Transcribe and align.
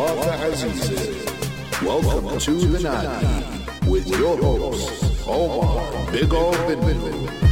Wafa 0.00 0.46
Aziz. 0.46 0.88
Welcome 1.82 2.38
to 2.38 2.54
the 2.54 2.78
Nadi 2.78 3.86
with 3.86 4.08
your 4.08 4.34
host, 4.38 5.28
Omar 5.28 6.10
Big 6.10 6.32
Ol' 6.32 6.52
Bin 6.66 7.49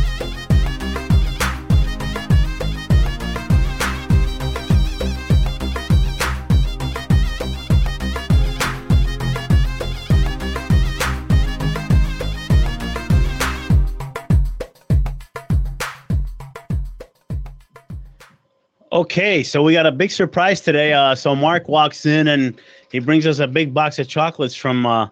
Okay, 18.99 19.45
so 19.45 19.63
we 19.63 19.75
got 19.75 19.87
a 19.87 19.93
big 19.93 20.11
surprise 20.11 20.61
today. 20.61 20.93
Uh, 20.93 21.15
so 21.15 21.37
Mark 21.37 21.69
walks 21.69 22.05
in 22.05 22.27
and 22.27 22.61
he 22.91 22.99
brings 22.99 23.29
us 23.29 23.39
a 23.39 23.47
big 23.47 23.73
box 23.73 23.97
of 24.01 24.09
chocolates 24.09 24.57
from 24.57 24.85
uh, 24.87 25.09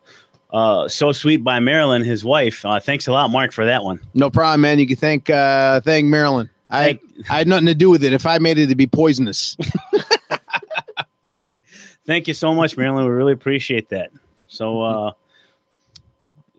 uh, 0.53 0.89
So 0.89 1.13
Sweet 1.13 1.45
by 1.45 1.61
Marilyn, 1.61 2.03
his 2.03 2.25
wife. 2.25 2.67
Uh, 2.67 2.80
thanks 2.80 3.07
a 3.07 3.13
lot, 3.13 3.30
Mark, 3.30 3.53
for 3.53 3.65
that 3.65 3.85
one. 3.85 4.01
No 4.13 4.29
problem, 4.29 4.63
man. 4.63 4.80
You 4.80 4.89
can 4.89 4.97
thank 4.97 5.30
uh, 5.30 5.80
thank 5.83 6.05
Marilyn. 6.07 6.51
I 6.69 6.85
Thank- 6.85 7.01
I 7.30 7.39
had 7.39 7.47
nothing 7.47 7.67
to 7.67 7.77
do 7.77 7.89
with 7.89 8.03
it. 8.03 8.13
If 8.13 8.27
I 8.27 8.39
made 8.39 8.59
it, 8.59 8.63
it'd 8.65 8.77
be 8.77 8.89
poisonous. 8.89 9.57
Thank 12.09 12.27
you 12.27 12.35
so 12.35 12.53
much, 12.53 12.77
Marilyn. 12.77 13.05
We 13.05 13.11
really 13.13 13.35
appreciate 13.35 13.89
that. 13.91 14.11
So 14.49 14.83
uh, 14.83 15.13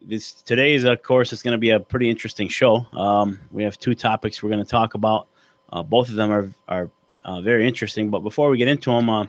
this 0.01 0.31
today's, 0.31 0.85
of 0.85 1.03
course, 1.03 1.33
is 1.33 1.43
going 1.43 1.51
to 1.55 1.57
be 1.57 1.71
a 1.71 1.79
pretty 1.81 2.09
interesting 2.09 2.47
show. 2.47 2.87
Um, 2.93 3.37
we 3.51 3.63
have 3.63 3.77
two 3.77 3.95
topics 3.95 4.41
we're 4.41 4.49
going 4.49 4.63
to 4.63 4.71
talk 4.71 4.93
about. 4.93 5.27
Uh, 5.73 5.83
both 5.83 6.07
of 6.07 6.15
them 6.15 6.31
are 6.31 6.53
are 6.69 6.89
uh, 7.27 7.41
very 7.41 7.67
interesting. 7.67 8.09
But 8.09 8.19
before 8.19 8.49
we 8.49 8.57
get 8.57 8.67
into 8.67 8.89
them, 8.91 9.09
uh, 9.09 9.27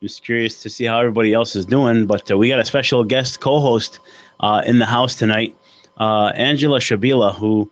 just 0.00 0.24
curious 0.24 0.62
to 0.62 0.70
see 0.70 0.84
how 0.84 0.98
everybody 0.98 1.34
else 1.34 1.54
is 1.54 1.66
doing. 1.66 2.06
But 2.06 2.30
uh, 2.30 2.38
we 2.38 2.48
got 2.48 2.58
a 2.58 2.64
special 2.64 3.04
guest 3.04 3.40
co-host 3.40 4.00
uh, 4.40 4.62
in 4.64 4.78
the 4.78 4.86
house 4.86 5.14
tonight, 5.14 5.56
uh, 5.98 6.32
Angela 6.34 6.80
Shabila, 6.80 7.34
who 7.34 7.70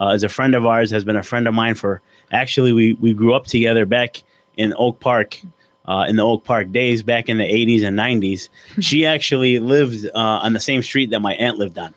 uh, 0.00 0.08
is 0.08 0.22
a 0.22 0.28
friend 0.28 0.54
of 0.54 0.66
ours, 0.66 0.90
has 0.90 1.04
been 1.04 1.16
a 1.16 1.22
friend 1.22 1.48
of 1.48 1.54
mine 1.54 1.74
for. 1.74 2.02
Actually, 2.30 2.72
we 2.72 2.94
we 2.94 3.12
grew 3.12 3.34
up 3.34 3.46
together 3.46 3.84
back 3.84 4.22
in 4.56 4.72
Oak 4.78 5.00
Park 5.00 5.38
uh, 5.86 6.06
in 6.08 6.16
the 6.16 6.22
Oak 6.22 6.44
Park 6.44 6.72
days 6.72 7.02
back 7.02 7.28
in 7.28 7.38
the 7.38 7.44
80s 7.44 7.84
and 7.84 7.98
90s. 7.98 8.48
She 8.80 9.04
actually 9.04 9.58
lived 9.58 10.06
uh, 10.14 10.18
on 10.18 10.52
the 10.52 10.60
same 10.60 10.82
street 10.82 11.10
that 11.10 11.20
my 11.20 11.34
aunt 11.34 11.58
lived 11.58 11.78
on. 11.78 11.94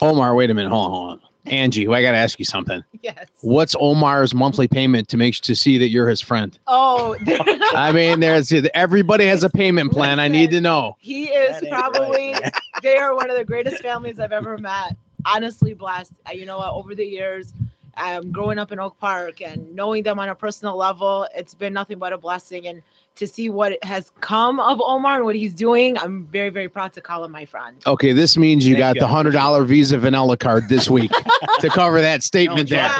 Omar, 0.00 0.34
wait 0.34 0.50
a 0.50 0.54
minute. 0.54 0.68
Hold 0.70 0.86
on, 0.86 0.90
hold 0.92 1.10
on. 1.10 1.20
Angie, 1.46 1.86
I 1.88 2.02
got 2.02 2.12
to 2.12 2.18
ask 2.18 2.38
you 2.38 2.44
something. 2.44 2.82
Yes. 3.04 3.26
What's 3.42 3.76
Omar's 3.78 4.32
monthly 4.32 4.66
payment 4.66 5.08
to 5.10 5.18
make 5.18 5.34
to 5.42 5.54
see 5.54 5.76
that 5.76 5.90
you're 5.90 6.08
his 6.08 6.22
friend? 6.22 6.58
Oh, 6.66 7.14
I 7.74 7.92
mean, 7.92 8.18
there's 8.20 8.50
everybody 8.72 9.26
has 9.26 9.44
a 9.44 9.50
payment 9.50 9.92
plan. 9.92 10.18
I 10.18 10.26
need 10.26 10.50
to 10.52 10.60
know. 10.62 10.96
he 11.00 11.26
is 11.26 11.60
That 11.60 11.68
probably. 11.70 12.32
right. 12.32 12.50
They 12.82 12.96
are 12.96 13.14
one 13.14 13.28
of 13.30 13.36
the 13.36 13.44
greatest 13.44 13.82
families 13.82 14.18
I've 14.18 14.32
ever 14.32 14.56
met. 14.56 14.96
Honestly, 15.26 15.74
blessed. 15.74 16.12
Uh, 16.26 16.32
You 16.32 16.46
know 16.46 16.56
what? 16.56 16.72
Over 16.72 16.94
the 16.94 17.04
years, 17.04 17.52
um, 17.98 18.32
growing 18.32 18.58
up 18.58 18.72
in 18.72 18.80
Oak 18.80 18.98
Park 18.98 19.42
and 19.42 19.74
knowing 19.76 20.02
them 20.02 20.18
on 20.18 20.30
a 20.30 20.34
personal 20.34 20.76
level, 20.78 21.28
it's 21.34 21.52
been 21.52 21.74
nothing 21.74 21.98
but 21.98 22.14
a 22.14 22.18
blessing. 22.18 22.68
And 22.68 22.80
to 23.16 23.26
see 23.26 23.48
what 23.48 23.82
has 23.84 24.10
come 24.20 24.58
of 24.58 24.80
Omar 24.82 25.16
and 25.16 25.24
what 25.24 25.36
he's 25.36 25.52
doing, 25.54 25.96
I'm 25.98 26.26
very, 26.26 26.50
very 26.50 26.68
proud 26.68 26.92
to 26.94 27.00
call 27.00 27.24
him 27.24 27.30
my 27.32 27.44
friend. 27.44 27.76
Okay, 27.86 28.12
this 28.12 28.36
means 28.36 28.66
you 28.66 28.74
Thank 28.74 28.78
got 28.80 28.94
you. 28.96 29.00
the 29.00 29.06
hundred 29.06 29.32
dollar 29.32 29.64
Visa 29.64 29.98
Vanilla 29.98 30.36
card 30.36 30.68
this 30.68 30.90
week 30.90 31.12
to 31.60 31.68
cover 31.68 32.00
that 32.00 32.22
statement 32.22 32.68
there. 32.70 32.90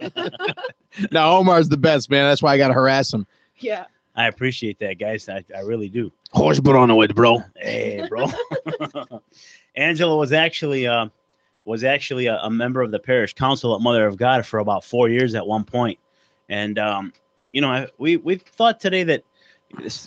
Yeah. 0.00 0.08
Now 1.12 1.36
Omar's 1.36 1.68
the 1.68 1.76
best 1.76 2.10
man. 2.10 2.28
That's 2.28 2.42
why 2.42 2.54
I 2.54 2.58
got 2.58 2.68
to 2.68 2.74
harass 2.74 3.12
him. 3.12 3.26
yeah. 3.58 3.84
I 4.16 4.26
appreciate 4.26 4.80
that, 4.80 4.98
guys. 4.98 5.28
I, 5.28 5.44
I 5.56 5.60
really 5.60 5.88
do. 5.88 6.10
Horse 6.32 6.58
put 6.58 6.74
on 6.74 6.88
the 6.88 6.94
way, 6.96 7.06
bro. 7.06 7.40
Hey, 7.54 8.04
bro. 8.08 8.26
Angela 9.76 10.16
was 10.16 10.32
actually 10.32 10.88
uh, 10.88 11.06
was 11.64 11.84
actually 11.84 12.26
a, 12.26 12.36
a 12.38 12.50
member 12.50 12.82
of 12.82 12.90
the 12.90 12.98
parish 12.98 13.32
council 13.34 13.76
at 13.76 13.80
Mother 13.80 14.08
of 14.08 14.16
God 14.16 14.44
for 14.44 14.58
about 14.58 14.82
four 14.84 15.08
years 15.08 15.36
at 15.36 15.46
one 15.46 15.62
point, 15.62 16.00
and 16.48 16.80
um, 16.80 17.12
you 17.52 17.60
know, 17.60 17.68
I, 17.68 17.88
we 17.98 18.16
we 18.16 18.36
thought 18.36 18.80
today 18.80 19.04
that 19.04 19.24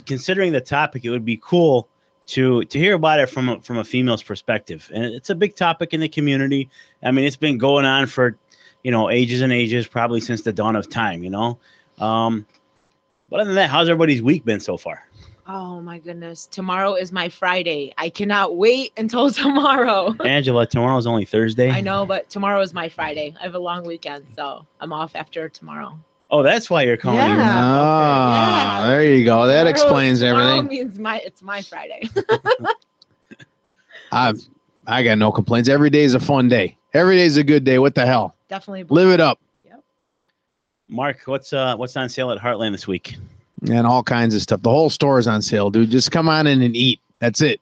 considering 0.05 0.51
the 0.51 0.61
topic, 0.61 1.05
it 1.05 1.09
would 1.09 1.25
be 1.25 1.39
cool 1.41 1.87
to 2.27 2.63
to 2.65 2.79
hear 2.79 2.95
about 2.95 3.19
it 3.19 3.27
from 3.27 3.49
a, 3.49 3.61
from 3.61 3.77
a 3.77 3.83
female's 3.83 4.23
perspective, 4.23 4.89
and 4.93 5.05
it's 5.05 5.29
a 5.29 5.35
big 5.35 5.55
topic 5.55 5.93
in 5.93 5.99
the 5.99 6.09
community. 6.09 6.69
I 7.03 7.11
mean, 7.11 7.25
it's 7.25 7.35
been 7.35 7.57
going 7.57 7.85
on 7.85 8.07
for 8.07 8.37
you 8.83 8.91
know 8.91 9.09
ages 9.09 9.41
and 9.41 9.51
ages, 9.51 9.87
probably 9.87 10.21
since 10.21 10.41
the 10.41 10.53
dawn 10.53 10.75
of 10.75 10.89
time. 10.89 11.23
You 11.23 11.29
know, 11.29 11.59
um, 11.99 12.45
but 13.29 13.41
other 13.41 13.47
than 13.47 13.55
that, 13.55 13.69
how's 13.69 13.89
everybody's 13.89 14.21
week 14.21 14.45
been 14.45 14.59
so 14.59 14.77
far? 14.77 15.07
Oh 15.47 15.81
my 15.81 15.97
goodness. 15.97 16.45
Tomorrow 16.45 16.93
is 16.93 17.11
my 17.11 17.27
Friday. 17.27 17.93
I 17.97 18.09
cannot 18.09 18.55
wait 18.55 18.93
until 18.97 19.31
tomorrow. 19.31 20.15
Angela, 20.23 20.65
tomorrow's 20.67 21.07
only 21.07 21.25
Thursday. 21.25 21.69
I 21.71 21.81
know, 21.81 22.05
but 22.05 22.29
tomorrow 22.29 22.61
is 22.61 22.73
my 22.73 22.87
Friday. 22.89 23.35
I 23.39 23.43
have 23.43 23.55
a 23.55 23.59
long 23.59 23.83
weekend, 23.83 24.27
so 24.37 24.65
I'm 24.79 24.93
off 24.93 25.15
after 25.15 25.49
tomorrow. 25.49 25.99
Oh, 26.33 26.41
that's 26.43 26.69
why 26.69 26.83
you're 26.83 26.95
calling. 26.97 27.17
me. 27.19 27.25
Yeah. 27.25 27.51
Ah, 27.53 28.81
Yeah. 28.83 28.87
there 28.87 29.03
you 29.15 29.25
go. 29.25 29.45
That 29.47 29.63
Tomorrow- 29.65 29.69
explains 29.69 30.19
tomorrow 30.21 30.45
everything. 30.57 30.67
means 30.67 30.97
my 30.99 31.17
it's 31.19 31.41
my 31.41 31.61
Friday. 31.61 32.09
I 34.11 34.33
I 34.87 35.03
got 35.03 35.17
no 35.17 35.31
complaints. 35.31 35.69
Every 35.69 35.89
day 35.89 36.03
is 36.03 36.13
a 36.13 36.19
fun 36.19 36.47
day. 36.47 36.77
Every 36.93 37.17
day 37.17 37.25
is 37.25 37.37
a 37.37 37.43
good 37.43 37.63
day. 37.63 37.79
What 37.79 37.95
the 37.95 38.05
hell? 38.05 38.35
Definitely. 38.49 38.83
Live 38.89 39.09
it 39.09 39.19
up. 39.19 39.39
Yep. 39.65 39.83
Mark, 40.89 41.19
what's 41.25 41.53
uh 41.53 41.75
what's 41.77 41.95
on 41.97 42.09
sale 42.09 42.31
at 42.31 42.37
Heartland 42.39 42.71
this 42.73 42.87
week? 42.87 43.15
And 43.69 43.85
all 43.85 44.03
kinds 44.03 44.33
of 44.33 44.41
stuff. 44.41 44.61
The 44.61 44.69
whole 44.71 44.89
store 44.89 45.19
is 45.19 45.27
on 45.27 45.41
sale, 45.41 45.69
dude. 45.69 45.91
Just 45.91 46.11
come 46.11 46.27
on 46.27 46.47
in 46.47 46.61
and 46.61 46.75
eat. 46.75 46.99
That's 47.19 47.41
it. 47.41 47.61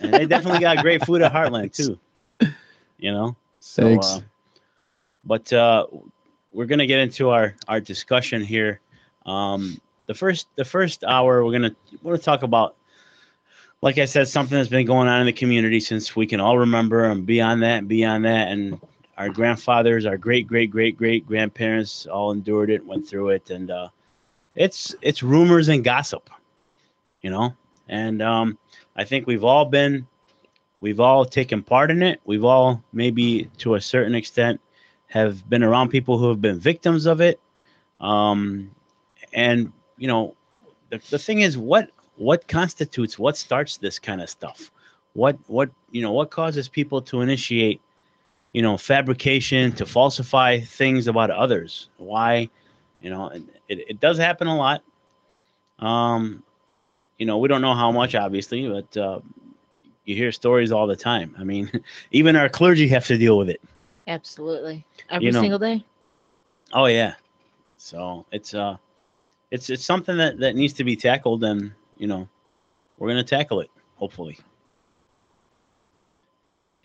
And 0.00 0.14
they 0.14 0.24
definitely 0.26 0.60
got 0.60 0.78
great 0.78 1.04
food 1.04 1.20
at 1.22 1.32
Heartland 1.32 1.74
too. 1.74 1.98
You 2.98 3.12
know. 3.12 3.34
So, 3.60 3.82
Thanks. 3.82 4.06
Uh, 4.06 4.20
but 5.24 5.50
uh, 5.54 5.86
we're 6.52 6.66
gonna 6.66 6.86
get 6.86 6.98
into 6.98 7.30
our 7.30 7.54
our 7.68 7.80
discussion 7.80 8.42
here. 8.42 8.80
Um, 9.26 9.80
the 10.06 10.14
first 10.14 10.48
the 10.56 10.64
first 10.64 11.04
hour 11.04 11.44
we're 11.44 11.52
gonna 11.52 11.76
we're 12.02 12.12
gonna 12.12 12.22
talk 12.22 12.42
about, 12.42 12.76
like 13.82 13.98
I 13.98 14.04
said, 14.04 14.28
something 14.28 14.56
that's 14.56 14.68
been 14.68 14.86
going 14.86 15.08
on 15.08 15.20
in 15.20 15.26
the 15.26 15.32
community 15.32 15.80
since 15.80 16.16
we 16.16 16.26
can 16.26 16.40
all 16.40 16.58
remember, 16.58 17.04
and 17.04 17.24
beyond 17.24 17.62
that, 17.62 17.78
and 17.78 17.88
beyond 17.88 18.24
that, 18.24 18.48
and 18.48 18.80
our 19.16 19.28
grandfathers, 19.28 20.06
our 20.06 20.16
great 20.16 20.46
great 20.46 20.70
great 20.70 20.96
great 20.96 21.26
grandparents 21.26 22.06
all 22.06 22.32
endured 22.32 22.70
it, 22.70 22.84
went 22.84 23.06
through 23.06 23.30
it, 23.30 23.50
and 23.50 23.70
uh, 23.70 23.88
it's 24.56 24.94
it's 25.02 25.22
rumors 25.22 25.68
and 25.68 25.84
gossip, 25.84 26.30
you 27.22 27.30
know. 27.30 27.54
And 27.88 28.22
um, 28.22 28.56
I 28.96 29.04
think 29.04 29.26
we've 29.26 29.44
all 29.44 29.64
been, 29.64 30.06
we've 30.80 31.00
all 31.00 31.24
taken 31.24 31.62
part 31.62 31.90
in 31.90 32.02
it. 32.02 32.20
We've 32.24 32.44
all 32.44 32.82
maybe 32.92 33.50
to 33.58 33.74
a 33.74 33.80
certain 33.80 34.14
extent 34.14 34.60
have 35.10 35.48
been 35.48 35.62
around 35.62 35.90
people 35.90 36.18
who 36.18 36.28
have 36.28 36.40
been 36.40 36.58
victims 36.58 37.04
of 37.04 37.20
it. 37.20 37.40
Um, 38.00 38.70
and 39.32 39.72
you 39.98 40.08
know, 40.08 40.34
the, 40.88 41.00
the 41.10 41.18
thing 41.18 41.40
is, 41.40 41.58
what 41.58 41.90
what 42.16 42.48
constitutes 42.48 43.18
what 43.18 43.36
starts 43.36 43.76
this 43.76 43.98
kind 43.98 44.22
of 44.22 44.30
stuff? 44.30 44.70
What 45.12 45.36
what 45.48 45.70
you 45.90 46.00
know 46.00 46.12
what 46.12 46.30
causes 46.30 46.68
people 46.68 47.02
to 47.02 47.20
initiate, 47.20 47.80
you 48.52 48.62
know, 48.62 48.78
fabrication 48.78 49.72
to 49.72 49.84
falsify 49.84 50.60
things 50.60 51.08
about 51.08 51.30
others? 51.30 51.88
Why? 51.98 52.48
You 53.02 53.10
know, 53.10 53.28
it, 53.28 53.42
it 53.68 54.00
does 54.00 54.16
happen 54.16 54.46
a 54.46 54.56
lot. 54.56 54.82
Um, 55.78 56.42
you 57.18 57.26
know, 57.26 57.38
we 57.38 57.48
don't 57.48 57.62
know 57.62 57.74
how 57.74 57.90
much, 57.90 58.14
obviously, 58.14 58.68
but 58.68 58.96
uh, 58.96 59.20
you 60.04 60.14
hear 60.14 60.32
stories 60.32 60.72
all 60.72 60.86
the 60.86 60.96
time. 60.96 61.34
I 61.38 61.44
mean, 61.44 61.70
even 62.12 62.36
our 62.36 62.48
clergy 62.48 62.88
have 62.88 63.06
to 63.06 63.18
deal 63.18 63.36
with 63.38 63.50
it. 63.50 63.60
Absolutely. 64.06 64.84
Every 65.10 65.26
You 65.26 65.32
know- 65.32 65.40
single 65.40 65.58
day. 65.58 65.84
Oh 66.72 66.86
yeah. 66.86 67.14
So 67.76 68.24
it's 68.32 68.54
uh 68.54 68.76
it's 69.50 69.70
it's 69.70 69.84
something 69.84 70.16
that 70.18 70.38
that 70.38 70.54
needs 70.54 70.72
to 70.74 70.84
be 70.84 70.96
tackled 70.96 71.42
and 71.44 71.72
you 71.96 72.06
know 72.06 72.28
we're 72.98 73.08
gonna 73.08 73.24
tackle 73.24 73.60
it 73.60 73.70
hopefully. 73.96 74.38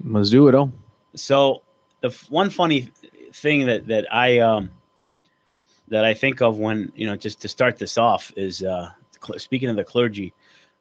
Let's 0.04 0.30
do 0.30 0.48
it. 0.48 0.56
all. 0.56 0.72
So 1.16 1.62
the 2.02 2.08
f- 2.10 2.30
one 2.30 2.50
funny 2.50 2.90
thing 3.34 3.66
that 3.68 3.88
that 3.88 4.12
I 4.14 4.40
um 4.40 4.70
that 5.88 6.06
I 6.06 6.14
think 6.14 6.42
of 6.42 6.58
when 6.58 6.92
you 6.96 7.08
know 7.08 7.16
just 7.16 7.42
to 7.42 7.48
start 7.48 7.78
this 7.78 7.98
off 7.98 8.32
is 8.36 8.64
uh 8.64 8.90
cl- 9.24 9.40
speaking 9.40 9.70
of 9.70 9.76
the 9.76 9.84
clergy, 9.84 10.34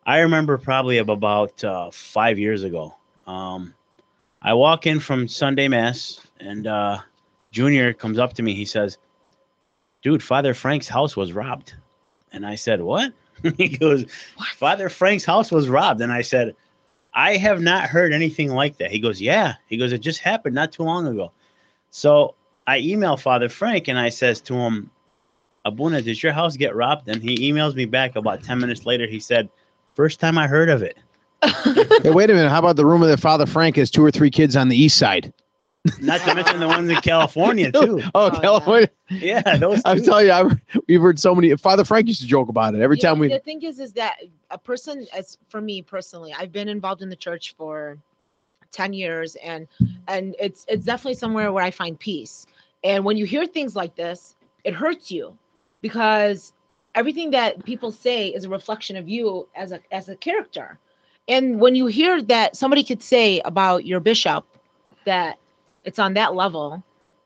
I 0.07 0.21
remember 0.21 0.57
probably 0.59 0.99
of 0.99 1.09
about 1.09 1.63
uh, 1.65 1.91
five 1.93 2.39
years 2.39 2.63
ago. 2.65 2.95
Um, 3.27 3.75
I 4.45 4.53
walk 4.53 4.87
in 4.87 5.01
from 5.01 5.27
Sunday 5.27 5.69
mass 5.69 6.21
and 6.39 6.67
uh, 6.67 6.99
Junior 7.51 7.95
comes 7.95 8.19
up 8.19 8.35
to 8.35 8.43
me. 8.43 8.55
He 8.55 8.67
says, 8.67 8.99
"Dude, 10.03 10.23
Father 10.23 10.55
Frank's 10.55 10.89
house 10.89 11.17
was 11.17 11.33
robbed," 11.33 11.75
and 12.31 12.47
I 12.47 12.55
said, 12.55 12.81
"What?" 12.83 13.13
he 13.57 13.69
goes, 13.69 14.05
"Father 14.57 14.89
Frank's 14.89 15.25
house 15.25 15.51
was 15.51 15.69
robbed," 15.69 16.01
and 16.01 16.13
I 16.13 16.23
said. 16.23 16.55
I 17.15 17.37
have 17.37 17.61
not 17.63 17.89
heard 17.89 18.13
anything 18.13 18.49
like 18.51 18.79
that. 18.79 18.91
He 18.91 18.99
goes, 18.99 19.21
Yeah. 19.21 19.55
He 19.69 19.77
goes, 19.77 19.93
It 19.93 19.99
just 19.99 20.19
happened 20.19 20.55
not 20.55 20.73
too 20.73 20.83
long 20.83 21.07
ago. 21.07 21.31
So 21.91 22.35
I 22.67 22.79
email 22.79 23.17
Father 23.17 23.49
Frank 23.49 23.89
and 23.89 23.99
I 23.99 24.09
says 24.09 24.41
to 24.43 24.55
him, 24.55 24.91
Abuna, 25.65 26.03
did 26.03 26.21
your 26.23 26.33
house 26.33 26.57
get 26.57 26.75
robbed? 26.75 27.09
And 27.09 27.23
he 27.23 27.53
emails 27.53 27.75
me 27.75 27.85
back 27.85 28.17
about 28.17 28.43
10 28.43 28.59
minutes 28.59 28.85
later. 28.85 29.07
He 29.07 29.21
said, 29.21 29.49
First 29.95 30.19
time 30.19 30.37
I 30.37 30.49
heard 30.49 30.69
of 30.69 30.83
it. 30.83 30.99
Hey, 31.43 32.11
wait 32.11 32.31
a 32.31 32.35
minute. 32.35 32.49
How 32.51 32.59
about 32.59 32.77
the 32.77 32.87
rumor 32.87 33.07
that 33.07 33.21
Father 33.21 33.47
Frank 33.47 33.77
has 33.77 33.91
two 33.91 34.05
or 34.05 34.11
three 34.11 34.31
kids 34.31 34.57
on 34.57 34.69
the 34.69 34.77
east 34.77 34.97
side? 34.99 35.33
Not 36.01 36.25
to 36.25 36.35
mention 36.35 36.61
the 36.61 36.69
ones 36.69 36.91
in 36.91 36.97
California 37.01 37.71
too. 37.73 38.03
Oh, 38.15 38.31
oh, 38.31 38.31
yeah. 38.31 38.41
California. 38.41 38.89
Yeah, 39.11 39.57
those. 39.59 39.83
I'm 39.85 40.03
telling 40.03 40.27
you, 40.27 40.33
I've, 40.33 40.61
we've 40.89 41.01
heard 41.01 41.19
so 41.19 41.35
many. 41.35 41.55
Father 41.57 41.85
Frank 41.85 42.09
used 42.09 42.21
to 42.23 42.27
joke 42.27 42.49
about 42.49 42.75
it 42.75 42.81
every 42.81 42.97
Yeah, 42.97 43.11
time 43.11 43.19
we. 43.19 43.29
The 43.29 43.39
thing 43.39 43.63
is, 43.63 43.79
is 43.79 43.93
that 43.95 44.17
a 44.51 44.59
person, 44.59 45.07
as 45.13 45.39
for 45.49 45.61
me 45.61 45.83
personally, 45.83 46.35
I've 46.37 46.53
been 46.53 46.69
involved 46.69 47.03
in 47.03 47.09
the 47.11 47.17
church 47.17 47.55
for 47.57 47.99
ten 48.73 48.93
years, 48.93 49.37
and 49.37 49.67
and 50.09 50.35
it's 50.41 50.65
it's 50.69 50.85
definitely 50.85 51.15
somewhere 51.15 51.53
where 51.53 51.65
I 51.65 51.71
find 51.71 51.99
peace. 51.99 52.47
And 52.83 53.05
when 53.05 53.17
you 53.17 53.25
hear 53.27 53.47
things 53.47 53.77
like 53.77 53.95
this, 53.95 54.37
it 54.65 54.75
hurts 54.75 55.11
you 55.11 55.37
because 55.81 56.53
everything 56.95 57.31
that 57.33 57.65
people 57.65 57.91
say 57.93 58.29
is 58.29 58.45
a 58.45 58.49
reflection 58.49 58.97
of 58.97 59.09
you 59.09 59.49
as 59.55 59.73
a 59.73 59.81
as 59.93 60.09
a 60.09 60.17
character. 60.17 60.79
And 61.29 61.59
when 61.61 61.75
you 61.75 61.87
hear 61.87 62.23
that 62.23 62.57
somebody 62.57 62.85
could 62.85 63.03
say 63.03 63.41
about 63.45 63.87
your 63.87 64.01
bishop 64.01 64.45
that 65.07 65.39
it's 65.85 65.99
on 65.99 66.15
that 66.15 66.35
level, 66.35 66.83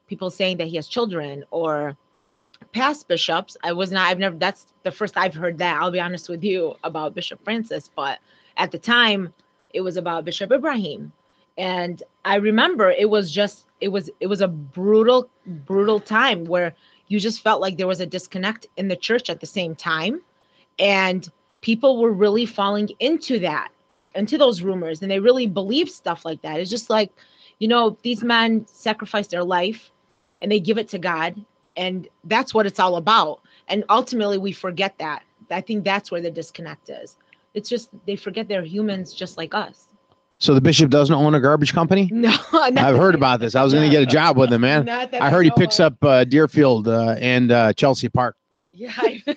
people 0.09 0.31
saying 0.31 0.59
that 0.59 0.69
he 0.69 0.77
has 0.77 0.87
children 0.87 1.45
or 1.51 1.97
past 2.73 3.09
bishops, 3.09 3.57
I 3.63 3.73
was 3.73 3.91
not, 3.91 4.09
I've 4.09 4.19
never, 4.19 4.37
that's 4.37 4.67
the 4.83 4.91
first 4.93 5.17
I've 5.17 5.35
heard 5.35 5.59
that. 5.59 5.81
I'll 5.81 5.91
be 5.91 6.01
honest 6.01 6.29
with 6.29 6.45
you 6.45 6.77
about 6.85 7.15
Bishop 7.15 7.43
Francis. 7.43 7.91
But 7.95 8.19
at 8.57 8.71
the 8.71 8.79
time, 8.79 9.33
it 9.75 9.81
was 9.81 9.97
about 9.97 10.25
Bishop 10.25 10.53
Ibrahim. 10.53 11.13
And 11.57 12.03
I 12.25 12.37
remember 12.37 12.91
it 12.91 13.11
was 13.11 13.33
just, 13.33 13.67
it 13.81 13.89
was, 13.89 14.11
it 14.21 14.29
was 14.29 14.41
a 14.41 14.49
brutal, 14.49 15.29
brutal 15.47 15.99
time 15.99 16.45
where 16.45 16.75
you 17.09 17.19
just 17.19 17.43
felt 17.43 17.61
like 17.61 17.77
there 17.77 17.87
was 17.87 18.01
a 18.01 18.07
disconnect 18.07 18.67
in 18.77 18.89
the 18.89 18.97
church 18.97 19.29
at 19.29 19.41
the 19.41 19.47
same 19.47 19.75
time. 19.75 20.21
And 20.79 21.29
people 21.61 22.01
were 22.01 22.13
really 22.13 22.47
falling 22.47 22.91
into 23.01 23.41
that, 23.41 23.71
into 24.15 24.39
those 24.39 24.63
rumors. 24.63 25.03
And 25.03 25.11
they 25.11 25.21
really 25.21 25.47
believe 25.47 25.89
stuff 25.91 26.25
like 26.25 26.43
that. 26.43 26.61
It's 26.61 26.71
just 26.71 26.91
like, 26.91 27.11
you 27.59 27.69
know, 27.69 27.97
these 28.03 28.23
men 28.23 28.67
sacrifice 28.67 29.27
their 29.29 29.45
life 29.45 29.91
and 30.43 30.51
they 30.51 30.61
give 30.61 30.79
it 30.79 30.89
to 30.91 30.99
God. 30.99 31.35
And 31.77 32.09
that's 32.25 32.55
what 32.55 32.67
it's 32.67 32.81
all 32.81 32.97
about. 32.97 33.41
And 33.69 33.85
ultimately, 33.89 34.39
we 34.39 34.53
forget 34.53 34.95
that. 34.99 35.23
I 35.51 35.61
think 35.61 35.85
that's 35.85 36.11
where 36.11 36.21
the 36.21 36.31
disconnect 36.31 36.91
is. 36.91 37.17
It's 37.55 37.69
just 37.69 37.91
they 38.07 38.17
forget 38.17 38.49
they're 38.49 38.63
humans 38.63 39.13
just 39.15 39.39
like 39.39 39.55
us. 39.55 39.89
So 40.41 40.55
the 40.55 40.61
bishop 40.61 40.91
doesn't 40.91 41.15
own 41.15 41.35
a 41.35 41.41
garbage 41.41 41.73
company. 41.73 42.11
No, 42.19 42.37
I've 42.53 42.97
heard 42.97 43.15
about 43.15 43.41
this. 43.41 43.55
I 43.55 43.63
was 43.63 43.73
going 43.73 43.89
to 43.89 43.91
get 43.91 44.03
a 44.03 44.07
job 44.07 44.37
with 44.37 44.53
him, 44.53 44.61
man. 44.61 44.89
I 44.89 45.31
heard 45.31 45.45
he 45.45 45.53
picks 45.57 45.81
up 45.81 45.95
uh, 46.03 46.25
Deerfield 46.25 46.89
uh, 46.89 47.17
and 47.19 47.51
uh, 47.51 47.73
Chelsea 47.73 48.09
Park. 48.09 48.37
Yeah, 48.73 48.93
I, 48.97 49.23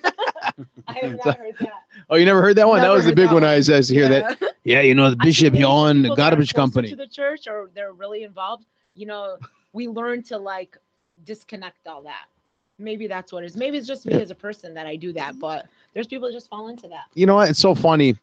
I 0.88 0.92
have 1.02 1.18
not 1.24 1.38
heard 1.38 1.54
that. 1.60 1.70
Oh, 2.10 2.16
you 2.16 2.24
never 2.24 2.42
heard 2.42 2.56
that 2.56 2.66
one? 2.68 2.80
that 2.80 2.90
was 2.90 3.04
the 3.04 3.14
big 3.14 3.28
that 3.28 3.34
one. 3.34 3.42
one. 3.42 3.50
I 3.50 3.60
says 3.60 3.88
to 3.88 3.94
hear 3.94 4.08
that. 4.08 4.38
Yeah. 4.40 4.48
Yeah, 4.64 4.80
you 4.80 4.94
know 4.94 5.10
the 5.10 5.16
bishop 5.16 5.46
he 5.54 5.58
maybe 5.58 5.64
owned 5.64 5.98
a 5.98 6.02
people 6.10 6.16
that 6.16 6.22
are 6.22 6.30
garbage 6.36 6.54
company. 6.54 6.88
to 6.90 6.94
the 6.94 7.08
church 7.08 7.48
or 7.48 7.68
they're 7.74 7.92
really 7.92 8.22
involved. 8.22 8.64
You 8.94 9.06
know, 9.06 9.36
we 9.72 9.88
learn 9.88 10.22
to 10.24 10.38
like 10.38 10.78
disconnect 11.24 11.86
all 11.88 12.00
that. 12.02 12.26
Maybe 12.78 13.08
that's 13.08 13.32
what 13.32 13.42
it 13.42 13.46
is. 13.46 13.56
Maybe 13.56 13.76
it's 13.76 13.88
just 13.88 14.06
me 14.06 14.14
Yeah. 14.14 14.20
as 14.20 14.30
a 14.30 14.36
person 14.36 14.72
that 14.74 14.86
I 14.86 14.94
do 14.94 15.12
that, 15.14 15.40
but 15.40 15.66
there's 15.94 16.06
people 16.06 16.28
that 16.28 16.32
just 16.34 16.48
fall 16.48 16.68
into 16.68 16.86
that. 16.88 17.06
you 17.14 17.26
know 17.26 17.34
what? 17.34 17.50
It's 17.50 17.58
so 17.58 17.74
funny. 17.74 18.14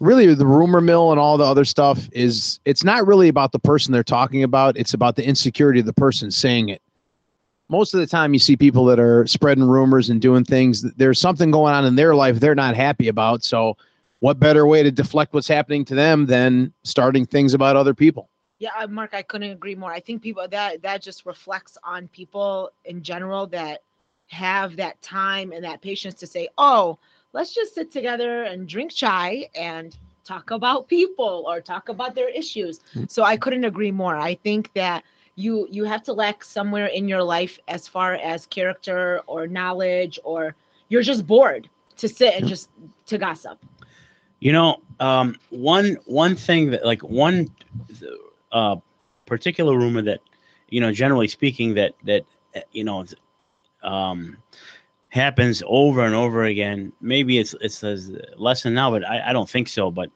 Really, 0.00 0.32
the 0.34 0.46
rumor 0.46 0.80
mill 0.80 1.10
and 1.10 1.20
all 1.20 1.36
the 1.36 1.44
other 1.44 1.64
stuff 1.66 2.08
is 2.12 2.58
it's 2.64 2.82
not 2.84 3.06
really 3.06 3.28
about 3.28 3.52
the 3.52 3.58
person 3.58 3.92
they're 3.92 4.02
talking 4.02 4.42
about. 4.44 4.78
It's 4.78 4.94
about 4.94 5.14
the 5.16 5.26
insecurity 5.26 5.80
of 5.80 5.86
the 5.86 5.92
person 5.92 6.30
saying 6.30 6.70
it. 6.70 6.80
Most 7.72 7.94
of 7.94 8.00
the 8.00 8.06
time, 8.06 8.34
you 8.34 8.38
see 8.38 8.54
people 8.54 8.84
that 8.84 9.00
are 9.00 9.26
spreading 9.26 9.64
rumors 9.64 10.10
and 10.10 10.20
doing 10.20 10.44
things. 10.44 10.82
There's 10.82 11.18
something 11.18 11.50
going 11.50 11.72
on 11.72 11.86
in 11.86 11.96
their 11.96 12.14
life 12.14 12.38
they're 12.38 12.54
not 12.54 12.76
happy 12.76 13.08
about. 13.08 13.42
So, 13.42 13.78
what 14.20 14.38
better 14.38 14.66
way 14.66 14.82
to 14.82 14.90
deflect 14.90 15.32
what's 15.32 15.48
happening 15.48 15.82
to 15.86 15.94
them 15.94 16.26
than 16.26 16.74
starting 16.84 17.24
things 17.24 17.54
about 17.54 17.74
other 17.74 17.94
people? 17.94 18.28
Yeah, 18.58 18.72
uh, 18.78 18.88
Mark, 18.88 19.14
I 19.14 19.22
couldn't 19.22 19.52
agree 19.52 19.74
more. 19.74 19.90
I 19.90 20.00
think 20.00 20.20
people 20.20 20.46
that 20.46 20.82
that 20.82 21.00
just 21.00 21.24
reflects 21.24 21.78
on 21.82 22.08
people 22.08 22.70
in 22.84 23.02
general 23.02 23.46
that 23.46 23.80
have 24.28 24.76
that 24.76 25.00
time 25.00 25.50
and 25.50 25.64
that 25.64 25.80
patience 25.80 26.16
to 26.16 26.26
say, 26.26 26.50
"Oh, 26.58 26.98
let's 27.32 27.54
just 27.54 27.74
sit 27.74 27.90
together 27.90 28.42
and 28.42 28.68
drink 28.68 28.92
chai 28.92 29.48
and 29.54 29.96
talk 30.24 30.50
about 30.50 30.88
people 30.88 31.44
or 31.48 31.62
talk 31.62 31.88
about 31.88 32.14
their 32.14 32.28
issues." 32.28 32.80
Mm. 32.94 33.10
So 33.10 33.22
I 33.22 33.38
couldn't 33.38 33.64
agree 33.64 33.92
more. 33.92 34.14
I 34.14 34.34
think 34.34 34.70
that 34.74 35.04
you 35.34 35.66
you 35.70 35.84
have 35.84 36.02
to 36.04 36.12
lack 36.12 36.44
somewhere 36.44 36.86
in 36.86 37.08
your 37.08 37.22
life 37.22 37.58
as 37.68 37.88
far 37.88 38.14
as 38.14 38.46
character 38.46 39.20
or 39.26 39.46
knowledge 39.46 40.18
or 40.24 40.54
you're 40.88 41.02
just 41.02 41.26
bored 41.26 41.68
to 41.96 42.08
sit 42.08 42.34
and 42.34 42.46
just 42.46 42.68
to 43.06 43.18
gossip. 43.18 43.58
You 44.40 44.52
know, 44.52 44.80
um, 45.00 45.36
one 45.50 45.98
one 46.06 46.36
thing 46.36 46.70
that 46.70 46.84
like 46.84 47.02
one 47.02 47.48
uh, 48.50 48.76
particular 49.26 49.76
rumor 49.76 50.02
that 50.02 50.20
you 50.72 50.80
know, 50.80 50.90
generally 50.90 51.28
speaking, 51.28 51.74
that 51.74 51.94
that 52.04 52.24
you 52.72 52.82
know, 52.82 53.04
um, 53.82 54.38
happens 55.10 55.62
over 55.66 56.04
and 56.04 56.14
over 56.14 56.44
again. 56.44 56.92
Maybe 57.00 57.38
it's 57.38 57.54
it's 57.60 57.82
a 57.82 57.98
lesson 58.36 58.74
now, 58.74 58.90
but 58.90 59.06
I, 59.06 59.30
I 59.30 59.32
don't 59.32 59.48
think 59.48 59.68
so. 59.68 59.90
But 59.90 60.10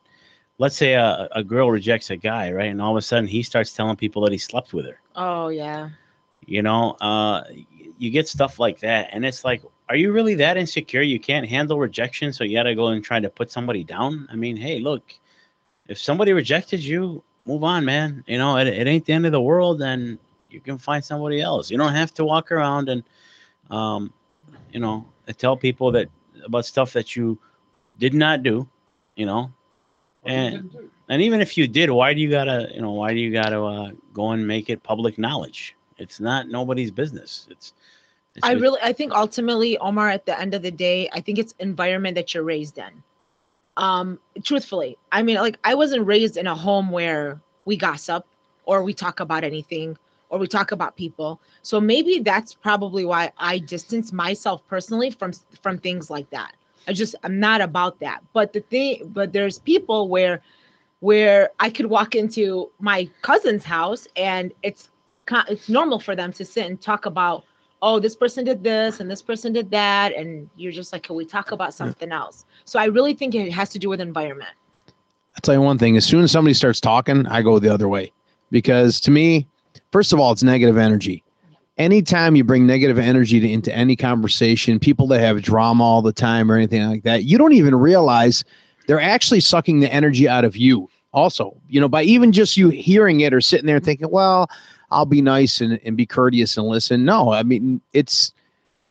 let's 0.59 0.77
say 0.77 0.95
a, 0.95 1.29
a 1.33 1.45
girl 1.45 1.71
rejects 1.71 2.11
a 2.11 2.17
guy, 2.17 2.51
right, 2.53 2.71
and 2.71 2.81
all 2.81 2.93
of 2.93 2.97
a 2.97 3.03
sudden 3.03 3.27
he 3.27 3.43
starts 3.43 3.73
telling 3.73 3.97
people 3.97 4.23
that 4.23 4.33
he 4.33 4.39
slept 4.39 4.73
with 4.73 4.87
her. 4.87 5.01
Oh 5.15 5.49
yeah. 5.49 5.91
You 6.47 6.63
know, 6.63 6.93
uh, 7.01 7.45
you 7.99 8.11
get 8.11 8.29
stuff 8.29 8.59
like 8.59 8.79
that, 8.81 9.09
and 9.13 9.25
it's 9.25 9.45
like, 9.45 9.63
are 9.89 9.97
you 9.97 10.13
really 10.13 10.35
that 10.37 10.57
insecure? 10.57 11.03
You 11.03 11.19
can't 11.19 11.49
handle 11.49 11.79
rejection, 11.79 12.33
so 12.33 12.45
you 12.45 12.57
got 12.57 12.65
to 12.65 12.75
go 12.75 12.89
and 12.89 13.03
try 13.05 13.21
to 13.21 13.29
put 13.29 13.51
somebody 13.51 13.85
down. 13.85 14.29
I 14.31 14.37
mean, 14.37 14.57
hey, 14.57 14.79
look, 14.79 15.13
if 15.89 15.99
somebody 15.99 16.33
rejected 16.33 16.81
you, 16.81 17.23
move 17.47 17.65
on, 17.65 17.85
man. 17.85 18.25
You 18.27 18.39
know, 18.39 18.57
it, 18.59 18.69
it 18.69 18.87
ain't 18.87 19.07
the 19.07 19.13
end 19.13 19.27
of 19.27 19.33
the 19.33 19.41
world, 19.41 19.83
and 19.83 20.19
you 20.51 20.61
can 20.61 20.79
find 20.79 21.05
somebody 21.05 21.41
else. 21.41 21.71
You 21.71 21.79
don't 21.79 21.95
have 21.95 22.13
to 22.15 22.25
walk 22.25 22.53
around 22.53 22.89
and, 22.89 23.03
um, 23.71 24.13
you 24.73 24.81
know, 24.81 25.07
tell 25.39 25.57
people 25.57 25.91
that 25.93 26.09
about 26.45 26.67
stuff 26.67 26.93
that 26.93 27.17
you 27.17 27.39
did 27.99 28.15
not 28.15 28.43
do. 28.43 28.69
You 29.17 29.27
know, 29.27 29.53
and 30.27 30.91
and 31.09 31.23
even 31.23 31.41
if 31.41 31.57
you 31.57 31.69
did, 31.69 31.91
why 31.91 32.15
do 32.15 32.21
you 32.21 32.31
gotta, 32.31 32.71
you 32.75 32.81
know, 32.81 32.93
why 32.93 33.13
do 33.13 33.21
you 33.21 33.33
gotta 33.33 33.63
uh, 33.63 33.91
go 34.13 34.31
and 34.31 34.47
make 34.47 34.71
it 34.71 34.83
public 34.83 35.19
knowledge? 35.19 35.77
It's 35.99 36.21
not 36.21 36.49
nobody's 36.49 36.91
business. 36.91 37.47
It's, 37.51 37.73
it's 38.35 38.47
I 38.47 38.53
really, 38.53 38.79
I 38.83 38.93
think 38.93 39.13
ultimately, 39.13 39.79
Omar, 39.79 40.11
at 40.11 40.27
the 40.27 40.39
end 40.39 40.55
of 40.55 40.63
the 40.63 40.71
day, 40.71 41.09
I 41.13 41.21
think 41.21 41.39
it's 41.39 41.55
environment 41.59 42.17
that 42.17 42.35
you're 42.35 42.43
raised 42.43 42.79
in. 42.79 43.03
Um, 43.77 44.19
truthfully, 44.43 44.97
I 45.13 45.23
mean, 45.23 45.37
like 45.37 45.59
I 45.65 45.75
wasn't 45.75 46.07
raised 46.07 46.37
in 46.37 46.47
a 46.47 46.55
home 46.55 46.91
where 46.91 47.41
we 47.65 47.77
gossip 47.77 48.27
or 48.65 48.83
we 48.83 48.95
talk 48.95 49.21
about 49.21 49.45
anything 49.45 49.97
or 50.29 50.39
we 50.39 50.47
talk 50.47 50.73
about 50.73 50.97
people. 50.97 51.41
So 51.63 51.81
maybe 51.81 52.19
that's 52.19 52.55
probably 52.55 53.05
why 53.05 53.33
I 53.39 53.59
distance 53.59 54.13
myself 54.13 54.67
personally 54.67 55.11
from 55.11 55.33
from 55.63 55.79
things 55.79 56.11
like 56.11 56.29
that. 56.31 56.55
I 56.87 56.93
just 56.93 57.15
I'm 57.23 57.41
not 57.41 57.61
about 57.61 58.01
that. 58.01 58.23
But 58.33 58.53
the 58.53 58.61
thing, 58.61 59.11
but 59.13 59.33
there's 59.33 59.59
people 59.59 60.09
where 60.09 60.41
where 61.01 61.51
I 61.61 61.71
could 61.71 61.87
walk 61.87 62.15
into 62.15 62.71
my 62.79 63.09
cousin's 63.23 63.65
house 63.65 64.07
and 64.17 64.53
it's 64.63 64.91
it's 65.49 65.69
normal 65.69 65.99
for 65.99 66.15
them 66.15 66.33
to 66.35 66.45
sit 66.45 66.67
and 66.67 66.81
talk 66.81 67.07
about 67.07 67.45
oh 67.83 67.99
this 67.99 68.15
person 68.15 68.45
did 68.45 68.63
this 68.63 69.01
and 69.01 69.11
this 69.11 69.21
person 69.21 69.53
did 69.53 69.71
that 69.73 70.15
and 70.15 70.49
you're 70.57 70.73
just 70.73 70.93
like 70.93 71.03
can 71.03 71.17
we 71.17 71.27
talk 71.27 71.51
about 71.51 71.75
something 71.75 72.13
else 72.13 72.45
so 72.65 72.79
i 72.79 72.85
really 72.85 73.13
think 73.13 73.35
it 73.35 73.53
has 73.53 73.69
to 73.69 73.79
do 73.79 73.89
with 73.89 74.01
environment 74.01 74.55
I'll 75.37 75.43
tell 75.43 75.55
you 75.55 75.61
one 75.61 75.77
thing. 75.77 75.99
As 75.99 76.07
soon 76.07 76.25
as 76.25 76.33
somebody 76.33 76.55
starts 76.55 76.81
talking, 76.81 77.27
I 77.27 77.43
go 77.43 77.59
the 77.59 77.73
other 77.73 77.89
way 77.89 78.11
because 78.51 79.01
to 79.01 79.11
me, 79.11 79.47
first 79.93 80.15
of 80.15 80.19
all, 80.19 80.33
it's 80.33 80.43
negative 80.43 80.79
energy. 80.79 81.23
Anytime 81.79 82.37
you 82.37 82.45
bring 82.45 82.67
negative 82.67 82.99
energy 82.99 83.39
to, 83.39 83.51
into 83.51 83.75
any 83.75 83.97
conversation, 83.97 84.79
people 84.79 85.07
that 85.09 85.21
have 85.21 85.43
drama 85.43 85.85
all 85.85 86.01
the 86.01 86.13
time 86.13 86.51
or 86.51 86.57
anything 86.57 86.89
like 86.89 87.03
that, 87.03 87.25
you 87.25 87.37
don't 87.37 87.53
even 87.53 87.75
realize 87.75 88.45
they're 88.87 89.01
actually 89.01 89.41
sucking 89.41 89.81
the 89.81 89.93
energy 89.93 90.29
out 90.29 90.45
of 90.45 90.57
you. 90.57 90.89
Also, 91.13 91.57
you 91.69 91.81
know, 91.81 91.89
by 91.89 92.03
even 92.03 92.33
just 92.33 92.57
you 92.57 92.71
hearing 92.71 93.21
it 93.21 93.35
or 93.35 93.41
sitting 93.41 93.67
there 93.67 93.81
thinking, 93.81 94.11
well, 94.11 94.49
I'll 94.91 95.07
be 95.07 95.21
nice 95.21 95.61
and, 95.61 95.79
and 95.85 95.97
be 95.97 96.07
courteous 96.07 96.57
and 96.57 96.67
listen. 96.67 97.05
No, 97.05 97.33
I 97.33 97.43
mean, 97.43 97.81
it's, 97.93 98.33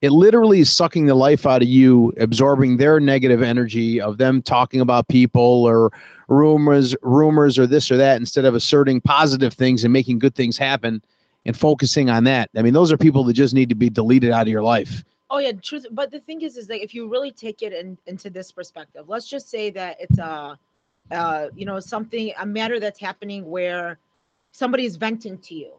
it 0.02 0.12
literally 0.12 0.60
is 0.60 0.72
sucking 0.72 1.08
the 1.08 1.16
life 1.16 1.46
out 1.46 1.62
of 1.64 1.68
you, 1.68 2.14
absorbing 2.20 2.78
their 2.78 3.00
negative 3.00 3.42
energy 3.42 4.00
of 4.00 4.18
them 4.18 4.42
talking 4.42 4.82
about 4.82 5.08
people 5.08 5.64
or 5.64 5.92
rumors, 6.28 6.96
rumors 7.02 7.58
or 7.58 7.66
this 7.66 7.90
or 7.90 7.98
that, 7.98 8.18
instead 8.18 8.46
of 8.46 8.54
asserting 8.54 9.02
positive 9.02 9.54
things 9.54 9.84
and 9.84 9.94
making 9.94 10.20
good 10.20 10.36
things 10.36 10.58
happen 10.58 11.02
and 11.46 11.58
focusing 11.58 12.10
on 12.10 12.24
that. 12.26 12.50
I 12.56 12.62
mean, 12.62 12.74
those 12.74 12.92
are 12.92 12.98
people 12.98 13.24
that 13.26 13.34
just 13.34 13.54
need 13.54 13.70
to 13.70 13.76
be 13.76 13.90
deleted 13.90 14.32
out 14.32 14.44
of 14.44 14.48
your 14.48 14.64
life. 14.64 15.04
oh 15.32 15.40
yeah 15.40 15.52
truth 15.54 15.86
but 15.92 16.12
the 16.12 16.20
thing 16.20 16.42
is 16.42 16.56
is 16.56 16.68
that 16.68 16.84
if 16.84 16.94
you 16.94 17.10
really 17.10 17.32
take 17.32 17.62
it 17.64 17.74
in, 17.74 17.98
into 18.06 18.30
this 18.30 18.52
perspective 18.52 19.10
let's 19.10 19.28
just 19.28 19.50
say 19.50 19.72
that 19.72 19.98
it's 20.00 20.20
a 20.20 20.58
uh 21.12 21.48
you 21.56 21.66
know 21.66 21.80
something 21.80 22.32
a 22.40 22.46
matter 22.46 22.80
that's 22.80 23.00
happening 23.00 23.44
where 23.50 23.98
somebody's 24.52 24.96
venting 24.96 25.38
to 25.40 25.56
you 25.56 25.72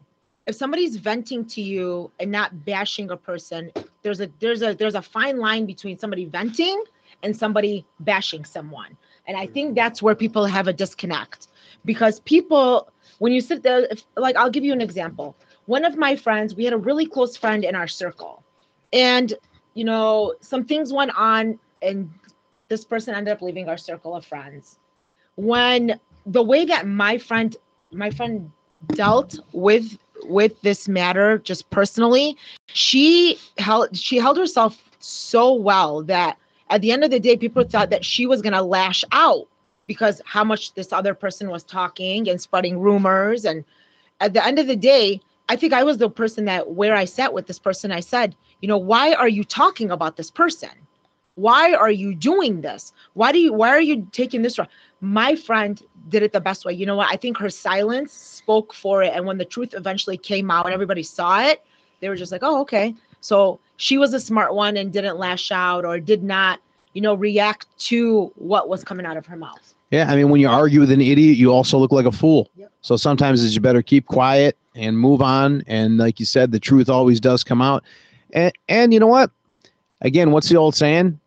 if 0.47 0.55
somebody's 0.55 0.97
venting 0.97 1.45
to 1.45 1.61
you 1.61 2.11
and 2.19 2.29
not 2.29 2.65
bashing 2.65 3.09
a 3.11 3.17
person 3.17 3.71
there's 4.03 4.19
a 4.19 4.29
there's 4.39 4.61
a 4.61 4.73
there's 4.73 4.95
a 4.95 5.01
fine 5.01 5.37
line 5.39 5.65
between 5.65 5.97
somebody 5.97 6.25
venting 6.25 6.83
and 7.23 7.35
somebody 7.35 7.85
bashing 8.01 8.43
someone 8.45 8.97
And 9.27 9.37
I 9.37 9.45
think 9.45 9.75
that's 9.75 10.01
where 10.01 10.15
people 10.15 10.45
have 10.45 10.67
a 10.67 10.73
disconnect 10.73 11.47
because 11.85 12.19
people, 12.21 12.89
when 13.19 13.33
you 13.33 13.41
sit 13.41 13.61
there, 13.63 13.85
if, 13.91 14.03
like, 14.15 14.35
I'll 14.37 14.49
give 14.49 14.63
you 14.63 14.73
an 14.73 14.81
example. 14.81 15.35
One 15.67 15.85
of 15.85 15.97
my 15.97 16.15
friends, 16.15 16.55
we 16.55 16.63
had 16.65 16.73
a 16.73 16.77
really 16.77 17.05
close 17.05 17.37
friend 17.37 17.63
in 17.63 17.75
our 17.75 17.87
circle. 17.87 18.43
And, 18.91 19.33
you 19.73 19.83
know, 19.83 20.33
some 20.41 20.65
things 20.65 20.91
went 20.91 21.11
on, 21.15 21.59
and 21.81 22.09
this 22.69 22.83
person 22.83 23.13
ended 23.13 23.33
up 23.33 23.41
leaving 23.41 23.69
our 23.69 23.77
circle 23.77 24.15
of 24.15 24.25
friends. 24.25 24.79
When 25.35 25.99
the 26.25 26.43
way 26.43 26.65
that 26.65 26.87
my 26.87 27.17
friend, 27.17 27.55
my 27.91 28.09
friend 28.09 28.51
dealt 28.93 29.39
with 29.53 29.97
with 30.23 30.59
this 30.61 30.87
matter 30.87 31.37
just 31.37 31.69
personally 31.69 32.35
she 32.67 33.39
held 33.59 33.95
she 33.95 34.17
held 34.17 34.37
herself 34.37 34.83
so 34.99 35.53
well 35.53 36.01
that 36.03 36.37
at 36.69 36.81
the 36.81 36.91
end 36.91 37.03
of 37.03 37.11
the 37.11 37.19
day 37.19 37.37
people 37.37 37.63
thought 37.63 37.89
that 37.89 38.03
she 38.03 38.25
was 38.25 38.41
going 38.41 38.53
to 38.53 38.61
lash 38.61 39.03
out 39.11 39.47
because 39.85 40.21
how 40.25 40.43
much 40.43 40.73
this 40.73 40.91
other 40.91 41.13
person 41.13 41.49
was 41.49 41.63
talking 41.63 42.27
and 42.29 42.41
spreading 42.41 42.79
rumors 42.79 43.45
and 43.45 43.63
at 44.19 44.33
the 44.33 44.43
end 44.43 44.59
of 44.59 44.67
the 44.67 44.75
day 44.75 45.21
i 45.49 45.55
think 45.55 45.73
i 45.73 45.83
was 45.83 45.97
the 45.97 46.09
person 46.09 46.45
that 46.45 46.71
where 46.71 46.95
i 46.95 47.05
sat 47.05 47.33
with 47.33 47.47
this 47.47 47.59
person 47.59 47.91
i 47.91 47.99
said 47.99 48.35
you 48.61 48.67
know 48.67 48.77
why 48.77 49.13
are 49.13 49.29
you 49.29 49.43
talking 49.43 49.91
about 49.91 50.17
this 50.17 50.31
person? 50.31 50.69
Why 51.35 51.73
are 51.73 51.91
you 51.91 52.15
doing 52.15 52.61
this? 52.61 52.93
Why 53.13 53.31
do 53.31 53.39
you 53.39 53.53
why 53.53 53.69
are 53.69 53.81
you 53.81 54.07
taking 54.11 54.41
this 54.41 54.57
route 54.57 54.69
my 54.99 55.35
friend 55.35 55.79
did 56.09 56.23
it 56.23 56.33
the 56.33 56.41
best 56.41 56.65
way. 56.65 56.73
You 56.73 56.87
know 56.87 56.95
what? 56.95 57.11
I 57.11 57.17
think 57.17 57.37
her 57.37 57.51
silence 57.51 58.11
spoke 58.11 58.73
for 58.73 59.03
it. 59.03 59.13
And 59.13 59.27
when 59.27 59.37
the 59.37 59.45
truth 59.45 59.75
eventually 59.75 60.17
came 60.17 60.49
out 60.49 60.65
and 60.65 60.73
everybody 60.73 61.03
saw 61.03 61.41
it 61.41 61.63
they 61.99 62.09
were 62.09 62.15
just 62.15 62.31
like 62.31 62.41
oh 62.43 62.61
okay. 62.61 62.95
So 63.21 63.59
she 63.77 63.97
was 63.97 64.13
a 64.13 64.19
smart 64.19 64.55
one 64.55 64.77
and 64.77 64.91
didn't 64.91 65.17
lash 65.17 65.51
out 65.51 65.85
or 65.85 65.99
did 65.99 66.23
not 66.23 66.59
you 66.93 67.01
know 67.01 67.13
react 67.13 67.67
to 67.89 68.31
what 68.35 68.69
was 68.69 68.83
coming 68.83 69.05
out 69.05 69.17
of 69.17 69.25
her 69.27 69.37
mouth 69.37 69.75
Yeah, 69.91 70.11
I 70.11 70.15
mean, 70.15 70.29
when 70.29 70.41
you 70.41 70.49
argue 70.49 70.81
with 70.81 70.91
an 70.91 71.01
idiot, 71.01 71.37
you 71.37 71.51
also 71.51 71.77
look 71.77 71.91
like 71.91 72.05
a 72.05 72.11
fool. 72.11 72.49
Yep. 72.55 72.71
So 72.81 72.97
sometimes 72.97 73.43
it's 73.43 73.55
you 73.55 73.61
better 73.61 73.81
keep 73.81 74.05
quiet 74.05 74.57
and 74.75 74.97
move 74.97 75.21
on. 75.21 75.63
And 75.67 75.97
like 75.97 76.19
you 76.19 76.25
said, 76.25 76.51
the 76.51 76.59
truth 76.59 76.89
always 76.89 77.19
does 77.19 77.43
come 77.43 77.61
out. 77.61 77.83
And 78.33 78.51
and 78.67 78.93
you 78.93 78.99
know 78.99 79.07
what? 79.07 79.31
Again, 80.01 80.31
what's 80.31 80.49
the 80.49 80.57
old 80.57 80.75
saying? 80.75 81.19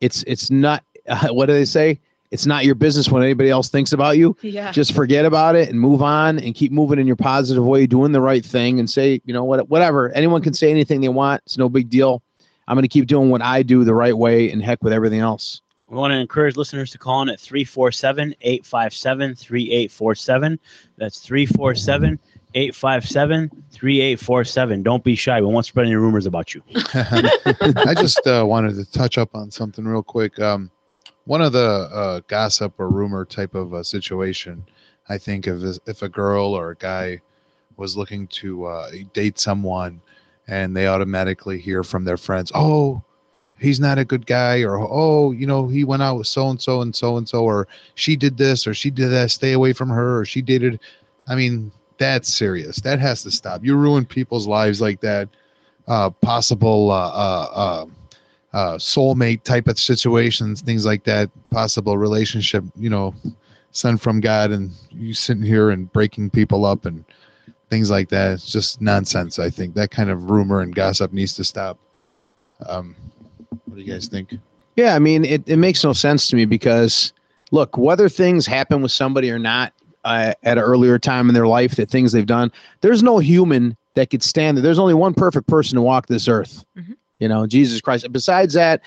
It's 0.00 0.22
it's 0.26 0.50
not. 0.50 0.84
what 1.30 1.46
do 1.46 1.52
they 1.52 1.64
say? 1.64 1.98
It's 2.30 2.46
not 2.46 2.64
your 2.64 2.74
business 2.74 3.08
when 3.08 3.22
anybody 3.22 3.50
else 3.50 3.68
thinks 3.68 3.92
about 3.92 4.16
you. 4.16 4.36
yeah 4.42 4.72
Just 4.72 4.92
forget 4.92 5.24
about 5.24 5.54
it 5.54 5.68
and 5.68 5.78
move 5.78 6.02
on 6.02 6.38
and 6.40 6.54
keep 6.54 6.72
moving 6.72 6.98
in 6.98 7.06
your 7.06 7.14
positive 7.14 7.64
way, 7.64 7.86
doing 7.86 8.10
the 8.10 8.20
right 8.20 8.44
thing, 8.44 8.80
and 8.80 8.90
say, 8.90 9.20
you 9.24 9.32
know 9.32 9.44
what, 9.44 9.68
whatever. 9.68 10.10
Anyone 10.12 10.42
can 10.42 10.54
say 10.54 10.70
anything 10.70 11.00
they 11.00 11.08
want. 11.08 11.42
It's 11.46 11.58
no 11.58 11.68
big 11.68 11.90
deal. 11.90 12.22
I'm 12.66 12.74
going 12.74 12.82
to 12.82 12.88
keep 12.88 13.06
doing 13.06 13.30
what 13.30 13.42
I 13.42 13.62
do 13.62 13.84
the 13.84 13.94
right 13.94 14.16
way, 14.16 14.50
and 14.50 14.62
heck 14.62 14.82
with 14.82 14.92
everything 14.92 15.20
else. 15.20 15.60
We 15.88 15.98
want 15.98 16.12
to 16.12 16.16
encourage 16.16 16.56
listeners 16.56 16.90
to 16.92 16.98
call 16.98 17.22
in 17.22 17.28
at 17.28 17.38
347 17.38 18.34
857 18.40 19.34
3847. 19.34 20.58
That's 20.96 21.18
347 21.18 22.18
857 22.54 23.50
3847. 23.70 24.82
Don't 24.82 25.04
be 25.04 25.14
shy. 25.14 25.40
We 25.40 25.46
won't 25.46 25.66
spread 25.66 25.86
any 25.86 25.96
rumors 25.96 26.24
about 26.24 26.54
you. 26.54 26.62
I 26.94 27.94
just 27.96 28.26
uh, 28.26 28.44
wanted 28.46 28.76
to 28.76 28.90
touch 28.90 29.18
up 29.18 29.34
on 29.34 29.50
something 29.50 29.84
real 29.84 30.02
quick. 30.02 30.38
Um, 30.40 30.70
one 31.26 31.42
of 31.42 31.52
the 31.52 31.88
uh, 31.92 32.20
gossip 32.28 32.74
or 32.78 32.88
rumor 32.88 33.24
type 33.24 33.54
of 33.54 33.74
uh, 33.74 33.82
situation, 33.82 34.64
I 35.08 35.18
think, 35.18 35.46
if 35.46 35.78
if 35.86 36.02
a 36.02 36.08
girl 36.08 36.54
or 36.54 36.70
a 36.70 36.76
guy 36.76 37.20
was 37.76 37.96
looking 37.96 38.26
to 38.28 38.64
uh, 38.66 38.90
date 39.12 39.38
someone, 39.38 40.00
and 40.48 40.76
they 40.76 40.86
automatically 40.86 41.58
hear 41.58 41.82
from 41.82 42.04
their 42.04 42.18
friends, 42.18 42.52
"Oh, 42.54 43.02
he's 43.64 43.80
not 43.80 43.98
a 43.98 44.04
good 44.04 44.26
guy," 44.26 44.62
or 44.62 44.78
"Oh, 44.78 45.32
you 45.32 45.46
know, 45.46 45.66
he 45.66 45.84
went 45.84 46.02
out 46.02 46.18
with 46.18 46.26
so 46.26 46.48
and 46.48 46.60
so 46.60 46.82
and 46.82 46.94
so 46.94 47.16
and 47.16 47.28
so," 47.28 47.44
or 47.44 47.66
"She 47.94 48.16
did 48.16 48.36
this," 48.36 48.66
or 48.66 48.74
"She 48.74 48.90
did 48.90 49.08
that." 49.08 49.30
Stay 49.30 49.52
away 49.52 49.72
from 49.72 49.88
her, 49.88 50.18
or 50.20 50.24
"She 50.24 50.42
dated." 50.42 50.80
I 51.26 51.34
mean, 51.34 51.72
that's 51.98 52.32
serious. 52.32 52.76
That 52.80 53.00
has 53.00 53.22
to 53.22 53.30
stop. 53.30 53.64
You 53.64 53.76
ruin 53.76 54.04
people's 54.04 54.46
lives 54.46 54.80
like 54.80 55.00
that. 55.00 55.28
Uh, 55.86 56.10
possible 56.10 56.90
uh, 56.90 57.10
uh, 57.10 57.48
uh, 57.54 57.86
uh, 58.56 58.78
soulmate 58.78 59.42
type 59.42 59.68
of 59.68 59.78
situations, 59.78 60.62
things 60.62 60.86
like 60.86 61.04
that. 61.04 61.30
Possible 61.50 61.98
relationship, 61.98 62.64
you 62.76 62.88
know, 62.88 63.14
sent 63.72 64.00
from 64.00 64.20
God, 64.20 64.50
and 64.50 64.70
you 64.90 65.14
sitting 65.14 65.42
here 65.42 65.70
and 65.70 65.92
breaking 65.92 66.30
people 66.30 66.64
up 66.64 66.86
and 66.86 67.04
things 67.70 67.90
like 67.90 68.08
that. 68.10 68.32
It's 68.32 68.50
just 68.50 68.80
nonsense. 68.80 69.38
I 69.38 69.50
think 69.50 69.74
that 69.74 69.90
kind 69.90 70.10
of 70.10 70.30
rumor 70.30 70.60
and 70.60 70.74
gossip 70.74 71.12
needs 71.12 71.34
to 71.34 71.44
stop. 71.44 71.78
Um, 72.66 72.94
what 73.64 73.76
do 73.76 73.80
you 73.82 73.92
guys 73.92 74.08
think? 74.08 74.34
Yeah, 74.76 74.94
I 74.94 74.98
mean, 74.98 75.24
it, 75.24 75.42
it 75.46 75.56
makes 75.56 75.84
no 75.84 75.92
sense 75.92 76.26
to 76.28 76.36
me 76.36 76.44
because, 76.44 77.12
look, 77.50 77.76
whether 77.78 78.08
things 78.08 78.46
happen 78.46 78.82
with 78.82 78.92
somebody 78.92 79.30
or 79.30 79.38
not 79.38 79.72
uh, 80.04 80.34
at 80.42 80.58
an 80.58 80.64
earlier 80.64 80.98
time 80.98 81.28
in 81.28 81.34
their 81.34 81.46
life, 81.46 81.76
that 81.76 81.90
things 81.90 82.12
they've 82.12 82.26
done, 82.26 82.50
there's 82.80 83.02
no 83.02 83.18
human 83.18 83.76
that 83.94 84.10
could 84.10 84.22
stand 84.22 84.56
there. 84.56 84.62
There's 84.62 84.78
only 84.78 84.94
one 84.94 85.14
perfect 85.14 85.46
person 85.46 85.76
to 85.76 85.82
walk 85.82 86.06
this 86.08 86.26
earth, 86.28 86.64
Mhm. 86.76 86.96
you 87.20 87.28
know, 87.28 87.46
Jesus 87.46 87.80
Christ. 87.80 88.10
Besides 88.10 88.54
that, 88.54 88.80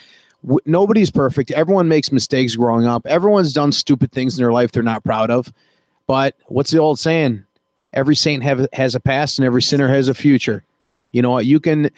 w- 0.43 0.59
nobody's 0.65 1.09
perfect. 1.09 1.49
Everyone 1.51 1.87
makes 1.87 2.11
mistakes 2.11 2.55
growing 2.57 2.85
up. 2.85 3.05
Everyone's 3.07 3.53
done 3.53 3.71
stupid 3.71 4.11
things 4.11 4.37
in 4.37 4.43
their 4.43 4.51
life 4.51 4.71
they're 4.73 4.83
not 4.83 5.03
proud 5.05 5.31
of. 5.31 5.51
But 6.07 6.35
what's 6.47 6.71
the 6.71 6.79
old 6.79 6.99
saying? 6.99 7.43
Every 7.93 8.15
saint 8.15 8.43
have, 8.43 8.67
has 8.73 8.93
a 8.95 8.99
past 8.99 9.39
and 9.39 9.45
every 9.45 9.61
sinner 9.61 9.87
has 9.87 10.09
a 10.09 10.13
future. 10.13 10.63
You 11.13 11.21
know 11.21 11.31
what? 11.31 11.45
You 11.45 11.59
can 11.61 11.89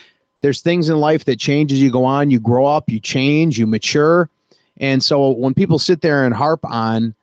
there's 0.42 0.62
things 0.62 0.90
in 0.90 0.98
life 0.98 1.26
that 1.26 1.40
change 1.40 1.72
as 1.72 1.82
you 1.82 1.92
go 1.92 2.06
on. 2.06 2.32
You 2.32 2.40
grow 2.40 2.66
up, 2.66 2.90
you 2.90 3.00
change, 3.00 3.58
you 3.60 3.68
mature. 3.68 4.30
And 4.78 5.04
so 5.04 5.32
when 5.32 5.54
people 5.54 5.80
sit 5.80 6.02
there 6.02 6.26
and 6.26 6.34
harp 6.34 6.62
on 6.64 7.14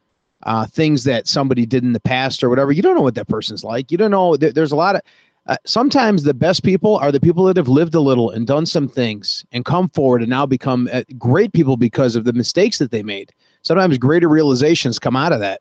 uh, 0.42 0.66
things 0.66 1.04
that 1.04 1.26
somebody 1.26 1.66
did 1.66 1.82
in 1.82 1.92
the 1.92 2.00
past 2.00 2.44
or 2.44 2.50
whatever, 2.50 2.72
you 2.72 2.82
don't 2.82 2.94
know 2.94 3.02
what 3.02 3.14
that 3.14 3.28
person's 3.28 3.64
like. 3.64 3.90
You 3.90 3.98
don't 3.98 4.10
know. 4.10 4.36
There, 4.36 4.52
there's 4.52 4.72
a 4.72 4.76
lot 4.76 4.96
of, 4.96 5.02
uh, 5.46 5.56
sometimes 5.64 6.22
the 6.22 6.34
best 6.34 6.62
people 6.62 6.96
are 6.96 7.10
the 7.10 7.20
people 7.20 7.44
that 7.44 7.56
have 7.56 7.68
lived 7.68 7.94
a 7.94 8.00
little 8.00 8.30
and 8.30 8.46
done 8.46 8.66
some 8.66 8.88
things 8.88 9.44
and 9.52 9.64
come 9.64 9.88
forward 9.90 10.20
and 10.20 10.28
now 10.28 10.44
become 10.44 10.88
uh, 10.92 11.02
great 11.16 11.52
people 11.52 11.76
because 11.76 12.16
of 12.16 12.24
the 12.24 12.32
mistakes 12.32 12.78
that 12.78 12.90
they 12.90 13.02
made. 13.02 13.32
Sometimes 13.62 13.96
greater 13.96 14.28
realizations 14.28 14.98
come 14.98 15.16
out 15.16 15.32
of 15.32 15.40
that. 15.40 15.60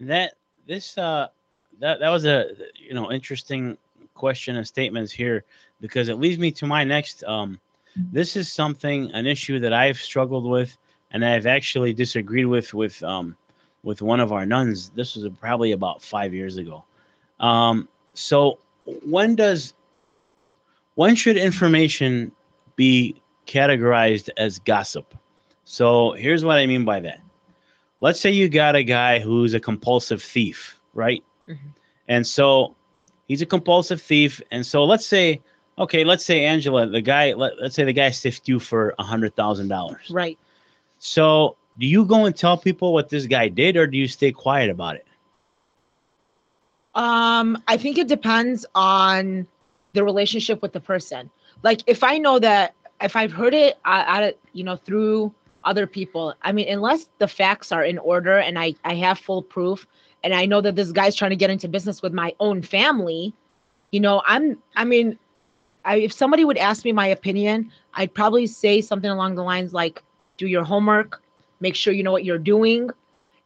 that 0.00 0.34
this 0.66 0.96
uh 0.98 1.28
that 1.80 2.00
that 2.00 2.10
was 2.10 2.24
a 2.24 2.50
you 2.74 2.94
know 2.94 3.10
interesting 3.10 3.76
question 4.14 4.56
and 4.56 4.66
statements 4.66 5.12
here 5.12 5.44
because 5.80 6.08
it 6.08 6.18
leads 6.18 6.38
me 6.38 6.50
to 6.52 6.66
my 6.66 6.84
next 6.84 7.24
um 7.24 7.58
this 8.12 8.36
is 8.36 8.52
something 8.52 9.10
an 9.12 9.26
issue 9.26 9.58
that 9.58 9.72
I've 9.72 9.98
struggled 9.98 10.44
with 10.44 10.76
and 11.10 11.24
I've 11.24 11.46
actually 11.46 11.92
disagreed 11.92 12.46
with 12.46 12.74
with 12.74 13.02
um 13.02 13.36
with 13.82 14.02
one 14.02 14.20
of 14.20 14.32
our 14.32 14.46
nuns 14.46 14.90
this 14.90 15.16
was 15.16 15.28
probably 15.40 15.72
about 15.72 16.02
5 16.02 16.34
years 16.34 16.56
ago 16.56 16.84
um 17.40 17.88
so 18.14 18.58
when 19.04 19.34
does 19.34 19.74
when 20.94 21.14
should 21.14 21.36
information 21.36 22.32
be 22.76 23.20
categorized 23.46 24.28
as 24.36 24.58
gossip 24.60 25.14
so 25.64 26.12
here's 26.12 26.44
what 26.44 26.58
I 26.58 26.66
mean 26.66 26.84
by 26.84 27.00
that 27.00 27.20
let's 28.00 28.20
say 28.20 28.30
you 28.30 28.48
got 28.48 28.76
a 28.76 28.82
guy 28.82 29.18
who's 29.18 29.54
a 29.54 29.60
compulsive 29.60 30.22
thief, 30.22 30.78
right? 30.94 31.22
Mhm. 31.48 31.74
And 32.08 32.26
so 32.26 32.74
he's 33.26 33.42
a 33.42 33.46
compulsive 33.46 34.00
thief. 34.00 34.40
And 34.50 34.64
so 34.64 34.84
let's 34.84 35.06
say, 35.06 35.40
okay, 35.78 36.04
let's 36.04 36.24
say 36.24 36.44
Angela, 36.44 36.86
the 36.86 37.00
guy, 37.00 37.32
let, 37.32 37.60
let's 37.60 37.74
say 37.74 37.84
the 37.84 37.92
guy 37.92 38.10
stiffed 38.10 38.48
you 38.48 38.58
for 38.58 38.94
a 38.98 39.02
hundred 39.02 39.34
thousand 39.36 39.68
dollars. 39.68 40.10
right 40.10 40.38
So 40.98 41.56
do 41.78 41.86
you 41.86 42.04
go 42.04 42.24
and 42.24 42.36
tell 42.36 42.56
people 42.56 42.92
what 42.92 43.08
this 43.08 43.26
guy 43.26 43.48
did, 43.48 43.76
or 43.76 43.86
do 43.86 43.96
you 43.96 44.08
stay 44.08 44.32
quiet 44.32 44.70
about 44.70 44.96
it? 44.96 45.06
Um, 46.94 47.62
I 47.68 47.76
think 47.76 47.98
it 47.98 48.08
depends 48.08 48.66
on 48.74 49.46
the 49.92 50.02
relationship 50.02 50.60
with 50.62 50.72
the 50.72 50.80
person. 50.80 51.30
Like 51.62 51.82
if 51.86 52.02
I 52.02 52.18
know 52.18 52.38
that 52.40 52.74
if 53.00 53.14
I've 53.14 53.32
heard 53.32 53.54
it 53.54 53.78
uh, 53.84 54.04
out 54.06 54.24
of 54.24 54.34
you 54.52 54.64
know 54.64 54.76
through 54.76 55.32
other 55.64 55.86
people, 55.86 56.34
I 56.42 56.52
mean, 56.52 56.68
unless 56.68 57.08
the 57.18 57.28
facts 57.28 57.72
are 57.72 57.84
in 57.84 57.98
order 57.98 58.38
and 58.38 58.58
I 58.58 58.74
I 58.84 58.94
have 58.94 59.18
full 59.18 59.42
proof 59.42 59.86
and 60.24 60.34
I 60.34 60.46
know 60.46 60.60
that 60.60 60.74
this 60.74 60.90
guy's 60.90 61.14
trying 61.14 61.30
to 61.30 61.36
get 61.36 61.50
into 61.50 61.68
business 61.68 62.02
with 62.02 62.12
my 62.12 62.34
own 62.40 62.62
family, 62.62 63.32
you 63.92 64.00
know, 64.00 64.22
I'm 64.26 64.60
I 64.74 64.84
mean, 64.84 65.18
I, 65.88 65.96
if 65.96 66.12
somebody 66.12 66.44
would 66.44 66.58
ask 66.58 66.84
me 66.84 66.92
my 66.92 67.06
opinion, 67.06 67.72
I'd 67.94 68.12
probably 68.12 68.46
say 68.46 68.80
something 68.82 69.10
along 69.10 69.34
the 69.36 69.42
lines 69.42 69.72
like, 69.72 70.02
"Do 70.36 70.46
your 70.46 70.62
homework, 70.64 71.22
make 71.60 71.74
sure 71.74 71.94
you 71.94 72.02
know 72.02 72.12
what 72.12 72.24
you're 72.24 72.38
doing," 72.54 72.90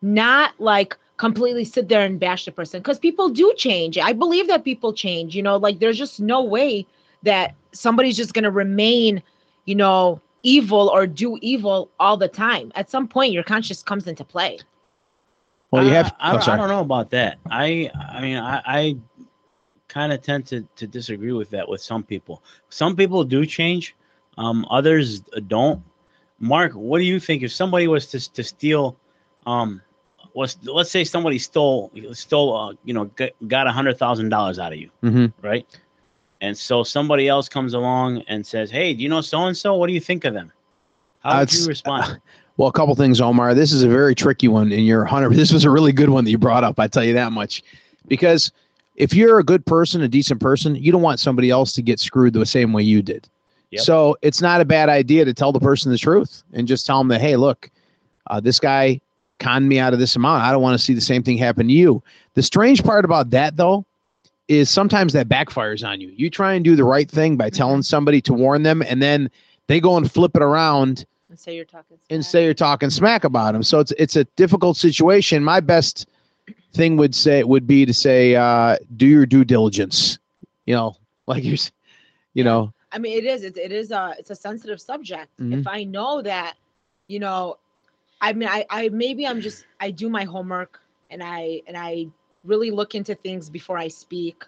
not 0.03 0.53
like 0.59 0.97
completely 1.19 1.65
sit 1.65 1.89
there 1.89 2.05
and 2.05 2.19
bash 2.19 2.45
the 2.47 2.51
person 2.53 2.81
because 2.81 2.99
people 2.99 3.29
do 3.29 3.55
change. 3.57 3.97
I 3.97 4.13
believe 4.13 4.49
that 4.49 4.65
people 4.65 4.93
change. 4.93 5.37
You 5.37 5.43
know, 5.43 5.57
like 5.57 5.79
there's 5.79 5.97
just 5.99 6.19
no 6.21 6.43
way 6.43 6.85
that 7.23 7.55
somebody's 7.71 8.17
just 8.17 8.35
gonna 8.35 8.51
remain, 8.51 9.23
you 9.67 9.77
know, 9.77 10.21
evil 10.43 10.89
or 10.89 11.07
do 11.07 11.39
evil 11.43 11.91
all 12.01 12.17
the 12.17 12.27
time. 12.29 12.73
At 12.75 12.91
some 12.91 13.07
point, 13.07 13.33
your 13.33 13.45
conscience 13.45 13.85
comes 13.85 14.09
into 14.09 14.25
play. 14.25 14.59
Well, 15.71 15.85
you 15.85 15.91
I- 15.91 15.95
have. 15.95 16.15
I, 16.19 16.31
oh, 16.31 16.39
don't- 16.39 16.49
I 16.49 16.57
don't 16.57 16.69
know 16.69 16.81
about 16.81 17.11
that. 17.13 17.39
I 17.51 17.89
I 18.17 18.21
mean 18.21 18.37
I, 18.37 18.63
I 18.67 18.97
kind 19.93 20.13
of 20.13 20.23
tend 20.23 20.47
to 20.47 20.67
to 20.77 20.87
disagree 20.87 21.33
with 21.33 21.51
that 21.51 21.69
with 21.69 21.83
some 21.83 22.03
people. 22.03 22.43
Some 22.71 22.97
people 22.97 23.25
do 23.25 23.45
change, 23.45 23.95
um, 24.39 24.67
others 24.71 25.21
don't. 25.47 25.83
Mark, 26.39 26.73
what 26.73 26.99
do 26.99 27.05
you 27.05 27.21
think 27.21 27.43
if 27.43 27.53
somebody 27.53 27.87
was 27.87 28.07
to 28.07 28.33
to 28.33 28.43
steal 28.43 28.97
um, 29.47 29.83
was 30.35 30.57
let's 30.65 30.91
say 30.91 31.05
somebody 31.05 31.39
stole 31.39 31.91
stole 32.13 32.57
uh, 32.57 32.75
you 32.85 32.95
know 32.95 33.11
got 33.49 33.67
a 33.67 33.73
hundred 33.73 33.99
thousand 33.99 34.31
dollars 34.31 34.59
out 34.59 34.73
of 34.73 34.79
you, 34.79 34.91
hmm 35.03 35.27
right? 35.43 35.67
And 36.41 36.59
so 36.59 36.83
somebody 36.83 37.29
else 37.29 37.49
comes 37.49 37.75
along 37.75 38.23
and 38.29 38.45
says, 38.45 38.71
"Hey, 38.71 38.95
do 38.95 39.03
you 39.03 39.09
know 39.09 39.21
so 39.21 39.45
and 39.47 39.57
so? 39.57 39.75
What 39.75 39.87
do 39.89 39.93
you 39.93 40.01
think 40.01 40.25
of 40.25 40.35
them?" 40.35 40.51
How 41.21 41.39
would 41.39 41.49
That's- 41.49 41.61
you 41.61 41.67
respond? 41.69 42.21
Well, 42.59 42.69
a 42.69 42.73
couple 42.73 42.95
things, 42.95 43.19
Omar. 43.19 43.55
This 43.55 43.73
is 43.73 43.83
a 43.83 43.89
very 43.89 44.15
tricky 44.15 44.47
one, 44.47 44.71
and 44.73 44.87
you're 44.87 45.05
100. 45.05 45.33
This 45.33 45.55
was 45.55 45.65
a 45.65 45.71
really 45.71 45.91
good 45.91 46.11
one 46.11 46.23
that 46.25 46.31
you 46.31 46.37
brought 46.37 46.65
up. 46.65 46.79
I 46.79 46.87
tell 46.87 47.03
you 47.03 47.15
that 47.15 47.33
much, 47.33 47.63
because 48.09 48.53
if 48.97 49.15
you're 49.15 49.39
a 49.39 49.45
good 49.45 49.65
person, 49.65 50.03
a 50.03 50.09
decent 50.09 50.41
person, 50.41 50.75
you 50.77 50.93
don't 50.93 51.03
want 51.03 51.21
somebody 51.21 51.51
else 51.51 51.73
to 51.75 51.83
get 51.83 51.99
screwed 52.01 52.35
the 52.35 52.45
same 52.47 52.73
way 52.73 52.83
you 52.83 53.03
did. 53.03 53.29
Yep. 53.71 53.83
So 53.83 54.17
it's 54.23 54.41
not 54.43 54.61
a 54.61 54.65
bad 54.65 54.89
idea 54.89 55.25
to 55.25 55.33
tell 55.33 55.51
the 55.53 55.61
person 55.61 55.91
the 55.91 55.99
truth 55.99 56.43
and 56.53 56.69
just 56.69 56.85
tell 56.85 56.99
them 56.99 57.09
that, 57.09 57.21
hey, 57.21 57.37
look, 57.37 57.71
uh, 58.29 58.39
this 58.41 58.61
guy 58.61 59.01
conned 59.39 59.69
me 59.69 59.79
out 59.79 59.93
of 59.95 59.99
this 59.99 60.15
amount. 60.15 60.43
I 60.43 60.53
don't 60.53 60.63
want 60.63 60.79
to 60.79 60.85
see 60.85 60.93
the 60.95 61.01
same 61.01 61.23
thing 61.23 61.39
happen 61.39 61.67
to 61.69 61.73
you. 61.73 62.03
The 62.35 62.43
strange 62.43 62.85
part 62.85 63.05
about 63.05 63.31
that, 63.31 63.57
though, 63.57 63.85
is 64.49 64.69
sometimes 64.69 65.15
that 65.15 65.29
backfires 65.29 65.87
on 65.87 66.01
you. 66.01 66.13
You 66.15 66.29
try 66.29 66.53
and 66.53 66.63
do 66.65 66.77
the 66.77 66.85
right 66.85 67.11
thing 67.11 67.37
by 67.37 67.49
telling 67.49 67.83
somebody 67.83 68.21
to 68.23 68.35
warn 68.35 68.63
them, 68.63 68.83
and 68.83 69.01
then 69.03 69.31
they 69.69 69.81
go 69.81 69.97
and 69.97 70.11
flip 70.11 70.33
it 70.37 70.43
around 70.43 71.07
And 71.31 71.39
say 71.41 71.57
you're 71.57 71.65
talking. 71.65 71.97
and 72.11 72.23
smack. 72.23 72.31
say 72.31 72.45
you're 72.45 72.53
talking 72.55 72.91
smack 72.91 73.25
about 73.25 73.53
them. 73.53 73.63
So 73.63 73.81
it's 73.81 73.93
it's 73.93 74.17
a 74.17 74.25
difficult 74.37 74.77
situation. 74.77 75.43
My 75.43 75.61
best 75.61 76.07
thing 76.73 76.97
would 76.97 77.15
say 77.15 77.43
would 77.43 77.67
be 77.67 77.85
to 77.87 77.93
say, 77.95 78.35
uh, 78.35 78.77
do 78.97 79.07
your 79.07 79.27
due 79.27 79.45
diligence. 79.45 80.19
You 80.67 80.75
know, 80.75 80.97
like 81.27 81.45
you're, 81.45 81.57
you 82.35 82.45
know, 82.45 82.73
I 82.93 82.99
mean, 82.99 83.17
it 83.17 83.25
is. 83.25 83.45
It, 83.45 83.57
it 83.57 83.73
is 83.73 83.91
a. 83.91 84.15
It's 84.19 84.31
a 84.31 84.35
sensitive 84.37 84.81
subject. 84.81 85.31
Mhm. 85.41 85.61
If 85.61 85.67
I 85.67 85.85
know 85.85 86.23
that, 86.23 86.55
you 87.09 87.19
know, 87.21 87.59
I 88.21 88.33
mean, 88.33 88.49
I, 88.49 88.65
I 88.71 88.89
maybe 88.89 89.27
I'm 89.27 89.41
just 89.41 89.67
I 89.81 89.91
do 89.91 90.09
my 90.09 90.25
homework 90.25 90.81
and 91.11 91.23
I 91.23 91.63
and 91.67 91.77
I 91.77 92.09
really 92.45 92.71
look 92.71 92.95
into 92.95 93.15
things 93.15 93.51
before 93.51 93.79
I 93.79 93.89
speak, 93.89 94.45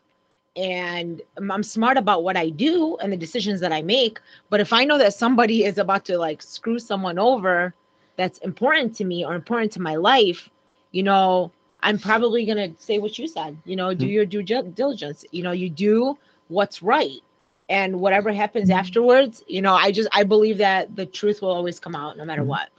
and 0.56 1.20
I'm 1.36 1.62
smart 1.62 1.96
about 1.96 2.22
what 2.24 2.36
I 2.36 2.48
do 2.50 2.96
and 2.98 3.12
the 3.12 3.16
decisions 3.16 3.60
that 3.60 3.72
I 3.72 3.82
make. 3.82 4.20
But 4.50 4.60
if 4.60 4.72
I 4.72 4.84
know 4.84 4.98
that 4.98 5.14
somebody 5.14 5.64
is 5.64 5.78
about 5.78 6.04
to 6.06 6.18
like 6.18 6.42
screw 6.42 6.78
someone 6.78 7.18
over, 7.18 7.74
that's 8.16 8.38
important 8.38 8.94
to 8.96 9.04
me 9.04 9.24
or 9.24 9.34
important 9.34 9.72
to 9.72 9.80
my 9.80 9.96
life, 9.96 10.48
you 10.92 11.02
know, 11.02 11.52
I'm 11.84 11.98
probably 12.00 12.46
gonna 12.46 12.70
say 12.78 12.98
what 12.98 13.18
you 13.18 13.28
said. 13.28 13.58
You 13.64 13.76
know, 13.76 13.94
do 13.94 14.06
Mhm. 14.06 14.12
your 14.16 14.26
due 14.26 14.42
diligence. 14.42 15.24
You 15.32 15.44
know, 15.44 15.52
you 15.52 15.70
do 15.70 16.18
what's 16.48 16.82
right 16.82 17.20
and 17.70 18.00
whatever 18.00 18.32
happens 18.32 18.70
afterwards 18.70 19.42
you 19.48 19.62
know 19.62 19.74
i 19.74 19.90
just 19.92 20.08
i 20.12 20.22
believe 20.24 20.58
that 20.58 20.94
the 20.96 21.06
truth 21.06 21.42
will 21.42 21.50
always 21.52 21.80
come 21.80 21.96
out 21.96 22.16
no 22.16 22.24
matter 22.24 22.42
Mhm. 22.42 22.44
what 22.44 22.70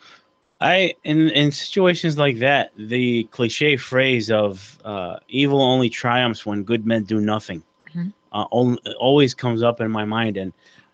I 0.62 0.94
in 1.04 1.30
in 1.30 1.52
situations 1.52 2.18
like 2.18 2.40
that, 2.40 2.72
the 2.78 3.26
cliche 3.32 3.78
phrase 3.78 4.32
of 4.32 4.80
uh, 4.86 5.18
"evil 5.28 5.62
only 5.62 5.90
triumphs 5.90 6.46
when 6.46 6.64
good 6.64 6.86
men 6.86 7.04
do 7.04 7.20
nothing" 7.22 7.64
Mhm. 7.96 8.14
uh, 8.32 8.46
al- 8.54 8.78
always 9.00 9.34
comes 9.34 9.62
up 9.64 9.82
in 9.82 9.92
my 9.92 10.06
mind, 10.06 10.38
and 10.38 10.54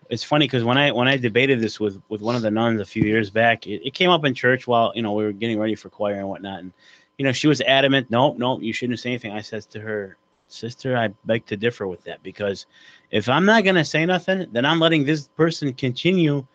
it's 0.09 0.23
funny 0.23 0.45
because 0.45 0.63
when 0.63 0.77
I 0.77 0.91
when 0.91 1.07
I 1.07 1.17
debated 1.17 1.61
this 1.61 1.79
with 1.79 2.01
with 2.09 2.21
one 2.21 2.35
of 2.35 2.41
the 2.41 2.51
nuns 2.51 2.79
a 2.81 2.85
few 2.85 3.03
years 3.03 3.29
back, 3.29 3.67
it, 3.67 3.81
it 3.85 3.93
came 3.93 4.09
up 4.09 4.25
in 4.25 4.33
church 4.33 4.67
while 4.67 4.91
you 4.95 5.01
know 5.01 5.13
we 5.13 5.23
were 5.23 5.33
getting 5.33 5.59
ready 5.59 5.75
for 5.75 5.89
choir 5.89 6.15
and 6.15 6.29
whatnot, 6.29 6.59
and 6.59 6.73
you 7.21 7.25
know 7.27 7.31
she 7.31 7.47
was 7.47 7.61
adamant, 7.61 8.09
"Nope, 8.09 8.39
nope, 8.39 8.63
you 8.63 8.73
shouldn't 8.73 8.99
say 8.99 9.11
anything." 9.11 9.31
I 9.31 9.41
says 9.41 9.67
to 9.67 9.79
her, 9.79 10.17
"Sister, 10.47 10.97
I 10.97 11.09
beg 11.25 11.45
to 11.45 11.55
differ 11.55 11.85
with 11.85 12.03
that 12.05 12.23
because 12.23 12.65
if 13.11 13.29
I'm 13.29 13.45
not 13.45 13.63
gonna 13.63 13.85
say 13.85 14.05
nothing, 14.07 14.47
then 14.51 14.65
I'm 14.65 14.79
letting 14.79 15.05
this 15.05 15.27
person 15.27 15.71
continue 15.73 16.47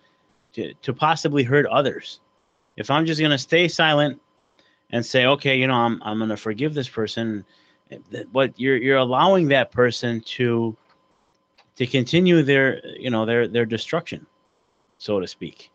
to 0.54 0.75
to 0.75 0.92
possibly 0.92 1.45
hurt 1.45 1.67
others." 1.67 2.21
if 2.76 2.90
I'm 2.90 3.06
just 3.06 3.21
gonna 3.21 3.38
stay 3.38 3.69
silent 3.69 4.21
and 4.90 5.04
say, 5.04 5.26
okay, 5.26 5.56
you 5.56 5.67
know, 5.67 5.75
I'm 5.75 6.02
I'm 6.02 6.19
gonna 6.19 6.36
forgive 6.36 6.75
this 6.75 6.88
person, 6.88 7.45
but 8.32 8.58
you're 8.58 8.76
you're 8.76 8.99
allowing 8.99 9.49
that 9.49 9.73
person 9.73 10.21
to 10.23 10.76
to 11.76 11.86
continue 11.86 12.43
their 12.43 12.86
you 12.86 13.10
know 13.10 13.25
their 13.25 13.49
their 13.49 13.67
destruction, 13.67 14.26
so 14.99 15.21
to 15.21 15.26
speak. 15.26 15.71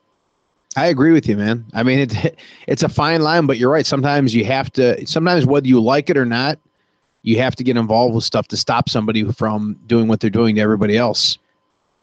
I 0.77 0.87
agree 0.87 1.11
with 1.11 1.27
you, 1.27 1.35
man. 1.35 1.65
I 1.73 1.83
mean, 1.83 1.99
it 1.99 2.39
it's 2.67 2.83
a 2.83 2.89
fine 2.89 3.21
line, 3.21 3.45
but 3.45 3.57
you're 3.57 3.71
right. 3.71 3.85
Sometimes 3.85 4.33
you 4.33 4.45
have 4.45 4.71
to. 4.73 5.05
Sometimes 5.05 5.45
whether 5.45 5.67
you 5.67 5.81
like 5.81 6.09
it 6.09 6.17
or 6.17 6.25
not, 6.25 6.59
you 7.23 7.37
have 7.39 7.55
to 7.57 7.63
get 7.63 7.77
involved 7.77 8.15
with 8.15 8.23
stuff 8.23 8.47
to 8.49 8.57
stop 8.57 8.89
somebody 8.89 9.23
from 9.33 9.77
doing 9.87 10.07
what 10.07 10.19
they're 10.19 10.29
doing 10.29 10.55
to 10.55 10.61
everybody 10.61 10.97
else. 10.97 11.37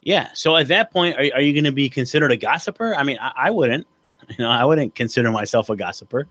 Yeah. 0.02 0.28
So 0.34 0.56
at 0.56 0.68
that 0.68 0.92
point, 0.92 1.16
are, 1.16 1.36
are 1.36 1.40
you 1.40 1.52
going 1.52 1.64
to 1.64 1.72
be 1.72 1.88
considered 1.88 2.30
a 2.30 2.36
gossiper? 2.36 2.94
I 2.94 3.02
mean, 3.02 3.18
I, 3.20 3.32
I 3.36 3.50
wouldn't. 3.50 3.86
You 4.30 4.44
know, 4.44 4.50
I 4.50 4.62
wouldn't 4.62 4.94
consider 4.94 5.30
myself 5.30 5.70
a 5.70 5.76
gossiper. 5.76 6.26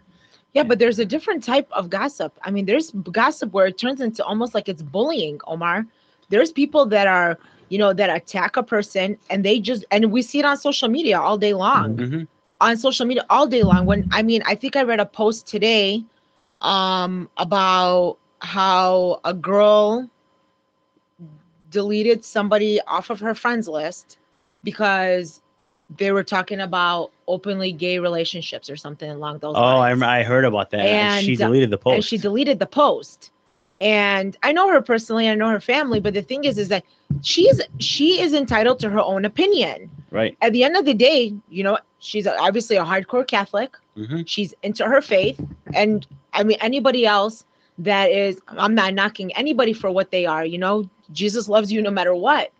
yeah 0.53 0.63
but 0.63 0.77
there's 0.77 0.99
a 0.99 1.05
different 1.05 1.43
type 1.43 1.67
of 1.71 1.89
gossip 1.89 2.31
i 2.43 2.51
mean 2.51 2.65
there's 2.65 2.91
gossip 3.11 3.51
where 3.53 3.67
it 3.67 3.77
turns 3.77 4.01
into 4.01 4.23
almost 4.23 4.53
like 4.53 4.69
it's 4.69 4.81
bullying 4.81 5.39
omar 5.47 5.85
there's 6.29 6.51
people 6.51 6.85
that 6.85 7.07
are 7.07 7.39
you 7.69 7.77
know 7.77 7.93
that 7.93 8.09
attack 8.09 8.55
a 8.57 8.63
person 8.63 9.17
and 9.29 9.43
they 9.45 9.59
just 9.59 9.85
and 9.91 10.11
we 10.11 10.21
see 10.21 10.39
it 10.39 10.45
on 10.45 10.57
social 10.57 10.87
media 10.89 11.19
all 11.19 11.37
day 11.37 11.53
long 11.53 11.99
hmm 11.99 12.23
on 12.61 12.77
social 12.77 13.05
media 13.05 13.25
all 13.29 13.47
day 13.47 13.63
long 13.63 13.85
when 13.85 14.05
i 14.11 14.21
mean 14.21 14.41
i 14.45 14.55
think 14.55 14.75
i 14.75 14.83
read 14.83 14.99
a 14.99 15.05
post 15.05 15.47
today 15.47 16.03
um 16.61 17.29
about 17.37 18.17
how 18.41 19.19
a 19.25 19.33
girl 19.33 20.09
deleted 21.69 22.23
somebody 22.25 22.79
off 22.81 23.09
of 23.09 23.19
her 23.19 23.33
friends 23.35 23.67
list 23.67 24.17
because 24.63 25.41
they 25.97 26.11
were 26.11 26.23
talking 26.23 26.59
about 26.59 27.11
openly 27.27 27.71
gay 27.71 27.99
relationships 27.99 28.69
or 28.69 28.75
something 28.75 29.09
along 29.09 29.39
those 29.39 29.59
Oh, 29.59 29.79
I, 29.79 29.89
lines. 29.89 29.91
rem- 29.91 30.03
I 30.03 30.23
heard 30.23 30.45
about 30.45 30.71
that. 30.71 30.87
And, 30.87 31.11
she 31.11 31.35
And, 31.35 31.41
uh, 31.41 31.49
deleted 31.49 31.69
the 31.71 31.77
post. 31.77 31.95
and 31.95 32.03
she 32.03 32.17
deleted 32.17 32.59
the 32.59 32.65
post 32.67 33.31
and 33.79 34.37
i 34.43 34.51
know 34.51 34.69
her 34.69 34.81
personally 34.81 35.29
i 35.29 35.35
know 35.35 35.49
her 35.49 35.59
family 35.59 35.99
but 35.99 36.13
the 36.13 36.21
thing 36.21 36.43
is 36.43 36.57
is 36.57 36.67
that 36.67 36.83
she's 37.21 37.61
she 37.79 38.21
is 38.21 38.33
entitled 38.33 38.79
to 38.79 38.89
her 38.89 38.99
own 38.99 39.25
opinion 39.25 39.89
right. 40.11 40.37
at 40.41 40.53
the 40.53 40.63
end 40.63 40.75
of 40.75 40.85
the 40.85 40.93
day, 40.93 41.33
you 41.49 41.63
know, 41.63 41.77
she's 41.99 42.27
obviously 42.27 42.75
a 42.77 42.83
hardcore 42.83 43.27
Catholic. 43.27 43.75
hmm 43.95 44.21
She's 44.25 44.53
into 44.63 44.85
her 44.85 45.01
faith. 45.01 45.39
And 45.73 46.05
I 46.33 46.43
mean, 46.43 46.57
anybody 46.61 47.05
else 47.05 47.45
that 47.79 48.11
is, 48.11 48.39
I'm 48.47 48.75
not 48.75 48.93
knocking 48.93 49.31
anybody 49.33 49.73
for 49.73 49.91
what 49.91 50.11
they 50.11 50.25
are, 50.25 50.45
you 50.45 50.57
know, 50.57 50.89
Jesus 51.11 51.47
loves 51.47 51.71
you 51.71 51.81
no 51.81 51.91
matter 51.91 52.15
what. 52.15 52.51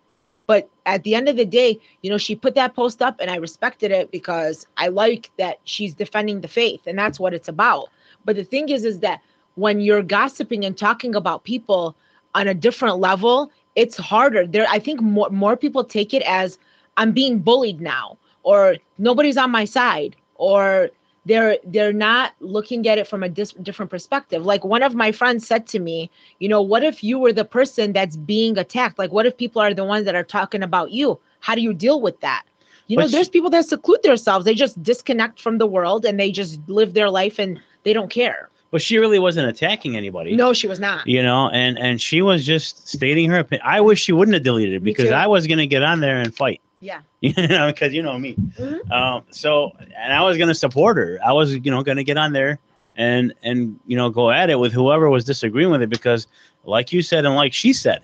But 0.45 0.69
at 0.86 1.03
the 1.03 1.13
end 1.13 1.27
of 1.27 1.36
the 1.36 1.45
day, 1.45 1.77
you 2.01 2.10
know, 2.10 2.17
she 2.17 2.34
put 2.34 2.56
that 2.56 2.73
post 2.73 3.01
up 3.01 3.17
and 3.19 3.30
I 3.30 3.36
respected 3.36 3.91
it 3.91 4.12
because 4.12 4.65
I 4.77 4.88
like 4.88 5.30
that 5.38 5.60
she's 5.65 5.93
defending 5.93 6.39
the 6.39 6.47
faith 6.47 6.82
and 6.88 6.97
that's 6.97 7.19
what 7.19 7.34
it's 7.34 7.49
about. 7.49 7.89
But 8.23 8.38
the 8.38 8.45
thing 8.45 8.69
is, 8.69 8.86
is 8.86 8.99
that 8.99 9.21
when 9.58 9.82
you're 9.82 10.04
gossiping 10.04 10.63
and 10.63 10.78
talking 10.78 11.15
about 11.15 11.43
people 11.43 11.96
on 12.36 12.48
a 12.48 12.54
different 12.54 13.00
level, 13.00 13.52
it's 13.76 13.98
harder. 13.98 14.46
There, 14.46 14.67
I 14.70 14.80
think 14.80 15.02
more 15.02 15.30
more 15.30 15.58
people 15.58 15.84
take 15.84 16.13
it 16.13 16.22
as 16.24 16.60
I'm 16.96 17.12
being 17.12 17.39
bullied 17.39 17.82
now, 17.82 18.17
or 18.43 18.78
nobody's 19.00 19.36
on 19.36 19.52
my 19.52 19.65
side, 19.65 20.15
or 20.36 20.89
they're 21.26 21.58
they're 21.65 21.91
not 21.91 22.34
looking 22.39 22.88
at 22.88 23.00
it 23.00 23.08
from 23.08 23.24
a 23.24 23.30
dis- 23.30 23.54
different 23.63 23.89
perspective. 23.89 24.46
Like 24.46 24.63
one 24.63 24.84
of 24.84 24.93
my 24.93 25.12
friends 25.12 25.48
said 25.48 25.65
to 25.67 25.80
me, 25.80 26.10
you 26.39 26.48
know, 26.48 26.62
what 26.62 26.84
if 26.84 27.04
you 27.04 27.17
were 27.17 27.34
the 27.34 27.46
person 27.46 27.93
that's 27.93 28.15
being 28.15 28.58
attacked? 28.60 29.00
Like 29.00 29.12
what 29.12 29.26
if 29.26 29.36
people 29.38 29.62
are 29.62 29.74
the 29.74 29.86
ones 29.86 30.06
that 30.06 30.15
are 30.15 30.24
talking 30.24 30.62
about 30.62 30.91
you? 30.91 31.20
How 31.39 31.56
do 31.56 31.62
you 31.62 31.74
deal 31.74 32.00
with 32.00 32.20
that? 32.22 32.43
You 32.88 32.98
know, 32.98 33.08
there's 33.08 33.28
people 33.28 33.50
that 33.50 33.65
seclude 33.65 34.04
themselves. 34.04 34.46
They 34.46 34.54
just 34.54 34.82
disconnect 34.82 35.41
from 35.41 35.58
the 35.58 35.67
world 35.67 36.06
and 36.06 36.20
they 36.20 36.32
just 36.32 36.60
live 36.67 36.93
their 36.93 37.10
life 37.10 37.39
and 37.39 37.60
they 37.84 37.91
don't 37.91 38.10
care. 38.10 38.50
But 38.69 38.82
she 38.82 38.97
really 38.97 39.17
wasn't 39.19 39.47
attacking 39.47 39.95
anybody. 39.95 40.36
No, 40.36 40.51
she 40.53 40.67
was 40.67 40.80
not. 40.80 41.08
you 41.08 41.23
know 41.23 41.49
and 41.49 41.77
and 41.80 42.01
she 42.01 42.21
was 42.21 42.45
just 42.45 42.88
stating 42.88 43.30
her 43.30 43.39
opinion 43.39 43.65
i 43.65 43.80
wish 43.82 44.01
she 44.03 44.12
wouldn't 44.12 44.34
have 44.34 44.43
deleted 44.43 44.75
it 44.75 44.84
because 44.84 45.10
i 45.12 45.25
was 45.27 45.47
going 45.47 45.58
to 45.60 45.67
get 45.67 45.84
on 45.84 45.99
there 46.01 46.17
and 46.17 46.36
fight 46.36 46.60
Yeah. 46.82 46.99
you 47.21 47.34
know 47.47 47.67
because 47.71 47.93
you 47.93 48.01
know 48.03 48.17
me 48.19 48.36
Mhm. 48.60 48.91
um 48.91 49.23
so 49.32 49.71
and 49.97 50.12
i 50.13 50.21
was 50.21 50.38
going 50.38 50.49
to 50.49 50.56
support 50.56 50.97
her 50.97 51.17
i 51.25 51.32
was 51.32 51.56
you 51.56 51.71
know 51.71 51.82
going 51.84 51.97
to 51.97 52.03
get 52.03 52.17
on 52.17 52.34
there 52.34 52.60
and 52.97 53.34
and 53.43 53.80
you 53.88 53.95
know 53.95 54.10
go 54.10 54.32
at 54.32 54.49
it 54.49 54.60
with 54.60 54.73
whoever 54.73 55.10
was 55.10 55.23
disagreeing 55.23 55.71
with 55.71 55.82
it 55.82 55.89
because 55.89 56.27
like 56.65 56.91
you 56.91 57.01
said 57.01 57.25
and 57.25 57.36
like 57.36 57.53
she 57.53 57.71
said 57.73 58.01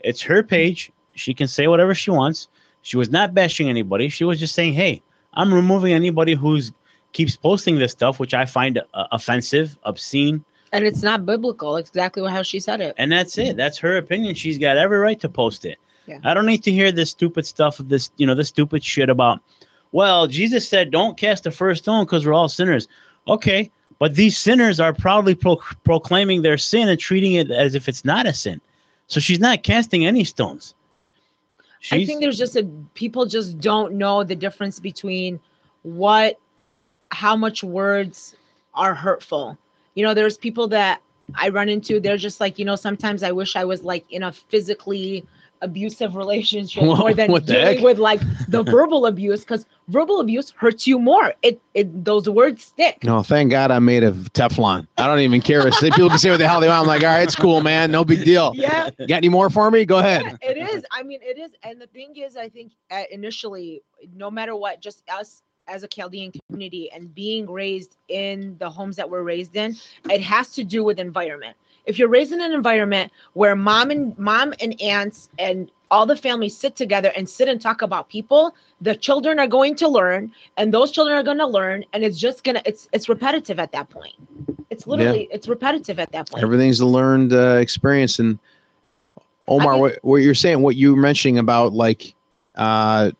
it's 0.00 0.20
her 0.22 0.42
page 0.42 0.90
she 1.14 1.34
can 1.34 1.48
say 1.48 1.66
whatever 1.66 1.94
she 1.94 2.10
wants 2.10 2.48
she 2.82 2.96
was 2.96 3.10
not 3.10 3.34
bashing 3.34 3.68
anybody 3.68 4.08
she 4.08 4.24
was 4.24 4.38
just 4.38 4.54
saying 4.54 4.74
hey 4.74 5.02
i'm 5.34 5.52
removing 5.52 5.92
anybody 5.92 6.34
who's 6.34 6.72
keeps 7.14 7.34
posting 7.36 7.78
this 7.78 7.92
stuff 7.92 8.18
which 8.20 8.34
i 8.34 8.44
find 8.44 8.78
uh, 8.78 9.04
offensive 9.12 9.76
obscene 9.84 10.44
And 10.74 10.84
it's 10.84 11.02
not 11.04 11.24
biblical. 11.24 11.76
Exactly 11.76 12.28
how 12.28 12.42
she 12.42 12.58
said 12.60 12.80
it. 12.80 12.92
and 12.98 13.10
that's 13.12 13.38
it. 13.38 13.56
That's 13.56 13.78
her 13.78 13.96
opinion. 13.96 14.34
She's 14.34 14.58
got 14.58 14.76
every 14.76 14.98
right 14.98 15.20
to 15.20 15.28
post 15.28 15.64
it. 15.64 15.78
Yeah. 16.10 16.18
I 16.28 16.34
don't 16.34 16.46
need 16.46 16.64
to 16.64 16.72
hear 16.72 16.90
this 16.90 17.10
stupid 17.10 17.46
stuff, 17.46 17.78
of 17.80 17.88
this 17.88 18.10
you 18.18 18.26
know, 18.26 18.34
this 18.34 18.48
stupid 18.48 18.82
shit 18.82 19.08
about. 19.08 19.38
Well, 19.92 20.26
Jesus 20.26 20.68
said, 20.68 20.90
"Don't 20.90 21.16
cast 21.16 21.44
the 21.44 21.52
first 21.52 21.84
stone 21.84 22.04
because 22.04 22.26
we're 22.26 22.34
all 22.34 22.48
sinners." 22.48 22.88
Okay, 23.28 23.70
but 24.00 24.16
these 24.16 24.36
sinners 24.36 24.80
are 24.80 24.92
proudly 24.92 25.36
pro- 25.36 25.62
proclaiming 25.84 26.42
their 26.42 26.58
sin 26.58 26.88
and 26.88 26.98
treating 26.98 27.34
it 27.40 27.52
as 27.52 27.76
if 27.78 27.88
it's 27.88 28.04
not 28.04 28.26
a 28.26 28.34
sin. 28.34 28.60
So 29.06 29.20
she's 29.20 29.38
not 29.48 29.62
casting 29.62 30.04
any 30.06 30.24
stones. 30.24 30.74
I 31.92 32.04
think 32.04 32.20
there's 32.20 32.38
just 32.44 32.56
a 32.56 32.64
people 32.94 33.26
just 33.26 33.60
don't 33.60 33.94
know 33.94 34.24
the 34.24 34.34
difference 34.34 34.80
between 34.80 35.38
what 35.82 36.34
how 37.10 37.36
much 37.36 37.62
words 37.62 38.34
are 38.74 38.94
hurtful. 38.94 39.56
You 39.94 40.04
know, 40.04 40.14
there's 40.14 40.36
people 40.36 40.68
that 40.68 41.00
I 41.34 41.48
run 41.48 41.68
into, 41.68 42.00
they're 42.00 42.16
just 42.16 42.40
like, 42.40 42.58
you 42.58 42.64
know, 42.64 42.76
sometimes 42.76 43.22
I 43.22 43.32
wish 43.32 43.56
I 43.56 43.64
was 43.64 43.82
like 43.82 44.04
in 44.10 44.22
a 44.22 44.32
physically 44.32 45.24
abusive 45.62 46.14
relationship 46.16 46.82
Whoa, 46.82 46.96
more 46.96 47.14
than 47.14 47.28
dealing 47.44 47.76
heck? 47.76 47.80
with 47.80 47.98
like 47.98 48.20
the 48.48 48.62
verbal 48.70 49.06
abuse 49.06 49.40
because 49.40 49.64
verbal 49.88 50.20
abuse 50.20 50.50
hurts 50.50 50.86
you 50.86 50.98
more. 50.98 51.32
It 51.42 51.60
it 51.72 52.04
those 52.04 52.28
words 52.28 52.64
stick. 52.64 53.02
No, 53.02 53.22
thank 53.22 53.50
God 53.50 53.70
I'm 53.70 53.84
made 53.84 54.02
of 54.04 54.32
Teflon. 54.34 54.86
I 54.98 55.06
don't 55.06 55.20
even 55.20 55.40
care. 55.40 55.66
if 55.66 55.78
people 55.78 56.10
can 56.10 56.18
say 56.18 56.30
what 56.30 56.38
the 56.38 56.48
hell 56.48 56.60
they 56.60 56.68
want. 56.68 56.82
I'm 56.82 56.86
like, 56.86 57.02
all 57.02 57.08
right, 57.08 57.22
it's 57.22 57.36
cool, 57.36 57.62
man. 57.62 57.90
No 57.90 58.04
big 58.04 58.24
deal. 58.24 58.52
Yeah. 58.54 58.90
Got 58.98 59.10
any 59.16 59.28
more 59.28 59.48
for 59.48 59.70
me? 59.70 59.84
Go 59.84 59.98
ahead. 59.98 60.22
Yeah, 60.22 60.50
it 60.50 60.56
is. 60.58 60.84
I 60.92 61.02
mean, 61.02 61.20
it 61.22 61.38
is. 61.38 61.52
And 61.62 61.80
the 61.80 61.86
thing 61.86 62.14
is, 62.16 62.36
I 62.36 62.48
think 62.48 62.72
uh, 62.90 63.02
initially, 63.10 63.82
no 64.14 64.30
matter 64.30 64.54
what, 64.54 64.80
just 64.80 65.02
us 65.08 65.42
as 65.68 65.82
a 65.82 65.88
Chaldean 65.88 66.32
community 66.48 66.90
and 66.92 67.14
being 67.14 67.50
raised 67.50 67.96
in 68.08 68.56
the 68.58 68.68
homes 68.68 68.96
that 68.96 69.08
we're 69.08 69.22
raised 69.22 69.56
in, 69.56 69.76
it 70.10 70.20
has 70.22 70.50
to 70.52 70.64
do 70.64 70.84
with 70.84 70.98
environment. 70.98 71.56
If 71.86 71.98
you're 71.98 72.08
raised 72.08 72.32
in 72.32 72.40
an 72.40 72.52
environment 72.52 73.12
where 73.34 73.54
mom 73.54 73.90
and 73.90 74.16
mom 74.18 74.54
and 74.60 74.80
aunts 74.80 75.28
and 75.38 75.70
all 75.90 76.06
the 76.06 76.16
families 76.16 76.56
sit 76.56 76.76
together 76.76 77.12
and 77.14 77.28
sit 77.28 77.48
and 77.48 77.60
talk 77.60 77.82
about 77.82 78.08
people, 78.08 78.54
the 78.80 78.94
children 78.94 79.38
are 79.38 79.46
going 79.46 79.74
to 79.76 79.88
learn, 79.88 80.32
and 80.56 80.72
those 80.72 80.90
children 80.90 81.16
are 81.16 81.22
going 81.22 81.38
to 81.38 81.46
learn, 81.46 81.84
and 81.92 82.02
it's 82.02 82.18
just 82.18 82.42
gonna 82.42 82.62
it's 82.64 82.88
it's 82.92 83.08
repetitive 83.08 83.58
at 83.58 83.70
that 83.72 83.90
point. 83.90 84.14
It's 84.70 84.86
literally 84.86 85.28
it's 85.30 85.46
repetitive 85.46 85.98
at 85.98 86.10
that 86.12 86.30
point. 86.30 86.42
Everything's 86.42 86.80
a 86.80 86.86
learned 86.86 87.32
uh, 87.32 87.58
experience. 87.60 88.18
And 88.18 88.38
Omar, 89.46 89.72
mean- 89.72 89.80
what, 89.82 89.98
what 90.02 90.16
you're 90.16 90.34
saying, 90.34 90.62
what 90.62 90.76
you 90.76 90.94
were 90.94 91.00
mentioning 91.00 91.38
about 91.38 91.74
like, 91.74 92.14
uh, 92.54 93.10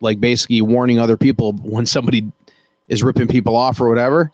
like 0.00 0.20
basically 0.20 0.62
warning 0.62 0.98
other 0.98 1.16
people 1.16 1.52
when 1.62 1.86
somebody 1.86 2.30
is 2.88 3.02
ripping 3.02 3.28
people 3.28 3.56
off 3.56 3.80
or 3.80 3.88
whatever. 3.88 4.30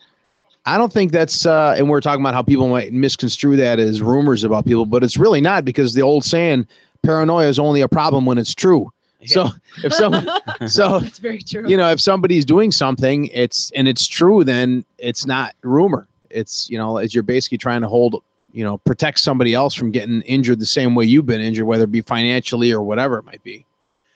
I 0.67 0.79
don't 0.79 0.91
think 0.91 1.11
that's, 1.11 1.45
uh, 1.45 1.75
and 1.77 1.89
we're 1.89 2.01
talking 2.01 2.21
about 2.21 2.33
how 2.33 2.41
people 2.41 2.67
might 2.67 2.91
misconstrue 2.91 3.55
that 3.57 3.77
as 3.77 4.01
rumors 4.01 4.43
about 4.43 4.65
people, 4.65 4.87
but 4.87 5.03
it's 5.03 5.15
really 5.15 5.39
not 5.39 5.63
because 5.63 5.93
the 5.93 6.01
old 6.01 6.25
saying, 6.25 6.67
paranoia 7.03 7.47
is 7.47 7.59
only 7.59 7.81
a 7.81 7.87
problem 7.87 8.25
when 8.25 8.37
it's 8.37 8.55
true. 8.55 8.91
So 9.25 9.49
if 9.83 9.93
some, 9.93 10.27
so 10.67 10.97
it's 11.03 11.19
very 11.19 11.41
true. 11.41 11.67
you 11.67 11.77
know 11.77 11.89
if 11.89 11.99
somebody's 11.99 12.45
doing 12.45 12.71
something 12.71 13.27
it's 13.27 13.71
and 13.75 13.87
it's 13.87 14.07
true 14.07 14.43
then 14.43 14.85
it's 14.97 15.25
not 15.25 15.55
rumor 15.63 16.07
it's 16.29 16.69
you 16.69 16.77
know 16.77 16.97
as 16.97 17.13
you're 17.13 17.23
basically 17.23 17.57
trying 17.57 17.81
to 17.81 17.87
hold 17.87 18.23
you 18.53 18.63
know 18.63 18.77
protect 18.79 19.19
somebody 19.19 19.53
else 19.53 19.73
from 19.73 19.91
getting 19.91 20.21
injured 20.23 20.59
the 20.59 20.65
same 20.65 20.95
way 20.95 21.05
you've 21.05 21.25
been 21.25 21.41
injured 21.41 21.65
whether 21.65 21.85
it 21.85 21.91
be 21.91 22.01
financially 22.01 22.71
or 22.71 22.81
whatever 22.81 23.17
it 23.17 23.25
might 23.25 23.43
be 23.43 23.65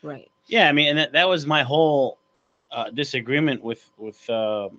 right. 0.03 0.29
Yeah, 0.49 0.67
I 0.67 0.71
mean, 0.71 0.89
and 0.89 0.97
that, 0.97 1.11
that 1.11 1.29
was 1.29 1.45
my 1.45 1.61
whole 1.61 2.17
uh, 2.71 2.89
disagreement 2.89 3.63
with 3.63 3.87
with 3.97 4.27
uh, 4.29 4.69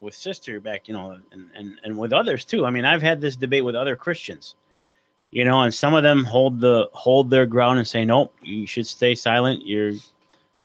with 0.00 0.14
sister 0.14 0.60
back, 0.60 0.86
you 0.86 0.94
know, 0.94 1.18
and, 1.32 1.50
and 1.54 1.80
and 1.82 1.98
with 1.98 2.12
others 2.12 2.44
too. 2.44 2.64
I 2.64 2.70
mean, 2.70 2.84
I've 2.84 3.02
had 3.02 3.20
this 3.20 3.34
debate 3.34 3.64
with 3.64 3.74
other 3.74 3.96
Christians, 3.96 4.54
you 5.32 5.44
know, 5.44 5.62
and 5.62 5.74
some 5.74 5.94
of 5.94 6.04
them 6.04 6.22
hold 6.22 6.60
the 6.60 6.88
hold 6.92 7.28
their 7.28 7.44
ground 7.44 7.78
and 7.78 7.88
say, 7.88 8.04
nope, 8.04 8.32
you 8.40 8.68
should 8.68 8.86
stay 8.86 9.16
silent. 9.16 9.66
You're, 9.66 9.94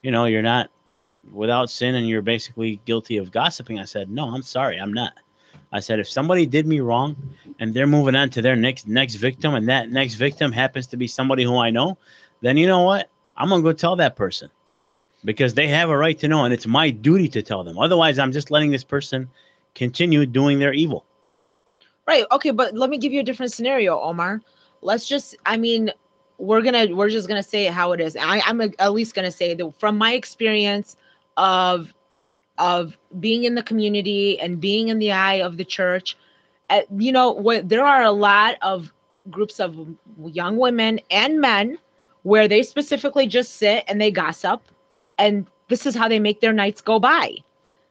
you 0.04 0.12
know, 0.12 0.26
you're 0.26 0.44
not 0.44 0.70
without 1.34 1.72
sin, 1.72 1.96
and 1.96 2.08
you're 2.08 2.22
basically 2.22 2.80
guilty 2.86 3.18
of 3.18 3.32
gossiping. 3.32 3.80
I 3.80 3.86
said, 3.86 4.12
no, 4.12 4.28
I'm 4.30 4.44
sorry, 4.44 4.78
I'm 4.78 4.94
not. 4.94 5.14
I 5.72 5.80
said, 5.80 6.00
if 6.00 6.08
somebody 6.10 6.46
did 6.46 6.68
me 6.68 6.82
wrong, 6.82 7.16
and 7.60 7.74
they're 7.74 7.88
moving 7.88 8.16
on 8.16 8.30
to 8.32 8.44
their 8.44 8.56
next 8.56 8.88
next 8.88 9.16
victim, 9.16 9.56
and 9.56 9.68
that 9.70 9.90
next 9.90 10.16
victim 10.16 10.52
happens 10.52 10.86
to 10.88 10.98
be 10.98 11.08
somebody 11.08 11.44
who 11.44 11.58
I 11.58 11.72
know, 11.72 11.98
then 12.42 12.58
you 12.58 12.68
know 12.68 12.84
what? 12.84 13.10
I'm 13.42 13.50
gonna 13.50 13.64
go 13.64 13.74
tell 13.74 13.98
that 13.98 14.16
person 14.16 14.50
because 15.26 15.56
they 15.56 15.68
have 15.68 15.90
a 15.90 15.98
right 15.98 16.18
to 16.20 16.28
know, 16.28 16.46
and 16.46 16.54
it's 16.54 16.68
my 16.68 16.92
duty 16.92 17.28
to 17.30 17.42
tell 17.42 17.64
them. 17.64 17.80
Otherwise, 17.80 18.20
I'm 18.20 18.32
just 18.32 18.52
letting 18.52 18.72
this 18.72 18.84
person 18.84 19.30
continue 19.76 20.26
doing 20.26 20.60
their 20.60 20.74
evil. 20.74 21.06
Right. 22.08 22.26
Okay, 22.32 22.52
but 22.52 22.76
let 22.76 22.90
me 22.90 22.98
give 22.98 23.14
you 23.14 23.22
a 23.22 23.24
different 23.24 23.52
scenario, 23.52 24.00
Omar. 24.00 24.42
Let's 24.82 25.08
just 25.08 25.36
I 25.46 25.58
mean, 25.58 25.92
we're 26.38 26.62
gonna 26.62 26.88
we're 26.96 27.10
just 27.10 27.28
gonna 27.28 27.44
say 27.44 27.68
it 27.68 27.74
how 27.74 27.94
it 27.94 28.02
is. 28.02 28.16
I, 28.16 28.42
I'm 28.46 28.62
a- 28.62 28.72
at 28.80 28.94
least 28.94 29.16
gonna 29.16 29.32
say 29.32 29.54
that 29.54 29.80
from 29.80 29.98
my 29.98 30.14
experience 30.14 30.98
of 31.38 31.94
of 32.58 32.98
being 33.20 33.44
in 33.46 33.56
the 33.56 33.64
community 33.64 34.40
and 34.40 34.60
being 34.60 34.90
in 34.90 35.00
the 35.00 35.12
eye 35.12 35.42
of 35.42 35.58
the 35.58 35.66
church, 35.66 36.18
uh, 36.70 36.82
you 36.98 37.12
know, 37.12 37.32
what 37.32 37.68
there 37.70 37.86
are 37.86 38.04
a 38.04 38.12
lot 38.12 38.58
of 38.62 38.94
groups 39.30 39.60
of 39.60 39.76
young 40.26 40.58
women 40.58 41.00
and 41.12 41.40
men 41.42 41.78
where 42.24 42.48
they 42.48 42.64
specifically 42.64 43.28
just 43.28 43.56
sit 43.56 43.84
and 43.88 44.00
they 44.00 44.12
gossip, 44.12 44.62
and 45.18 45.48
this 45.68 45.86
is 45.86 45.96
how 45.96 46.08
they 46.08 46.20
make 46.20 46.42
their 46.42 46.54
nights 46.54 46.82
go 46.82 47.00
by. 47.00 47.36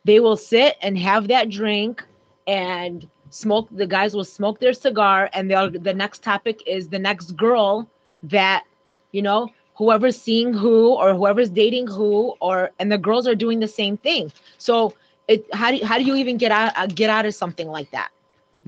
They 0.04 0.20
will 0.20 0.36
sit 0.36 0.76
and 0.82 0.98
have 0.98 1.28
that 1.28 1.50
drink 1.50 2.04
and 2.46 3.08
smoke 3.30 3.68
the 3.70 3.86
guys 3.86 4.14
will 4.14 4.24
smoke 4.24 4.58
their 4.60 4.72
cigar 4.72 5.30
and 5.32 5.50
they'll 5.50 5.70
the 5.70 5.94
next 5.94 6.22
topic 6.22 6.62
is 6.66 6.88
the 6.88 6.98
next 6.98 7.36
girl 7.36 7.88
that 8.24 8.64
you 9.12 9.22
know 9.22 9.48
whoever's 9.74 10.20
seeing 10.20 10.52
who 10.52 10.94
or 10.94 11.14
whoever's 11.14 11.48
dating 11.48 11.86
who 11.86 12.34
or 12.40 12.70
and 12.78 12.90
the 12.90 12.98
girls 12.98 13.26
are 13.26 13.34
doing 13.34 13.60
the 13.60 13.68
same 13.68 13.96
thing. 13.96 14.32
So 14.58 14.94
it 15.28 15.46
how 15.54 15.70
do 15.70 15.84
how 15.84 15.98
do 15.98 16.04
you 16.04 16.16
even 16.16 16.36
get 16.38 16.50
out 16.50 16.72
uh, 16.76 16.86
get 16.86 17.08
out 17.08 17.24
of 17.24 17.34
something 17.34 17.68
like 17.68 17.90
that? 17.92 18.10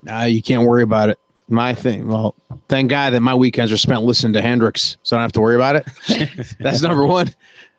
Uh, 0.08 0.24
you 0.24 0.42
can't 0.42 0.66
worry 0.66 0.82
about 0.82 1.10
it 1.10 1.18
my 1.48 1.74
thing. 1.74 2.06
Well 2.08 2.34
thank 2.68 2.90
god 2.90 3.10
that 3.10 3.20
my 3.20 3.34
weekends 3.34 3.72
are 3.72 3.76
spent 3.78 4.02
listening 4.02 4.32
to 4.32 4.40
hendrix 4.42 4.96
so 5.02 5.16
i 5.16 5.18
don't 5.18 5.24
have 5.24 5.32
to 5.32 5.40
worry 5.40 5.56
about 5.56 5.76
it. 5.76 5.86
That's 6.60 6.80
number 6.82 7.06
one. 7.06 7.34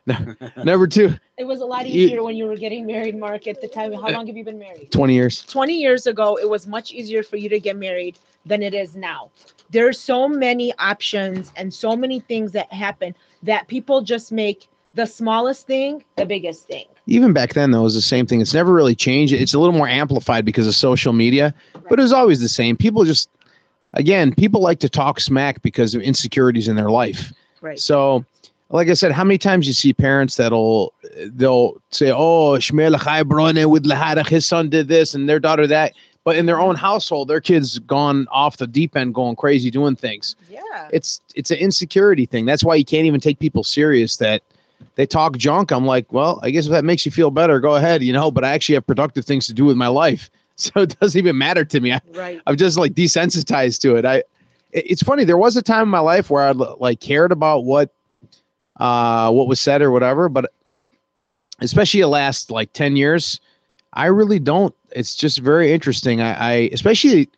No- 0.06 0.34
number 0.62 0.86
two. 0.86 1.14
It 1.38 1.44
was 1.44 1.60
a 1.60 1.64
lot 1.64 1.88
You- 1.88 2.04
easier 2.06 2.22
when 2.22 2.36
you 2.36 2.46
were 2.46 2.56
getting 2.56 2.86
married 2.86 3.16
mark 3.18 3.46
at 3.46 3.60
the 3.60 3.68
time. 3.68 3.92
How 3.92 4.08
long 4.10 4.26
have 4.26 4.36
you 4.36 4.44
been 4.44 4.58
married? 4.58 4.90
20 4.92 5.14
years. 5.14 5.44
20 5.46 5.72
years 5.74 6.06
ago, 6.06 6.36
it 6.36 6.48
was 6.48 6.66
much 6.66 6.92
easier 6.92 7.22
for 7.22 7.36
you 7.36 7.48
to 7.48 7.58
get 7.58 7.76
married 7.76 8.18
than 8.44 8.62
it 8.62 8.74
is 8.74 8.94
now. 8.94 9.30
There's 9.70 9.98
so 9.98 10.28
many 10.28 10.74
options 10.78 11.50
and 11.56 11.72
so 11.72 11.96
many 11.96 12.20
things 12.20 12.52
that 12.52 12.70
happen 12.72 13.14
that 13.42 13.66
people 13.68 14.02
just 14.02 14.30
make 14.30 14.68
the 14.92 15.06
smallest 15.06 15.66
thing 15.66 16.04
the 16.16 16.26
biggest 16.26 16.68
thing. 16.68 16.84
even 17.06 17.32
back 17.32 17.54
then 17.54 17.70
though 17.72 17.80
it 17.80 17.84
was 17.84 17.94
the 17.94 18.00
same 18.02 18.26
thing. 18.26 18.40
It's 18.42 18.54
never 18.54 18.72
really 18.74 18.94
changed. 18.94 19.32
It's 19.32 19.54
a 19.54 19.58
little 19.58 19.74
more 19.74 19.88
amplified 19.88 20.44
because 20.44 20.66
of 20.68 20.74
social 20.76 21.12
media 21.14 21.52
but 21.88 21.98
it 21.98 22.02
was 22.02 22.12
always 22.12 22.40
the 22.40 22.48
same. 22.48 22.76
People 22.76 23.04
just 23.04 23.28
again 23.94 24.34
people 24.34 24.60
like 24.60 24.78
to 24.80 24.88
talk 24.88 25.20
smack 25.20 25.60
because 25.62 25.94
of 25.94 26.02
insecurities 26.02 26.68
in 26.68 26.76
their 26.76 26.90
life 26.90 27.32
Right. 27.60 27.78
so 27.80 28.24
like 28.70 28.88
i 28.88 28.94
said 28.94 29.12
how 29.12 29.24
many 29.24 29.38
times 29.38 29.66
you 29.66 29.72
see 29.72 29.92
parents 29.92 30.36
that'll 30.36 30.92
they'll 31.26 31.80
say 31.90 32.10
oh 32.10 32.52
Shmuel 32.58 33.02
Chai 33.02 33.22
with 33.66 33.84
Lahadach, 33.84 34.28
his 34.28 34.44
son 34.46 34.68
did 34.68 34.88
this 34.88 35.14
and 35.14 35.28
their 35.28 35.40
daughter 35.40 35.66
that 35.66 35.92
but 36.24 36.36
in 36.36 36.46
their 36.46 36.60
own 36.60 36.74
household 36.76 37.28
their 37.28 37.40
kids 37.40 37.78
gone 37.80 38.26
off 38.30 38.56
the 38.58 38.66
deep 38.66 38.96
end 38.96 39.14
going 39.14 39.36
crazy 39.36 39.70
doing 39.70 39.96
things 39.96 40.36
Yeah. 40.50 40.88
it's 40.92 41.20
it's 41.34 41.50
an 41.50 41.58
insecurity 41.58 42.26
thing. 42.26 42.44
That's 42.46 42.62
why 42.64 42.74
you 42.76 42.84
can't 42.84 43.06
even 43.06 43.20
take 43.20 43.38
people 43.38 43.64
serious 43.64 44.16
that 44.18 44.42
they 44.96 45.06
talk 45.06 45.36
junk. 45.38 45.70
I'm 45.72 45.86
like, 45.86 46.12
well, 46.12 46.38
I 46.42 46.50
guess 46.50 46.66
if 46.66 46.70
that 46.72 46.84
makes 46.84 47.04
you 47.06 47.10
feel 47.12 47.30
better, 47.30 47.58
go 47.58 47.74
ahead, 47.76 48.02
you 48.02 48.12
know, 48.12 48.30
but 48.30 48.44
I 48.44 48.50
actually 48.50 48.74
have 48.76 48.86
productive 48.86 49.24
things 49.24 49.46
to 49.46 49.52
do 49.54 49.64
with 49.64 49.76
my 49.76 49.88
life. 49.88 50.30
So 50.56 50.82
it 50.82 50.96
doesn't 51.00 51.18
even 51.18 51.36
matter 51.36 51.64
to 51.64 51.80
me. 51.80 51.92
I, 51.92 52.00
Right. 52.12 52.40
I'm 52.46 52.56
just 52.56 52.78
like 52.78 52.94
desensitized 52.94 53.80
to 53.80 53.96
it. 53.96 54.04
I 54.04 54.22
it's 54.70 55.02
funny, 55.02 55.24
there 55.24 55.36
was 55.36 55.56
a 55.56 55.62
time 55.62 55.82
in 55.82 55.88
my 55.88 56.00
life 56.00 56.30
where 56.30 56.44
I 56.44 56.50
like 56.52 57.00
cared 57.00 57.32
about 57.32 57.64
what 57.64 57.92
uh 58.78 59.30
what 59.32 59.48
was 59.48 59.60
said 59.60 59.82
or 59.82 59.90
whatever, 59.90 60.28
but 60.28 60.52
especially 61.60 62.00
the 62.00 62.08
last 62.08 62.50
like 62.50 62.72
10 62.72 62.96
years, 62.96 63.40
I 63.94 64.06
really 64.06 64.38
don't. 64.38 64.74
It's 64.90 65.16
just 65.16 65.38
very 65.38 65.72
interesting. 65.72 66.20
I, 66.20 66.34
I 66.34 66.52
especially 66.72 67.28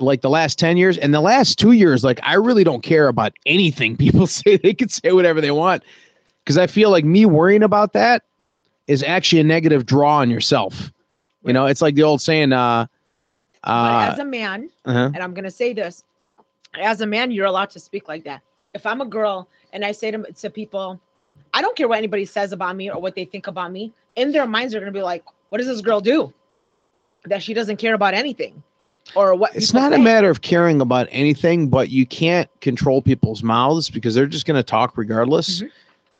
like 0.00 0.22
the 0.22 0.30
last 0.30 0.58
10 0.58 0.76
years 0.76 0.98
and 0.98 1.12
the 1.12 1.20
last 1.20 1.58
two 1.58 1.72
years, 1.72 2.04
like 2.04 2.20
I 2.22 2.34
really 2.34 2.64
don't 2.64 2.82
care 2.82 3.08
about 3.08 3.32
anything 3.46 3.96
people 4.04 4.26
say. 4.26 4.56
They 4.56 4.74
can 4.74 4.88
say 4.88 5.12
whatever 5.12 5.40
they 5.40 5.50
want. 5.50 5.82
Cause 6.46 6.56
I 6.56 6.66
feel 6.66 6.90
like 6.90 7.04
me 7.04 7.26
worrying 7.26 7.62
about 7.62 7.92
that 7.92 8.22
is 8.86 9.02
actually 9.02 9.40
a 9.40 9.44
negative 9.44 9.84
draw 9.84 10.16
on 10.18 10.30
yourself. 10.30 10.90
You 11.48 11.54
know, 11.54 11.66
it's 11.66 11.82
like 11.82 11.94
the 11.94 12.02
old 12.02 12.20
saying, 12.20 12.52
uh, 12.52 12.86
uh, 13.64 14.10
as 14.12 14.18
a 14.18 14.24
man, 14.24 14.70
uh-huh. 14.84 15.10
and 15.14 15.18
I'm 15.18 15.34
gonna 15.34 15.50
say 15.50 15.72
this, 15.72 16.04
as 16.80 17.00
a 17.00 17.06
man, 17.06 17.30
you're 17.30 17.46
allowed 17.46 17.70
to 17.70 17.80
speak 17.80 18.06
like 18.06 18.22
that. 18.24 18.42
If 18.74 18.86
I'm 18.86 19.00
a 19.00 19.06
girl 19.06 19.48
and 19.72 19.84
I 19.84 19.92
say 19.92 20.10
to, 20.10 20.22
to 20.22 20.50
people, 20.50 21.00
I 21.54 21.62
don't 21.62 21.76
care 21.76 21.88
what 21.88 21.98
anybody 21.98 22.26
says 22.26 22.52
about 22.52 22.76
me 22.76 22.90
or 22.90 23.00
what 23.00 23.14
they 23.14 23.24
think 23.24 23.46
about 23.46 23.72
me, 23.72 23.92
in 24.16 24.30
their 24.30 24.46
minds 24.46 24.72
they're 24.72 24.80
gonna 24.80 24.92
be 24.92 25.02
like, 25.02 25.24
what 25.48 25.58
does 25.58 25.66
this 25.66 25.80
girl 25.80 26.00
do? 26.00 26.32
That 27.24 27.42
she 27.42 27.54
doesn't 27.54 27.78
care 27.78 27.94
about 27.94 28.14
anything. 28.14 28.62
Or 29.14 29.34
what 29.34 29.56
it's 29.56 29.72
not 29.72 29.94
a 29.94 29.98
matter 29.98 30.28
of 30.28 30.42
caring 30.42 30.82
about 30.82 31.08
anything, 31.10 31.68
but 31.68 31.88
you 31.88 32.04
can't 32.04 32.48
control 32.60 33.00
people's 33.00 33.42
mouths 33.42 33.88
because 33.88 34.14
they're 34.14 34.26
just 34.26 34.44
going 34.44 34.56
to 34.56 34.62
talk 34.62 34.98
regardless. 34.98 35.62
Mhm. 35.62 35.70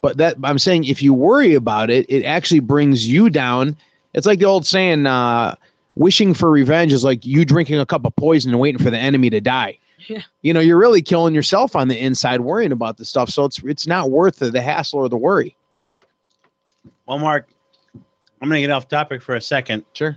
But 0.00 0.16
that 0.16 0.36
I'm 0.42 0.58
saying, 0.58 0.84
if 0.84 1.02
you 1.02 1.12
worry 1.12 1.54
about 1.54 1.90
it, 1.90 2.06
it 2.08 2.24
actually 2.24 2.60
brings 2.60 3.06
you 3.06 3.28
down. 3.28 3.76
It's 4.14 4.26
like 4.26 4.38
the 4.38 4.46
old 4.46 4.66
saying, 4.66 5.06
uh, 5.06 5.54
wishing 5.96 6.32
for 6.32 6.50
revenge 6.50 6.92
is 6.92 7.04
like 7.04 7.26
you 7.26 7.44
drinking 7.44 7.78
a 7.78 7.86
cup 7.86 8.04
of 8.04 8.14
poison 8.16 8.52
and 8.52 8.60
waiting 8.60 8.82
for 8.82 8.90
the 8.90 8.98
enemy 8.98 9.30
to 9.30 9.40
die. 9.40 9.78
Yeah. 10.06 10.22
You 10.42 10.54
know, 10.54 10.60
you're 10.60 10.78
really 10.78 11.02
killing 11.02 11.34
yourself 11.34 11.76
on 11.76 11.88
the 11.88 11.98
inside 11.98 12.40
worrying 12.40 12.72
about 12.72 12.96
this 12.96 13.08
stuff. 13.08 13.30
So 13.30 13.44
it's 13.44 13.58
it's 13.64 13.86
not 13.86 14.10
worth 14.10 14.36
the, 14.36 14.50
the 14.50 14.62
hassle 14.62 15.00
or 15.00 15.08
the 15.08 15.16
worry. 15.16 15.56
Well, 17.06 17.18
Mark, 17.18 17.48
I'm 18.40 18.48
gonna 18.48 18.60
get 18.60 18.70
off 18.70 18.88
topic 18.88 19.22
for 19.22 19.34
a 19.34 19.40
second. 19.40 19.84
Sure. 19.92 20.16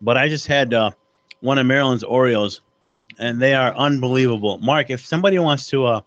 but 0.00 0.16
I 0.16 0.28
just 0.28 0.46
had 0.46 0.74
uh, 0.74 0.90
one 1.40 1.58
of 1.58 1.66
Marilyn's 1.66 2.02
Oreos, 2.02 2.60
and 3.18 3.40
they 3.40 3.54
are 3.54 3.74
unbelievable. 3.74 4.58
Mark, 4.58 4.90
if 4.90 5.04
somebody 5.04 5.38
wants 5.38 5.66
to, 5.68 5.86
uh, 5.86 6.00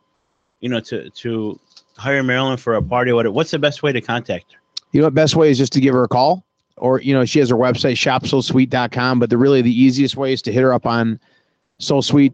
you 0.60 0.70
know, 0.70 0.80
to 0.82 1.10
to 1.10 1.60
hire 1.98 2.24
Maryland 2.24 2.60
for 2.60 2.76
a 2.76 2.82
party, 2.82 3.14
what 3.14 3.32
what's 3.32 3.52
the 3.52 3.60
best 3.60 3.84
way 3.84 3.92
to 3.92 4.02
contact 4.02 4.54
her? 4.54 4.60
You 4.92 5.02
know, 5.02 5.08
what 5.08 5.14
best 5.14 5.36
way 5.36 5.52
is 5.52 5.58
just 5.58 5.74
to 5.74 5.80
give 5.80 5.94
her 5.94 6.04
a 6.04 6.08
call, 6.08 6.44
or 6.78 7.02
you 7.02 7.14
know, 7.14 7.26
she 7.26 7.40
has 7.40 7.50
her 7.50 7.56
website 7.56 7.96
shopsosweet.com. 7.96 9.20
But 9.20 9.30
the 9.30 9.38
really 9.38 9.62
the 9.62 9.82
easiest 9.82 10.18
way 10.18 10.34
is 10.34 10.42
to 10.44 10.52
hit 10.52 10.62
her 10.62 10.74
up 10.74 10.86
on 10.86 11.20
So 11.80 12.02
Sweet. 12.02 12.34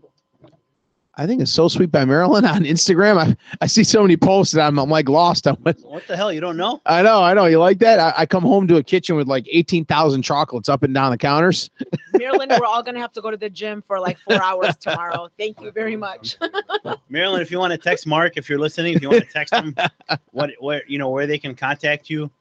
I 1.16 1.28
think 1.28 1.42
it's 1.42 1.52
So 1.52 1.68
Sweet 1.68 1.92
by 1.92 2.06
Marilyn 2.06 2.46
on 2.46 2.64
Instagram. 2.64 3.18
I, 3.18 3.36
I 3.60 3.68
see 3.68 3.84
so 3.84 4.02
many 4.02 4.16
posts 4.18 4.54
that 4.54 4.66
I'm, 4.66 4.80
I'm 4.80 4.90
like 4.90 5.10
lost. 5.10 5.46
I'm 5.46 5.58
like, 5.64 5.78
What 5.82 6.08
the 6.08 6.16
hell? 6.16 6.32
You 6.32 6.40
don't 6.42 6.58
know? 6.58 6.82
I 6.86 7.04
know, 7.04 7.22
I 7.22 7.34
know. 7.34 7.46
You 7.46 7.60
like 7.60 7.80
that? 7.80 8.00
I, 8.00 8.14
I 8.20 8.26
come 8.26 8.44
home 8.44 8.68
to 8.70 8.78
a 8.78 8.84
kitchen 8.84 9.16
with 9.16 9.28
like 9.28 9.46
18,000 9.52 10.22
chocolates 10.24 10.70
up 10.70 10.84
and 10.84 10.94
down 10.94 11.12
the 11.12 11.18
counters. 11.18 11.70
Marilyn, 12.14 12.50
we're 12.50 12.66
all 12.66 12.82
gonna 12.82 13.00
have 13.00 13.12
to 13.14 13.22
go 13.22 13.30
to 13.30 13.38
the 13.38 13.50
gym 13.50 13.84
for 13.86 14.00
like 14.00 14.18
four 14.20 14.42
hours 14.42 14.76
tomorrow. 14.78 15.30
Thank 15.38 15.62
you 15.62 15.70
very 15.72 15.96
much. 15.96 16.38
Marilyn, 17.10 17.42
if 17.42 17.52
you 17.52 17.60
want 17.60 17.72
to 17.72 17.78
text 17.78 18.08
Mark, 18.08 18.38
if 18.38 18.50
you're 18.50 18.60
listening, 18.60 18.96
if 18.96 19.02
you 19.02 19.10
want 19.10 19.24
to 19.24 19.30
text 19.30 19.54
him, 19.54 19.76
what 20.32 20.52
where 20.60 20.82
you 20.88 20.98
know 20.98 21.10
where 21.10 21.28
they 21.28 21.38
can 21.38 21.54
contact 21.54 22.10
you, 22.10 22.32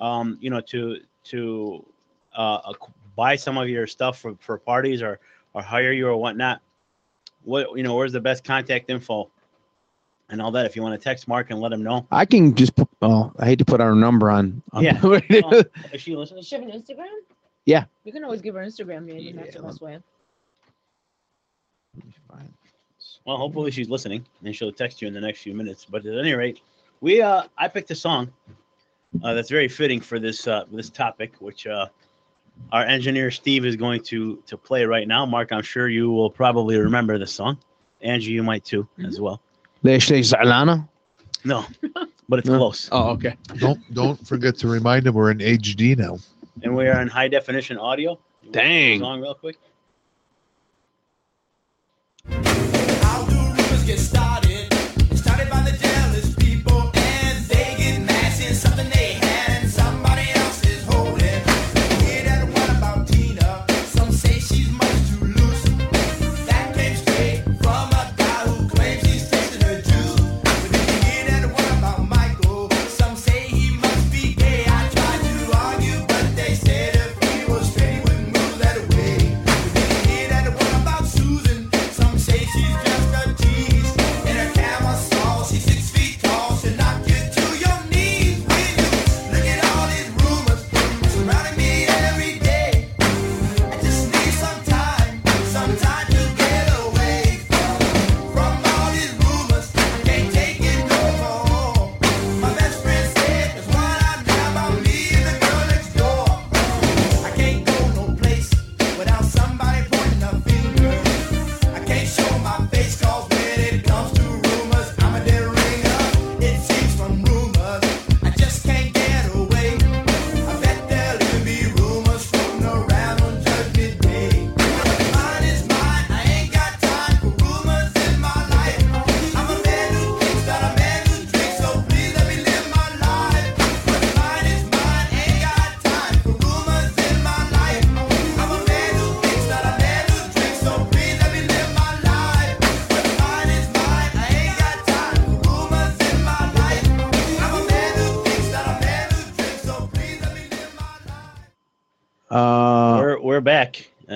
um, 0.00 0.36
you 0.40 0.50
know, 0.50 0.60
to 0.62 0.98
to 1.30 1.84
uh, 2.34 2.58
ac- 2.68 2.92
buy 3.16 3.36
some 3.36 3.56
of 3.58 3.68
your 3.68 3.86
stuff 3.86 4.18
for, 4.20 4.34
for 4.40 4.58
parties 4.58 5.02
or 5.02 5.18
or 5.54 5.62
hire 5.62 5.92
you 5.92 6.06
or 6.08 6.16
whatnot. 6.16 6.60
What 7.44 7.76
you 7.76 7.82
know, 7.82 7.94
where's 7.96 8.12
the 8.12 8.20
best 8.20 8.44
contact 8.44 8.90
info 8.90 9.30
and 10.28 10.42
all 10.42 10.50
that? 10.52 10.66
If 10.66 10.76
you 10.76 10.82
want 10.82 11.00
to 11.00 11.02
text 11.04 11.28
Mark 11.28 11.50
and 11.50 11.60
let 11.60 11.72
him 11.72 11.82
know. 11.82 12.06
I 12.10 12.24
can 12.24 12.54
just, 12.54 12.74
put, 12.74 12.88
oh, 13.02 13.32
I 13.38 13.46
hate 13.46 13.58
to 13.60 13.64
put 13.64 13.80
our 13.80 13.94
number 13.94 14.30
on. 14.30 14.62
on- 14.72 14.82
Yeah. 14.82 15.00
Oh, 15.02 15.14
Is 15.92 16.00
she 16.02 16.16
listening? 16.16 16.40
Does 16.40 16.48
she 16.48 16.56
have 16.56 16.64
an 16.64 16.70
Instagram? 16.70 17.06
Yeah. 17.64 17.84
You 18.04 18.12
can 18.12 18.24
always 18.24 18.40
give 18.42 18.54
her 18.54 18.60
Instagram 18.62 19.04
name. 19.06 19.36
That's 19.36 19.54
the 19.54 19.60
Yeah. 19.62 19.66
best 19.66 19.80
way. 19.80 19.98
Well, 23.24 23.36
hopefully 23.38 23.70
she's 23.70 23.88
listening 23.88 24.24
and 24.44 24.54
she'll 24.54 24.72
text 24.72 25.02
you 25.02 25.08
in 25.08 25.14
the 25.14 25.20
next 25.20 25.40
few 25.40 25.54
minutes. 25.54 25.84
But 25.88 26.06
at 26.06 26.16
any 26.18 26.32
rate, 26.34 26.60
we 27.00 27.20
uh 27.22 27.44
I 27.58 27.68
picked 27.68 27.90
a 27.90 27.94
song 27.94 28.32
uh, 29.22 29.34
that's 29.34 29.50
very 29.50 29.68
fitting 29.68 30.00
for 30.00 30.18
this 30.18 30.46
uh 30.46 30.64
this 30.72 30.90
topic, 30.90 31.32
which 31.40 31.66
uh 31.66 31.86
our 32.72 32.84
engineer 32.84 33.30
Steve 33.30 33.64
is 33.66 33.76
going 33.76 34.02
to 34.04 34.42
to 34.46 34.56
play 34.56 34.84
right 34.84 35.06
now. 35.06 35.26
Mark, 35.26 35.52
I'm 35.52 35.62
sure 35.62 35.88
you 35.88 36.10
will 36.10 36.30
probably 36.30 36.78
remember 36.78 37.18
the 37.18 37.26
song. 37.26 37.58
Angie, 38.02 38.32
you 38.32 38.42
might 38.42 38.64
too 38.64 38.86
as 39.06 39.20
well. 39.20 39.40
Leis 39.82 40.10
leis 40.10 40.32
Alana? 40.32 40.88
No, 41.44 41.64
but 42.28 42.38
it's 42.40 42.48
No. 42.48 42.58
close. 42.58 42.88
Oh, 42.92 43.10
okay. 43.10 43.36
Don't 43.58 43.80
don't 43.94 44.26
forget 44.26 44.56
to 44.58 44.68
remind 44.68 45.04
them 45.04 45.14
we're 45.14 45.30
in 45.30 45.38
HD 45.38 45.96
now. 45.96 46.18
And 46.62 46.74
we 46.76 46.88
are 46.88 47.00
in 47.02 47.08
high 47.08 47.28
definition 47.28 47.78
audio. 47.78 48.18
You 48.42 48.50
wanna 48.50 48.52
play 48.52 48.62
the 48.62 48.68
Dang. 48.68 49.00
Song 49.00 49.20
real 49.20 49.34
quick. 49.34 49.56
How 53.02 53.26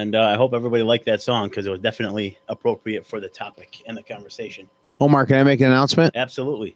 and 0.01 0.15
uh, 0.15 0.23
I 0.23 0.35
hope 0.35 0.55
everybody 0.55 0.83
liked 0.83 1.05
that 1.07 1.21
song 1.21 1.49
because 1.49 1.67
it 1.67 1.71
was 1.71 1.81
definitely 1.81 2.39
appropriate 2.49 3.07
for 3.07 3.21
the 3.21 3.29
topic 3.29 3.83
and 3.87 3.97
the 3.97 4.03
conversation. 4.03 4.69
Omar, 5.01 5.27
can 5.27 5.37
I 5.37 5.43
make 5.45 5.61
an 5.61 5.67
announcement? 5.67 6.17
Absolutely. 6.17 6.75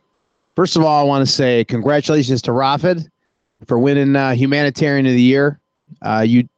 First 0.57 0.77
of 0.77 0.83
all, 0.83 1.01
I 1.01 1.03
want 1.05 1.27
to 1.27 1.33
say 1.33 1.65
congratulations 1.65 2.43
to 2.43 2.51
Rafid 2.53 3.09
for 3.67 3.79
winning 3.79 4.15
uh, 4.15 4.35
Humanitarian 4.35 5.07
of 5.07 5.13
the 5.13 5.23
Year. 5.23 5.59
Uh, 6.03 6.25
you, 6.27 6.49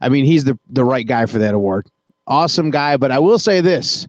I 0.00 0.08
mean, 0.08 0.24
he's 0.24 0.44
the, 0.44 0.58
the 0.70 0.84
right 0.84 1.06
guy 1.06 1.26
for 1.26 1.38
that 1.38 1.54
award. 1.54 1.86
Awesome 2.26 2.70
guy. 2.70 2.96
But 2.96 3.10
I 3.10 3.18
will 3.18 3.38
say 3.38 3.60
this 3.60 4.06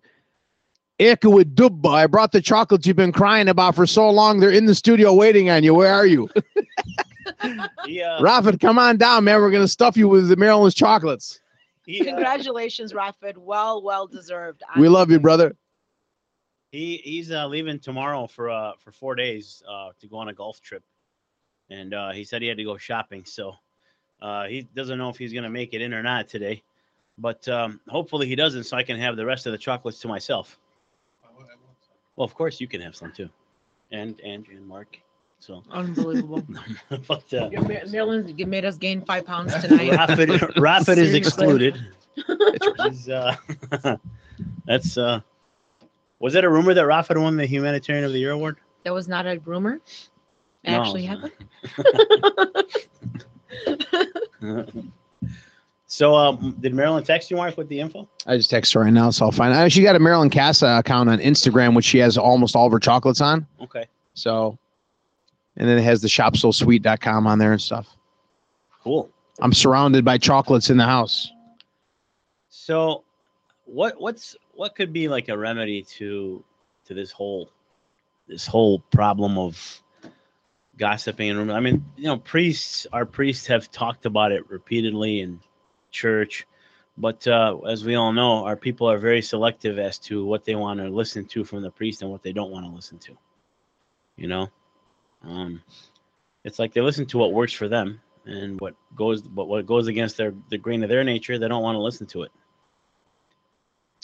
Dubba, 0.99 1.93
I 1.93 2.07
brought 2.07 2.31
the 2.31 2.41
chocolates 2.41 2.85
you've 2.85 2.97
been 2.97 3.13
crying 3.13 3.47
about 3.47 3.75
for 3.75 3.87
so 3.87 4.09
long. 4.09 4.39
They're 4.39 4.51
in 4.51 4.65
the 4.65 4.75
studio 4.75 5.13
waiting 5.13 5.49
on 5.49 5.63
you. 5.63 5.73
Where 5.73 5.93
are 5.93 6.05
you? 6.05 6.29
He, 7.85 8.01
uh, 8.01 8.19
Rafid, 8.19 8.59
come 8.59 8.77
on 8.79 8.97
down, 8.97 9.23
man. 9.23 9.39
We're 9.39 9.51
going 9.51 9.63
to 9.63 9.67
stuff 9.67 9.95
you 9.95 10.09
with 10.09 10.27
the 10.27 10.35
Marilyn's 10.35 10.73
chocolates. 10.73 11.39
He, 11.89 12.01
uh, 12.01 12.05
Congratulations, 12.05 12.93
Rafid. 12.93 13.37
Well, 13.37 13.81
well 13.81 14.05
deserved. 14.05 14.61
We 14.77 14.87
love 14.87 15.09
you, 15.09 15.19
brother. 15.19 15.55
He 16.71 16.97
he's 16.97 17.31
uh, 17.31 17.47
leaving 17.47 17.79
tomorrow 17.79 18.27
for 18.27 18.51
uh 18.51 18.73
for 18.77 18.91
four 18.91 19.15
days 19.15 19.63
uh 19.67 19.89
to 19.99 20.07
go 20.07 20.17
on 20.17 20.29
a 20.29 20.33
golf 20.33 20.61
trip, 20.61 20.83
and 21.71 21.93
uh, 21.93 22.11
he 22.11 22.23
said 22.23 22.43
he 22.43 22.47
had 22.47 22.57
to 22.57 22.63
go 22.63 22.77
shopping. 22.77 23.25
So 23.25 23.55
uh, 24.21 24.45
he 24.45 24.61
doesn't 24.75 24.99
know 24.99 25.09
if 25.09 25.17
he's 25.17 25.33
gonna 25.33 25.49
make 25.49 25.73
it 25.73 25.81
in 25.81 25.93
or 25.93 26.03
not 26.03 26.27
today, 26.27 26.61
but 27.17 27.47
um, 27.47 27.79
hopefully 27.87 28.27
he 28.27 28.35
doesn't, 28.35 28.65
so 28.65 28.77
I 28.77 28.83
can 28.83 28.99
have 28.99 29.17
the 29.17 29.25
rest 29.25 29.47
of 29.47 29.51
the 29.51 29.57
chocolates 29.57 29.99
to 30.01 30.07
myself. 30.07 30.59
Well, 32.15 32.25
of 32.25 32.35
course 32.35 32.61
you 32.61 32.67
can 32.67 32.81
have 32.81 32.95
some 32.95 33.11
too, 33.11 33.29
and 33.91 34.21
Andrew 34.21 34.57
and 34.57 34.67
Mark. 34.67 34.99
So, 35.39 35.63
Unbelievable. 35.71 36.43
but 37.07 37.33
uh, 37.33 37.49
Marilyn 37.87 38.35
made 38.49 38.65
us 38.65 38.77
gain 38.77 39.01
five 39.05 39.25
pounds 39.25 39.53
tonight. 39.61 39.91
Rafid 39.91 40.37
Rafid 40.55 40.97
is 40.97 41.13
excluded. 41.13 41.79
He's, 42.85 43.07
uh, 43.09 43.35
that's 44.65 44.97
uh, 44.97 45.21
was 46.19 46.35
it 46.35 46.43
a 46.43 46.49
rumor 46.49 46.73
that 46.73 46.83
Rafid 46.85 47.21
won 47.21 47.37
the 47.37 47.45
Humanitarian 47.45 48.03
of 48.03 48.11
the 48.11 48.19
Year 48.19 48.31
award? 48.31 48.57
That 48.83 48.93
was 48.93 49.07
not 49.07 49.25
a 49.25 49.39
rumor. 49.45 49.79
It 50.63 50.71
No. 50.71 50.81
actually 50.81 51.05
happened. 51.05 51.31
so, 55.87 56.15
um, 56.15 56.55
did 56.59 56.73
Marilyn 56.73 57.03
text 57.03 57.31
you, 57.31 57.37
Mark, 57.37 57.57
with 57.57 57.67
the 57.69 57.79
info? 57.79 58.07
I 58.27 58.37
just 58.37 58.49
text 58.49 58.73
her 58.73 58.81
right 58.81 58.93
now, 58.93 59.09
so 59.09 59.25
I'll 59.25 59.31
find 59.31 59.53
out. 59.53 59.71
She 59.71 59.81
got 59.81 59.95
a 59.95 59.99
Marilyn 59.99 60.29
Casa 60.29 60.77
account 60.79 61.09
on 61.09 61.19
Instagram, 61.19 61.75
which 61.75 61.85
she 61.85 61.97
has 61.99 62.17
almost 62.17 62.55
all 62.55 62.65
of 62.67 62.71
her 62.73 62.79
chocolates 62.79 63.21
on. 63.21 63.47
Okay, 63.61 63.85
So, 64.13 64.57
and 65.59 65.67
then 65.67 65.77
it 65.77 65.83
has 65.83 66.01
the 66.01 66.07
shopsosweet.com 66.07 67.27
on 67.27 67.37
there 67.37 67.51
and 67.51 67.61
stuff. 67.61 67.95
cool. 68.81 69.11
I'm 69.41 69.53
surrounded 69.53 70.03
by 70.03 70.17
chocolates 70.17 70.69
in 70.69 70.77
the 70.77 70.85
house. 70.85 71.31
So, 72.49 73.03
what 73.65 73.99
what's 73.99 74.35
what 74.53 74.75
could 74.75 74.91
be 74.91 75.07
like 75.07 75.29
a 75.29 75.37
remedy 75.37 75.83
to 75.97 76.43
to 76.85 76.93
this 76.93 77.11
whole 77.11 77.51
this 78.27 78.47
whole 78.47 78.79
problem 78.91 79.37
of 79.37 79.81
gossiping 80.77 81.29
and 81.29 81.39
rumor? 81.39 81.53
I 81.53 81.59
mean, 81.59 81.85
you 81.95 82.05
know, 82.05 82.17
priests, 82.17 82.87
our 82.91 83.05
priests 83.05 83.47
have 83.47 83.71
talked 83.71 84.05
about 84.05 84.31
it 84.31 84.49
repeatedly, 84.49 85.21
in 85.21 85.39
church. 85.91 86.45
But 86.97 87.25
uh, 87.27 87.59
as 87.59 87.85
we 87.85 87.95
all 87.95 88.11
know, 88.11 88.45
our 88.45 88.57
people 88.57 88.89
are 88.89 88.97
very 88.97 89.21
selective 89.21 89.79
as 89.79 89.97
to 89.99 90.25
what 90.25 90.43
they 90.43 90.55
want 90.55 90.79
to 90.81 90.89
listen 90.89 91.25
to 91.27 91.45
from 91.45 91.61
the 91.61 91.71
priest 91.71 92.01
and 92.01 92.11
what 92.11 92.23
they 92.23 92.33
don't 92.33 92.51
want 92.51 92.65
to 92.65 92.71
listen 92.71 92.97
to. 92.99 93.17
You 94.17 94.27
know, 94.27 94.49
um, 95.23 95.61
it's 96.43 96.59
like 96.59 96.73
they 96.73 96.81
listen 96.81 97.05
to 97.07 97.17
what 97.17 97.33
works 97.33 97.53
for 97.53 97.67
them, 97.67 97.99
and 98.25 98.59
what 98.59 98.75
goes, 98.95 99.21
but 99.21 99.47
what 99.47 99.65
goes 99.65 99.87
against 99.87 100.17
their 100.17 100.33
the 100.49 100.57
grain 100.57 100.83
of 100.83 100.89
their 100.89 101.03
nature, 101.03 101.37
they 101.37 101.47
don't 101.47 101.63
want 101.63 101.75
to 101.75 101.81
listen 101.81 102.07
to 102.07 102.23
it. 102.23 102.31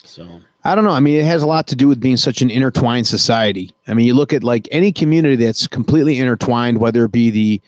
So 0.04 0.42
I 0.64 0.76
don't 0.76 0.84
know. 0.84 0.92
I 0.92 1.00
mean, 1.00 1.20
it 1.20 1.26
has 1.26 1.42
a 1.42 1.48
lot 1.48 1.68
to 1.68 1.76
do 1.76 1.88
with 1.88 2.00
being 2.00 2.18
such 2.18 2.42
an 2.42 2.50
intertwined 2.50 3.08
society. 3.08 3.74
I 3.88 3.94
mean, 3.94 4.06
you 4.06 4.14
look 4.14 4.34
at 4.34 4.44
like 4.44 4.68
any 4.72 4.92
community 4.92 5.36
that's 5.36 5.68
completely 5.68 6.20
intertwined, 6.20 6.80
whether 6.80 7.06
it 7.06 7.12
be 7.12 7.30
the 7.30 7.62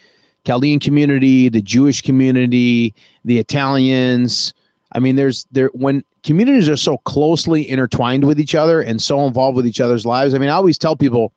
Chaldean 0.45 0.79
community, 0.79 1.49
the 1.49 1.61
Jewish 1.61 2.01
community, 2.01 2.93
the 3.25 3.39
Italians. 3.39 4.53
I 4.93 4.99
mean, 4.99 5.15
there's 5.15 5.45
there 5.51 5.69
when 5.73 6.03
communities 6.23 6.69
are 6.69 6.77
so 6.77 6.97
closely 6.99 7.67
intertwined 7.69 8.25
with 8.25 8.39
each 8.39 8.55
other 8.55 8.81
and 8.81 9.01
so 9.01 9.25
involved 9.25 9.55
with 9.55 9.67
each 9.67 9.81
other's 9.81 10.05
lives. 10.05 10.33
I 10.33 10.37
mean, 10.37 10.49
I 10.49 10.53
always 10.53 10.77
tell 10.77 10.95
people, 10.95 11.33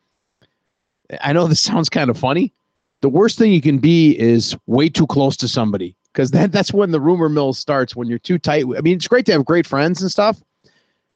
I 1.23 1.33
know 1.33 1.47
this 1.47 1.61
sounds 1.71 1.89
kind 1.89 2.11
of 2.11 2.19
funny. 2.19 2.53
The 3.03 3.09
worst 3.09 3.39
thing 3.39 3.53
you 3.53 3.63
can 3.63 3.79
be 3.79 4.19
is 4.19 4.57
way 4.67 4.89
too 4.89 5.07
close 5.07 5.37
to 5.39 5.49
somebody 5.49 5.97
because 6.13 6.31
that 6.33 6.53
that's 6.53 6.73
when 6.73 6.91
the 6.91 7.01
rumor 7.01 7.29
mill 7.29 7.53
starts. 7.53 7.97
When 7.97 8.09
you're 8.09 8.19
too 8.19 8.39
tight. 8.39 8.65
I 8.77 8.81
mean, 8.81 8.97
it's 8.97 9.09
great 9.09 9.27
to 9.27 9.33
have 9.33 9.45
great 9.45 9.67
friends 9.67 10.03
and 10.03 10.11
stuff, 10.11 10.41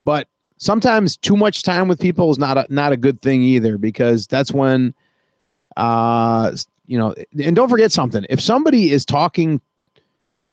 but 0.05 0.29
sometimes 0.59 1.17
too 1.17 1.37
much 1.37 1.63
time 1.63 1.89
with 1.89 2.01
people 2.01 2.31
is 2.31 2.39
not 2.39 2.57
a 2.57 2.67
not 2.69 2.93
a 2.93 2.97
good 2.97 3.21
thing 3.23 3.43
either 3.43 3.77
because 3.79 4.27
that's 4.27 4.53
when 4.53 4.95
uh 5.77 6.53
you 6.87 6.97
know 6.97 7.15
and 7.43 7.57
don't 7.57 7.69
forget 7.69 7.93
something 7.93 8.25
if 8.31 8.41
somebody 8.41 8.93
is 8.93 9.05
talking 9.05 9.61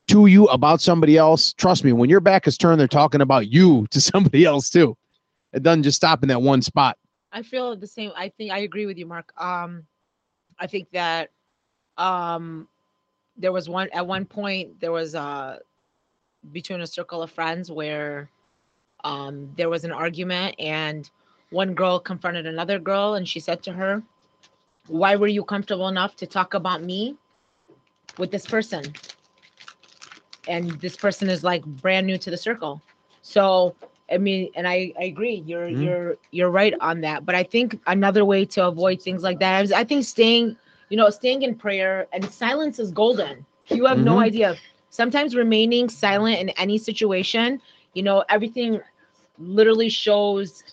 to 0.08 0.26
you 0.26 0.46
about 0.46 0.80
somebody 0.80 1.16
else 1.16 1.52
trust 1.52 1.84
me 1.84 1.92
when 1.92 2.10
your 2.10 2.20
back 2.20 2.46
is 2.48 2.58
turned 2.58 2.80
they're 2.80 2.88
talking 2.88 3.20
about 3.20 3.48
you 3.48 3.86
to 3.90 4.00
somebody 4.00 4.44
else 4.44 4.68
too 4.68 4.96
it 5.52 5.62
doesn't 5.62 5.84
just 5.84 5.96
stop 5.96 6.22
in 6.22 6.28
that 6.28 6.42
one 6.42 6.62
spot 6.62 6.98
I 7.32 7.42
feel 7.42 7.76
the 7.76 7.86
same. 7.86 8.12
I 8.16 8.28
think 8.28 8.52
I 8.52 8.58
agree 8.60 8.86
with 8.86 8.98
you, 8.98 9.06
Mark. 9.06 9.32
Um, 9.40 9.86
I 10.58 10.66
think 10.66 10.90
that 10.92 11.30
um, 11.96 12.68
there 13.36 13.52
was 13.52 13.68
one 13.68 13.88
at 13.92 14.06
one 14.06 14.24
point 14.26 14.80
there 14.80 14.92
was 14.92 15.14
uh 15.14 15.58
between 16.52 16.80
a 16.80 16.86
circle 16.86 17.22
of 17.22 17.30
friends 17.30 17.70
where 17.70 18.28
um 19.04 19.52
there 19.56 19.68
was 19.68 19.84
an 19.84 19.92
argument 19.92 20.54
and 20.58 21.10
one 21.50 21.74
girl 21.74 21.98
confronted 21.98 22.46
another 22.46 22.78
girl 22.78 23.14
and 23.14 23.28
she 23.28 23.40
said 23.40 23.62
to 23.62 23.72
her, 23.72 24.02
"Why 24.88 25.16
were 25.16 25.28
you 25.28 25.44
comfortable 25.44 25.88
enough 25.88 26.16
to 26.16 26.26
talk 26.26 26.54
about 26.54 26.82
me 26.82 27.16
with 28.18 28.30
this 28.30 28.46
person?" 28.46 28.94
And 30.46 30.70
this 30.80 30.96
person 30.96 31.28
is 31.28 31.44
like 31.44 31.64
brand 31.64 32.06
new 32.06 32.18
to 32.18 32.30
the 32.30 32.36
circle. 32.36 32.80
So 33.22 33.74
I 34.12 34.18
mean, 34.18 34.50
and 34.54 34.68
I, 34.68 34.92
I 35.00 35.04
agree. 35.04 35.42
You're 35.46 35.68
Mhm. 35.68 35.80
you're 35.80 36.16
you're 36.30 36.50
right 36.50 36.74
on 36.80 37.00
that. 37.02 37.24
But 37.26 37.34
I 37.34 37.42
think 37.44 37.80
another 37.86 38.24
way 38.24 38.44
to 38.46 38.66
avoid 38.66 39.02
things 39.02 39.22
like 39.22 39.40
that 39.40 39.64
is 39.64 39.72
I 39.72 39.84
think 39.84 40.04
staying, 40.04 40.56
you 40.90 40.96
know, 40.96 41.10
staying 41.10 41.42
in 41.42 41.54
prayer 41.56 42.06
and 42.12 42.24
silence 42.30 42.78
is 42.78 42.92
golden. 42.92 43.46
You 43.70 43.86
have 43.86 43.98
no 44.00 44.18
Mhm. 44.18 44.20
idea. 44.20 44.58
Sometimes 44.90 45.34
remaining 45.36 45.88
silent 45.88 46.38
in 46.38 46.50
any 46.50 46.78
situation, 46.78 47.60
you 47.94 48.02
know, 48.02 48.24
everything 48.28 48.80
literally 49.38 49.88
shows 49.88 50.64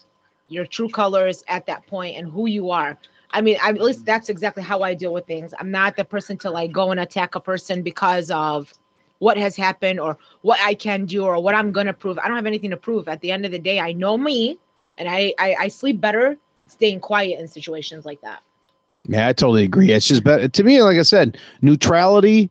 your 0.47 0.65
true 0.65 0.89
colors 0.89 1.43
at 1.47 1.65
that 1.67 1.85
point 1.87 2.17
and 2.17 2.31
who 2.31 2.47
you 2.47 2.69
are. 2.71 2.97
I 3.31 3.41
mean, 3.41 3.57
I, 3.61 3.69
at 3.69 3.81
least 3.81 4.05
that's 4.05 4.29
exactly 4.29 4.63
how 4.63 4.81
I 4.81 4.93
deal 4.93 5.13
with 5.13 5.25
things. 5.27 5.53
I'm 5.59 5.71
not 5.71 5.95
the 5.95 6.03
person 6.05 6.37
to 6.39 6.51
like 6.51 6.71
go 6.71 6.91
and 6.91 6.99
attack 6.99 7.35
a 7.35 7.39
person 7.39 7.81
because 7.83 8.31
of 8.31 8.73
what 9.19 9.37
has 9.37 9.55
happened 9.55 9.99
or 9.99 10.17
what 10.41 10.59
I 10.61 10.73
can 10.73 11.05
do 11.05 11.23
or 11.23 11.41
what 11.41 11.55
I'm 11.55 11.71
gonna 11.71 11.93
prove. 11.93 12.17
I 12.19 12.27
don't 12.27 12.35
have 12.35 12.45
anything 12.45 12.71
to 12.71 12.77
prove. 12.77 13.07
At 13.07 13.21
the 13.21 13.31
end 13.31 13.45
of 13.45 13.51
the 13.51 13.59
day, 13.59 13.79
I 13.79 13.93
know 13.93 14.17
me, 14.17 14.57
and 14.97 15.07
I 15.07 15.33
I, 15.39 15.55
I 15.59 15.67
sleep 15.69 16.01
better 16.01 16.37
staying 16.67 16.99
quiet 16.99 17.39
in 17.39 17.47
situations 17.47 18.05
like 18.05 18.21
that. 18.21 18.41
yeah 19.07 19.27
i 19.27 19.33
totally 19.33 19.63
agree 19.63 19.91
it's 19.91 20.07
just 20.07 20.23
better 20.23 20.47
to 20.47 20.63
me 20.63 20.81
like 20.83 20.97
i 20.97 21.01
said 21.01 21.37
neutrality 21.61 22.49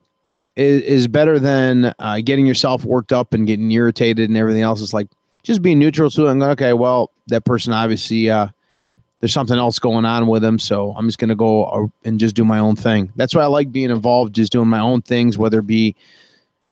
is, 0.57 0.83
is 0.83 1.07
better 1.07 1.39
than 1.39 1.95
uh, 2.01 2.19
getting 2.25 2.47
yourself 2.47 2.85
worked 2.85 3.13
up 3.13 3.33
and 3.33 3.47
getting 3.47 3.71
irritated 3.71 4.29
and 4.29 4.37
everything 4.37 4.63
else 4.63 4.83
it's 4.83 4.93
like 4.93 5.07
just 5.45 5.63
being 5.63 5.79
neutral 5.79 6.11
to 6.11 6.27
it 6.27 6.31
and 6.33 6.41
go, 6.41 6.51
okay 6.51 6.73
well 6.73 7.11
that 7.29 7.45
person 7.45 7.73
obviously 7.73 8.29
uh 8.29 8.49
there's 9.21 9.33
something 9.33 9.59
else 9.59 9.79
going 9.79 10.05
on 10.05 10.27
with 10.27 10.43
them 10.43 10.59
so 10.59 10.93
i'm 10.97 11.07
just 11.07 11.19
going 11.19 11.29
to 11.29 11.37
go 11.37 11.65
uh, 11.67 11.87
and 12.05 12.19
just 12.19 12.35
do 12.35 12.45
my 12.45 12.59
own 12.59 12.75
thing 12.75 13.13
that's 13.15 13.35
why 13.35 13.43
i 13.43 13.47
like 13.47 13.71
being 13.71 13.91
involved 13.91 14.35
just 14.35 14.51
doing 14.51 14.69
my 14.69 14.81
own 14.81 15.01
things 15.03 15.39
whether 15.39 15.61
it 15.61 15.67
be 15.67 15.95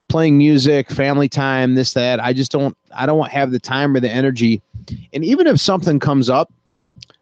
playing 0.09 0.39
music 0.39 0.91
family 0.91 1.29
time 1.29 1.75
this 1.75 1.93
that. 1.95 2.21
I 2.21 2.33
just 2.33 2.53
don't 2.53 2.77
i 2.95 3.07
don't 3.07 3.29
have 3.29 3.51
the 3.51 3.59
time 3.59 3.95
or 3.95 4.01
the 4.01 4.11
energy. 4.11 4.63
And 5.13 5.25
even 5.25 5.47
if 5.47 5.61
something 5.61 5.99
comes 5.99 6.31
up 6.31 6.53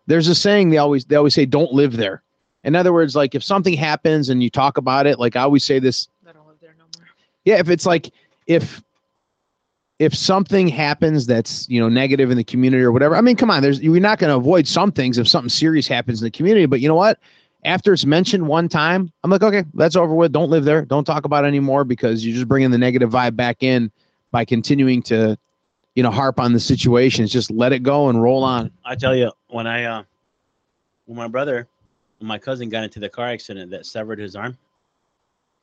there's 0.06 0.28
a 0.28 0.34
saying 0.34 0.70
they 0.70 0.78
always 0.78 1.04
they 1.04 1.16
always 1.16 1.34
say 1.34 1.46
don't 1.46 1.72
live 1.72 1.96
there. 1.96 2.22
In 2.64 2.74
other 2.76 2.92
words 2.92 3.16
like 3.16 3.34
if 3.34 3.42
something 3.42 3.74
happens 3.74 4.28
and 4.28 4.42
you 4.42 4.50
talk 4.50 4.76
about 4.78 5.06
it 5.06 5.18
like 5.18 5.36
i 5.36 5.42
always 5.42 5.64
say 5.64 5.78
this. 5.78 6.08
I 6.28 6.32
don't 6.32 6.46
live 6.46 6.56
there 6.60 6.74
no 6.78 6.84
more. 6.98 7.06
yeah 7.44 7.56
if 7.58 7.68
it's 7.68 7.86
like 7.86 8.12
if 8.46 8.82
if 9.98 10.14
something 10.14 10.68
happens 10.68 11.26
that's 11.26 11.68
you 11.68 11.80
know 11.80 11.88
negative 11.88 12.30
in 12.30 12.36
the 12.36 12.44
community 12.44 12.82
or 12.82 12.92
whatever 12.92 13.16
i 13.16 13.20
mean 13.20 13.36
come 13.36 13.50
on 13.50 13.62
there's 13.62 13.80
you're 13.80 14.00
not 14.00 14.18
going 14.18 14.30
to 14.30 14.36
avoid 14.36 14.66
some 14.66 14.90
things 14.90 15.18
if 15.18 15.28
something 15.28 15.48
serious 15.48 15.86
happens 15.86 16.20
in 16.20 16.26
the 16.26 16.30
community 16.30 16.66
but 16.66 16.80
you 16.80 16.88
know 16.88 16.94
what 16.96 17.18
after 17.64 17.92
it's 17.92 18.04
mentioned 18.04 18.46
one 18.46 18.68
time 18.68 19.10
i'm 19.22 19.30
like 19.30 19.42
okay 19.42 19.64
that's 19.74 19.96
over 19.96 20.14
with. 20.14 20.32
Don't 20.32 20.50
live 20.50 20.64
there. 20.64 20.84
Don't 20.84 21.04
talk 21.04 21.24
about 21.24 21.44
it 21.44 21.48
anymore 21.48 21.84
because 21.84 22.24
you're 22.24 22.34
just 22.34 22.48
bringing 22.48 22.70
the 22.70 22.78
negative 22.78 23.10
vibe 23.10 23.36
back 23.36 23.62
in 23.62 23.90
by 24.30 24.44
continuing 24.44 25.02
to 25.02 25.36
you 25.94 26.02
know 26.02 26.10
harp 26.10 26.40
on 26.40 26.52
the 26.52 26.60
situations 26.60 27.32
just 27.32 27.50
let 27.50 27.72
it 27.72 27.82
go 27.82 28.08
and 28.08 28.22
roll 28.22 28.44
on. 28.44 28.70
I 28.84 28.94
tell 28.94 29.14
you, 29.14 29.32
when 29.48 29.66
I 29.66 29.84
uh, 29.84 30.02
when 31.06 31.16
my 31.16 31.28
brother, 31.28 31.68
when 32.18 32.28
my 32.28 32.38
cousin 32.38 32.68
got 32.68 32.84
into 32.84 33.00
the 33.00 33.08
car 33.08 33.28
accident 33.28 33.70
that 33.70 33.86
severed 33.86 34.18
his 34.18 34.36
arm, 34.36 34.56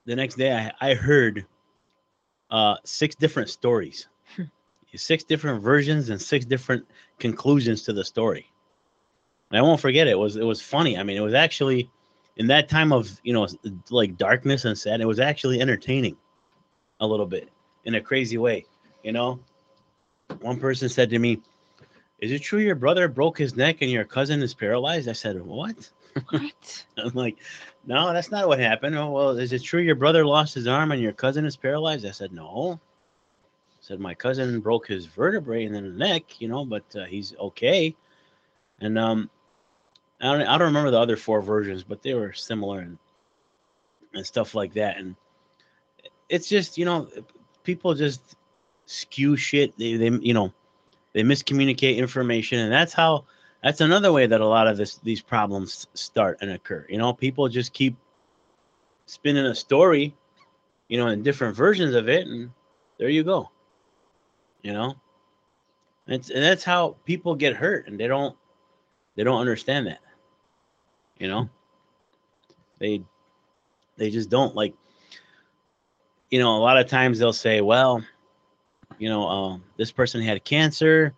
the 0.05 0.15
next 0.15 0.35
day 0.35 0.71
I, 0.81 0.91
I 0.91 0.93
heard 0.93 1.45
uh, 2.49 2.75
six 2.83 3.15
different 3.15 3.49
stories, 3.49 4.07
six 4.95 5.23
different 5.23 5.63
versions 5.63 6.09
and 6.09 6.21
six 6.21 6.45
different 6.45 6.85
conclusions 7.19 7.83
to 7.83 7.93
the 7.93 8.03
story. 8.03 8.47
And 9.51 9.59
I 9.59 9.61
won't 9.61 9.81
forget 9.81 10.07
it. 10.07 10.11
it 10.11 10.19
was 10.19 10.37
it 10.37 10.45
was 10.45 10.61
funny. 10.61 10.97
I 10.97 11.03
mean, 11.03 11.17
it 11.17 11.21
was 11.21 11.33
actually 11.33 11.89
in 12.37 12.47
that 12.47 12.69
time 12.69 12.93
of 12.93 13.19
you 13.23 13.33
know 13.33 13.47
like 13.89 14.17
darkness 14.17 14.65
and 14.65 14.77
sad. 14.77 15.01
It 15.01 15.05
was 15.05 15.19
actually 15.19 15.61
entertaining, 15.61 16.15
a 17.01 17.07
little 17.07 17.25
bit 17.25 17.49
in 17.85 17.95
a 17.95 18.01
crazy 18.01 18.37
way. 18.37 18.65
You 19.03 19.11
know, 19.11 19.39
one 20.39 20.59
person 20.59 20.87
said 20.87 21.09
to 21.09 21.19
me, 21.19 21.41
is 22.19 22.31
it 22.31 22.39
true 22.39 22.59
your 22.59 22.75
brother 22.75 23.07
broke 23.07 23.37
his 23.37 23.55
neck 23.55 23.77
and 23.81 23.89
your 23.89 24.05
cousin 24.05 24.41
is 24.41 24.53
paralyzed? 24.53 25.09
I 25.09 25.13
said, 25.13 25.41
what? 25.41 25.89
What? 26.29 26.85
I'm 26.97 27.13
like, 27.13 27.37
no, 27.85 28.13
that's 28.13 28.31
not 28.31 28.47
what 28.47 28.59
happened. 28.59 28.95
Oh, 28.95 29.09
well, 29.09 29.29
is 29.31 29.53
it 29.53 29.63
true 29.63 29.81
your 29.81 29.95
brother 29.95 30.25
lost 30.25 30.53
his 30.53 30.67
arm 30.67 30.91
and 30.91 31.01
your 31.01 31.13
cousin 31.13 31.45
is 31.45 31.57
paralyzed? 31.57 32.05
I 32.05 32.11
said, 32.11 32.31
no. 32.31 32.79
I 32.79 33.77
said, 33.81 33.99
my 33.99 34.13
cousin 34.13 34.59
broke 34.59 34.87
his 34.87 35.07
vertebrae 35.07 35.65
and 35.65 35.73
then 35.73 35.83
the 35.83 35.97
neck, 35.97 36.39
you 36.39 36.47
know, 36.47 36.63
but 36.63 36.83
uh, 36.95 37.05
he's 37.05 37.35
okay. 37.37 37.95
And 38.81 38.99
um, 38.99 39.29
I 40.21 40.37
don't, 40.37 40.47
I 40.47 40.57
don't 40.57 40.67
remember 40.67 40.91
the 40.91 40.99
other 40.99 41.17
four 41.17 41.41
versions, 41.41 41.83
but 41.83 42.03
they 42.03 42.13
were 42.13 42.33
similar 42.33 42.79
and 42.79 42.97
and 44.13 44.25
stuff 44.25 44.53
like 44.55 44.73
that. 44.73 44.97
And 44.97 45.15
it's 46.29 46.49
just, 46.49 46.77
you 46.77 46.85
know, 46.85 47.07
people 47.63 47.93
just 47.93 48.35
skew 48.85 49.37
shit. 49.37 49.77
They, 49.77 49.95
they, 49.95 50.09
you 50.09 50.33
know, 50.33 50.53
they 51.13 51.23
miscommunicate 51.23 51.97
information, 51.97 52.59
and 52.59 52.71
that's 52.71 52.93
how 52.93 53.25
that's 53.63 53.81
another 53.81 54.11
way 54.11 54.27
that 54.27 54.41
a 54.41 54.47
lot 54.47 54.67
of 54.67 54.77
this 54.77 54.97
these 54.97 55.21
problems 55.21 55.87
start 55.93 56.37
and 56.41 56.51
occur. 56.51 56.85
You 56.89 56.97
know, 56.97 57.13
people 57.13 57.47
just 57.49 57.73
keep 57.73 57.95
spinning 59.05 59.45
a 59.45 59.55
story, 59.55 60.13
you 60.87 60.97
know, 60.97 61.07
in 61.07 61.23
different 61.23 61.55
versions 61.55 61.95
of 61.95 62.09
it, 62.09 62.27
and 62.27 62.51
there 62.97 63.09
you 63.09 63.23
go. 63.23 63.49
You 64.61 64.73
know, 64.73 64.95
and, 66.05 66.15
it's, 66.15 66.29
and 66.29 66.43
that's 66.43 66.63
how 66.63 66.95
people 67.05 67.35
get 67.35 67.55
hurt, 67.55 67.87
and 67.87 67.99
they 67.99 68.07
don't 68.07 68.35
they 69.15 69.23
don't 69.23 69.41
understand 69.41 69.87
that. 69.87 69.99
You 71.21 71.27
know, 71.27 71.49
they 72.79 73.03
they 73.95 74.09
just 74.09 74.31
don't 74.31 74.55
like. 74.55 74.73
You 76.31 76.39
know, 76.39 76.55
a 76.55 76.57
lot 76.57 76.77
of 76.79 76.87
times 76.87 77.19
they'll 77.19 77.31
say, 77.31 77.61
"Well, 77.61 78.03
you 78.97 79.07
know, 79.07 79.27
um, 79.27 79.63
this 79.77 79.91
person 79.91 80.19
had 80.19 80.43
cancer, 80.43 81.13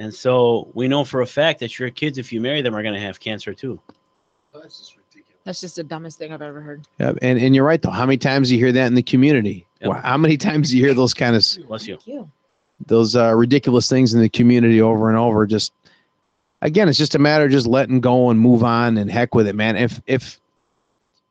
and 0.00 0.12
so 0.12 0.68
we 0.74 0.88
know 0.88 1.04
for 1.04 1.20
a 1.20 1.26
fact 1.26 1.60
that 1.60 1.78
your 1.78 1.90
kids, 1.90 2.18
if 2.18 2.32
you 2.32 2.40
marry 2.40 2.60
them, 2.60 2.74
are 2.74 2.82
going 2.82 2.94
to 2.94 3.00
have 3.00 3.20
cancer 3.20 3.54
too." 3.54 3.80
That's 4.52 4.78
just 4.80 4.96
ridiculous. 4.96 5.40
That's 5.44 5.60
just 5.60 5.76
the 5.76 5.84
dumbest 5.84 6.18
thing 6.18 6.32
I've 6.32 6.42
ever 6.42 6.60
heard. 6.60 6.88
Yeah, 6.98 7.12
and, 7.22 7.38
and 7.38 7.54
you're 7.54 7.64
right 7.64 7.80
though. 7.80 7.90
How 7.90 8.06
many 8.06 8.18
times 8.18 8.48
do 8.48 8.56
you 8.56 8.60
hear 8.64 8.72
that 8.72 8.88
in 8.88 8.96
the 8.96 9.02
community? 9.02 9.64
Yep. 9.80 9.90
Wow, 9.90 10.00
How 10.02 10.16
many 10.16 10.36
times 10.36 10.70
do 10.70 10.76
you 10.76 10.84
hear 10.84 10.92
those 10.94 11.14
kind 11.14 11.36
of 11.36 11.46
Bless 11.68 11.86
you. 11.86 12.28
those 12.84 13.14
uh, 13.14 13.32
ridiculous 13.36 13.88
things 13.88 14.12
in 14.12 14.20
the 14.20 14.28
community 14.28 14.80
over 14.82 15.08
and 15.08 15.16
over? 15.16 15.46
Just 15.46 15.72
again, 16.62 16.88
it's 16.88 16.98
just 16.98 17.14
a 17.14 17.18
matter 17.18 17.44
of 17.44 17.50
just 17.50 17.66
letting 17.66 18.00
go 18.00 18.30
and 18.30 18.38
move 18.40 18.64
on 18.64 18.96
and 18.96 19.10
heck 19.10 19.34
with 19.34 19.46
it, 19.46 19.54
man. 19.54 19.76
If 19.76 20.00
if 20.06 20.40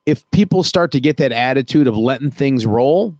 if 0.06 0.30
people 0.32 0.64
start 0.64 0.92
to 0.92 1.00
get 1.00 1.18
that 1.18 1.32
attitude 1.32 1.88
of 1.88 1.98
letting 1.98 2.32
things 2.32 2.66
roll, 2.66 3.16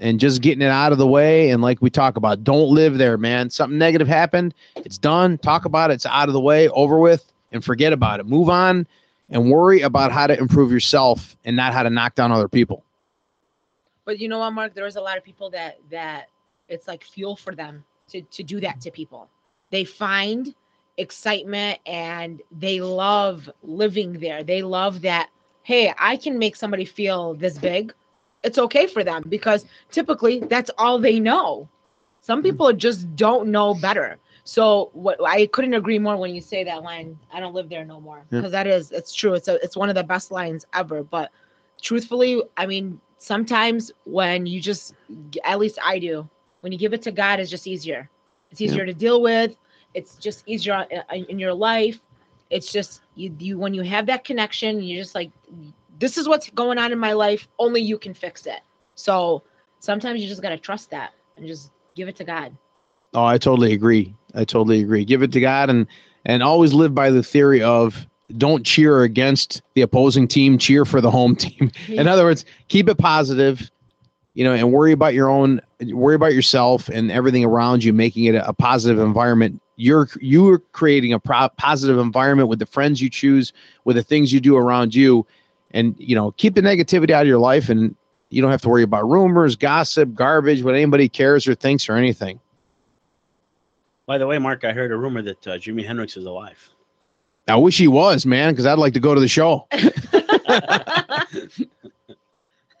and 0.00 0.20
just 0.20 0.42
getting 0.42 0.62
it 0.62 0.70
out 0.70 0.92
of 0.92 0.98
the 0.98 1.06
way. 1.06 1.50
And 1.50 1.62
like 1.62 1.80
we 1.80 1.90
talk 1.90 2.16
about, 2.16 2.44
don't 2.44 2.68
live 2.68 2.98
there, 2.98 3.16
man. 3.16 3.50
Something 3.50 3.78
negative 3.78 4.08
happened. 4.08 4.54
It's 4.76 4.98
done. 4.98 5.38
Talk 5.38 5.64
about 5.64 5.90
it. 5.90 5.94
It's 5.94 6.06
out 6.06 6.28
of 6.28 6.32
the 6.32 6.40
way, 6.40 6.68
over 6.68 6.98
with, 6.98 7.32
and 7.52 7.64
forget 7.64 7.92
about 7.92 8.20
it. 8.20 8.26
Move 8.26 8.48
on 8.48 8.86
and 9.30 9.50
worry 9.50 9.80
about 9.82 10.12
how 10.12 10.26
to 10.26 10.38
improve 10.38 10.70
yourself 10.70 11.36
and 11.44 11.56
not 11.56 11.72
how 11.72 11.82
to 11.82 11.90
knock 11.90 12.14
down 12.14 12.32
other 12.32 12.48
people. 12.48 12.84
But 14.04 14.20
you 14.20 14.28
know 14.28 14.38
what, 14.38 14.52
Mark? 14.52 14.74
There 14.74 14.84
was 14.84 14.96
a 14.96 15.00
lot 15.00 15.18
of 15.18 15.24
people 15.24 15.50
that 15.50 15.78
that 15.90 16.28
it's 16.68 16.86
like 16.86 17.02
fuel 17.04 17.34
for 17.34 17.54
them 17.54 17.84
to 18.10 18.22
to 18.22 18.42
do 18.42 18.60
that 18.60 18.80
to 18.82 18.90
people. 18.90 19.28
They 19.70 19.84
find 19.84 20.54
excitement 20.98 21.80
and 21.86 22.40
they 22.50 22.80
love 22.80 23.50
living 23.62 24.14
there. 24.14 24.42
They 24.42 24.62
love 24.62 25.02
that. 25.02 25.30
Hey, 25.62 25.92
I 25.98 26.16
can 26.16 26.38
make 26.38 26.56
somebody 26.56 26.84
feel 26.84 27.34
this 27.34 27.58
big. 27.58 27.92
It's 28.42 28.58
okay 28.58 28.86
for 28.86 29.02
them 29.02 29.24
because 29.28 29.64
typically 29.90 30.40
that's 30.40 30.70
all 30.78 30.98
they 30.98 31.18
know. 31.18 31.68
Some 32.20 32.40
mm-hmm. 32.40 32.50
people 32.50 32.72
just 32.72 33.14
don't 33.16 33.48
know 33.50 33.74
better. 33.74 34.18
So 34.44 34.90
what 34.92 35.18
I 35.24 35.46
couldn't 35.46 35.74
agree 35.74 35.98
more 35.98 36.16
when 36.16 36.34
you 36.34 36.40
say 36.40 36.62
that 36.64 36.82
line. 36.82 37.18
I 37.32 37.40
don't 37.40 37.54
live 37.54 37.68
there 37.68 37.84
no 37.84 38.00
more 38.00 38.24
Yeah. 38.30 38.38
because 38.38 38.52
that 38.52 38.66
is 38.66 38.92
it's 38.92 39.12
true. 39.14 39.34
It's 39.34 39.48
a, 39.48 39.62
it's 39.62 39.76
one 39.76 39.88
of 39.88 39.94
the 39.96 40.04
best 40.04 40.30
lines 40.30 40.64
ever. 40.72 41.02
But 41.02 41.32
truthfully, 41.82 42.42
I 42.56 42.66
mean, 42.66 43.00
sometimes 43.18 43.90
when 44.04 44.46
you 44.46 44.60
just 44.60 44.94
at 45.44 45.58
least 45.58 45.78
I 45.82 45.98
do 45.98 46.28
when 46.60 46.72
you 46.72 46.78
give 46.78 46.92
it 46.92 47.02
to 47.02 47.12
God, 47.12 47.40
it's 47.40 47.50
just 47.50 47.66
easier. 47.66 48.08
It's 48.50 48.60
Yeah. 48.64 48.70
easier 48.70 48.86
to 48.86 48.94
deal 48.94 49.20
with. 49.20 49.56
It's 49.96 50.16
just 50.16 50.44
easier 50.46 50.74
uh, 50.74 50.84
in, 51.12 51.24
in 51.24 51.38
your 51.38 51.54
life. 51.54 51.98
It's 52.50 52.70
just 52.70 53.00
you 53.16 53.34
you 53.38 53.58
when 53.58 53.74
you 53.74 53.82
have 53.82 54.06
that 54.06 54.22
connection, 54.24 54.82
you're 54.82 55.02
just 55.02 55.14
like, 55.14 55.30
this 55.98 56.16
is 56.18 56.28
what's 56.28 56.50
going 56.50 56.78
on 56.78 56.92
in 56.92 56.98
my 56.98 57.12
life. 57.12 57.48
Only 57.58 57.80
you 57.80 57.98
can 57.98 58.14
fix 58.14 58.46
it. 58.46 58.60
So 58.94 59.42
sometimes 59.80 60.22
you 60.22 60.28
just 60.28 60.42
gotta 60.42 60.58
trust 60.58 60.90
that 60.90 61.12
and 61.36 61.46
just 61.46 61.72
give 61.96 62.08
it 62.08 62.16
to 62.16 62.24
God. 62.24 62.56
Oh, 63.14 63.24
I 63.24 63.38
totally 63.38 63.72
agree. 63.72 64.14
I 64.34 64.44
totally 64.44 64.80
agree. 64.80 65.04
Give 65.04 65.22
it 65.22 65.32
to 65.32 65.40
God 65.40 65.70
and 65.70 65.86
and 66.26 66.42
always 66.42 66.74
live 66.74 66.94
by 66.94 67.10
the 67.10 67.22
theory 67.22 67.62
of 67.62 68.06
don't 68.36 68.64
cheer 68.66 69.02
against 69.02 69.62
the 69.74 69.82
opposing 69.82 70.28
team, 70.28 70.58
cheer 70.58 70.84
for 70.84 71.00
the 71.00 71.10
home 71.10 71.34
team. 71.44 71.70
In 71.88 72.06
other 72.06 72.24
words, 72.24 72.44
keep 72.68 72.88
it 72.88 72.98
positive, 72.98 73.70
you 74.34 74.44
know, 74.44 74.52
and 74.52 74.72
worry 74.72 74.92
about 74.92 75.14
your 75.14 75.30
own 75.30 75.60
worry 75.80 76.14
about 76.14 76.34
yourself 76.34 76.88
and 76.88 77.10
everything 77.10 77.44
around 77.44 77.82
you, 77.82 77.92
making 77.92 78.24
it 78.24 78.34
a, 78.34 78.48
a 78.48 78.52
positive 78.52 78.98
environment. 78.98 79.62
You're 79.76 80.08
you're 80.20 80.58
creating 80.72 81.12
a 81.12 81.18
pro- 81.18 81.48
positive 81.50 81.98
environment 81.98 82.48
with 82.48 82.58
the 82.58 82.66
friends 82.66 83.00
you 83.00 83.10
choose, 83.10 83.52
with 83.84 83.96
the 83.96 84.02
things 84.02 84.32
you 84.32 84.40
do 84.40 84.56
around 84.56 84.94
you, 84.94 85.26
and 85.72 85.94
you 85.98 86.14
know, 86.14 86.32
keep 86.32 86.54
the 86.54 86.62
negativity 86.62 87.10
out 87.10 87.22
of 87.22 87.28
your 87.28 87.38
life 87.38 87.68
and 87.68 87.94
you 88.30 88.42
don't 88.42 88.50
have 88.50 88.62
to 88.62 88.68
worry 88.68 88.82
about 88.82 89.08
rumors, 89.08 89.54
gossip, 89.54 90.12
garbage, 90.14 90.62
what 90.62 90.74
anybody 90.74 91.08
cares 91.08 91.46
or 91.46 91.54
thinks 91.54 91.88
or 91.88 91.96
anything. 91.96 92.40
By 94.06 94.18
the 94.18 94.26
way, 94.26 94.38
Mark, 94.38 94.64
I 94.64 94.72
heard 94.72 94.92
a 94.92 94.96
rumor 94.96 95.22
that 95.22 95.46
uh, 95.46 95.58
Jimi 95.58 95.86
Hendrix 95.86 96.16
is 96.16 96.24
alive. 96.24 96.70
I 97.48 97.56
wish 97.56 97.78
he 97.78 97.86
was, 97.86 98.26
man, 98.26 98.52
because 98.52 98.66
I'd 98.66 98.78
like 98.78 98.94
to 98.94 99.00
go 99.00 99.14
to 99.14 99.20
the 99.20 99.28
show. 99.28 99.68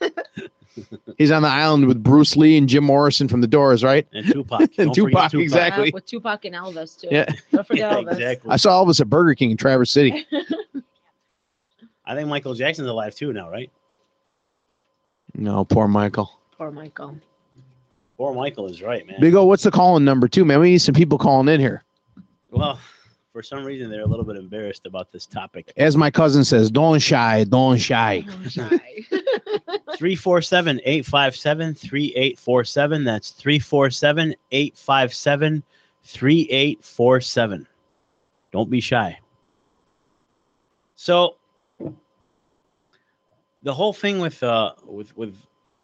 He's 1.18 1.30
on 1.30 1.42
the 1.42 1.48
island 1.48 1.86
with 1.86 2.02
Bruce 2.02 2.36
Lee 2.36 2.56
and 2.56 2.68
Jim 2.68 2.84
Morrison 2.84 3.28
from 3.28 3.40
the 3.40 3.46
Doors, 3.46 3.82
right? 3.84 4.06
And 4.12 4.26
Tupac. 4.26 4.72
Don't 4.76 4.94
Tupac, 4.94 5.30
forget 5.30 5.42
exactly. 5.42 5.84
Yeah, 5.86 5.90
with 5.94 6.06
Tupac 6.06 6.44
and 6.44 6.54
Elvis 6.54 7.00
too. 7.00 7.08
Yeah. 7.10 7.26
Don't 7.52 7.66
forget 7.66 7.90
Yeah, 7.92 7.98
Elvis. 7.98 8.12
exactly. 8.12 8.50
I 8.50 8.56
saw 8.56 8.84
Elvis 8.84 9.00
at 9.00 9.08
Burger 9.08 9.34
King 9.34 9.50
in 9.52 9.56
Traverse 9.56 9.90
City. 9.90 10.26
I 12.06 12.14
think 12.14 12.28
Michael 12.28 12.54
Jackson's 12.54 12.88
alive 12.88 13.14
too 13.14 13.32
now, 13.32 13.50
right? 13.50 13.70
No, 15.34 15.64
poor 15.64 15.88
Michael. 15.88 16.30
Poor 16.56 16.70
Michael. 16.70 17.18
Poor 18.16 18.32
Michael 18.34 18.66
is 18.66 18.80
right, 18.80 19.06
man. 19.06 19.20
Big 19.20 19.34
O, 19.34 19.44
what's 19.44 19.62
the 19.64 19.70
calling 19.70 20.04
number 20.04 20.26
too, 20.28 20.44
man? 20.44 20.60
We 20.60 20.70
need 20.70 20.78
some 20.78 20.94
people 20.94 21.18
calling 21.18 21.48
in 21.48 21.60
here. 21.60 21.84
Well, 22.50 22.78
for 23.36 23.42
some 23.42 23.66
reason 23.66 23.90
they're 23.90 24.00
a 24.00 24.06
little 24.06 24.24
bit 24.24 24.36
embarrassed 24.36 24.86
about 24.86 25.12
this 25.12 25.26
topic. 25.26 25.70
As 25.76 25.94
my 25.94 26.10
cousin 26.10 26.42
says, 26.42 26.70
don't 26.70 26.98
shy, 27.00 27.44
don't 27.44 27.76
shy. 27.76 28.24
Oh, 28.26 28.48
shy. 28.48 28.80
347 29.98 30.80
857 30.82 31.74
3847. 31.74 33.04
That's 33.04 33.32
347 33.32 34.34
857 34.52 35.62
3847. 36.04 37.68
Don't 38.52 38.70
be 38.70 38.80
shy. 38.80 39.18
So, 40.94 41.36
the 43.62 43.74
whole 43.74 43.92
thing 43.92 44.18
with, 44.18 44.42
uh, 44.42 44.72
with, 44.86 45.14
with, 45.14 45.36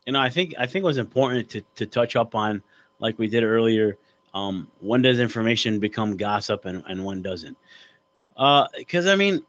you 0.07 0.15
know, 0.15 0.21
I 0.23 0.31
think, 0.31 0.55
I 0.59 0.65
think 0.65 0.85
it 0.85 0.87
was 0.87 0.97
important 0.97 1.51
to, 1.51 1.61
to 1.77 1.85
touch 1.85 2.17
up 2.17 2.35
on, 2.35 2.63
like 2.99 3.19
we 3.19 3.29
did 3.29 3.45
earlier, 3.45 3.99
um, 4.35 4.69
when 4.81 5.03
does 5.03 5.21
information 5.21 5.79
become 5.79 6.17
gossip 6.17 6.65
and, 6.65 6.83
and 6.87 7.05
when 7.05 7.23
doesn't? 7.23 7.57
Uh, 8.37 8.67
because 8.77 9.07
I 9.07 9.17
mean, 9.17 9.43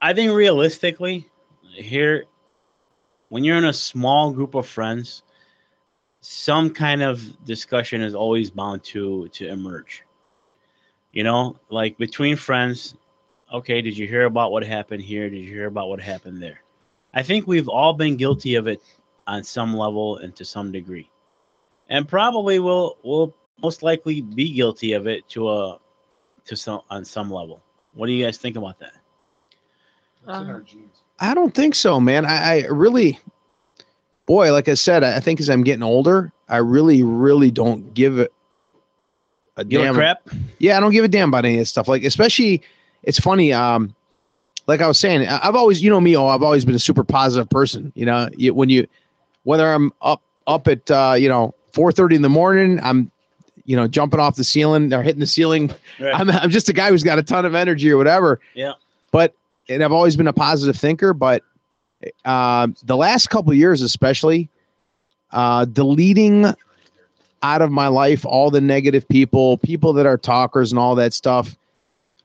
I 0.00 0.12
think 0.12 0.32
realistically, 0.32 1.28
here 1.74 2.24
when 3.28 3.44
you're 3.44 3.56
in 3.56 3.64
a 3.64 3.72
small 3.72 4.32
group 4.32 4.54
of 4.54 4.66
friends, 4.66 5.22
some 6.20 6.70
kind 6.70 7.02
of 7.02 7.44
discussion 7.44 8.00
is 8.00 8.14
always 8.14 8.50
bound 8.50 8.84
to 8.84 9.28
to 9.28 9.48
emerge. 9.48 10.02
You 11.12 11.24
know, 11.24 11.56
like 11.70 11.96
between 11.98 12.36
friends, 12.36 12.94
okay, 13.52 13.80
did 13.80 13.96
you 13.96 14.06
hear 14.06 14.24
about 14.24 14.52
what 14.52 14.64
happened 14.64 15.02
here? 15.02 15.30
Did 15.30 15.38
you 15.38 15.50
hear 15.50 15.66
about 15.66 15.88
what 15.88 16.00
happened 16.00 16.42
there? 16.42 16.60
I 17.14 17.22
think 17.22 17.46
we've 17.46 17.68
all 17.68 17.94
been 17.94 18.16
guilty 18.16 18.56
of 18.56 18.66
it 18.66 18.82
on 19.26 19.42
some 19.42 19.74
level 19.76 20.18
and 20.18 20.34
to 20.36 20.44
some 20.44 20.72
degree. 20.72 21.08
And 21.88 22.06
probably 22.06 22.58
will 22.58 22.98
will 23.02 23.34
most 23.62 23.82
likely 23.82 24.20
be 24.20 24.52
guilty 24.52 24.92
of 24.92 25.06
it 25.06 25.28
to 25.30 25.48
a 25.50 25.78
to 26.46 26.56
some 26.56 26.80
on 26.90 27.04
some 27.04 27.30
level. 27.30 27.62
What 27.94 28.06
do 28.06 28.12
you 28.12 28.24
guys 28.24 28.38
think 28.38 28.56
about 28.56 28.78
that? 28.78 28.94
Uh, 30.26 30.60
I 31.18 31.34
don't 31.34 31.54
think 31.54 31.74
so, 31.74 31.98
man. 32.00 32.26
I, 32.26 32.62
I 32.62 32.66
really, 32.66 33.18
boy, 34.26 34.52
like 34.52 34.68
I 34.68 34.74
said, 34.74 35.02
I 35.04 35.16
I 35.16 35.20
think 35.20 35.40
as 35.40 35.48
I'm 35.48 35.62
getting 35.64 35.82
older, 35.82 36.32
I 36.48 36.58
really, 36.58 37.02
really 37.02 37.50
don't 37.50 37.94
give 37.94 38.18
it 38.18 38.32
a 39.56 39.64
Give 39.64 39.82
a 39.82 39.92
crap? 39.94 40.28
Yeah, 40.58 40.76
I 40.76 40.80
don't 40.80 40.92
give 40.92 41.04
a 41.04 41.08
damn 41.08 41.30
about 41.30 41.44
any 41.44 41.54
of 41.54 41.60
this 41.60 41.70
stuff. 41.70 41.88
Like, 41.88 42.04
especially, 42.04 42.62
it's 43.02 43.18
funny. 43.18 43.52
Um, 43.52 43.94
like 44.66 44.80
I 44.80 44.88
was 44.88 45.00
saying, 45.00 45.26
I- 45.26 45.48
I've 45.48 45.54
always, 45.54 45.82
you 45.82 45.90
know 45.90 46.00
me, 46.00 46.16
oh, 46.16 46.26
I've 46.26 46.42
always 46.42 46.64
been 46.64 46.74
a 46.74 46.80
super 46.80 47.04
positive 47.04 47.48
person. 47.48 47.92
You 47.94 48.06
know, 48.06 48.28
you, 48.36 48.52
when 48.52 48.68
you, 48.68 48.86
whether 49.44 49.72
I'm 49.72 49.92
up 50.02 50.22
up 50.46 50.68
at 50.68 50.90
uh, 50.90 51.14
you 51.18 51.28
know 51.28 51.54
4:30 51.72 52.16
in 52.16 52.22
the 52.22 52.28
morning, 52.28 52.78
I'm, 52.82 53.10
you 53.66 53.76
know, 53.76 53.86
jumping 53.86 54.20
off 54.20 54.36
the 54.36 54.44
ceiling 54.44 54.92
or 54.94 55.02
hitting 55.02 55.20
the 55.20 55.26
ceiling. 55.26 55.74
Right. 56.00 56.14
I'm, 56.14 56.30
I'm 56.30 56.50
just 56.50 56.68
a 56.68 56.72
guy 56.72 56.88
who's 56.88 57.02
got 57.02 57.18
a 57.18 57.22
ton 57.22 57.44
of 57.44 57.54
energy 57.54 57.90
or 57.90 57.96
whatever. 57.96 58.40
Yeah. 58.54 58.72
But 59.10 59.34
and 59.68 59.82
I've 59.82 59.92
always 59.92 60.16
been 60.16 60.28
a 60.28 60.32
positive 60.32 60.76
thinker, 60.76 61.12
but 61.12 61.42
uh, 62.24 62.68
the 62.84 62.96
last 62.96 63.30
couple 63.30 63.50
of 63.50 63.56
years, 63.56 63.82
especially, 63.82 64.48
uh, 65.32 65.64
deleting 65.64 66.54
out 67.42 67.62
of 67.62 67.70
my 67.70 67.88
life 67.88 68.24
all 68.24 68.50
the 68.50 68.60
negative 68.60 69.06
people, 69.08 69.58
people 69.58 69.92
that 69.92 70.06
are 70.06 70.16
talkers 70.16 70.72
and 70.72 70.78
all 70.78 70.94
that 70.94 71.12
stuff. 71.14 71.56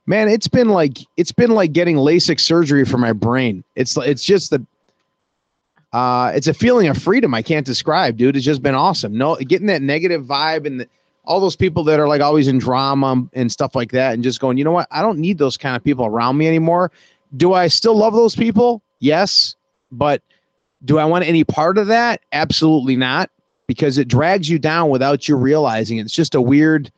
Man, 0.06 0.28
it's 0.28 0.48
been 0.48 0.70
like 0.70 0.98
it's 1.18 1.32
been 1.32 1.52
like 1.52 1.74
getting 1.74 1.98
LASIK 1.98 2.40
surgery 2.40 2.86
for 2.86 2.98
my 2.98 3.14
brain. 3.14 3.64
It's 3.76 3.96
it's 3.98 4.24
just 4.24 4.50
the 4.50 4.66
uh 5.94 6.32
it's 6.34 6.48
a 6.48 6.54
feeling 6.54 6.88
of 6.88 6.98
freedom 6.98 7.34
I 7.34 7.42
can't 7.42 7.66
describe, 7.66 8.18
dude. 8.18 8.36
It's 8.36 8.46
just 8.46 8.64
been 8.64 8.76
awesome. 8.76 9.16
No 9.16 9.36
getting 9.36 9.68
that 9.68 9.82
negative 9.82 10.26
vibe 10.26 10.66
and 10.66 10.82
the, 10.82 10.90
all 11.24 11.40
those 11.40 11.56
people 11.56 11.84
that 11.86 12.00
are 12.00 12.08
like 12.08 12.22
always 12.22 12.48
in 12.48 12.58
drama 12.58 13.24
and 13.34 13.52
stuff 13.52 13.76
like 13.76 13.92
that 13.92 14.14
and 14.14 14.24
just 14.24 14.40
going, 14.40 14.58
"You 14.58 14.64
know 14.64 14.72
what? 14.72 14.88
I 14.92 15.02
don't 15.02 15.20
need 15.20 15.38
those 15.38 15.58
kind 15.58 15.76
of 15.76 15.84
people 15.84 16.06
around 16.06 16.38
me 16.38 16.48
anymore." 16.48 16.92
Do 17.38 17.54
I 17.54 17.68
still 17.68 17.96
love 17.96 18.14
those 18.14 18.36
people? 18.36 18.82
Yes, 19.00 19.56
but 19.92 20.22
do 20.84 20.98
I 20.98 21.06
want 21.06 21.26
any 21.26 21.44
part 21.44 21.78
of 21.78 21.88
that? 21.88 22.22
Absolutely 22.32 22.96
not 22.96 23.30
because 23.68 23.98
it 23.98 24.08
drags 24.08 24.50
you 24.50 24.60
down 24.60 24.90
without 24.90 25.28
you 25.28 25.36
realizing 25.38 25.98
it. 25.98 26.02
It's 26.02 26.14
just 26.14 26.36
a 26.36 26.42
weird, 26.42 26.92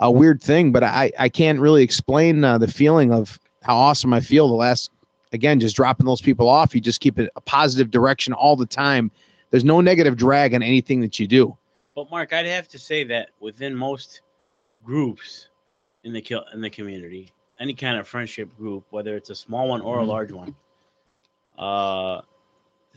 a 0.00 0.10
weird 0.10 0.42
thing. 0.42 0.72
But 0.72 0.84
I, 0.84 1.10
I 1.18 1.28
can't 1.28 1.60
really 1.60 1.82
explain 1.82 2.44
uh, 2.44 2.58
the 2.58 2.68
feeling 2.68 3.12
of 3.12 3.38
how 3.62 3.76
awesome 3.76 4.12
I 4.12 4.20
feel 4.20 4.48
the 4.48 4.54
last, 4.54 4.90
again, 5.32 5.60
just 5.60 5.76
dropping 5.76 6.06
those 6.06 6.20
people 6.20 6.48
off. 6.48 6.74
You 6.74 6.82
just 6.82 7.00
keep 7.00 7.18
it 7.18 7.30
a 7.36 7.40
positive 7.40 7.90
direction 7.90 8.34
all 8.34 8.56
the 8.56 8.66
time. 8.66 9.10
There's 9.50 9.64
no 9.64 9.80
negative 9.80 10.16
drag 10.16 10.54
on 10.54 10.62
anything 10.62 11.00
that 11.00 11.18
you 11.18 11.26
do. 11.26 11.56
But 11.94 12.10
Mark, 12.10 12.32
I'd 12.32 12.46
have 12.46 12.68
to 12.68 12.78
say 12.78 13.04
that 13.04 13.30
within 13.40 13.74
most 13.74 14.22
groups 14.84 15.48
in 16.02 16.12
the 16.12 16.20
ki- 16.20 16.40
in 16.52 16.60
the 16.60 16.70
community, 16.70 17.32
any 17.60 17.74
kind 17.74 17.98
of 17.98 18.08
friendship 18.08 18.54
group, 18.56 18.84
whether 18.90 19.16
it's 19.16 19.30
a 19.30 19.34
small 19.34 19.68
one 19.68 19.80
or 19.80 20.00
a 20.00 20.04
Mhm. 20.04 20.08
large 20.08 20.32
one, 20.32 20.54
uh, 21.58 22.20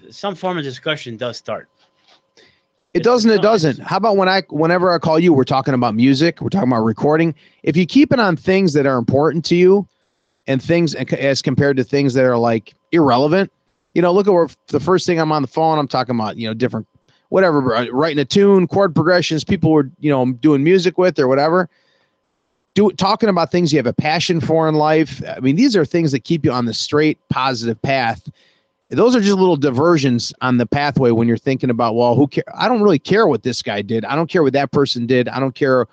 some 0.10 0.36
form 0.36 0.58
of 0.58 0.64
discussion 0.64 1.16
does 1.18 1.38
start. 1.38 1.70
It 2.93 3.04
doesn't. 3.04 3.30
It 3.30 3.43
doesn't. 3.43 3.80
How 3.80 3.98
about 3.98 4.18
when 4.18 4.28
I, 4.28 4.41
whenever 4.50 4.91
I 4.91 4.98
call 4.98 5.20
you, 5.20 5.32
we're 5.32 5.43
talking 5.43 5.76
about 5.76 5.93
music, 5.93 6.41
we're 6.41 6.50
talking 6.50 6.70
about 6.70 6.84
recording. 6.84 7.36
If 7.62 7.78
you 7.78 7.86
keep 7.86 8.12
it 8.12 8.20
on 8.20 8.36
things 8.36 8.74
that 8.74 8.88
are 8.88 8.98
important 8.98 9.45
to 9.45 9.56
you, 9.56 9.88
and 10.48 10.64
things 10.64 10.95
as 10.95 11.41
compared 11.41 11.78
to 11.78 11.84
things 11.84 12.14
that 12.14 12.26
are 12.26 12.38
like 12.38 12.74
irrelevant, 12.91 13.52
you 13.93 14.02
know, 14.02 14.12
look 14.12 14.28
at 14.28 14.34
where 14.34 14.48
the 14.68 14.80
first 14.80 15.06
thing 15.06 15.20
I'm 15.20 15.32
on 15.32 15.41
the 15.41 15.48
phone, 15.48 15.78
I'm 15.78 15.88
talking 15.88 16.16
about, 16.16 16.38
you 16.38 16.48
know, 16.48 16.54
different 16.54 16.88
whatever, 17.30 17.62
writing 17.62 18.20
a 18.20 18.26
tune, 18.26 18.68
chord 18.68 18.96
progressions, 18.96 19.44
people 19.44 19.72
were, 19.72 19.90
you 20.00 20.10
know, 20.10 20.34
doing 20.34 20.64
music 20.64 20.98
with 20.98 21.20
or 21.20 21.28
whatever. 21.28 21.70
Do 22.74 22.92
talking 22.92 23.30
about 23.30 23.52
things 23.52 23.74
you 23.74 23.80
have 23.80 23.88
a 23.88 23.94
passion 23.94 24.40
for 24.40 24.70
in 24.70 24.76
life. 24.76 25.22
I 25.28 25.40
mean, 25.40 25.56
these 25.56 25.76
are 25.76 25.84
things 25.84 26.12
that 26.12 26.24
keep 26.24 26.46
you 26.46 26.52
on 26.52 26.66
the 26.66 26.74
straight, 26.74 27.18
positive 27.30 27.82
path. 27.82 28.30
Those 28.90 29.16
are 29.16 29.20
just 29.20 29.36
little 29.36 29.58
diversions 29.58 30.34
on 30.42 30.58
the 30.58 30.66
pathway 30.66 31.12
when 31.12 31.28
you're 31.28 31.38
thinking 31.38 31.70
about, 31.70 31.96
well, 31.96 32.16
who 32.16 32.28
care? 32.28 32.44
I 32.56 32.70
don't 32.70 32.82
really 32.82 33.00
care 33.00 33.28
what 33.28 33.44
this 33.44 33.62
guy 33.62 33.82
did. 33.82 34.06
I 34.06 34.16
don't 34.16 34.30
care 34.30 34.44
what 34.44 34.54
that 34.54 34.72
person 34.72 35.06
did. 35.06 35.28
I 35.28 35.40
don't 35.40 35.56
care, 35.56 35.88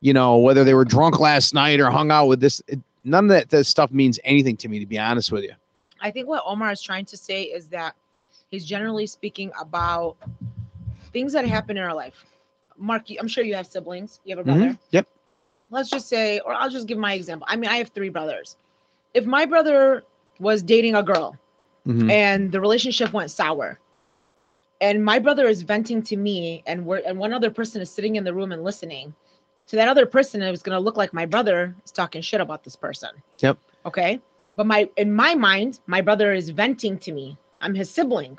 you 0.00 0.12
know, 0.12 0.36
whether 0.36 0.62
they 0.62 0.74
were 0.74 0.84
drunk 0.84 1.18
last 1.18 1.54
night 1.54 1.80
or 1.80 1.90
hung 1.90 2.12
out 2.12 2.26
with 2.26 2.40
this. 2.40 2.62
It, 2.68 2.78
none 3.02 3.24
of 3.24 3.30
that, 3.30 3.48
that 3.50 3.64
stuff 3.64 3.90
means 3.90 4.20
anything 4.22 4.56
to 4.58 4.68
me, 4.68 4.78
to 4.78 4.86
be 4.86 4.98
honest 4.98 5.32
with 5.32 5.42
you. 5.42 5.54
I 6.00 6.10
think 6.12 6.28
what 6.28 6.42
Omar 6.46 6.70
is 6.70 6.82
trying 6.82 7.06
to 7.06 7.16
say 7.16 7.42
is 7.42 7.66
that 7.68 7.96
he's 8.50 8.64
generally 8.64 9.06
speaking 9.06 9.50
about 9.60 10.16
things 11.12 11.32
that 11.32 11.46
happen 11.46 11.76
in 11.76 11.82
our 11.82 11.94
life. 11.94 12.24
Mark, 12.76 13.06
I'm 13.18 13.28
sure 13.28 13.44
you 13.44 13.54
have 13.54 13.66
siblings. 13.66 14.20
You 14.24 14.36
have 14.36 14.46
a 14.46 14.50
Mhm. 14.50 14.56
brother. 14.58 14.78
Yep. 14.90 15.06
Let's 15.70 15.90
just 15.90 16.08
say, 16.08 16.38
or 16.40 16.54
I'll 16.54 16.70
just 16.70 16.86
give 16.86 16.98
my 16.98 17.14
example. 17.14 17.46
I 17.50 17.56
mean, 17.56 17.70
I 17.70 17.76
have 17.76 17.88
three 17.88 18.08
brothers. 18.08 18.56
If 19.14 19.26
my 19.26 19.44
brother 19.44 20.04
was 20.38 20.62
dating 20.62 20.94
a 20.94 21.02
girl 21.02 21.36
Mhm. 21.86 22.10
and 22.10 22.52
the 22.52 22.60
relationship 22.60 23.12
went 23.12 23.30
sour, 23.30 23.78
and 24.80 25.04
my 25.04 25.18
brother 25.18 25.46
is 25.46 25.62
venting 25.62 26.02
to 26.04 26.16
me, 26.16 26.62
and 26.66 26.86
we're 26.86 27.02
and 27.04 27.18
one 27.18 27.32
other 27.32 27.50
person 27.50 27.82
is 27.82 27.90
sitting 27.90 28.16
in 28.16 28.24
the 28.24 28.32
room 28.32 28.52
and 28.52 28.62
listening, 28.62 29.14
to 29.66 29.76
that 29.76 29.88
other 29.88 30.06
person, 30.06 30.40
it 30.40 30.50
was 30.50 30.62
gonna 30.62 30.80
look 30.80 30.96
like 30.96 31.12
my 31.12 31.26
brother 31.26 31.74
is 31.84 31.90
talking 31.90 32.22
shit 32.22 32.40
about 32.40 32.62
this 32.62 32.76
person. 32.76 33.10
Yep. 33.40 33.58
Okay. 33.86 34.20
But 34.56 34.66
my 34.66 34.88
in 34.96 35.12
my 35.12 35.34
mind, 35.34 35.80
my 35.86 36.00
brother 36.00 36.32
is 36.32 36.50
venting 36.50 36.98
to 37.00 37.12
me. 37.12 37.36
I'm 37.60 37.74
his 37.74 37.90
sibling. 37.90 38.38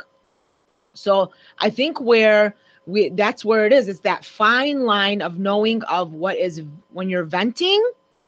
So 1.00 1.32
I 1.60 1.70
think 1.70 2.00
where 2.00 2.56
we 2.86 3.10
that's 3.10 3.46
where 3.46 3.66
it 3.66 3.74
is. 3.74 3.88
It's 3.88 4.00
that 4.02 4.26
fine 4.26 4.86
line 4.86 5.22
of 5.22 5.40
knowing 5.40 5.84
of 5.84 6.14
what 6.14 6.38
is 6.38 6.62
when 6.92 7.10
you're 7.10 7.24
venting 7.24 7.84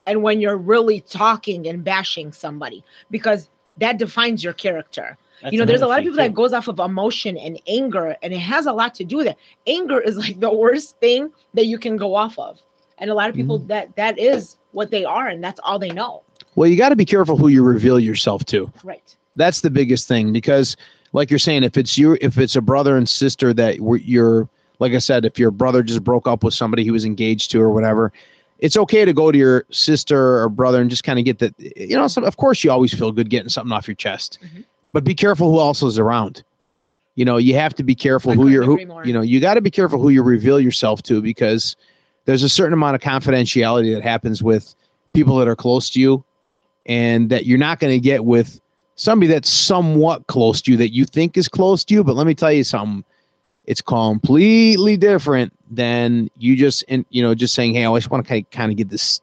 and 0.06 0.24
when 0.24 0.42
you're 0.42 0.58
really 0.58 1.02
talking 1.02 1.68
and 1.68 1.84
bashing 1.84 2.32
somebody 2.32 2.84
because 3.10 3.50
that 3.78 3.98
defines 3.98 4.44
your 4.44 4.54
character. 4.54 5.18
That's 5.42 5.54
you 5.54 5.60
know, 5.60 5.66
there's 5.66 5.82
a 5.82 5.88
lot 5.88 6.00
of 6.00 6.04
thing, 6.06 6.12
people 6.14 6.24
that 6.24 6.34
goes 6.36 6.54
off 6.54 6.68
of 6.68 6.80
emotion 6.80 7.36
and 7.36 7.60
anger, 7.68 8.16
and 8.22 8.32
it 8.32 8.40
has 8.40 8.68
a 8.68 8.74
lot 8.74 8.94
to 8.96 9.04
do 9.04 9.18
with 9.18 9.28
it. 9.28 9.38
Anger 9.66 10.00
is 10.00 10.16
like 10.18 10.40
the 10.40 10.54
worst 10.54 10.98
thing 11.00 11.32
that 11.56 11.66
you 11.66 11.80
can 11.80 11.98
go 11.98 12.14
off 12.14 12.38
of. 12.38 12.62
And 13.00 13.10
a 13.10 13.16
lot 13.16 13.30
of 13.30 13.36
people 13.36 13.58
mm-hmm. 13.58 13.68
that 13.68 13.96
that 13.96 14.20
is 14.20 14.58
what 14.72 14.92
they 14.92 15.04
are, 15.04 15.28
and 15.28 15.44
that's 15.44 15.60
all 15.64 15.80
they 15.80 15.90
know. 15.90 16.22
Well, 16.56 16.70
you 16.70 16.78
got 16.78 16.90
to 16.90 16.96
be 16.96 17.06
careful 17.06 17.38
who 17.38 17.48
you 17.48 17.64
reveal 17.64 18.00
yourself 18.00 18.46
to. 18.46 18.72
Right. 18.84 19.16
That's 19.36 19.62
the 19.62 19.72
biggest 19.72 20.08
thing 20.08 20.32
because, 20.32 20.76
like 21.14 21.30
you're 21.30 21.40
saying, 21.40 21.64
if 21.64 21.78
it's 21.78 21.98
you, 21.98 22.18
if 22.22 22.38
it's 22.38 22.56
a 22.56 22.62
brother 22.62 22.98
and 22.98 23.08
sister 23.08 23.54
that 23.54 23.80
were 23.80 23.98
you're, 23.98 24.48
like 24.80 24.94
I 24.94 25.00
said, 25.00 25.26
if 25.26 25.38
your 25.38 25.52
brother 25.52 25.84
just 25.84 26.04
broke 26.04 26.28
up 26.28 26.44
with 26.44 26.54
somebody 26.54 26.84
he 26.84 26.92
was 26.92 27.06
engaged 27.06 27.52
to 27.52 27.62
or 27.62 27.70
whatever, 27.72 28.12
it's 28.60 28.78
okay 28.78 29.06
to 29.06 29.14
go 29.14 29.32
to 29.32 29.38
your 29.38 29.66
sister 29.72 30.42
or 30.42 30.50
brother 30.50 30.82
and 30.82 30.90
just 30.90 31.04
kind 31.04 31.20
of 31.20 31.26
get 31.26 31.40
that. 31.40 31.54
You 31.60 31.98
know, 31.98 32.08
some, 32.08 32.24
of 32.24 32.38
course, 32.38 32.64
you 32.64 32.72
always 32.72 32.94
feel 32.94 33.12
good 33.12 33.30
getting 33.30 33.50
something 33.50 33.72
off 33.72 33.88
your 33.88 33.96
chest, 33.96 34.38
Mhm. 34.44 34.64
but 34.94 35.04
be 35.04 35.16
careful 35.16 35.52
who 35.52 35.60
else 35.60 35.82
is 35.84 35.98
around. 36.00 36.44
You 37.16 37.26
know, 37.26 37.38
you 37.38 37.56
have 37.56 37.74
to 37.76 37.84
be 37.84 37.96
careful 37.96 38.32
I 38.32 38.36
who 38.36 38.48
you're, 38.48 38.64
who, 38.64 38.80
you 39.04 39.14
know, 39.14 39.22
you 39.22 39.40
got 39.42 39.56
to 39.56 39.62
be 39.62 39.72
careful 39.72 40.00
who 40.00 40.10
you 40.10 40.24
reveal 40.24 40.60
yourself 40.60 41.04
to 41.04 41.22
because 41.22 41.76
there's 42.26 42.44
a 42.44 42.50
certain 42.50 42.74
amount 42.74 42.96
of 42.96 43.02
confidentiality 43.02 43.94
that 43.94 44.04
happens 44.04 44.42
with 44.42 44.76
people 45.14 45.36
that 45.38 45.48
are 45.48 45.56
close 45.56 45.90
to 45.90 46.00
you 46.00 46.24
and 46.86 47.30
that 47.30 47.46
you're 47.46 47.58
not 47.58 47.80
going 47.80 47.92
to 47.92 48.00
get 48.00 48.24
with 48.24 48.62
somebody 48.96 49.32
that's 49.32 49.50
somewhat 49.50 50.26
close 50.28 50.62
to 50.64 50.72
you 50.72 50.78
that 50.78 50.94
you 50.94 51.06
think 51.06 51.38
is 51.38 51.48
close 51.48 51.84
to 51.86 51.94
you. 51.94 52.04
But 52.04 52.16
let 52.16 52.28
me 52.28 52.34
tell 52.36 52.52
you 52.52 52.64
something. 52.64 53.04
It's 53.66 53.82
completely 53.82 54.98
different 54.98 55.54
than 55.70 56.30
you 56.38 56.56
just, 56.56 56.84
in, 56.84 57.06
you 57.10 57.22
know, 57.22 57.34
just 57.36 57.54
saying, 57.54 57.74
Hey, 57.76 57.86
I 57.86 57.96
just 57.98 58.10
want 58.10 58.26
to 58.28 58.42
kind 58.44 58.72
of 58.72 58.78
get 58.78 58.90
this, 58.90 59.22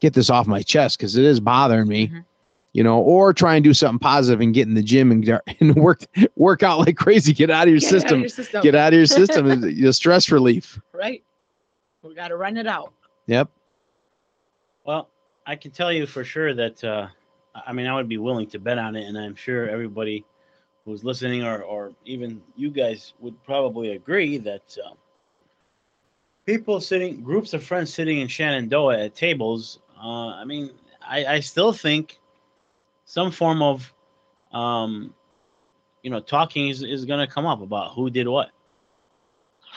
get 0.00 0.14
this 0.14 0.30
off 0.30 0.46
my 0.46 0.62
chest. 0.62 0.98
Cause 0.98 1.16
it 1.16 1.24
is 1.24 1.40
bothering 1.40 1.88
me, 1.88 2.06
Mhm. 2.08 2.24
you 2.72 2.82
know, 2.84 3.00
or 3.00 3.32
try 3.34 3.56
and 3.56 3.64
do 3.64 3.74
something 3.74 3.98
positive 3.98 4.40
and 4.40 4.54
get 4.54 4.68
in 4.68 4.74
the 4.74 4.82
gym 4.82 5.10
and, 5.10 5.28
and 5.60 5.74
work, 5.74 6.04
work 6.36 6.62
out 6.62 6.78
like 6.80 6.96
crazy, 6.96 7.32
get 7.32 7.50
out 7.50 7.66
of 7.66 7.70
your 7.74 7.80
Get 7.80 7.92
it 7.92 7.94
out 7.94 7.96
of 7.96 8.02
system, 8.02 8.20
your 8.20 8.28
system. 8.28 8.62
get 8.62 8.74
out 8.74 8.92
of 8.92 8.96
your 8.96 9.06
system, 9.06 9.50
and 9.50 9.62
the 9.62 9.92
stress 9.92 10.30
relief. 10.30 10.80
Right. 10.92 11.22
We 12.02 12.14
got 12.14 12.28
to 12.28 12.36
run 12.36 12.56
it 12.56 12.66
out. 12.66 12.92
Yep. 13.26 13.48
Well, 14.84 15.08
I 15.46 15.56
can 15.56 15.70
tell 15.72 15.92
you 15.92 16.06
for 16.06 16.22
sure 16.24 16.54
that 16.54 16.82
uh, 16.84 17.08
I 17.54 17.62
I 17.68 17.72
mean 17.72 17.86
I 17.86 17.94
would 17.94 18.08
be 18.08 18.18
willing 18.18 18.46
to 18.48 18.58
bet 18.58 18.78
on 18.78 18.96
it, 18.96 19.04
and 19.06 19.16
I'm 19.18 19.34
sure 19.36 19.68
everybody 19.68 20.24
who's 20.84 21.04
listening, 21.04 21.42
or 21.44 21.62
or 21.62 21.92
even 22.04 22.42
you 22.56 22.70
guys, 22.70 23.14
would 23.20 23.42
probably 23.44 23.92
agree 23.92 24.38
that 24.38 24.76
uh, 24.84 24.94
people 26.46 26.80
sitting, 26.80 27.22
groups 27.22 27.52
of 27.54 27.62
friends 27.64 27.92
sitting 27.92 28.18
in 28.20 28.28
Shenandoah 28.28 29.04
at 29.04 29.14
tables. 29.14 29.78
Uh, 30.02 30.28
I 30.28 30.44
mean, 30.44 30.70
I, 31.06 31.24
I 31.26 31.40
still 31.40 31.72
think 31.72 32.18
some 33.04 33.30
form 33.30 33.62
of, 33.62 33.92
um, 34.52 35.14
you 36.02 36.10
know, 36.10 36.20
talking 36.20 36.68
is, 36.68 36.82
is 36.82 37.04
going 37.04 37.26
to 37.26 37.32
come 37.32 37.46
up 37.46 37.60
about 37.62 37.92
who 37.94 38.10
did 38.10 38.28
what. 38.28 38.50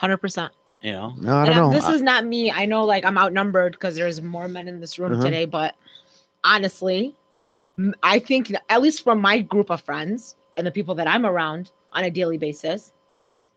100%. 0.00 0.50
You 0.82 0.92
know, 0.92 1.12
No, 1.18 1.36
I 1.38 1.44
don't 1.46 1.54
I'm- 1.56 1.70
know. 1.70 1.70
this 1.72 1.88
is 1.88 2.02
not 2.02 2.24
me. 2.24 2.50
I 2.52 2.66
know 2.66 2.84
like 2.84 3.04
I'm 3.04 3.18
outnumbered 3.18 3.72
because 3.72 3.96
there's 3.96 4.20
more 4.22 4.48
men 4.48 4.68
in 4.68 4.80
this 4.80 4.98
room 4.98 5.12
Uh-huh. 5.12 5.24
today, 5.24 5.44
but 5.44 5.74
honestly, 6.44 7.06
m- 7.06 7.17
I 8.02 8.18
think 8.18 8.52
at 8.68 8.82
least 8.82 9.04
from 9.04 9.20
my 9.20 9.40
group 9.40 9.70
of 9.70 9.80
friends 9.82 10.36
and 10.56 10.66
the 10.66 10.70
people 10.70 10.94
that 10.96 11.06
I'm 11.06 11.24
around 11.24 11.70
on 11.92 12.04
a 12.04 12.10
daily 12.10 12.38
basis, 12.38 12.92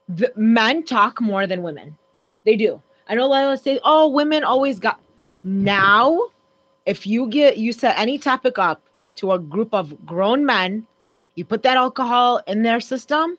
the 0.07 0.31
men 0.35 0.83
talk 0.83 1.19
more 1.21 1.47
than 1.47 1.63
women. 1.63 1.97
They 2.45 2.55
do. 2.55 2.81
I 3.07 3.15
know 3.15 3.25
a 3.25 3.27
lot 3.27 3.53
of 3.53 3.59
say, 3.59 3.79
"Oh, 3.83 4.07
women 4.09 4.43
always 4.43 4.79
got." 4.79 4.99
Now, 5.43 6.27
if 6.85 7.07
you 7.07 7.27
get 7.27 7.57
you 7.57 7.73
set 7.73 7.97
any 7.97 8.17
topic 8.17 8.59
up 8.59 8.81
to 9.15 9.31
a 9.31 9.39
group 9.39 9.73
of 9.73 10.05
grown 10.05 10.45
men, 10.45 10.85
you 11.35 11.45
put 11.45 11.63
that 11.63 11.77
alcohol 11.77 12.41
in 12.47 12.61
their 12.61 12.79
system, 12.79 13.37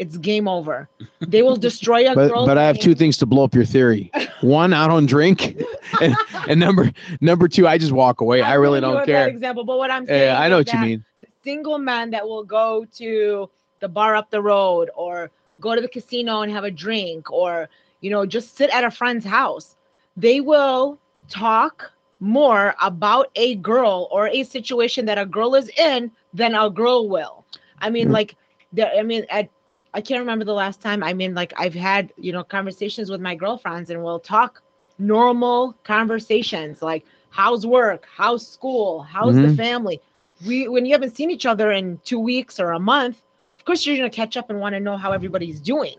it's 0.00 0.16
game 0.16 0.48
over. 0.48 0.88
They 1.20 1.42
will 1.42 1.56
destroy 1.56 2.10
a 2.10 2.14
but 2.14 2.28
girl's 2.28 2.46
but 2.48 2.58
I 2.58 2.64
have 2.64 2.78
two 2.78 2.94
things 2.94 3.18
to 3.18 3.26
blow 3.26 3.44
up 3.44 3.54
your 3.54 3.64
theory. 3.66 4.10
One, 4.40 4.72
I 4.72 4.88
don't 4.88 5.06
drink, 5.06 5.56
and, 6.00 6.16
and 6.48 6.58
number 6.58 6.90
number 7.20 7.48
two, 7.48 7.68
I 7.68 7.78
just 7.78 7.92
walk 7.92 8.20
away. 8.20 8.42
I 8.42 8.54
I'm 8.54 8.60
really 8.60 8.80
don't 8.80 9.04
care. 9.04 9.28
Example, 9.28 9.64
but 9.64 9.78
what 9.78 9.90
I'm 9.90 10.06
saying, 10.06 10.22
Yeah, 10.24 10.40
I 10.40 10.48
know 10.48 10.58
is 10.58 10.66
what 10.66 10.72
you 10.72 10.78
mean. 10.80 11.04
Single 11.44 11.78
men 11.78 12.10
that 12.10 12.26
will 12.26 12.44
go 12.44 12.86
to 12.96 13.48
the 13.80 13.88
bar 13.88 14.16
up 14.16 14.30
the 14.30 14.42
road, 14.42 14.90
or 14.94 15.30
go 15.60 15.74
to 15.74 15.80
the 15.80 15.88
casino 15.88 16.40
and 16.42 16.50
have 16.52 16.64
a 16.64 16.70
drink, 16.70 17.30
or 17.30 17.68
you 18.00 18.10
know, 18.10 18.26
just 18.26 18.56
sit 18.56 18.70
at 18.70 18.84
a 18.84 18.90
friend's 18.90 19.24
house. 19.26 19.76
They 20.16 20.40
will 20.40 20.98
talk 21.28 21.92
more 22.20 22.74
about 22.82 23.30
a 23.36 23.56
girl 23.56 24.08
or 24.10 24.28
a 24.28 24.42
situation 24.44 25.06
that 25.06 25.18
a 25.18 25.26
girl 25.26 25.54
is 25.54 25.68
in 25.78 26.10
than 26.32 26.54
a 26.54 26.70
girl 26.70 27.08
will. 27.08 27.44
I 27.80 27.90
mean, 27.90 28.08
Mm. 28.08 28.12
like, 28.12 28.36
the, 28.72 28.98
I 28.98 29.02
mean, 29.02 29.24
I, 29.30 29.48
I 29.92 30.00
can't 30.00 30.20
remember 30.20 30.44
the 30.44 30.54
last 30.54 30.80
time. 30.80 31.02
I 31.02 31.12
mean, 31.12 31.34
like, 31.34 31.52
I've 31.56 31.74
had 31.74 32.12
you 32.16 32.32
know 32.32 32.44
conversations 32.44 33.10
with 33.10 33.20
my 33.20 33.34
girlfriends, 33.34 33.90
and 33.90 34.02
we'll 34.02 34.20
talk 34.20 34.62
normal 34.98 35.74
conversations 35.82 36.82
like 36.82 37.04
how's 37.30 37.66
work, 37.66 38.06
how's 38.14 38.46
school, 38.46 39.00
how's 39.02 39.34
the 39.36 39.48
Mhm. 39.48 39.56
family. 39.56 40.00
We 40.46 40.68
when 40.68 40.84
you 40.86 40.92
haven't 40.92 41.16
seen 41.16 41.30
each 41.30 41.46
other 41.46 41.72
in 41.72 41.98
two 42.04 42.18
weeks 42.18 42.60
or 42.60 42.72
a 42.72 42.78
month, 42.80 43.22
of 43.58 43.64
course 43.64 43.86
you're 43.86 43.96
gonna 43.96 44.10
catch 44.10 44.36
up 44.36 44.50
and 44.50 44.60
want 44.60 44.74
to 44.74 44.80
know 44.80 44.96
how 44.96 45.12
everybody's 45.12 45.60
doing. 45.60 45.96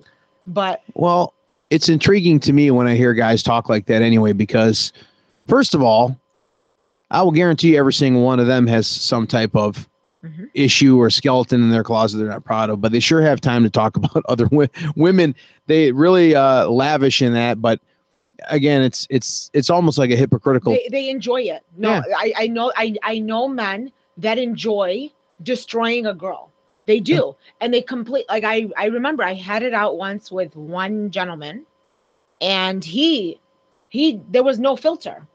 But 0.47 0.81
Well, 0.93 1.33
it's 1.69 1.89
intriguing 1.89 2.39
to 2.41 2.53
me 2.53 2.69
when 2.71 2.87
I 2.87 2.95
hear 2.95 3.13
guys 3.13 3.43
talk 3.43 3.69
like 3.69 3.85
that 3.87 4.01
anyway, 4.01 4.33
because 4.33 4.93
first 5.47 5.73
of 5.73 5.81
all, 5.81 6.17
I 7.09 7.21
will 7.23 7.31
guarantee 7.31 7.77
every 7.77 7.93
single 7.93 8.23
one 8.23 8.39
of 8.39 8.47
them 8.47 8.67
has 8.67 8.87
some 8.87 9.27
type 9.27 9.55
of 9.55 9.87
Mhm. 10.23 10.49
issue 10.53 10.99
or 10.99 11.09
skeleton 11.09 11.61
in 11.63 11.69
their 11.71 11.83
closet 11.83 12.17
they're 12.17 12.27
not 12.27 12.43
proud 12.43 12.69
of, 12.69 12.79
but 12.81 12.91
they 12.91 12.99
sure 12.99 13.21
have 13.21 13.41
time 13.41 13.63
to 13.63 13.69
talk 13.69 13.95
about 14.01 14.23
other 14.27 14.45
wo- 14.47 14.67
women. 14.95 15.33
They 15.67 15.91
really 15.91 16.35
uh, 16.35 16.67
lavish 16.69 17.21
in 17.21 17.33
that, 17.33 17.61
but 17.61 17.79
again, 18.49 18.81
it's 18.81 19.07
it's 19.09 19.49
it's 19.53 19.69
almost 19.69 19.97
like 19.97 20.11
a 20.11 20.15
hypocritical. 20.15 20.73
they, 20.73 20.87
they 20.91 21.09
enjoy 21.09 21.41
it. 21.41 21.63
No, 21.77 21.89
Yeah. 21.89 22.01
I, 22.15 22.33
I 22.37 22.47
know 22.47 22.71
I, 22.75 22.95
I 23.03 23.19
know 23.19 23.47
men 23.47 23.91
that 24.17 24.37
enjoy 24.37 25.09
destroying 25.41 26.05
a 26.05 26.13
girl. 26.13 26.49
They 26.85 26.99
do. 26.99 27.35
And 27.59 27.73
they 27.73 27.81
complete 27.81 28.25
like 28.29 28.43
I 28.43 28.69
I 28.77 28.85
remember 28.85 29.23
I 29.23 29.33
had 29.33 29.63
it 29.63 29.73
out 29.73 29.97
once 29.97 30.31
with 30.31 30.55
one 30.55 31.09
gentleman 31.11 31.65
and 32.41 32.83
he 32.83 33.39
he 33.89 34.19
there 34.29 34.43
was 34.43 34.59
no 34.59 34.75
filter. 34.75 35.27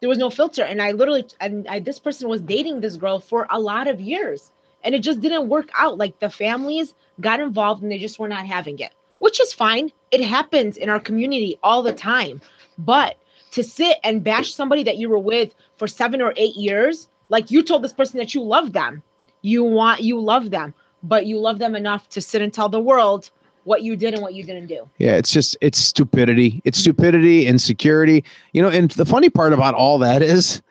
There 0.00 0.08
was 0.08 0.18
no 0.18 0.30
filter. 0.30 0.62
And 0.62 0.80
I 0.82 0.92
literally 0.92 1.26
and 1.40 1.68
I, 1.68 1.80
this 1.80 1.98
person 1.98 2.28
was 2.28 2.40
dating 2.40 2.80
this 2.80 2.96
girl 2.96 3.20
for 3.20 3.46
a 3.50 3.60
lot 3.60 3.86
of 3.86 4.00
years. 4.00 4.50
And 4.82 4.94
it 4.94 5.00
just 5.00 5.20
didn't 5.20 5.48
work 5.48 5.70
out. 5.76 5.98
Like 5.98 6.18
the 6.20 6.30
families 6.30 6.94
got 7.20 7.40
involved 7.40 7.82
and 7.82 7.92
they 7.92 7.98
just 7.98 8.18
were 8.18 8.28
not 8.28 8.46
having 8.46 8.78
it 8.78 8.92
which 9.20 9.40
is 9.40 9.52
fine. 9.52 9.92
It 10.10 10.22
happens 10.22 10.76
in 10.76 10.88
our 10.88 10.98
community 10.98 11.58
all 11.62 11.82
the 11.82 11.92
time. 11.92 12.40
But 12.78 13.16
to 13.52 13.62
sit 13.62 13.98
and 14.02 14.24
bash 14.24 14.52
somebody 14.54 14.82
that 14.82 14.96
you 14.96 15.08
were 15.08 15.18
with 15.18 15.54
for 15.76 15.86
seven 15.86 16.20
or 16.20 16.34
eight 16.36 16.56
years 16.56 17.08
like 17.28 17.50
you 17.50 17.62
told 17.62 17.82
this 17.82 17.92
person 17.92 18.18
that 18.18 18.34
you 18.34 18.42
love 18.42 18.72
them. 18.72 19.02
You 19.42 19.62
want 19.62 20.02
you 20.02 20.20
love 20.20 20.50
them 20.50 20.74
but 21.02 21.24
you 21.26 21.38
love 21.38 21.58
them 21.58 21.74
enough 21.74 22.08
to 22.10 22.20
sit 22.20 22.42
and 22.42 22.52
tell 22.52 22.68
the 22.68 22.80
world 22.80 23.30
what 23.64 23.82
you 23.82 23.96
did 23.96 24.14
and 24.14 24.22
what 24.22 24.34
you 24.34 24.42
didn't 24.44 24.66
do. 24.66 24.88
Yeah, 24.98 25.16
it's 25.16 25.30
just 25.30 25.56
it's 25.60 25.78
stupidity. 25.78 26.60
It's 26.64 26.78
stupidity, 26.78 27.46
insecurity. 27.46 28.24
You 28.52 28.62
know, 28.62 28.68
and 28.68 28.90
the 28.92 29.04
funny 29.04 29.30
part 29.30 29.52
about 29.52 29.74
all 29.74 29.98
that 29.98 30.22
is 30.22 30.62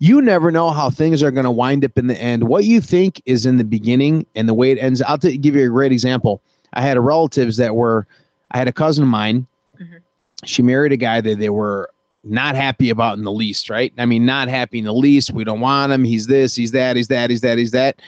you 0.00 0.22
never 0.22 0.50
know 0.50 0.70
how 0.70 0.90
things 0.90 1.22
are 1.22 1.30
going 1.30 1.44
to 1.44 1.50
wind 1.50 1.84
up 1.84 1.98
in 1.98 2.06
the 2.06 2.20
end. 2.20 2.44
What 2.44 2.64
you 2.64 2.80
think 2.80 3.20
is 3.26 3.46
in 3.46 3.56
the 3.56 3.64
beginning 3.64 4.26
and 4.34 4.48
the 4.48 4.54
way 4.54 4.70
it 4.70 4.78
ends. 4.78 5.02
I'll 5.02 5.18
t- 5.18 5.36
give 5.36 5.56
you 5.56 5.64
a 5.64 5.68
great 5.68 5.92
example. 5.92 6.40
I 6.72 6.82
had 6.82 6.96
a 6.96 7.00
relatives 7.00 7.56
that 7.56 7.74
were 7.74 8.06
I 8.52 8.58
had 8.58 8.68
a 8.68 8.72
cousin 8.72 9.04
of 9.04 9.10
mine. 9.10 9.46
Mhm. 9.80 10.00
She 10.44 10.62
married 10.62 10.92
a 10.92 10.96
guy 10.96 11.20
that 11.20 11.38
they 11.38 11.50
were 11.50 11.90
not 12.24 12.54
happy 12.56 12.90
about 12.90 13.18
in 13.18 13.24
the 13.24 13.32
least, 13.32 13.70
right? 13.70 13.92
I 13.98 14.06
mean, 14.06 14.26
not 14.26 14.48
happy 14.48 14.78
in 14.78 14.84
the 14.84 14.92
least. 14.92 15.32
We 15.32 15.44
don't 15.44 15.60
want 15.60 15.92
him. 15.92 16.04
He's 16.04 16.26
this, 16.26 16.54
he's 16.54 16.72
that, 16.72 16.96
he's 16.96 17.08
that, 17.08 17.30
he's 17.30 17.40
that, 17.40 17.58
he's 17.58 17.70
that. 17.72 18.00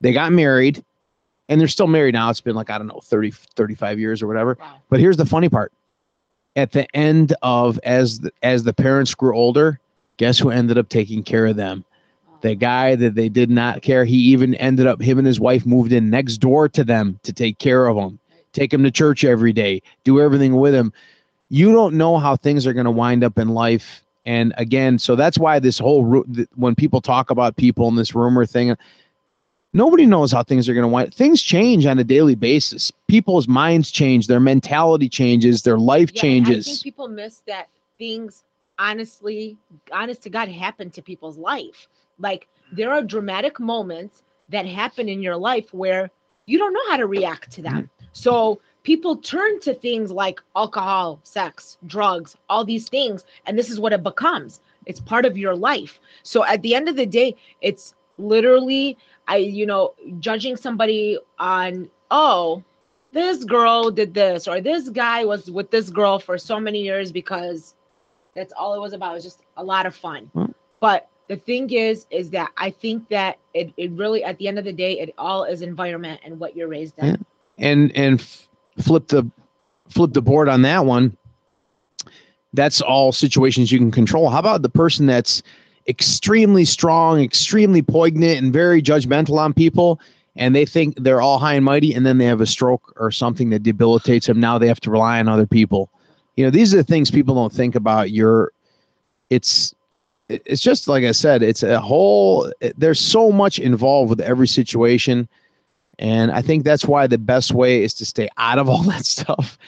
They 0.00 0.12
got 0.12 0.32
married 0.32 0.84
and 1.48 1.60
they're 1.60 1.68
still 1.68 1.86
married 1.86 2.14
now. 2.14 2.30
It's 2.30 2.40
been 2.40 2.56
like, 2.56 2.70
I 2.70 2.78
don't 2.78 2.86
know, 2.86 3.00
30, 3.02 3.30
35 3.30 3.98
years 3.98 4.22
or 4.22 4.26
whatever. 4.26 4.56
Wow. 4.60 4.80
But 4.88 5.00
here's 5.00 5.16
the 5.16 5.26
funny 5.26 5.48
part. 5.48 5.72
At 6.56 6.72
the 6.72 6.86
end 6.96 7.34
of 7.42 7.78
as 7.84 8.20
the, 8.20 8.32
as 8.42 8.64
the 8.64 8.72
parents 8.72 9.14
grew 9.14 9.36
older, 9.36 9.78
guess 10.16 10.38
who 10.38 10.50
ended 10.50 10.78
up 10.78 10.88
taking 10.88 11.22
care 11.22 11.46
of 11.46 11.56
them? 11.56 11.84
The 12.40 12.54
guy 12.54 12.94
that 12.96 13.14
they 13.14 13.28
did 13.28 13.50
not 13.50 13.82
care. 13.82 14.04
He 14.04 14.16
even 14.16 14.54
ended 14.56 14.86
up 14.86 15.00
him 15.00 15.18
and 15.18 15.26
his 15.26 15.40
wife 15.40 15.66
moved 15.66 15.92
in 15.92 16.10
next 16.10 16.38
door 16.38 16.68
to 16.70 16.84
them 16.84 17.18
to 17.22 17.32
take 17.32 17.58
care 17.58 17.86
of 17.86 17.96
them, 17.96 18.18
take 18.52 18.72
him 18.72 18.82
to 18.84 18.90
church 18.90 19.24
every 19.24 19.52
day, 19.52 19.82
do 20.04 20.20
everything 20.20 20.56
with 20.56 20.74
him. 20.74 20.92
You 21.48 21.72
don't 21.72 21.94
know 21.94 22.18
how 22.18 22.36
things 22.36 22.66
are 22.66 22.72
going 22.72 22.84
to 22.84 22.90
wind 22.90 23.24
up 23.24 23.38
in 23.38 23.48
life. 23.48 24.02
And 24.24 24.52
again, 24.56 24.98
so 24.98 25.14
that's 25.14 25.38
why 25.38 25.58
this 25.58 25.78
whole 25.78 26.24
when 26.56 26.74
people 26.74 27.00
talk 27.00 27.30
about 27.30 27.56
people 27.56 27.88
in 27.88 27.94
this 27.96 28.14
rumor 28.14 28.44
thing, 28.44 28.76
nobody 29.76 30.06
knows 30.06 30.32
how 30.32 30.42
things 30.42 30.68
are 30.68 30.74
going 30.74 30.82
to 30.82 30.88
wind. 30.88 31.14
Things 31.14 31.42
change 31.42 31.86
on 31.86 31.98
a 31.98 32.04
daily 32.04 32.34
basis. 32.34 32.90
People's 33.06 33.46
minds 33.46 33.90
change, 33.90 34.26
their 34.26 34.40
mentality 34.40 35.08
changes, 35.08 35.62
their 35.62 35.78
life 35.78 36.10
Yeah, 36.14 36.24
and 36.24 36.46
I 36.46 36.50
think 36.50 36.64
changes. 36.64 36.82
people 36.82 37.08
miss 37.08 37.42
that 37.46 37.68
things 37.98 38.44
honestly, 38.78 39.56
honest 39.92 40.22
to 40.22 40.30
God, 40.30 40.48
happen 40.48 40.90
to 40.90 41.02
people's 41.02 41.38
life. 41.38 41.88
Like 42.18 42.48
there 42.72 42.92
are 42.92 43.02
dramatic 43.02 43.60
moments 43.60 44.22
that 44.48 44.66
happen 44.66 45.08
in 45.08 45.22
your 45.22 45.36
life 45.36 45.72
where 45.72 46.10
you 46.46 46.58
don't 46.58 46.72
know 46.72 46.90
how 46.90 46.96
to 46.96 47.06
react 47.06 47.50
to 47.52 47.62
them. 47.62 47.90
So 48.12 48.60
people 48.82 49.16
turn 49.16 49.60
to 49.60 49.74
things 49.74 50.10
like 50.10 50.40
alcohol, 50.54 51.20
sex, 51.24 51.76
drugs, 51.86 52.36
all 52.48 52.64
these 52.64 52.88
things, 52.88 53.24
and 53.46 53.58
this 53.58 53.70
is 53.70 53.80
what 53.80 53.92
it 53.92 54.02
becomes. 54.02 54.60
It's 54.86 55.00
part 55.00 55.26
of 55.26 55.36
your 55.36 55.56
life. 55.56 55.98
So 56.22 56.44
at 56.44 56.62
the 56.62 56.74
end 56.74 56.88
of 56.88 56.96
the 56.96 57.06
day, 57.06 57.34
it's 57.60 57.94
literally 58.18 58.96
I, 59.28 59.36
you 59.38 59.66
know, 59.66 59.94
judging 60.20 60.56
somebody 60.56 61.18
on, 61.38 61.88
oh, 62.10 62.62
this 63.12 63.44
girl 63.44 63.90
did 63.90 64.14
this, 64.14 64.46
or 64.46 64.60
this 64.60 64.88
guy 64.90 65.24
was 65.24 65.50
with 65.50 65.70
this 65.70 65.90
girl 65.90 66.18
for 66.18 66.38
so 66.38 66.60
many 66.60 66.82
years 66.82 67.10
because 67.12 67.74
that's 68.34 68.52
all 68.52 68.74
it 68.74 68.80
was 68.80 68.92
about. 68.92 69.12
It 69.12 69.14
was 69.14 69.24
just 69.24 69.40
a 69.56 69.64
lot 69.64 69.86
of 69.86 69.94
fun. 69.94 70.30
Well- 70.34 70.54
But 70.80 71.08
the 71.28 71.36
thing 71.36 71.70
is, 71.72 72.06
is 72.10 72.30
that 72.30 72.52
I 72.56 72.70
think 72.70 73.08
that 73.08 73.38
it, 73.54 73.72
it 73.76 73.90
really, 73.92 74.22
at 74.22 74.38
the 74.38 74.46
end 74.48 74.58
of 74.58 74.64
the 74.64 74.72
day, 74.72 75.00
it 75.00 75.12
all 75.18 75.44
is 75.44 75.62
environment 75.62 76.20
and 76.24 76.38
what 76.38 76.54
you're 76.56 76.68
raised 76.68 76.98
in. 76.98 77.06
Yeah. 77.06 77.16
and 77.58 77.96
and 77.96 78.20
f- 78.20 78.46
flip 78.78 79.08
the 79.08 79.28
flip 79.88 80.12
the 80.12 80.20
board 80.22 80.48
on 80.48 80.62
that 80.62 80.84
one 80.84 81.16
that's 82.52 82.80
all 82.80 83.12
situations 83.12 83.70
you 83.72 83.78
can 83.78 83.90
control 83.90 84.28
how 84.30 84.38
about 84.38 84.62
the 84.62 84.68
person 84.68 85.06
that's 85.06 85.42
extremely 85.88 86.64
strong 86.64 87.20
extremely 87.20 87.82
poignant 87.82 88.42
and 88.42 88.52
very 88.52 88.82
judgmental 88.82 89.38
on 89.38 89.52
people 89.52 90.00
and 90.34 90.54
they 90.54 90.66
think 90.66 90.94
they're 90.98 91.22
all 91.22 91.38
high 91.38 91.54
and 91.54 91.64
mighty 91.64 91.94
and 91.94 92.04
then 92.04 92.18
they 92.18 92.24
have 92.24 92.40
a 92.40 92.46
stroke 92.46 92.92
or 92.96 93.10
something 93.10 93.48
that 93.50 93.62
debilitates 93.62 94.26
them. 94.26 94.38
Now 94.38 94.58
they 94.58 94.68
have 94.68 94.80
to 94.80 94.90
rely 94.90 95.18
on 95.18 95.28
other 95.28 95.46
people. 95.46 95.88
You 96.36 96.44
know 96.44 96.50
these 96.50 96.74
are 96.74 96.78
the 96.78 96.84
things 96.84 97.10
people 97.10 97.34
don't 97.34 97.52
think 97.52 97.74
about. 97.74 98.10
Your 98.10 98.52
it's 99.30 99.74
it's 100.28 100.60
just 100.60 100.88
like 100.88 101.04
i 101.04 101.12
said 101.12 101.40
it's 101.40 101.62
a 101.62 101.80
whole 101.80 102.52
there's 102.76 102.98
so 102.98 103.30
much 103.30 103.60
involved 103.60 104.10
with 104.10 104.20
every 104.20 104.48
situation 104.48 105.28
and 105.98 106.30
I 106.30 106.42
think 106.42 106.64
that's 106.64 106.84
why 106.84 107.06
the 107.06 107.18
best 107.18 107.52
way 107.52 107.82
is 107.82 107.94
to 107.94 108.06
stay 108.06 108.28
out 108.36 108.58
of 108.58 108.68
all 108.68 108.82
that 108.84 109.06
stuff, 109.06 109.58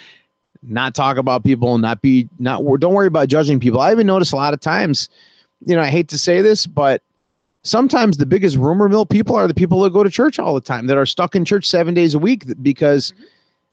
not 0.62 0.94
talk 0.94 1.16
about 1.16 1.44
people, 1.44 1.78
not 1.78 2.02
be, 2.02 2.28
not, 2.38 2.62
don't 2.78 2.94
worry 2.94 3.06
about 3.06 3.28
judging 3.28 3.60
people. 3.60 3.80
I 3.80 3.92
even 3.92 4.06
notice 4.06 4.32
a 4.32 4.36
lot 4.36 4.54
of 4.54 4.60
times, 4.60 5.08
you 5.66 5.74
know, 5.74 5.82
I 5.82 5.88
hate 5.88 6.08
to 6.08 6.18
say 6.18 6.42
this, 6.42 6.66
but 6.66 7.02
sometimes 7.62 8.16
the 8.16 8.26
biggest 8.26 8.56
rumor 8.56 8.88
mill 8.88 9.06
people 9.06 9.36
are 9.36 9.48
the 9.48 9.54
people 9.54 9.80
that 9.82 9.92
go 9.92 10.02
to 10.02 10.10
church 10.10 10.38
all 10.38 10.54
the 10.54 10.60
time, 10.60 10.86
that 10.86 10.96
are 10.96 11.06
stuck 11.06 11.34
in 11.34 11.44
church 11.44 11.68
seven 11.68 11.94
days 11.94 12.14
a 12.14 12.18
week, 12.18 12.44
because 12.62 13.12
mm-hmm. 13.12 13.24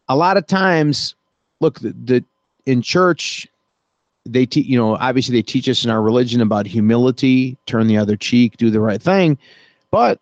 a 0.10 0.16
lot 0.16 0.38
of 0.38 0.48
times, 0.48 1.16
look, 1.60 1.80
the, 1.80 1.94
the 2.04 2.24
in 2.66 2.82
church, 2.82 3.48
they 4.26 4.46
teach, 4.46 4.66
you 4.66 4.78
know, 4.78 4.96
obviously 4.96 5.36
they 5.36 5.44
teach 5.44 5.70
us 5.70 5.86
in 5.86 5.92
our 5.92 6.02
religion 6.02 6.42
about 6.42 6.66
humility, 6.66 7.58
turn 7.68 7.88
the 7.88 7.98
other 7.98 8.16
cheek, 8.16 8.58
do 8.58 8.72
the 8.72 8.80
right 8.80 9.02
thing. 9.02 9.38
But 9.92 10.20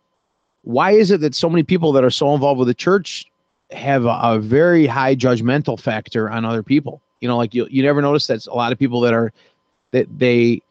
why 0.64 0.92
is 0.92 1.10
it 1.10 1.22
that 1.22 1.34
so 1.34 1.50
many 1.50 1.64
people 1.64 1.94
that 1.94 2.04
are 2.04 2.10
so 2.10 2.34
involved 2.34 2.60
with 2.60 2.68
the 2.68 2.74
church 2.74 3.26
have 3.72 4.06
a, 4.06 4.20
a 4.22 4.40
very 4.40 4.86
high 4.86 5.16
judgmental 5.16 5.80
factor 5.80 6.30
on 6.30 6.44
other 6.44 6.64
people? 6.64 7.02
You 7.22 7.30
know, 7.30 7.38
like 7.38 7.54
you, 7.54 7.66
you 7.72 7.82
never 7.82 8.02
notice 8.02 8.28
that 8.28 8.46
a 8.48 8.54
lot 8.54 8.74
of 8.74 8.80
people 8.80 9.00
that 9.02 9.14
are 9.14 9.32
that 9.92 10.08
they 10.20 10.62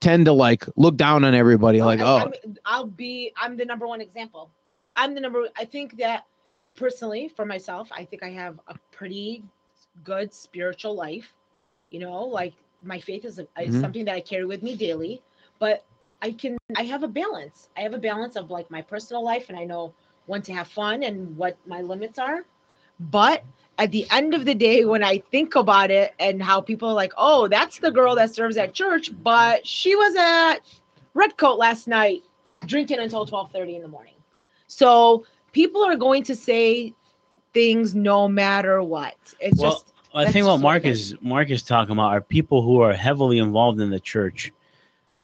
tend 0.00 0.26
to 0.26 0.32
like 0.32 0.64
look 0.76 0.96
down 0.96 1.24
on 1.24 1.34
everybody, 1.34 1.82
like, 1.82 2.00
oh, 2.00 2.16
I 2.16 2.24
mean, 2.26 2.58
I'll 2.64 2.86
be, 2.86 3.32
I'm 3.36 3.56
the 3.56 3.64
number 3.64 3.86
one 3.86 4.00
example. 4.00 4.50
I'm 4.96 5.14
the 5.14 5.20
number, 5.20 5.48
I 5.56 5.64
think 5.64 5.96
that 5.98 6.26
personally 6.76 7.28
for 7.28 7.44
myself, 7.44 7.88
I 7.92 8.04
think 8.04 8.22
I 8.22 8.30
have 8.30 8.60
a 8.68 8.74
pretty 8.92 9.42
good 10.04 10.32
spiritual 10.32 10.94
life. 10.94 11.34
You 11.90 12.00
know, 12.00 12.24
like 12.24 12.54
my 12.82 13.00
faith 13.00 13.24
is, 13.24 13.38
a, 13.38 13.46
is 13.60 13.76
Mhm. 13.76 13.80
something 13.80 14.04
that 14.06 14.14
I 14.14 14.20
carry 14.20 14.44
with 14.44 14.62
me 14.62 14.76
daily, 14.76 15.22
but 15.58 15.84
I 16.22 16.32
can, 16.32 16.56
I 16.76 16.82
have 16.84 17.02
a 17.02 17.08
balance. 17.08 17.70
I 17.76 17.80
have 17.82 17.94
a 17.94 17.98
balance 17.98 18.36
of 18.36 18.50
like 18.50 18.70
my 18.70 18.82
personal 18.82 19.24
life 19.24 19.48
and 19.48 19.58
I 19.58 19.64
know 19.64 19.94
when 20.26 20.42
to 20.42 20.52
have 20.52 20.68
fun 20.68 21.02
and 21.02 21.36
what 21.36 21.56
my 21.66 21.80
limits 21.82 22.18
are. 22.18 22.44
But 22.98 23.44
at 23.80 23.90
the 23.92 24.06
end 24.10 24.34
of 24.34 24.44
the 24.44 24.54
day, 24.54 24.84
when 24.84 25.02
I 25.02 25.18
think 25.32 25.56
about 25.56 25.90
it 25.90 26.14
and 26.20 26.42
how 26.42 26.60
people 26.60 26.90
are 26.90 26.94
like, 26.94 27.14
oh, 27.16 27.48
that's 27.48 27.78
the 27.78 27.90
girl 27.90 28.14
that 28.16 28.32
serves 28.34 28.58
at 28.58 28.74
church, 28.74 29.10
but 29.22 29.66
she 29.66 29.96
was 29.96 30.14
at 30.16 30.58
Redcoat 31.14 31.58
last 31.58 31.88
night 31.88 32.22
drinking 32.66 32.98
until 32.98 33.24
12:30 33.26 33.76
in 33.76 33.82
the 33.82 33.88
morning. 33.88 34.14
So 34.66 35.24
people 35.52 35.82
are 35.82 35.96
going 35.96 36.22
to 36.24 36.36
say 36.36 36.92
things 37.54 37.94
no 37.94 38.28
matter 38.28 38.82
what. 38.82 39.16
It's 39.40 39.58
Well, 39.58 39.72
just 39.72 39.94
I 40.14 40.30
think 40.30 40.46
what 40.46 40.60
Mark 40.60 40.84
is 40.84 41.16
Mark 41.22 41.48
is 41.48 41.62
talking 41.62 41.92
about 41.92 42.12
are 42.12 42.20
people 42.20 42.62
who 42.62 42.82
are 42.82 42.92
heavily 42.92 43.38
involved 43.38 43.80
in 43.80 43.88
the 43.88 44.00
church. 44.00 44.52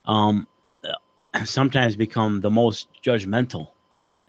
Um, 0.06 0.46
sometimes 1.44 1.94
become 1.94 2.40
the 2.40 2.50
most 2.50 2.88
judgmental, 3.04 3.68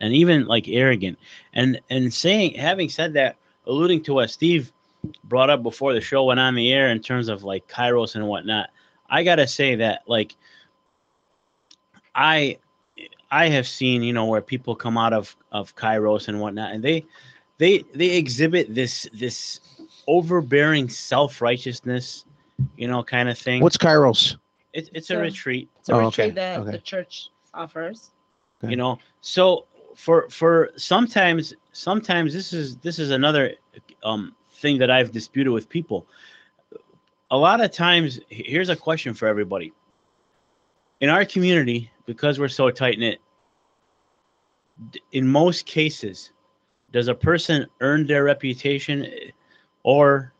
and 0.01 0.13
even 0.13 0.47
like 0.47 0.67
arrogant. 0.67 1.17
And 1.53 1.79
and 1.89 2.13
saying, 2.13 2.55
having 2.55 2.89
said 2.89 3.13
that, 3.13 3.37
alluding 3.67 4.03
to 4.03 4.13
what 4.13 4.29
Steve 4.29 4.71
brought 5.25 5.49
up 5.49 5.61
before 5.63 5.93
the 5.93 6.01
show 6.01 6.23
went 6.25 6.39
on 6.39 6.55
the 6.55 6.73
air 6.73 6.89
in 6.89 6.99
terms 6.99 7.29
of 7.29 7.43
like 7.43 7.67
Kairos 7.67 8.15
and 8.15 8.27
whatnot, 8.27 8.69
I 9.09 9.23
gotta 9.23 9.47
say 9.47 9.75
that 9.75 10.01
like 10.07 10.35
I 12.15 12.57
I 13.31 13.47
have 13.49 13.67
seen 13.67 14.03
you 14.03 14.13
know 14.13 14.25
where 14.25 14.41
people 14.41 14.75
come 14.75 14.97
out 14.97 15.13
of 15.13 15.35
of 15.51 15.75
Kairos 15.75 16.27
and 16.27 16.39
whatnot, 16.39 16.71
and 16.73 16.83
they 16.83 17.05
they 17.57 17.83
they 17.93 18.15
exhibit 18.17 18.73
this 18.73 19.07
this 19.13 19.59
overbearing 20.07 20.89
self 20.89 21.41
righteousness, 21.41 22.25
you 22.77 22.87
know, 22.87 23.03
kind 23.03 23.29
of 23.29 23.37
thing. 23.37 23.61
what's 23.61 23.77
Kairos? 23.77 24.37
it's 24.73 24.89
it's 24.93 25.09
a 25.09 25.13
So- 25.13 25.21
retreat, 25.21 25.69
it's 25.79 25.89
a 25.89 25.93
Oh, 25.93 25.97
okay, 26.07 26.23
retreat 26.23 26.35
that 26.35 26.59
okay. 26.61 26.71
the 26.71 26.79
church 26.79 27.29
offers. 27.53 28.11
Okay. 28.63 28.71
you 28.71 28.77
know. 28.77 28.97
So 29.21 29.65
for 29.95 30.29
for 30.29 30.71
sometimes 30.77 31.53
sometimes 31.77 32.33
this 32.33 32.53
is 32.53 32.77
this 32.77 32.97
is 32.97 33.11
another 33.11 33.53
um 34.03 34.35
thing 34.55 34.79
that 34.79 34.89
I've 34.89 35.11
disputed 35.11 35.53
with 35.53 35.69
people. 35.69 36.07
A 37.29 37.37
lot 37.37 37.61
of 37.61 37.71
times, 37.71 38.19
here's 38.29 38.69
a 38.69 38.75
question 38.75 39.13
for 39.13 39.27
everybody. 39.27 39.71
In 41.01 41.09
our 41.09 41.25
community, 41.25 41.91
because 42.05 42.39
we're 42.39 42.47
so 42.47 42.71
tight 42.71 42.97
knit, 42.97 43.19
in 45.11 45.27
most 45.27 45.65
cases, 45.65 46.31
does 46.91 47.09
a 47.09 47.13
person 47.13 47.67
earn 47.81 48.07
their 48.07 48.23
reputation, 48.23 49.05
or 49.83 50.33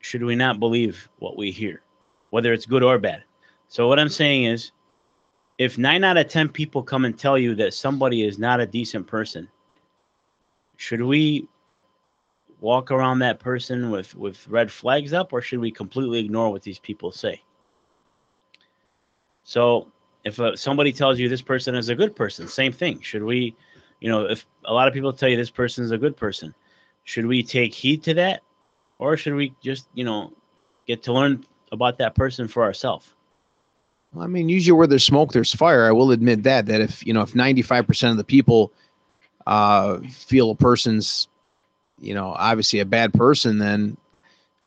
should 0.00 0.22
we 0.22 0.36
not 0.36 0.60
believe 0.60 1.08
what 1.18 1.36
we 1.36 1.50
hear, 1.50 1.82
whether 2.30 2.52
it's 2.52 2.64
good 2.64 2.82
or 2.82 2.98
bad? 2.98 3.24
So 3.68 3.88
what 3.88 3.98
I'm 3.98 4.08
saying 4.08 4.44
is, 4.44 4.70
if 5.58 5.76
nine 5.76 6.04
out 6.04 6.16
of 6.16 6.28
ten 6.28 6.48
people 6.48 6.82
come 6.82 7.04
and 7.04 7.18
tell 7.18 7.36
you 7.36 7.54
that 7.56 7.74
somebody 7.74 8.22
is 8.22 8.38
not 8.38 8.60
a 8.60 8.66
decent 8.66 9.06
person, 9.06 9.48
should 10.78 11.02
we 11.02 11.46
walk 12.60 12.90
around 12.90 13.18
that 13.18 13.40
person 13.40 13.90
with 13.90 14.14
with 14.14 14.46
red 14.48 14.72
flags 14.72 15.12
up, 15.12 15.32
or 15.32 15.42
should 15.42 15.58
we 15.58 15.70
completely 15.70 16.20
ignore 16.20 16.50
what 16.50 16.62
these 16.62 16.78
people 16.78 17.12
say? 17.12 17.42
So, 19.42 19.90
if 20.24 20.38
uh, 20.40 20.56
somebody 20.56 20.92
tells 20.92 21.18
you 21.18 21.28
this 21.28 21.42
person 21.42 21.74
is 21.74 21.88
a 21.88 21.94
good 21.94 22.14
person, 22.14 22.46
same 22.46 22.72
thing. 22.72 23.00
Should 23.00 23.24
we, 23.24 23.56
you 24.00 24.08
know, 24.08 24.26
if 24.26 24.46
a 24.66 24.72
lot 24.72 24.86
of 24.86 24.94
people 24.94 25.12
tell 25.12 25.28
you 25.28 25.36
this 25.36 25.50
person 25.50 25.84
is 25.84 25.90
a 25.90 25.98
good 25.98 26.16
person, 26.16 26.54
should 27.04 27.26
we 27.26 27.42
take 27.42 27.74
heed 27.74 28.04
to 28.04 28.14
that, 28.14 28.42
or 28.98 29.16
should 29.16 29.34
we 29.34 29.52
just 29.60 29.88
you 29.94 30.04
know 30.04 30.32
get 30.86 31.02
to 31.02 31.12
learn 31.12 31.44
about 31.72 31.98
that 31.98 32.14
person 32.14 32.46
for 32.46 32.62
ourselves? 32.62 33.12
Well, 34.12 34.24
I 34.24 34.28
mean, 34.28 34.48
usually 34.48 34.78
where 34.78 34.86
there's 34.86 35.04
smoke, 35.04 35.32
there's 35.32 35.52
fire. 35.52 35.86
I 35.86 35.92
will 35.92 36.12
admit 36.12 36.44
that 36.44 36.66
that 36.66 36.80
if 36.80 37.04
you 37.04 37.12
know 37.12 37.22
if 37.22 37.32
95% 37.32 38.12
of 38.12 38.16
the 38.16 38.22
people 38.22 38.72
uh, 39.48 39.98
feel 40.10 40.50
a 40.50 40.54
person's, 40.54 41.26
you 41.98 42.14
know, 42.14 42.34
obviously 42.36 42.80
a 42.80 42.84
bad 42.84 43.12
person, 43.14 43.58
then 43.58 43.96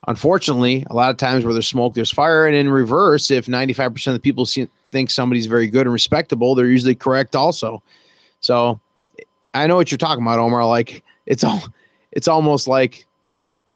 unfortunately, 0.07 0.85
a 0.89 0.95
lot 0.95 1.11
of 1.11 1.17
times 1.17 1.45
where 1.45 1.53
there's 1.53 1.67
smoke, 1.67 1.93
there's 1.93 2.11
fire. 2.11 2.47
And 2.47 2.55
in 2.55 2.67
reverse, 2.67 3.29
if 3.29 3.45
95% 3.45 4.07
of 4.07 4.13
the 4.13 4.19
people 4.19 4.45
see, 4.45 4.67
think 4.91 5.11
somebody's 5.11 5.45
very 5.45 5.67
good 5.67 5.85
and 5.85 5.93
respectable, 5.93 6.55
they're 6.55 6.65
usually 6.65 6.95
correct 6.95 7.35
also. 7.35 7.81
So 8.39 8.79
I 9.53 9.67
know 9.67 9.75
what 9.75 9.91
you're 9.91 9.99
talking 9.99 10.23
about, 10.23 10.39
Omar. 10.39 10.65
Like 10.65 11.03
it's 11.27 11.43
all, 11.43 11.63
it's 12.11 12.27
almost 12.27 12.67
like 12.67 13.05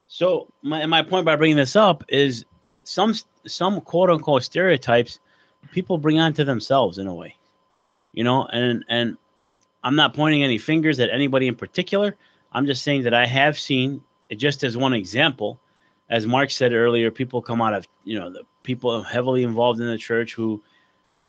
So 0.07 0.51
my 0.63 0.85
my 0.87 1.03
point 1.03 1.25
by 1.25 1.35
bringing 1.35 1.55
this 1.55 1.75
up 1.75 2.03
is 2.09 2.45
some 2.83 3.13
some 3.45 3.79
quote 3.81 4.09
unquote 4.09 4.43
stereotypes 4.43 5.19
people 5.71 5.97
bring 5.97 6.19
onto 6.19 6.43
themselves 6.43 6.97
in 6.97 7.07
a 7.07 7.13
way, 7.13 7.35
you 8.13 8.23
know, 8.23 8.45
and 8.51 8.83
and 8.89 9.17
I'm 9.85 9.95
not 9.95 10.15
pointing 10.15 10.43
any 10.43 10.57
fingers 10.57 10.99
at 10.99 11.11
anybody 11.11 11.47
in 11.47 11.55
particular. 11.55 12.17
I'm 12.51 12.65
just 12.65 12.81
saying 12.81 13.03
that 13.03 13.13
I 13.13 13.27
have 13.27 13.57
seen 13.59 14.01
just 14.35 14.63
as 14.63 14.75
one 14.75 14.93
example, 14.93 15.59
as 16.09 16.25
Mark 16.25 16.49
said 16.49 16.73
earlier, 16.73 17.11
people 17.11 17.41
come 17.41 17.61
out 17.61 17.75
of 17.75 17.87
you 18.03 18.19
know 18.19 18.31
the 18.31 18.41
people 18.63 19.03
heavily 19.03 19.43
involved 19.43 19.79
in 19.79 19.87
the 19.87 19.97
church 19.97 20.33
who 20.33 20.61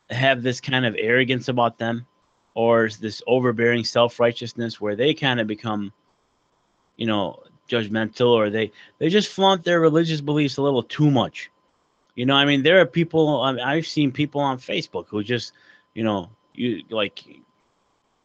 have 0.09 0.41
this 0.41 0.59
kind 0.59 0.85
of 0.85 0.95
arrogance 0.97 1.49
about 1.49 1.77
them 1.77 2.07
or 2.55 2.89
this 2.99 3.21
overbearing 3.27 3.83
self-righteousness 3.83 4.81
where 4.81 4.95
they 4.95 5.13
kind 5.13 5.39
of 5.39 5.45
become 5.45 5.93
you 6.95 7.05
know 7.05 7.43
judgmental 7.69 8.29
or 8.29 8.49
they 8.49 8.71
they 8.97 9.09
just 9.09 9.27
flaunt 9.27 9.63
their 9.63 9.79
religious 9.79 10.21
beliefs 10.21 10.57
a 10.57 10.61
little 10.61 10.81
too 10.81 11.11
much 11.11 11.51
you 12.15 12.25
know 12.25 12.33
i 12.33 12.45
mean 12.45 12.63
there 12.63 12.79
are 12.79 12.85
people 12.85 13.41
I 13.41 13.51
mean, 13.51 13.61
i've 13.61 13.85
seen 13.85 14.11
people 14.11 14.39
on 14.39 14.57
facebook 14.57 15.05
who 15.09 15.21
just 15.21 15.51
you 15.93 16.03
know 16.03 16.29
you 16.53 16.81
like 16.89 17.25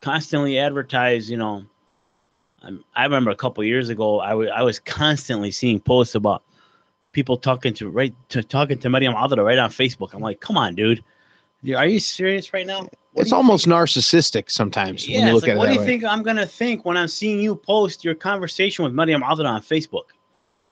constantly 0.02 0.58
advertise 0.58 1.30
you 1.30 1.38
know 1.38 1.64
I'm- 2.62 2.84
i 2.94 3.04
remember 3.04 3.30
a 3.30 3.36
couple 3.36 3.64
years 3.64 3.88
ago 3.88 4.20
I 4.20 4.34
wa- 4.34 4.52
I 4.54 4.62
was 4.62 4.78
constantly 4.80 5.50
seeing 5.50 5.80
posts 5.80 6.14
about 6.14 6.42
people 7.12 7.36
talking 7.36 7.74
to 7.74 7.88
right 7.88 8.14
to 8.30 8.42
talking 8.42 8.78
to 8.80 8.90
Mariam 8.90 9.14
Adra 9.14 9.44
right 9.44 9.58
on 9.58 9.70
facebook 9.70 10.12
i'm 10.14 10.20
like 10.20 10.40
come 10.40 10.56
on 10.58 10.74
dude 10.74 11.02
are 11.76 11.86
you 11.86 12.00
serious 12.00 12.52
right 12.52 12.66
now 12.66 12.88
What 13.12 13.22
it's 13.22 13.30
you 13.30 13.36
almost 13.36 13.66
narcissistic 13.66 14.50
sometimes 14.50 15.06
when 15.08 15.18
yeah, 15.20 15.26
you 15.26 15.32
look 15.34 15.44
like, 15.44 15.50
at 15.50 15.56
it 15.56 15.58
what 15.58 15.66
do 15.68 15.72
you 15.74 15.78
way. 15.80 15.86
think 15.86 16.04
I'm 16.04 16.22
gonna 16.22 16.46
think 16.46 16.84
when 16.84 16.96
I'm 16.96 17.08
seeing 17.08 17.40
you 17.40 17.54
post 17.56 18.04
your 18.04 18.14
conversation 18.14 18.84
with 18.84 18.92
Mariam 18.92 19.22
Adra 19.22 19.46
on 19.46 19.62
Facebook? 19.62 20.08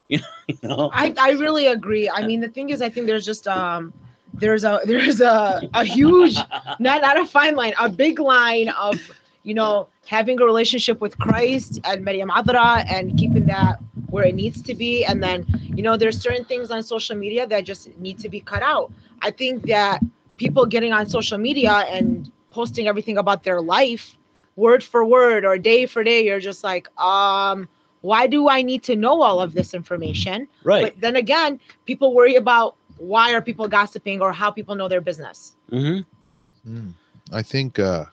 You 0.08 0.18
know, 0.18 0.24
you 0.48 0.68
know? 0.68 0.90
I, 0.92 1.14
I 1.18 1.30
really 1.32 1.68
agree. 1.68 2.10
I 2.10 2.26
mean, 2.26 2.40
the 2.40 2.48
thing 2.48 2.70
is, 2.70 2.82
I 2.82 2.88
think 2.88 3.06
there's 3.06 3.24
just 3.24 3.46
um, 3.46 3.92
there's 4.34 4.64
a 4.64 4.80
there's 4.86 5.20
a 5.20 5.62
a 5.74 5.84
huge 5.84 6.34
not 6.80 7.02
not 7.02 7.18
a 7.18 7.26
fine 7.26 7.54
line, 7.54 7.74
a 7.78 7.88
big 7.88 8.18
line 8.18 8.68
of 8.70 8.98
you 9.42 9.54
know 9.54 9.88
having 10.06 10.40
a 10.40 10.44
relationship 10.44 11.00
with 11.00 11.18
Christ 11.18 11.80
and 11.84 12.04
Maryam 12.04 12.30
Adra 12.30 12.84
and 12.88 13.16
keeping 13.18 13.46
that 13.46 13.78
where 14.10 14.24
it 14.24 14.34
needs 14.34 14.62
to 14.62 14.74
be, 14.74 15.04
and 15.04 15.22
then 15.22 15.46
you 15.76 15.82
know 15.82 15.96
there's 15.96 16.20
certain 16.20 16.44
things 16.44 16.70
on 16.70 16.82
social 16.82 17.16
media 17.16 17.46
that 17.46 17.64
just 17.64 17.96
need 17.98 18.18
to 18.20 18.28
be 18.28 18.40
cut 18.40 18.62
out. 18.62 18.92
I 19.22 19.30
think 19.30 19.66
that 19.66 20.00
people 20.36 20.66
getting 20.66 20.92
on 20.92 21.08
social 21.08 21.38
media 21.38 21.72
and 21.72 22.30
posting 22.50 22.88
everything 22.88 23.18
about 23.18 23.44
their 23.44 23.60
life 23.60 24.16
word 24.56 24.82
for 24.82 25.04
word 25.04 25.44
or 25.44 25.56
day 25.56 25.86
for 25.86 26.02
day 26.02 26.24
you're 26.24 26.40
just 26.40 26.64
like 26.64 26.88
um 27.00 27.68
why 28.00 28.26
do 28.26 28.48
i 28.48 28.60
need 28.60 28.82
to 28.82 28.96
know 28.96 29.22
all 29.22 29.40
of 29.40 29.54
this 29.54 29.72
information 29.72 30.48
right. 30.64 30.82
but 30.82 31.00
then 31.00 31.16
again, 31.16 31.60
people 31.86 32.12
worry 32.14 32.34
about 32.34 32.74
why 33.00 33.32
are 33.32 33.40
people 33.40 33.66
gossiping 33.66 34.20
or 34.20 34.32
how 34.32 34.50
people 34.50 34.74
know 34.74 34.86
their 34.86 35.00
business. 35.00 35.56
Mm-hmm. 35.72 36.70
Mm. 36.70 36.92
I 37.32 37.42
think 37.42 37.78
uh 37.78 38.04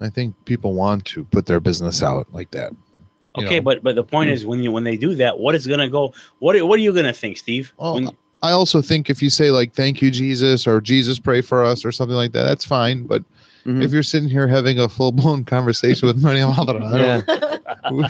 I 0.00 0.08
think 0.10 0.34
people 0.44 0.74
want 0.74 1.04
to 1.06 1.24
put 1.24 1.46
their 1.46 1.60
business 1.60 2.02
out 2.02 2.26
like 2.32 2.50
that. 2.50 2.72
Okay, 3.38 3.56
know. 3.56 3.62
but 3.62 3.82
but 3.82 3.94
the 3.94 4.04
point 4.04 4.30
is 4.30 4.46
when 4.46 4.62
you 4.62 4.72
when 4.72 4.84
they 4.84 4.96
do 4.96 5.14
that, 5.16 5.38
what 5.38 5.54
is 5.54 5.66
gonna 5.66 5.88
go? 5.88 6.12
What 6.38 6.56
are- 6.56 6.64
what 6.66 6.78
are 6.78 6.82
you 6.82 6.92
gonna 6.92 7.12
think, 7.12 7.36
Steve? 7.36 7.72
Well, 7.78 7.94
When- 7.94 8.10
I 8.42 8.52
also 8.52 8.82
think 8.82 9.08
if 9.10 9.22
you 9.22 9.30
say 9.30 9.50
like 9.50 9.74
"Thank 9.74 10.00
you, 10.02 10.10
Jesus" 10.10 10.66
or 10.66 10.80
"Jesus 10.80 11.18
pray 11.18 11.40
for 11.40 11.64
us" 11.64 11.84
or 11.84 11.92
something 11.92 12.16
like 12.16 12.32
that, 12.32 12.44
that's 12.44 12.64
fine. 12.64 13.04
But 13.04 13.24
Mhm. 13.66 13.82
if 13.82 13.92
you're 13.92 14.02
sitting 14.02 14.28
here 14.28 14.46
having 14.46 14.78
a 14.78 14.88
full 14.88 15.12
blown 15.12 15.44
conversation 15.56 16.06
with 16.06 16.22
Mariam 16.22 16.52
Adra, 16.52 16.82
I 16.92 16.98
don't- 16.98 17.28
Yeah. 17.28 17.56
we 17.92 18.04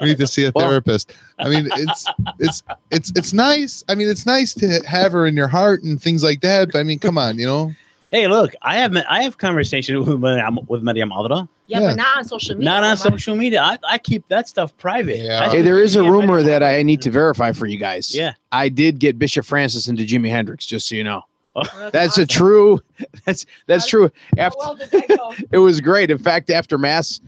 we 0.00 0.06
need 0.08 0.18
to 0.18 0.26
see 0.26 0.44
a 0.46 0.52
Well- 0.54 0.68
therapist. 0.68 1.12
I 1.38 1.48
mean, 1.48 1.68
it's 1.72 2.06
it's 2.38 2.62
it's 2.90 3.12
it's 3.16 3.32
nice. 3.32 3.84
I 3.88 3.94
mean, 3.96 4.08
it's 4.08 4.26
nice 4.26 4.54
to 4.54 4.80
have 4.86 5.12
her 5.12 5.26
in 5.26 5.36
your 5.36 5.48
heart 5.48 5.82
and 5.82 6.00
things 6.00 6.22
like 6.22 6.40
that. 6.42 6.72
But 6.72 6.78
I 6.78 6.82
mean, 6.84 6.98
come 6.98 7.18
on, 7.18 7.38
you 7.38 7.46
know. 7.46 7.72
Hey, 8.14 8.28
look, 8.28 8.54
I 8.62 8.76
have 8.76 8.96
I 9.08 9.22
have 9.24 9.38
conversations 9.38 10.06
with 10.08 10.20
Mariam, 10.20 10.58
with 10.68 10.82
Mariam 10.82 11.10
Adra, 11.10 11.48
Yeah, 11.66 11.80
Yeah. 11.80 11.86
but 11.88 11.96
not 11.96 12.18
on 12.18 12.24
social 12.24 12.54
media. 12.54 12.64
not 12.64 12.84
on 12.84 12.96
social 12.96 13.34
media. 13.36 13.60
I, 13.62 13.78
I 13.88 13.98
keep 13.98 14.26
that 14.28 14.48
stuff 14.48 14.76
private. 14.78 15.18
Yeah. 15.18 15.50
Hey, 15.50 15.62
there 15.62 15.82
is 15.82 15.96
a 15.96 16.02
rumor 16.02 16.42
that 16.42 16.62
I 16.62 16.82
need 16.82 17.02
to 17.02 17.10
verify 17.10 17.52
for 17.52 17.66
you 17.66 17.76
guys. 17.78 18.14
Yeah. 18.14 18.34
I 18.52 18.68
did 18.68 18.98
get 19.00 19.18
Bishop 19.18 19.44
Francis 19.44 19.88
into 19.88 20.04
Jimi 20.04 20.30
Hendrix, 20.30 20.64
just 20.64 20.88
so 20.88 20.94
you 20.94 21.04
know. 21.04 21.22
Well, 21.56 21.64
That's 21.92 22.18
a 22.18 22.22
awesome. 22.22 22.26
true. 22.26 22.80
That's 23.24 23.46
that's 23.66 23.86
true. 23.86 24.10
After 24.38 24.58
well 24.58 24.74
did 24.74 24.90
that 24.90 25.08
go? 25.08 25.34
it 25.52 25.58
was 25.58 25.80
great. 25.80 26.10
In 26.10 26.18
fact, 26.18 26.50
after 26.50 26.78
mass, 26.78 27.20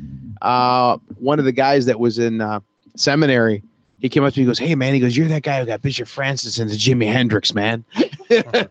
uh, 0.42 0.98
one 1.18 1.38
of 1.38 1.44
the 1.44 1.52
guys 1.52 1.86
that 1.86 1.98
was 2.00 2.18
in 2.18 2.40
uh, 2.40 2.58
seminary, 2.96 3.62
he 4.00 4.08
came 4.08 4.24
up 4.24 4.34
to 4.34 4.40
me. 4.40 4.44
He 4.44 4.46
goes, 4.48 4.58
"Hey 4.58 4.74
man," 4.74 4.94
he 4.94 5.00
goes, 5.00 5.16
"You're 5.16 5.28
that 5.28 5.42
guy 5.42 5.60
who 5.60 5.66
got 5.66 5.80
Bishop 5.80 6.08
Francis 6.08 6.58
into 6.58 6.74
Jimi 6.74 7.06
Hendrix, 7.10 7.54
man." 7.54 7.84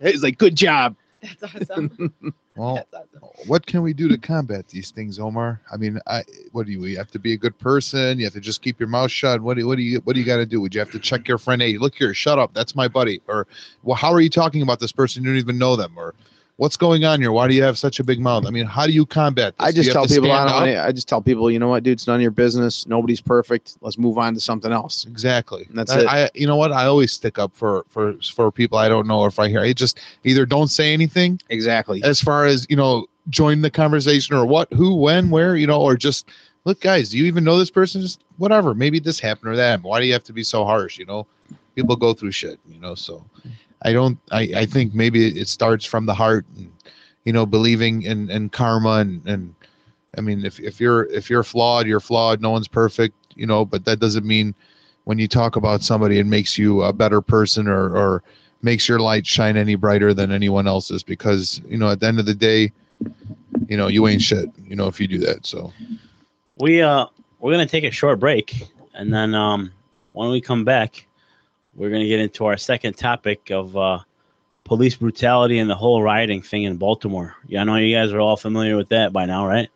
He's 0.02 0.22
like, 0.24 0.38
"Good 0.38 0.56
job." 0.58 0.96
That's 1.42 1.72
awesome. 1.72 2.14
Well, 2.58 2.76
That's 2.76 2.94
awesome. 2.94 3.50
what 3.50 3.66
can 3.66 3.82
we 3.82 3.92
do 3.94 4.08
to 4.08 4.18
combat 4.18 4.70
these 4.70 4.90
things, 4.92 5.20
Omar? 5.20 5.60
I 5.74 5.76
mean, 5.76 6.00
I 6.08 6.24
what 6.54 6.66
do 6.66 6.72
you? 6.72 6.86
You 6.86 6.98
have 6.98 7.12
to 7.12 7.20
be 7.20 7.34
a 7.34 7.38
good 7.38 7.58
person. 7.60 8.18
You 8.18 8.24
have 8.26 8.34
to 8.34 8.40
just 8.40 8.62
keep 8.62 8.80
your 8.80 8.88
mouth 8.88 9.12
shut. 9.12 9.42
What 9.42 9.58
do 9.58 9.68
what 9.68 9.76
do 9.76 9.84
you 9.84 10.00
what 10.06 10.14
do 10.14 10.22
you 10.22 10.26
got 10.26 10.38
to 10.38 10.46
do? 10.46 10.62
Would 10.62 10.74
you 10.74 10.80
have 10.80 10.92
to 10.92 11.00
check 11.00 11.28
your 11.28 11.38
friend? 11.38 11.62
Hey, 11.62 11.78
look 11.78 11.96
here, 11.96 12.14
shut 12.14 12.40
up. 12.40 12.54
That's 12.54 12.74
my 12.74 12.88
buddy. 12.88 13.22
Or 13.28 13.46
well, 13.84 13.98
how 13.98 14.14
are 14.14 14.22
you 14.22 14.30
talking 14.30 14.62
about 14.62 14.80
this 14.80 14.94
person? 14.94 15.24
You 15.24 15.32
don't 15.32 15.38
even 15.38 15.58
know 15.58 15.76
them. 15.76 15.94
Or 15.98 16.16
what's 16.58 16.78
going 16.78 17.04
on 17.04 17.22
here? 17.22 17.32
Why 17.32 17.48
do 17.48 17.54
you 17.54 17.64
have 17.64 17.78
such 17.78 18.00
a 18.00 18.04
big 18.04 18.20
mouth? 18.20 18.46
I 18.46 18.50
mean, 18.50 18.66
how 18.66 18.86
do 18.86 18.92
you 18.92 19.06
combat 19.06 19.58
this? 19.58 19.68
I 19.68 19.72
just 19.72 19.92
tell 19.92 20.08
people, 20.08 20.32
I. 20.32 20.86
I 20.86 20.92
just 20.92 21.08
tell 21.08 21.22
people, 21.22 21.52
you 21.52 21.60
know 21.60 21.68
what, 21.68 21.84
dude, 21.84 21.94
it's 21.94 22.08
none 22.08 22.18
of 22.18 22.22
your 22.22 22.32
business. 22.32 22.88
Nobody's 22.88 23.22
perfect. 23.22 23.78
Let's 23.82 23.98
move 23.98 24.18
on 24.18 24.34
to 24.34 24.40
something 24.40 24.72
else. 24.72 25.06
Exactly. 25.06 25.68
That's 25.72 25.92
I, 25.92 26.00
it. 26.00 26.08
I, 26.08 26.30
you 26.34 26.48
know 26.48 26.56
what? 26.56 26.72
I 26.72 26.86
always 26.86 27.12
stick 27.12 27.40
up 27.40 27.52
for 27.56 27.86
for 27.90 28.16
for 28.34 28.52
people 28.52 28.78
I 28.78 28.90
don't 28.90 29.08
know 29.08 29.26
if 29.26 29.40
I 29.40 29.50
hear. 29.50 29.62
I 29.62 29.74
just 29.74 30.00
either 30.24 30.46
don't 30.46 30.68
say 30.68 30.94
anything 30.94 31.40
Exactly. 31.50 32.04
as 32.04 32.22
far 32.22 32.46
as 32.46 32.66
you 32.70 32.76
know, 32.76 33.08
join 33.30 33.62
the 33.62 33.72
conversation 33.72 34.36
or 34.36 34.46
what, 34.46 34.72
who, 34.74 34.96
when, 34.96 35.30
where, 35.30 35.56
you 35.56 35.68
know, 35.68 35.82
or 35.82 35.96
just 35.96 36.30
look, 36.66 36.80
guys. 36.80 37.10
Do 37.10 37.18
you 37.18 37.26
even 37.26 37.44
know 37.44 37.58
this 37.58 37.72
person? 37.72 38.02
Just 38.02 38.22
whatever. 38.38 38.74
Maybe 38.74 39.00
this 39.00 39.20
happened 39.20 39.52
or 39.52 39.56
that. 39.56 39.82
Why 39.82 40.00
do 40.00 40.06
you 40.06 40.14
have 40.14 40.24
to 40.26 40.34
be 40.34 40.44
so 40.44 40.64
harsh? 40.64 40.98
You 40.98 41.06
know, 41.06 41.28
people 41.76 41.96
go 41.96 42.14
through 42.14 42.32
shit. 42.32 42.60
You 42.68 42.80
know, 42.80 42.96
so 42.96 43.24
I 43.86 43.94
don't. 43.94 44.18
I 44.32 44.42
I 44.56 44.66
think 44.66 44.94
maybe 44.96 45.40
it 45.40 45.48
starts 45.48 45.86
from 45.86 46.08
the 46.08 46.14
heart 46.14 46.46
and 46.58 46.72
you 47.24 47.32
know 47.32 47.46
believing 47.46 48.02
in 48.02 48.30
in 48.32 48.50
karma 48.50 48.98
and 48.98 49.22
and 49.28 49.54
I 50.18 50.22
mean 50.22 50.44
if 50.44 50.60
if 50.60 50.82
you're 50.82 51.04
if 51.06 51.30
you're 51.30 51.44
flawed, 51.44 51.86
you're 51.86 52.00
flawed. 52.00 52.42
No 52.42 52.50
one's 52.50 52.68
perfect. 52.68 53.16
You 53.36 53.46
know, 53.46 53.64
but 53.64 53.86
that 53.86 54.00
doesn't 54.00 54.26
mean 54.26 54.56
when 55.04 55.20
you 55.20 55.28
talk 55.28 55.56
about 55.56 55.84
somebody 55.84 56.18
it 56.18 56.26
makes 56.26 56.58
you 56.58 56.82
a 56.82 56.92
better 56.92 57.22
person 57.22 57.68
or 57.68 57.96
or 57.96 58.24
makes 58.64 58.90
your 58.90 59.00
light 59.00 59.26
shine 59.26 59.56
any 59.56 59.76
brighter 59.76 60.14
than 60.14 60.32
anyone 60.32 60.68
else's 60.68 61.04
because 61.04 61.62
you 61.68 61.78
know 61.78 61.90
at 61.90 62.00
the 62.00 62.08
end 62.08 62.20
of 62.20 62.26
the 62.26 62.34
day 62.34 62.72
you 63.68 63.78
know 63.78 63.88
you 63.88 64.08
ain't 64.08 64.22
shit 64.22 64.50
you 64.64 64.76
know 64.76 64.88
if 64.88 65.00
you 65.00 65.08
do 65.08 65.20
that 65.20 65.46
so 65.46 65.72
we 66.58 66.82
uh 66.82 67.06
we're 67.40 67.52
gonna 67.52 67.66
take 67.66 67.84
a 67.84 67.92
short 67.92 68.20
break 68.20 68.68
and 68.96 69.14
then 69.14 69.36
um 69.36 69.72
when 70.14 70.32
we 70.32 70.42
come 70.42 70.64
back 70.64 71.06
we're 71.76 71.90
gonna 71.90 72.08
get 72.08 72.20
into 72.20 72.46
our 72.46 72.58
second 72.58 72.98
topic 72.98 73.52
of 73.52 73.76
uh 73.78 74.00
police 74.64 74.96
brutality 74.96 75.60
and 75.60 75.70
the 75.70 75.76
whole 75.76 76.02
rioting 76.02 76.42
thing 76.42 76.64
in 76.64 76.78
baltimore. 76.78 77.36
Yeah 77.48 77.62
i 77.62 77.64
know 77.64 77.76
you 77.76 77.96
guys 77.96 78.12
are 78.12 78.20
all 78.20 78.38
familiar 78.38 78.76
with 78.78 78.90
that 78.90 79.14
by 79.14 79.26
now 79.26 79.48
right? 79.48 79.70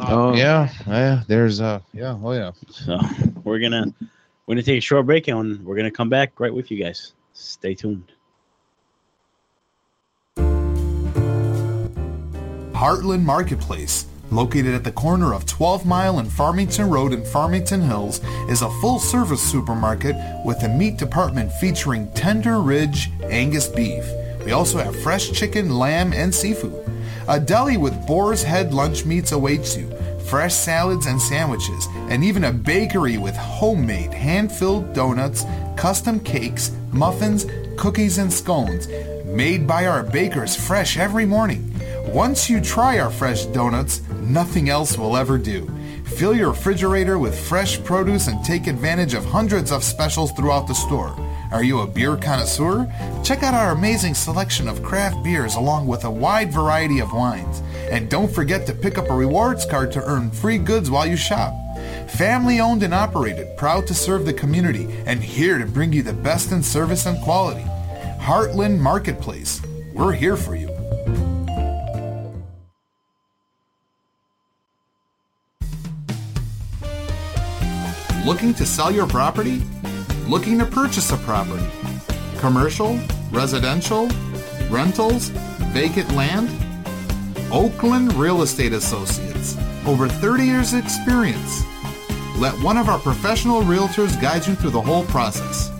Oh, 0.00 0.34
yeah. 0.34 0.68
yeah 0.86 1.22
there's 1.26 1.60
uh 1.60 1.80
yeah 1.92 2.16
oh 2.22 2.32
yeah. 2.32 2.52
So 2.70 2.98
we're 3.44 3.58
gonna 3.58 3.86
we're 4.46 4.54
gonna 4.54 4.62
take 4.62 4.78
a 4.78 4.82
short 4.82 5.06
break 5.06 5.28
and 5.28 5.64
we're 5.64 5.76
gonna 5.76 5.90
come 5.90 6.08
back 6.08 6.38
right 6.40 6.52
with 6.52 6.70
you 6.70 6.82
guys. 6.82 7.14
Stay 7.32 7.74
tuned. 7.74 8.12
Heartland 12.78 13.22
Marketplace, 13.22 14.06
located 14.30 14.74
at 14.74 14.84
the 14.84 14.92
corner 14.92 15.32
of 15.32 15.46
12 15.46 15.86
Mile 15.86 16.18
and 16.18 16.30
Farmington 16.30 16.88
Road 16.90 17.12
in 17.12 17.24
Farmington 17.24 17.82
Hills, 17.82 18.20
is 18.48 18.62
a 18.62 18.70
full 18.80 18.98
service 18.98 19.42
supermarket 19.42 20.16
with 20.44 20.62
a 20.62 20.68
meat 20.68 20.96
department 20.96 21.52
featuring 21.52 22.10
tender 22.12 22.60
ridge 22.60 23.10
Angus 23.24 23.68
beef. 23.68 24.04
We 24.44 24.52
also 24.52 24.78
have 24.78 25.00
fresh 25.02 25.32
chicken, 25.32 25.78
lamb, 25.78 26.12
and 26.12 26.34
seafood. 26.34 26.88
A 27.28 27.38
deli 27.38 27.76
with 27.76 28.06
boar's 28.06 28.42
head 28.42 28.72
lunch 28.72 29.04
meats 29.04 29.32
awaits 29.32 29.76
you. 29.76 29.90
fresh 30.28 30.54
salads 30.54 31.06
and 31.06 31.20
sandwiches, 31.20 31.88
and 32.10 32.22
even 32.22 32.44
a 32.44 32.52
bakery 32.52 33.16
with 33.16 33.34
homemade, 33.34 34.12
hand 34.12 34.52
filled 34.52 34.92
donuts, 34.92 35.44
custom 35.74 36.20
cakes, 36.20 36.70
muffins, 36.92 37.46
cookies, 37.78 38.18
and 38.18 38.30
scones, 38.30 38.88
made 39.24 39.66
by 39.66 39.86
our 39.86 40.02
bakers 40.02 40.54
fresh 40.54 40.98
every 40.98 41.24
morning. 41.24 41.67
Once 42.12 42.48
you 42.48 42.58
try 42.58 42.98
our 42.98 43.10
fresh 43.10 43.44
donuts, 43.46 44.00
nothing 44.22 44.70
else 44.70 44.96
will 44.96 45.14
ever 45.14 45.36
do. 45.36 45.70
Fill 46.04 46.34
your 46.34 46.48
refrigerator 46.48 47.18
with 47.18 47.38
fresh 47.38 47.82
produce 47.84 48.28
and 48.28 48.42
take 48.42 48.66
advantage 48.66 49.12
of 49.12 49.26
hundreds 49.26 49.70
of 49.70 49.84
specials 49.84 50.32
throughout 50.32 50.66
the 50.66 50.74
store. 50.74 51.14
Are 51.52 51.62
you 51.62 51.80
a 51.80 51.86
beer 51.86 52.16
connoisseur? 52.16 52.90
Check 53.22 53.42
out 53.42 53.52
our 53.52 53.72
amazing 53.72 54.14
selection 54.14 54.68
of 54.68 54.82
craft 54.82 55.22
beers 55.22 55.56
along 55.56 55.86
with 55.86 56.04
a 56.04 56.10
wide 56.10 56.50
variety 56.50 56.98
of 56.98 57.12
wines. 57.12 57.62
And 57.90 58.08
don't 58.08 58.32
forget 58.32 58.66
to 58.66 58.74
pick 58.74 58.96
up 58.96 59.10
a 59.10 59.14
rewards 59.14 59.66
card 59.66 59.92
to 59.92 60.02
earn 60.02 60.30
free 60.30 60.58
goods 60.58 60.90
while 60.90 61.06
you 61.06 61.16
shop. 61.16 61.52
Family 62.08 62.58
owned 62.58 62.82
and 62.82 62.94
operated, 62.94 63.54
proud 63.58 63.86
to 63.86 63.94
serve 63.94 64.24
the 64.24 64.32
community, 64.32 64.88
and 65.04 65.22
here 65.22 65.58
to 65.58 65.66
bring 65.66 65.92
you 65.92 66.02
the 66.02 66.14
best 66.14 66.52
in 66.52 66.62
service 66.62 67.04
and 67.04 67.22
quality. 67.22 67.66
Heartland 68.18 68.78
Marketplace. 68.78 69.60
We're 69.92 70.12
here 70.12 70.36
for 70.36 70.54
you. 70.54 70.77
Looking 78.28 78.52
to 78.54 78.64
sell 78.66 78.90
your 78.90 79.06
property? 79.06 79.62
Looking 80.26 80.58
to 80.58 80.66
purchase 80.66 81.12
a 81.12 81.16
property? 81.16 81.64
Commercial, 82.36 83.00
residential, 83.30 84.10
rentals, 84.68 85.30
vacant 85.72 86.12
land? 86.12 86.50
Oakland 87.50 88.12
Real 88.12 88.42
Estate 88.42 88.74
Associates. 88.74 89.56
Over 89.86 90.08
30 90.08 90.44
years 90.44 90.74
experience. 90.74 91.64
Let 92.36 92.52
one 92.62 92.76
of 92.76 92.90
our 92.90 92.98
professional 92.98 93.62
realtors 93.62 94.20
guide 94.20 94.46
you 94.46 94.54
through 94.56 94.72
the 94.72 94.82
whole 94.82 95.04
process. 95.04 95.72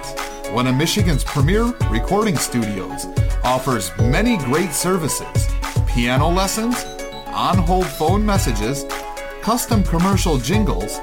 one 0.52 0.68
of 0.68 0.76
Michigan's 0.76 1.24
premier 1.26 1.66
recording 1.90 2.38
studios, 2.38 3.06
offers 3.44 3.92
many 4.00 4.38
great 4.38 4.72
services 4.72 5.48
piano 5.88 6.30
lessons, 6.30 6.86
on 7.28 7.58
hold 7.58 7.86
phone 7.86 8.26
messages, 8.26 8.86
custom 9.42 9.84
commercial 9.84 10.38
jingles, 10.38 11.00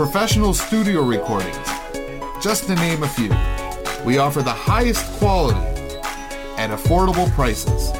professional 0.00 0.54
studio 0.54 1.02
recordings, 1.02 1.58
just 2.42 2.64
to 2.64 2.74
name 2.76 3.02
a 3.02 3.06
few. 3.06 3.28
We 4.02 4.16
offer 4.16 4.40
the 4.40 4.50
highest 4.50 5.04
quality 5.18 5.60
at 6.56 6.70
affordable 6.70 7.30
prices. 7.32 7.92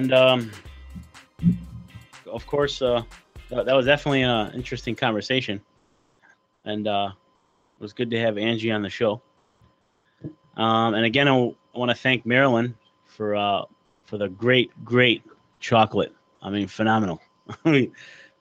and 0.00 0.14
um, 0.14 0.50
of 2.26 2.46
course, 2.46 2.80
uh, 2.80 3.02
that, 3.50 3.66
that 3.66 3.74
was 3.74 3.84
definitely 3.84 4.22
an 4.22 4.52
interesting 4.54 4.96
conversation, 4.96 5.60
and 6.64 6.88
uh, 6.88 7.10
it 7.78 7.82
was 7.82 7.92
good 7.92 8.10
to 8.10 8.18
have 8.18 8.38
Angie 8.38 8.70
on 8.70 8.80
the 8.80 8.88
show. 8.88 9.20
Um, 10.56 10.94
and 10.94 11.04
again, 11.04 11.28
I 11.28 11.52
want 11.74 11.90
to 11.90 11.94
thank 11.94 12.24
Marilyn 12.24 12.74
for 13.04 13.36
uh, 13.36 13.64
for 14.04 14.16
the 14.16 14.28
great, 14.28 14.70
great 14.84 15.22
chocolate. 15.60 16.14
I 16.42 16.48
mean, 16.48 16.66
phenomenal. 16.66 17.20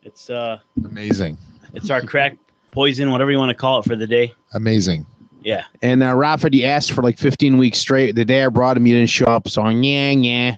it's 0.03 0.29
uh, 0.29 0.59
Amazing. 0.85 1.37
it's 1.73 1.89
our 1.89 2.01
crack 2.01 2.37
poison, 2.71 3.11
whatever 3.11 3.31
you 3.31 3.37
want 3.37 3.49
to 3.49 3.55
call 3.55 3.79
it 3.79 3.85
for 3.85 3.97
the 3.97 4.07
day. 4.07 4.33
Amazing. 4.53 5.05
Yeah, 5.41 5.63
And 5.81 6.03
uh, 6.03 6.13
Rafa, 6.15 6.53
you 6.53 6.65
asked 6.65 6.91
for 6.91 7.01
like 7.01 7.17
15 7.17 7.57
weeks 7.57 7.79
straight. 7.79 8.13
The 8.13 8.25
day 8.25 8.43
I 8.43 8.49
brought 8.49 8.75
him, 8.75 8.85
you 8.85 8.95
didn't 8.95 9.09
show 9.09 9.25
up. 9.25 9.47
So 9.47 9.65
yeah, 9.69 10.11
yeah. 10.11 10.57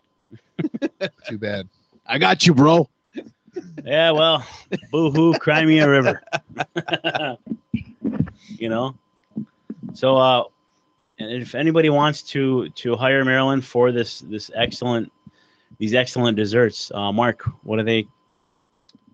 Too 1.27 1.37
bad. 1.37 1.67
I 2.05 2.17
got 2.17 2.45
you, 2.45 2.53
bro. 2.53 2.89
yeah. 3.85 4.11
Well, 4.11 4.45
boo 4.91 5.11
hoo, 5.11 5.33
cry 5.33 5.65
me 5.65 5.79
a 5.79 5.89
river. 5.89 6.21
you 8.57 8.69
know. 8.69 8.95
So, 9.93 10.17
uh, 10.17 10.43
and 11.19 11.41
if 11.41 11.55
anybody 11.55 11.89
wants 11.89 12.21
to 12.23 12.69
to 12.69 12.95
hire 12.95 13.23
Marilyn 13.23 13.61
for 13.61 13.91
this 13.91 14.21
this 14.21 14.49
excellent 14.55 15.11
these 15.77 15.93
excellent 15.93 16.37
desserts, 16.37 16.91
uh, 16.93 17.11
Mark, 17.11 17.43
what 17.63 17.79
are 17.79 17.83
they? 17.83 18.07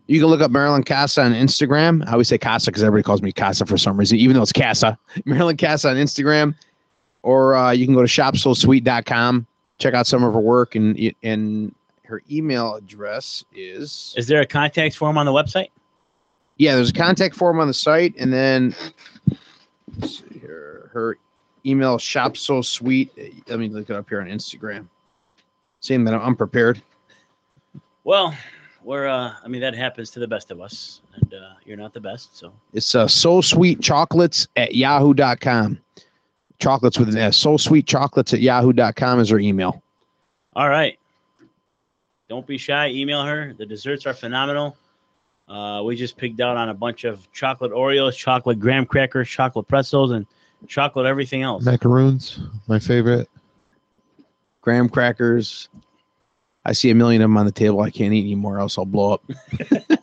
You 0.07 0.19
can 0.19 0.29
look 0.29 0.41
up 0.41 0.51
Marilyn 0.51 0.83
Casa 0.83 1.21
on 1.21 1.33
Instagram. 1.33 2.05
I 2.07 2.13
always 2.13 2.29
say 2.29 2.37
Casa 2.37 2.71
because 2.71 2.83
everybody 2.83 3.03
calls 3.03 3.21
me 3.21 3.31
Casa 3.31 3.65
for 3.65 3.77
some 3.77 3.97
reason, 3.97 4.17
even 4.17 4.35
though 4.35 4.41
it's 4.41 4.53
Casa. 4.53 4.97
Marilyn 5.25 5.57
Casa 5.57 5.89
on 5.89 5.97
Instagram. 5.97 6.55
Or 7.23 7.55
uh, 7.55 7.71
you 7.71 7.85
can 7.85 7.93
go 7.93 8.01
to 8.01 8.07
shopsosweet.com, 8.07 9.47
check 9.77 9.93
out 9.93 10.07
some 10.07 10.23
of 10.23 10.33
her 10.33 10.39
work, 10.39 10.75
and 10.75 10.97
and 11.23 11.73
her 12.05 12.21
email 12.31 12.75
address 12.75 13.43
is 13.53 14.13
Is 14.17 14.27
there 14.27 14.41
a 14.41 14.45
contact 14.45 14.95
form 14.95 15.17
on 15.17 15.25
the 15.25 15.33
website? 15.33 15.69
yeah, 16.57 16.75
there's 16.75 16.89
a 16.89 16.93
contact 16.93 17.35
form 17.35 17.59
on 17.59 17.67
the 17.67 17.73
site, 17.73 18.15
and 18.17 18.33
then 18.33 18.75
let's 19.99 20.19
see 20.19 20.39
here, 20.39 20.89
her 20.93 21.17
email 21.65 21.97
shop 21.97 22.37
so 22.37 22.61
sweet. 22.61 23.11
Let 23.47 23.59
me 23.59 23.69
look 23.69 23.89
it 23.89 23.95
up 23.95 24.09
here 24.09 24.21
on 24.21 24.27
Instagram. 24.27 24.87
Seeing 25.79 26.03
that 26.05 26.13
I'm 26.15 26.21
unprepared. 26.21 26.81
Well, 28.03 28.35
we're 28.83 29.07
uh, 29.07 29.33
I 29.43 29.47
mean 29.47 29.61
that 29.61 29.75
happens 29.75 30.09
to 30.11 30.19
the 30.19 30.27
best 30.27 30.49
of 30.49 30.61
us, 30.61 31.01
and 31.13 31.33
uh, 31.33 31.53
you're 31.65 31.77
not 31.77 31.93
the 31.93 31.99
best, 32.01 32.35
so 32.37 32.51
It's 32.73 32.95
uh, 32.95 33.07
so 33.07 33.41
sweet 33.41 33.81
chocolates 33.81 34.47
at 34.55 34.73
yahoo.com. 34.75 35.79
Chocolates 36.59 36.97
with 36.97 37.09
an 37.09 37.17
S. 37.17 37.37
So 37.37 37.57
sweet 37.57 37.85
chocolates 37.85 38.33
at 38.33 38.41
yahoo.com 38.41 39.19
is 39.19 39.29
her 39.29 39.39
email. 39.39 39.81
All 40.53 40.69
right. 40.69 40.97
Don't 42.29 42.45
be 42.45 42.57
shy. 42.57 42.89
Email 42.89 43.23
her. 43.23 43.53
The 43.53 43.65
desserts 43.65 44.05
are 44.05 44.13
phenomenal. 44.13 44.75
Uh, 45.47 45.81
we 45.85 45.95
just 45.95 46.17
picked 46.17 46.41
out 46.41 46.57
on 46.57 46.69
a 46.69 46.73
bunch 46.73 47.05
of 47.05 47.31
chocolate 47.31 47.71
Oreos, 47.71 48.15
chocolate 48.17 48.59
graham 48.59 48.85
crackers, 48.85 49.29
chocolate 49.29 49.67
pretzels, 49.67 50.11
and 50.11 50.25
chocolate 50.67 51.05
everything 51.05 51.43
else. 51.43 51.63
Macaroons, 51.63 52.39
my 52.67 52.79
favorite. 52.79 53.29
Graham 54.61 54.89
crackers. 54.89 55.69
I 56.65 56.73
see 56.73 56.89
a 56.89 56.95
million 56.95 57.21
of 57.21 57.29
them 57.29 57.37
on 57.37 57.45
the 57.45 57.51
table. 57.51 57.79
I 57.79 57.91
can't 57.91 58.13
eat 58.13 58.25
anymore, 58.25 58.59
else 58.59 58.77
I'll 58.77 58.85
blow 58.85 59.13
up. 59.13 59.23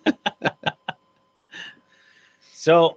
So, 2.65 2.97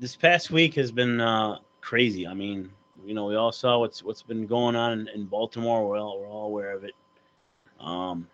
this 0.00 0.16
past 0.16 0.50
week 0.50 0.74
has 0.76 0.90
been 0.90 1.20
uh, 1.20 1.58
crazy. 1.84 2.26
I 2.26 2.32
mean, 2.34 2.70
you 3.04 3.14
know, 3.14 3.26
we 3.26 3.36
all 3.36 3.52
saw 3.52 3.78
what's 3.78 4.02
what's 4.02 4.22
been 4.22 4.46
going 4.46 4.74
on 4.74 4.92
in, 4.92 5.08
in 5.08 5.26
Baltimore. 5.26 5.86
We're 5.86 6.00
all, 6.00 6.18
we're 6.18 6.28
all 6.28 6.46
aware 6.46 6.72
of 6.72 6.84
it. 6.84 6.94
Um, 7.78 8.26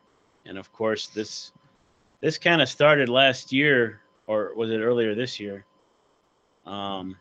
and 0.46 0.56
of 0.56 0.72
course, 0.72 1.08
this 1.08 1.52
this 2.20 2.38
kind 2.38 2.62
of 2.62 2.68
started 2.68 3.08
last 3.08 3.52
year, 3.52 4.00
or 4.26 4.54
was 4.54 4.70
it 4.70 4.78
earlier 4.78 5.14
this 5.14 5.40
year? 5.40 5.64
Um, 6.64 7.16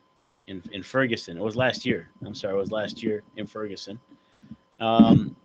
in 0.48 0.62
in 0.72 0.84
Ferguson, 0.84 1.38
it 1.38 1.44
was 1.44 1.56
last 1.56 1.86
year. 1.86 2.10
I'm 2.24 2.36
sorry, 2.36 2.54
it 2.54 2.58
was 2.58 2.72
last 2.72 3.02
year 3.02 3.24
in 3.36 3.48
Ferguson. 3.48 4.00
Um, 4.80 5.36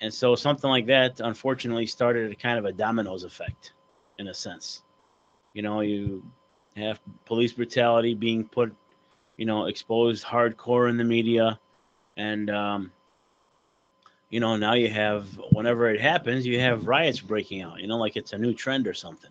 and 0.00 0.12
so 0.12 0.34
something 0.34 0.68
like 0.68 0.86
that, 0.86 1.20
unfortunately, 1.20 1.86
started 1.86 2.30
a 2.32 2.34
kind 2.34 2.58
of 2.58 2.64
a 2.64 2.72
dominoes 2.72 3.24
effect, 3.24 3.72
in 4.18 4.28
a 4.28 4.34
sense. 4.34 4.82
You 5.54 5.62
know, 5.62 5.80
you 5.80 6.22
have 6.76 7.00
police 7.24 7.52
brutality 7.52 8.14
being 8.14 8.44
put, 8.44 8.74
you 9.36 9.46
know, 9.46 9.66
exposed 9.66 10.24
hardcore 10.24 10.88
in 10.88 10.96
the 10.96 11.04
media, 11.04 11.58
and 12.16 12.50
um, 12.50 12.92
you 14.30 14.40
know 14.40 14.56
now 14.56 14.74
you 14.74 14.88
have 14.88 15.28
whenever 15.52 15.88
it 15.90 16.00
happens, 16.00 16.46
you 16.46 16.60
have 16.60 16.86
riots 16.86 17.20
breaking 17.20 17.62
out. 17.62 17.80
You 17.80 17.86
know, 17.86 17.98
like 17.98 18.16
it's 18.16 18.32
a 18.32 18.38
new 18.38 18.54
trend 18.54 18.86
or 18.86 18.94
something. 18.94 19.30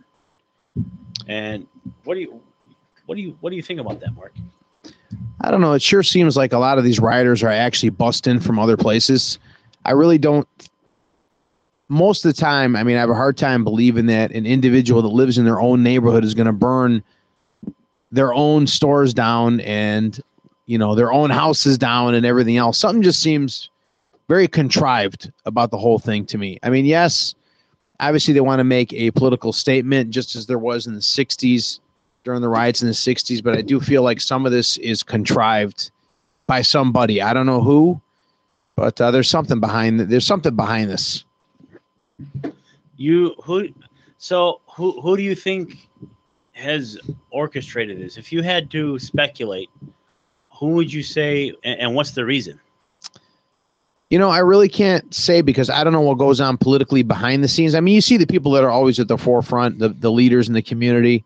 And 1.28 1.68
what 2.04 2.16
do 2.16 2.22
you, 2.22 2.42
what 3.06 3.16
do 3.16 3.22
you, 3.22 3.38
what 3.40 3.50
do 3.52 3.56
you 3.56 3.62
think 3.62 3.80
about 3.80 4.00
that, 4.02 4.14
Mark? 4.16 4.34
I 5.42 5.52
don't 5.52 5.62
know. 5.62 5.74
It 5.74 5.82
sure 5.82 6.04
seems 6.04 6.38
like 6.38 6.54
a 6.54 6.58
lot 6.58 6.78
of 6.78 6.84
these 6.84 7.00
rioters 7.00 7.44
are 7.44 7.50
actually 7.50 7.90
busting 7.90 8.40
from 8.40 8.60
other 8.60 8.78
places. 8.78 9.40
I 9.86 9.92
really 9.92 10.18
don't. 10.18 10.48
Most 11.90 12.26
of 12.26 12.34
the 12.34 12.42
time, 12.42 12.76
I 12.76 12.84
mean, 12.84 12.96
I 12.96 13.02
have 13.02 13.10
a 13.10 13.16
hard 13.16 13.38
time 13.38 13.64
believing 13.64 14.06
that 14.08 14.32
an 14.32 14.46
individual 14.46 15.02
that 15.02 15.10
lives 15.10 15.38
in 15.38 15.46
their 15.46 15.60
own 15.60 15.84
neighborhood 15.84 16.24
is 16.24 16.34
going 16.34 16.48
to 16.48 16.54
burn 16.54 17.04
their 18.14 18.34
own 18.34 18.68
stores 18.68 19.14
down 19.14 19.60
and, 19.62 20.22
you 20.68 20.78
know, 20.78 20.94
their 20.94 21.12
own 21.12 21.32
houses 21.32 21.80
down 21.80 22.14
and 22.14 22.26
everything 22.26 22.58
else. 22.58 22.78
Something 22.78 23.02
just 23.02 23.22
seems 23.22 23.72
very 24.30 24.48
contrived 24.48 25.32
about 25.46 25.72
the 25.72 25.78
whole 25.78 25.98
thing 25.98 26.26
to 26.28 26.38
me. 26.38 26.60
I 26.62 26.70
mean, 26.70 26.86
yes, 26.86 27.34
obviously 28.00 28.34
they 28.34 28.42
want 28.42 28.60
to 28.60 28.64
make 28.64 28.94
a 28.94 29.10
political 29.12 29.52
statement, 29.52 30.12
just 30.12 30.36
as 30.36 30.46
there 30.46 30.60
was 30.60 30.86
in 30.86 30.94
the 30.94 31.00
60s 31.00 31.80
during 32.24 32.42
the 32.42 32.50
riots 32.50 32.84
in 32.84 32.88
the 32.88 32.94
60s, 32.94 33.44
but 33.44 33.58
I 33.58 33.62
do 33.62 33.80
feel 33.80 34.04
like 34.04 34.22
some 34.22 34.46
of 34.46 34.52
this 34.52 34.78
is 34.78 35.02
contrived 35.02 35.90
by 36.46 36.62
somebody. 36.62 37.20
I 37.20 37.34
don't 37.34 37.48
know 37.48 37.62
who, 37.62 38.00
but 38.76 39.02
uh, 39.02 39.10
there's 39.10 39.30
something 39.30 39.60
behind 39.60 40.00
there's 40.00 40.26
something 40.26 40.56
behind 40.56 40.90
this. 40.90 41.26
You 42.96 43.36
who, 43.44 43.70
so 44.20 44.62
who 44.68 45.02
who 45.02 45.18
do 45.18 45.24
you 45.24 45.36
think 45.36 45.90
has 46.54 46.98
orchestrated 47.32 48.00
this? 48.00 48.18
If 48.18 48.32
you 48.32 48.42
had 48.42 48.72
to 48.72 48.98
speculate, 49.00 49.70
who 50.52 50.70
would 50.70 50.92
you 50.92 51.04
say, 51.04 51.54
and, 51.64 51.80
and 51.80 51.96
what's 51.96 52.12
the 52.12 52.26
reason? 52.26 52.60
You 54.10 54.20
know, 54.20 54.30
I 54.30 54.40
really 54.40 54.70
can't 54.70 55.12
say 55.14 55.42
because 55.42 55.70
I 55.70 55.84
don't 55.84 55.94
know 55.94 56.02
what 56.02 56.20
goes 56.20 56.40
on 56.40 56.58
politically 56.58 57.02
behind 57.02 57.44
the 57.44 57.48
scenes. 57.48 57.74
I 57.74 57.80
mean, 57.80 57.96
you 57.96 58.02
see 58.02 58.18
the 58.18 58.28
people 58.28 58.52
that 58.52 58.64
are 58.64 58.70
always 58.70 59.00
at 59.00 59.08
the 59.08 59.18
forefront, 59.18 59.80
the, 59.80 59.90
the 59.90 60.12
leaders 60.12 60.48
in 60.48 60.54
the 60.54 60.62
community 60.62 61.24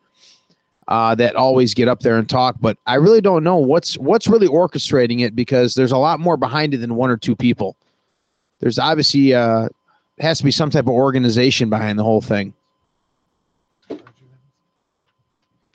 uh, 0.88 1.14
that 1.16 1.36
always 1.36 1.74
get 1.74 1.88
up 1.88 2.00
there 2.00 2.18
and 2.18 2.30
talk, 2.30 2.56
but 2.62 2.78
I 2.86 2.96
really 2.96 3.20
don't 3.20 3.44
know 3.44 3.58
what's 3.58 3.98
what's 3.98 4.28
really 4.28 4.48
orchestrating 4.48 5.20
it 5.20 5.36
because 5.36 5.76
there's 5.76 5.92
a 5.92 5.98
lot 5.98 6.22
more 6.22 6.38
behind 6.38 6.74
it 6.74 6.78
than 6.78 6.96
one 6.96 7.10
or 7.10 7.18
two 7.18 7.36
people. 7.36 7.76
There's 8.60 8.80
obviously 8.80 9.34
uh, 9.34 9.68
has 10.20 10.38
to 10.38 10.46
be 10.46 10.52
some 10.52 10.70
type 10.70 10.86
of 10.86 10.94
organization 10.94 11.70
behind 11.70 12.00
the 12.00 12.04
whole 12.04 12.22
thing. 12.22 12.54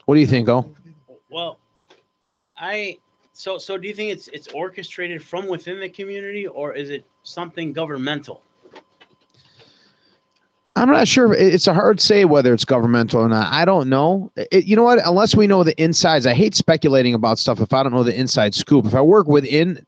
What 0.07 0.15
do 0.15 0.21
you 0.21 0.27
think, 0.27 0.49
Oh? 0.49 0.69
Well, 1.31 1.59
I 2.57 2.99
so 3.33 3.59
so 3.59 3.79
do 3.79 3.89
you 3.89 3.95
think 3.95 4.13
it's 4.13 4.29
it's 4.29 4.49
orchestrated 4.49 5.23
from 5.23 5.47
within 5.49 5.81
the 5.81 5.89
community 5.89 6.47
or 6.47 6.75
is 6.75 6.91
it 6.91 7.05
something 7.23 7.73
governmental? 7.73 8.43
I'm 10.75 10.89
not 10.91 11.07
sure. 11.07 11.35
It's 11.35 11.67
a 11.67 11.75
hard 11.75 12.01
say 12.01 12.25
whether 12.25 12.53
it's 12.55 12.65
governmental 12.65 13.21
or 13.21 13.29
not. 13.29 13.53
I 13.53 13.65
don't 13.65 13.89
know. 13.89 14.33
It, 14.37 14.65
you 14.65 14.75
know 14.75 14.85
what? 14.85 15.07
Unless 15.07 15.37
we 15.37 15.47
know 15.47 15.63
the 15.65 15.81
insides, 15.83 16.27
I 16.27 16.35
hate 16.35 16.55
speculating 16.55 17.15
about 17.15 17.39
stuff 17.39 17.61
if 17.61 17.73
I 17.73 17.83
don't 17.83 17.93
know 17.93 18.03
the 18.03 18.19
inside 18.19 18.55
scoop. 18.55 18.87
If 18.87 18.95
I 18.95 19.01
work 19.01 19.27
within 19.27 19.85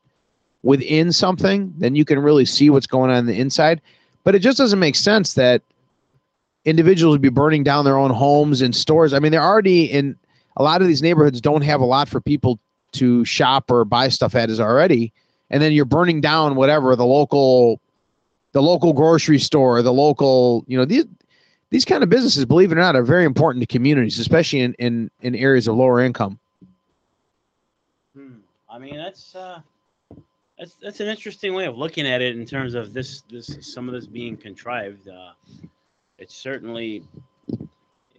within 0.63 1.11
something, 1.11 1.73
then 1.77 1.95
you 1.95 2.05
can 2.05 2.19
really 2.19 2.45
see 2.45 2.69
what's 2.69 2.87
going 2.87 3.11
on 3.11 3.17
in 3.17 3.25
the 3.25 3.39
inside. 3.39 3.81
But 4.23 4.35
it 4.35 4.39
just 4.39 4.57
doesn't 4.57 4.79
make 4.79 4.95
sense 4.95 5.33
that 5.33 5.61
individuals 6.65 7.13
would 7.13 7.21
be 7.21 7.29
burning 7.29 7.63
down 7.63 7.85
their 7.85 7.97
own 7.97 8.11
homes 8.11 8.61
and 8.61 8.75
stores. 8.75 9.13
I 9.13 9.19
mean, 9.19 9.31
they're 9.31 9.41
already 9.41 9.85
in 9.85 10.17
a 10.57 10.63
lot 10.63 10.81
of 10.81 10.87
these 10.87 11.01
neighborhoods 11.01 11.39
don't 11.41 11.61
have 11.61 11.81
a 11.81 11.85
lot 11.85 12.09
for 12.09 12.19
people 12.19 12.59
to 12.93 13.23
shop 13.25 13.69
or 13.69 13.85
buy 13.85 14.09
stuff 14.09 14.35
at 14.35 14.49
is 14.49 14.59
already, 14.59 15.13
and 15.49 15.61
then 15.61 15.71
you're 15.71 15.85
burning 15.85 16.21
down 16.21 16.55
whatever 16.55 16.95
the 16.95 17.05
local 17.05 17.79
the 18.53 18.61
local 18.61 18.93
grocery 18.93 19.37
store, 19.37 19.81
the 19.81 19.91
local, 19.91 20.63
you 20.67 20.77
know, 20.77 20.85
these 20.85 21.05
these 21.71 21.83
kind 21.83 22.03
of 22.03 22.09
businesses, 22.09 22.45
believe 22.45 22.71
it 22.71 22.77
or 22.77 22.81
not, 22.81 22.95
are 22.95 23.03
very 23.03 23.25
important 23.25 23.61
to 23.61 23.67
communities, 23.67 24.17
especially 24.17 24.61
in 24.61 24.73
in, 24.79 25.11
in 25.21 25.35
areas 25.35 25.67
of 25.67 25.75
lower 25.75 25.99
income. 26.01 26.39
Hmm. 28.15 28.35
I 28.69 28.79
mean, 28.79 28.95
that's 28.95 29.35
uh, 29.35 29.59
that's 30.57 30.75
that's 30.81 30.99
an 31.01 31.07
interesting 31.07 31.53
way 31.53 31.65
of 31.65 31.77
looking 31.77 32.07
at 32.07 32.21
it 32.21 32.37
in 32.37 32.45
terms 32.45 32.75
of 32.75 32.93
this 32.93 33.23
this 33.29 33.57
some 33.61 33.89
of 33.89 33.93
this 33.93 34.07
being 34.07 34.37
contrived. 34.37 35.09
Uh, 35.09 35.33
it's 36.17 36.35
certainly 36.35 37.03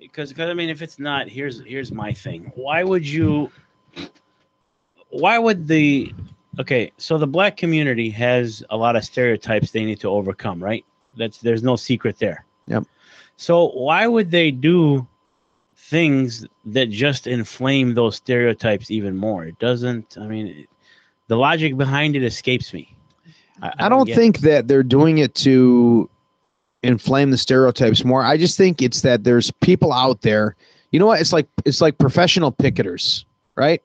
because 0.00 0.30
because 0.30 0.50
I 0.50 0.54
mean, 0.54 0.68
if 0.68 0.82
it's 0.82 0.98
not, 0.98 1.28
here's 1.28 1.62
here's 1.64 1.92
my 1.92 2.12
thing. 2.12 2.52
Why 2.54 2.84
would 2.84 3.06
you? 3.06 3.50
Why 5.10 5.38
would 5.38 5.66
the? 5.68 6.12
Okay, 6.58 6.90
so 6.96 7.18
the 7.18 7.26
black 7.26 7.56
community 7.56 8.08
has 8.10 8.64
a 8.70 8.76
lot 8.76 8.96
of 8.96 9.04
stereotypes 9.04 9.70
they 9.70 9.84
need 9.84 10.00
to 10.00 10.08
overcome, 10.08 10.62
right? 10.62 10.84
That's 11.16 11.38
there's 11.38 11.62
no 11.62 11.76
secret 11.76 12.18
there. 12.18 12.44
Yep. 12.66 12.84
So 13.36 13.68
why 13.70 14.06
would 14.06 14.30
they 14.30 14.50
do 14.50 15.06
things 15.76 16.46
that 16.64 16.90
just 16.90 17.26
inflame 17.26 17.94
those 17.94 18.16
stereotypes 18.16 18.90
even 18.90 19.16
more? 19.16 19.44
It 19.44 19.58
doesn't. 19.58 20.16
I 20.18 20.26
mean, 20.26 20.46
it- 20.48 20.68
the 21.28 21.36
logic 21.36 21.76
behind 21.76 22.14
it 22.14 22.22
escapes 22.22 22.72
me. 22.72 22.94
I 23.60 23.88
don't 23.88 24.06
get- 24.06 24.14
think 24.14 24.38
that 24.40 24.68
they're 24.68 24.84
doing 24.84 25.18
it 25.18 25.34
to 25.36 26.08
inflame 26.82 27.30
the 27.30 27.38
stereotypes 27.38 28.04
more. 28.04 28.22
I 28.22 28.36
just 28.36 28.56
think 28.56 28.82
it's 28.82 29.00
that 29.02 29.24
there's 29.24 29.50
people 29.60 29.92
out 29.92 30.22
there. 30.22 30.54
You 30.90 30.98
know 30.98 31.06
what? 31.06 31.20
It's 31.20 31.32
like 31.32 31.46
it's 31.64 31.80
like 31.80 31.98
professional 31.98 32.52
picketers, 32.52 33.24
right? 33.56 33.82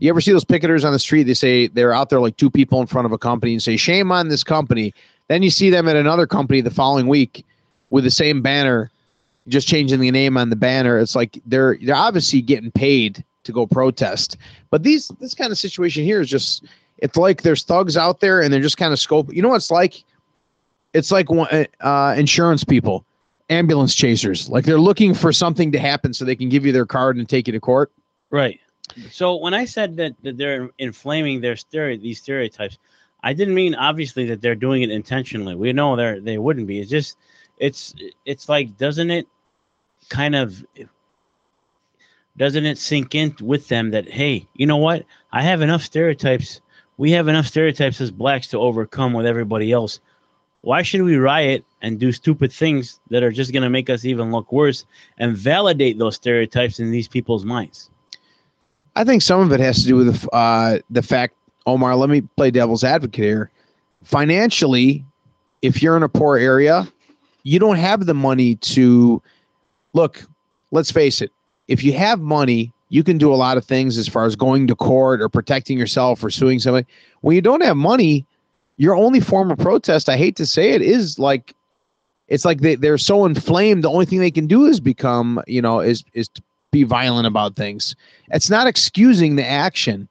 You 0.00 0.08
ever 0.08 0.20
see 0.20 0.32
those 0.32 0.44
picketers 0.44 0.84
on 0.84 0.92
the 0.92 0.98
street? 0.98 1.24
They 1.24 1.34
say 1.34 1.66
they're 1.66 1.92
out 1.92 2.08
there 2.08 2.20
like 2.20 2.36
two 2.36 2.50
people 2.50 2.80
in 2.80 2.86
front 2.86 3.06
of 3.06 3.12
a 3.12 3.18
company 3.18 3.52
and 3.52 3.62
say, 3.62 3.76
"Shame 3.76 4.10
on 4.10 4.28
this 4.28 4.42
company." 4.42 4.94
Then 5.28 5.42
you 5.42 5.50
see 5.50 5.70
them 5.70 5.88
at 5.88 5.96
another 5.96 6.26
company 6.26 6.60
the 6.60 6.70
following 6.70 7.06
week 7.06 7.44
with 7.90 8.04
the 8.04 8.10
same 8.10 8.42
banner, 8.42 8.90
just 9.48 9.68
changing 9.68 10.00
the 10.00 10.10
name 10.10 10.36
on 10.36 10.50
the 10.50 10.56
banner. 10.56 10.98
It's 10.98 11.14
like 11.14 11.38
they're 11.46 11.78
they're 11.82 11.94
obviously 11.94 12.40
getting 12.40 12.70
paid 12.70 13.22
to 13.44 13.52
go 13.52 13.66
protest. 13.66 14.36
But 14.70 14.82
these 14.82 15.08
this 15.20 15.34
kind 15.34 15.52
of 15.52 15.58
situation 15.58 16.04
here 16.04 16.20
is 16.20 16.30
just 16.30 16.64
it's 16.98 17.16
like 17.16 17.42
there's 17.42 17.64
thugs 17.64 17.96
out 17.96 18.20
there 18.20 18.40
and 18.40 18.52
they're 18.52 18.60
just 18.60 18.78
kind 18.78 18.92
of 18.92 18.98
scope. 18.98 19.32
You 19.32 19.42
know 19.42 19.48
what 19.48 19.56
it's 19.56 19.70
like? 19.70 20.02
It's 20.94 21.10
like 21.10 21.26
uh, 21.80 22.14
insurance 22.16 22.64
people, 22.64 23.04
ambulance 23.50 23.94
chasers. 23.94 24.48
Like 24.48 24.64
they're 24.64 24.78
looking 24.78 25.14
for 25.14 25.32
something 25.32 25.72
to 25.72 25.78
happen 25.78 26.12
so 26.12 26.24
they 26.24 26.36
can 26.36 26.48
give 26.48 26.66
you 26.66 26.72
their 26.72 26.86
card 26.86 27.16
and 27.16 27.28
take 27.28 27.46
you 27.46 27.52
to 27.52 27.60
court. 27.60 27.92
Right. 28.30 28.60
So 29.10 29.36
when 29.36 29.54
I 29.54 29.64
said 29.64 29.96
that, 29.96 30.14
that 30.22 30.36
they're 30.36 30.70
inflaming 30.78 31.40
their 31.40 31.56
stereo 31.56 31.96
these 31.96 32.20
stereotypes, 32.20 32.78
I 33.22 33.32
didn't 33.32 33.54
mean 33.54 33.74
obviously 33.74 34.26
that 34.26 34.40
they're 34.40 34.54
doing 34.54 34.82
it 34.82 34.90
intentionally. 34.90 35.54
We 35.54 35.72
know 35.72 35.96
they're 35.96 36.20
they 36.20 36.38
wouldn't 36.38 36.66
be. 36.66 36.80
It's 36.80 36.90
just 36.90 37.16
it's 37.58 37.94
it's 38.24 38.48
like 38.48 38.76
doesn't 38.76 39.10
it 39.10 39.26
kind 40.08 40.34
of 40.34 40.64
doesn't 42.36 42.66
it 42.66 42.78
sink 42.78 43.14
in 43.14 43.36
with 43.40 43.68
them 43.68 43.90
that 43.90 44.08
hey, 44.08 44.48
you 44.54 44.66
know 44.66 44.78
what? 44.78 45.04
I 45.32 45.42
have 45.42 45.62
enough 45.62 45.82
stereotypes. 45.82 46.60
We 46.96 47.12
have 47.12 47.28
enough 47.28 47.46
stereotypes 47.46 48.00
as 48.00 48.10
blacks 48.10 48.48
to 48.48 48.58
overcome 48.58 49.12
with 49.12 49.26
everybody 49.26 49.72
else. 49.72 50.00
Why 50.62 50.82
should 50.82 51.02
we 51.02 51.16
riot 51.16 51.64
and 51.82 51.98
do 51.98 52.12
stupid 52.12 52.52
things 52.52 53.00
that 53.10 53.22
are 53.22 53.32
just 53.32 53.52
going 53.52 53.64
to 53.64 53.70
make 53.70 53.90
us 53.90 54.04
even 54.04 54.30
look 54.30 54.50
worse 54.52 54.84
and 55.18 55.36
validate 55.36 55.98
those 55.98 56.14
stereotypes 56.14 56.78
in 56.78 56.90
these 56.92 57.08
people's 57.08 57.44
minds? 57.44 57.90
I 58.94 59.04
think 59.04 59.22
some 59.22 59.40
of 59.40 59.52
it 59.52 59.60
has 59.60 59.82
to 59.82 59.86
do 59.86 59.96
with 59.96 60.20
the, 60.20 60.30
uh, 60.30 60.78
the 60.90 61.02
fact, 61.02 61.34
Omar, 61.66 61.96
let 61.96 62.10
me 62.10 62.20
play 62.36 62.50
devil's 62.50 62.84
advocate 62.84 63.24
here. 63.24 63.50
Financially, 64.04 65.04
if 65.62 65.82
you're 65.82 65.96
in 65.96 66.02
a 66.02 66.08
poor 66.08 66.36
area, 66.36 66.86
you 67.42 67.58
don't 67.58 67.76
have 67.76 68.06
the 68.06 68.14
money 68.14 68.54
to 68.56 69.20
look, 69.94 70.24
let's 70.70 70.92
face 70.92 71.20
it, 71.20 71.32
if 71.66 71.82
you 71.82 71.92
have 71.94 72.20
money, 72.20 72.72
you 72.88 73.02
can 73.02 73.18
do 73.18 73.32
a 73.32 73.36
lot 73.36 73.56
of 73.56 73.64
things 73.64 73.98
as 73.98 74.06
far 74.06 74.26
as 74.26 74.36
going 74.36 74.66
to 74.66 74.76
court 74.76 75.20
or 75.22 75.28
protecting 75.28 75.78
yourself 75.78 76.22
or 76.22 76.30
suing 76.30 76.58
somebody. 76.58 76.86
When 77.22 77.34
you 77.34 77.40
don't 77.40 77.62
have 77.62 77.76
money, 77.76 78.26
your 78.76 78.94
only 78.94 79.20
form 79.20 79.50
of 79.50 79.58
protest, 79.58 80.08
I 80.08 80.16
hate 80.16 80.36
to 80.36 80.46
say 80.46 80.70
it, 80.70 80.82
is 80.82 81.18
like 81.18 81.54
it's 82.28 82.44
like 82.44 82.60
they, 82.60 82.76
they're 82.76 82.98
so 82.98 83.24
inflamed, 83.26 83.84
the 83.84 83.90
only 83.90 84.06
thing 84.06 84.20
they 84.20 84.30
can 84.30 84.46
do 84.46 84.66
is 84.66 84.80
become, 84.80 85.42
you 85.46 85.60
know, 85.60 85.80
is 85.80 86.04
is 86.14 86.28
to 86.28 86.42
be 86.70 86.84
violent 86.84 87.26
about 87.26 87.56
things. 87.56 87.94
It's 88.30 88.48
not 88.48 88.66
excusing 88.66 89.36
the 89.36 89.46
action 89.46 90.08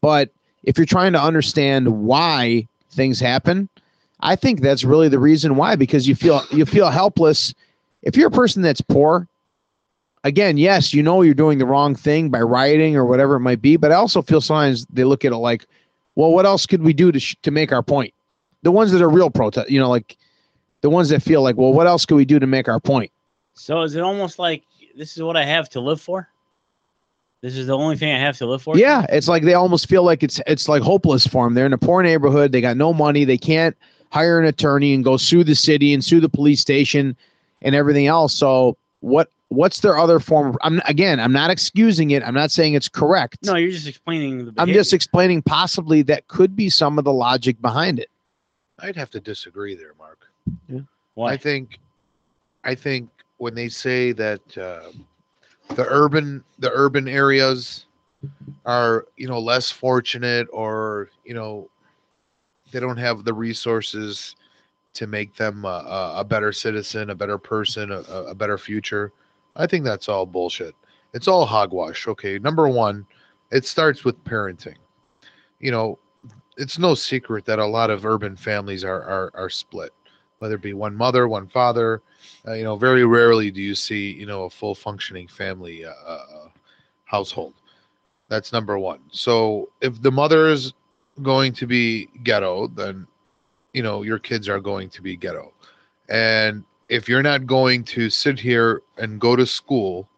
but 0.00 0.30
if 0.64 0.76
you're 0.76 0.86
trying 0.86 1.12
to 1.12 1.22
understand 1.22 1.88
why 2.04 2.66
things 2.90 3.20
happen 3.20 3.68
i 4.20 4.34
think 4.34 4.60
that's 4.60 4.84
really 4.84 5.08
the 5.08 5.18
reason 5.18 5.56
why 5.56 5.76
because 5.76 6.08
you 6.08 6.14
feel 6.14 6.42
you 6.50 6.64
feel 6.64 6.90
helpless. 6.90 7.54
If 8.02 8.16
you're 8.16 8.28
a 8.28 8.32
person 8.32 8.62
that's 8.62 8.80
poor 8.80 9.28
again 10.24 10.56
yes 10.56 10.92
you 10.94 11.02
know 11.02 11.22
you're 11.22 11.34
doing 11.34 11.58
the 11.58 11.66
wrong 11.66 11.94
thing 11.94 12.30
by 12.30 12.40
rioting 12.40 12.96
or 12.96 13.04
whatever 13.04 13.36
it 13.36 13.40
might 13.40 13.62
be 13.62 13.76
but 13.76 13.92
i 13.92 13.94
also 13.94 14.22
feel 14.22 14.40
sometimes 14.40 14.86
they 14.86 15.04
look 15.04 15.24
at 15.24 15.32
it 15.32 15.36
like 15.36 15.66
well 16.18 16.32
what 16.32 16.44
else 16.44 16.66
could 16.66 16.82
we 16.82 16.92
do 16.92 17.10
to 17.10 17.18
sh- 17.18 17.36
to 17.42 17.50
make 17.50 17.72
our 17.72 17.82
point 17.82 18.12
the 18.62 18.72
ones 18.72 18.90
that 18.92 19.00
are 19.00 19.08
real 19.08 19.30
protest 19.30 19.70
you 19.70 19.80
know 19.80 19.88
like 19.88 20.16
the 20.82 20.90
ones 20.90 21.08
that 21.08 21.22
feel 21.22 21.42
like 21.42 21.56
well 21.56 21.72
what 21.72 21.86
else 21.86 22.04
could 22.04 22.16
we 22.16 22.24
do 22.24 22.38
to 22.38 22.46
make 22.46 22.68
our 22.68 22.80
point 22.80 23.10
So 23.54 23.82
is 23.82 23.94
it 23.94 24.02
almost 24.02 24.38
like 24.38 24.62
this 24.96 25.16
is 25.16 25.22
what 25.22 25.36
I 25.36 25.44
have 25.44 25.68
to 25.70 25.80
live 25.80 26.00
for? 26.00 26.28
This 27.40 27.56
is 27.56 27.68
the 27.68 27.76
only 27.78 27.96
thing 27.96 28.12
I 28.12 28.18
have 28.18 28.36
to 28.38 28.46
live 28.46 28.62
for? 28.62 28.76
Yeah, 28.76 29.06
it's 29.10 29.28
like 29.28 29.44
they 29.44 29.54
almost 29.54 29.88
feel 29.88 30.02
like 30.02 30.24
it's 30.24 30.40
it's 30.46 30.68
like 30.68 30.82
hopeless 30.82 31.26
for 31.26 31.46
them. 31.46 31.54
They're 31.54 31.66
in 31.66 31.72
a 31.72 31.78
poor 31.78 32.02
neighborhood. 32.02 32.50
They 32.50 32.60
got 32.60 32.76
no 32.76 32.92
money. 32.92 33.24
They 33.24 33.38
can't 33.38 33.76
hire 34.10 34.40
an 34.40 34.46
attorney 34.46 34.92
and 34.92 35.04
go 35.04 35.16
sue 35.16 35.44
the 35.44 35.54
city 35.54 35.94
and 35.94 36.04
sue 36.04 36.20
the 36.20 36.28
police 36.28 36.60
station 36.60 37.16
and 37.62 37.74
everything 37.76 38.08
else. 38.08 38.34
So 38.34 38.76
what 39.08 39.30
what's 39.48 39.80
their 39.80 39.98
other 39.98 40.20
form? 40.20 40.50
Of, 40.50 40.58
I'm 40.62 40.80
again, 40.86 41.18
I'm 41.18 41.32
not 41.32 41.50
excusing 41.50 42.10
it. 42.10 42.22
I'm 42.22 42.34
not 42.34 42.50
saying 42.50 42.74
it's 42.74 42.88
correct. 42.88 43.38
No, 43.44 43.56
you're 43.56 43.70
just 43.70 43.88
explaining 43.88 44.44
the 44.44 44.54
I'm 44.58 44.68
just 44.68 44.92
explaining 44.92 45.42
possibly 45.42 46.02
that 46.02 46.28
could 46.28 46.54
be 46.54 46.70
some 46.70 46.98
of 46.98 47.04
the 47.04 47.12
logic 47.12 47.60
behind 47.60 47.98
it. 47.98 48.10
I'd 48.80 48.96
have 48.96 49.10
to 49.10 49.20
disagree 49.20 49.74
there, 49.74 49.94
Mark. 49.98 50.26
Why? 51.14 51.32
I 51.32 51.36
think, 51.36 51.80
I 52.62 52.76
think 52.76 53.10
when 53.38 53.54
they 53.54 53.68
say 53.68 54.12
that 54.12 54.40
uh, 54.56 54.92
the 55.74 55.86
urban 55.88 56.44
the 56.58 56.70
urban 56.72 57.08
areas 57.08 57.86
are 58.66 59.06
you 59.16 59.28
know 59.28 59.38
less 59.38 59.70
fortunate 59.70 60.46
or 60.52 61.10
you 61.24 61.34
know 61.34 61.68
they 62.70 62.80
don't 62.80 62.96
have 62.96 63.24
the 63.24 63.32
resources 63.32 64.36
to 64.98 65.06
make 65.06 65.36
them 65.36 65.64
a, 65.64 66.12
a, 66.16 66.24
better 66.24 66.52
citizen, 66.52 67.10
a 67.10 67.14
better 67.14 67.38
person, 67.38 67.92
a, 67.92 68.00
a 68.00 68.24
a 68.30 68.34
better 68.34 68.58
future. 68.58 69.12
I 69.54 69.64
think 69.64 69.84
that's 69.84 70.08
all 70.08 70.26
bullshit. 70.26 70.74
It's 71.14 71.28
all 71.28 71.46
hogwash. 71.46 72.08
Okay, 72.08 72.40
number 72.40 72.68
one, 72.68 73.06
it 73.52 73.64
starts 73.64 74.04
with 74.04 74.22
parenting. 74.24 74.74
You 75.60 75.70
know, 75.70 75.98
it's 76.56 76.80
no 76.80 76.96
secret 76.96 77.44
that 77.44 77.60
a 77.60 77.64
lot 77.64 77.90
of 77.90 78.04
urban 78.04 78.34
families 78.34 78.82
are 78.82 79.02
are, 79.04 79.30
are 79.34 79.48
split, 79.48 79.92
whether 80.40 80.56
it 80.56 80.62
be 80.62 80.74
one 80.74 80.96
mother, 80.96 81.28
one 81.28 81.46
father. 81.46 82.02
Uh, 82.44 82.54
you 82.54 82.64
know, 82.64 82.74
very 82.74 83.04
rarely 83.04 83.52
do 83.52 83.62
you 83.62 83.76
see 83.76 84.10
you 84.12 84.26
know 84.26 84.44
a 84.44 84.50
full 84.50 84.74
functioning 84.74 85.28
family 85.28 85.84
uh, 85.84 85.92
uh, 86.04 86.26
uh, 86.34 86.48
household. 87.04 87.54
That's 88.28 88.52
number 88.52 88.80
one. 88.80 88.98
So 89.12 89.70
if 89.80 90.02
the 90.02 90.10
mother 90.10 90.48
is 90.48 90.72
going 91.22 91.52
to 91.52 91.68
be 91.68 92.08
ghetto, 92.24 92.66
then 92.66 93.06
you 93.72 93.82
know 93.82 94.02
your 94.02 94.18
kids 94.18 94.48
are 94.48 94.60
going 94.60 94.88
to 94.90 95.02
be 95.02 95.16
ghetto. 95.16 95.52
And 96.08 96.64
if 96.88 97.08
you're 97.08 97.22
not 97.22 97.46
going 97.46 97.84
to 97.84 98.08
sit 98.10 98.38
here 98.38 98.82
and 98.96 99.20
go 99.20 99.36
to 99.36 99.46
school 99.46 100.08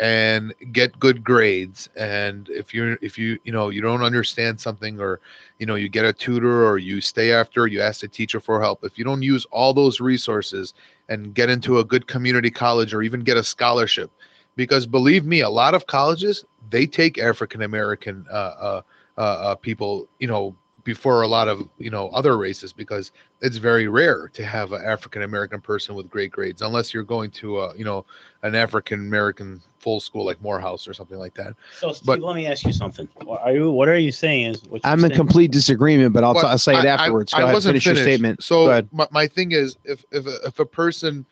and 0.00 0.52
get 0.72 0.98
good 0.98 1.22
grades 1.22 1.88
and 1.96 2.48
if 2.48 2.74
you're 2.74 2.98
if 3.02 3.16
you 3.16 3.38
you 3.44 3.52
know 3.52 3.68
you 3.68 3.80
don't 3.80 4.02
understand 4.02 4.60
something 4.60 4.98
or 4.98 5.20
you 5.60 5.66
know 5.66 5.76
you 5.76 5.88
get 5.88 6.04
a 6.04 6.12
tutor 6.12 6.66
or 6.66 6.78
you 6.78 7.00
stay 7.00 7.32
after 7.32 7.68
you 7.68 7.80
ask 7.80 8.00
the 8.00 8.08
teacher 8.08 8.40
for 8.40 8.60
help 8.60 8.82
if 8.84 8.98
you 8.98 9.04
don't 9.04 9.22
use 9.22 9.44
all 9.52 9.72
those 9.72 10.00
resources 10.00 10.74
and 11.08 11.34
get 11.34 11.48
into 11.50 11.78
a 11.78 11.84
good 11.84 12.06
community 12.08 12.50
college 12.50 12.92
or 12.92 13.02
even 13.02 13.20
get 13.20 13.36
a 13.36 13.44
scholarship 13.44 14.10
because 14.56 14.86
believe 14.86 15.24
me 15.24 15.40
a 15.40 15.48
lot 15.48 15.72
of 15.74 15.86
colleges 15.86 16.44
they 16.70 16.84
take 16.86 17.18
african 17.18 17.62
american 17.62 18.26
uh, 18.28 18.34
uh, 18.34 18.82
uh, 19.18 19.20
uh, 19.20 19.54
people 19.54 20.08
you 20.18 20.26
know 20.26 20.56
before 20.84 21.22
a 21.22 21.28
lot 21.28 21.48
of 21.48 21.68
you 21.78 21.90
know 21.90 22.08
other 22.10 22.36
races 22.36 22.72
because 22.72 23.12
it's 23.40 23.56
very 23.56 23.88
rare 23.88 24.28
to 24.28 24.44
have 24.44 24.72
an 24.72 24.82
african 24.84 25.22
american 25.22 25.60
person 25.60 25.94
with 25.94 26.08
great 26.10 26.30
grades 26.32 26.62
unless 26.62 26.92
you're 26.92 27.02
going 27.02 27.30
to 27.30 27.60
a 27.60 27.76
you 27.76 27.84
know 27.84 28.04
an 28.42 28.54
african 28.54 29.00
american 29.00 29.60
full 29.78 30.00
school 30.00 30.24
like 30.24 30.40
morehouse 30.42 30.86
or 30.88 30.94
something 30.94 31.18
like 31.18 31.34
that 31.34 31.54
so 31.78 31.92
Steve, 31.92 32.06
but- 32.06 32.20
let 32.20 32.36
me 32.36 32.46
ask 32.46 32.64
you 32.64 32.72
something. 32.72 33.08
Are 33.28 33.52
you 33.52 33.70
what 33.70 33.88
are 33.88 33.98
you 33.98 34.12
saying 34.12 34.46
is 34.54 34.62
what 34.68 34.80
I'm 34.84 35.00
in 35.00 35.10
saying- 35.10 35.12
complete 35.16 35.50
disagreement, 35.50 36.12
but 36.12 36.22
I'll, 36.24 36.34
But 36.34 36.44
I'll 36.46 36.58
say 36.58 36.72
it 36.74 36.84
I- 36.84 36.88
I- 36.88 36.92
afterwards. 36.94 37.32
I, 37.34 37.38
Go 37.38 37.44
ahead, 37.44 37.54
wasn't 37.54 37.72
finish 37.74 37.86
your 37.86 37.94
finished. 37.96 38.08
statement. 38.14 38.42
So 38.44 38.82
my, 38.92 39.08
my 39.10 39.26
thing 39.26 39.52
is, 39.52 39.76
if 39.84 40.04
if 40.12 40.26
a, 40.26 40.36
if 40.46 40.58
a 40.60 40.64
person 40.66 41.26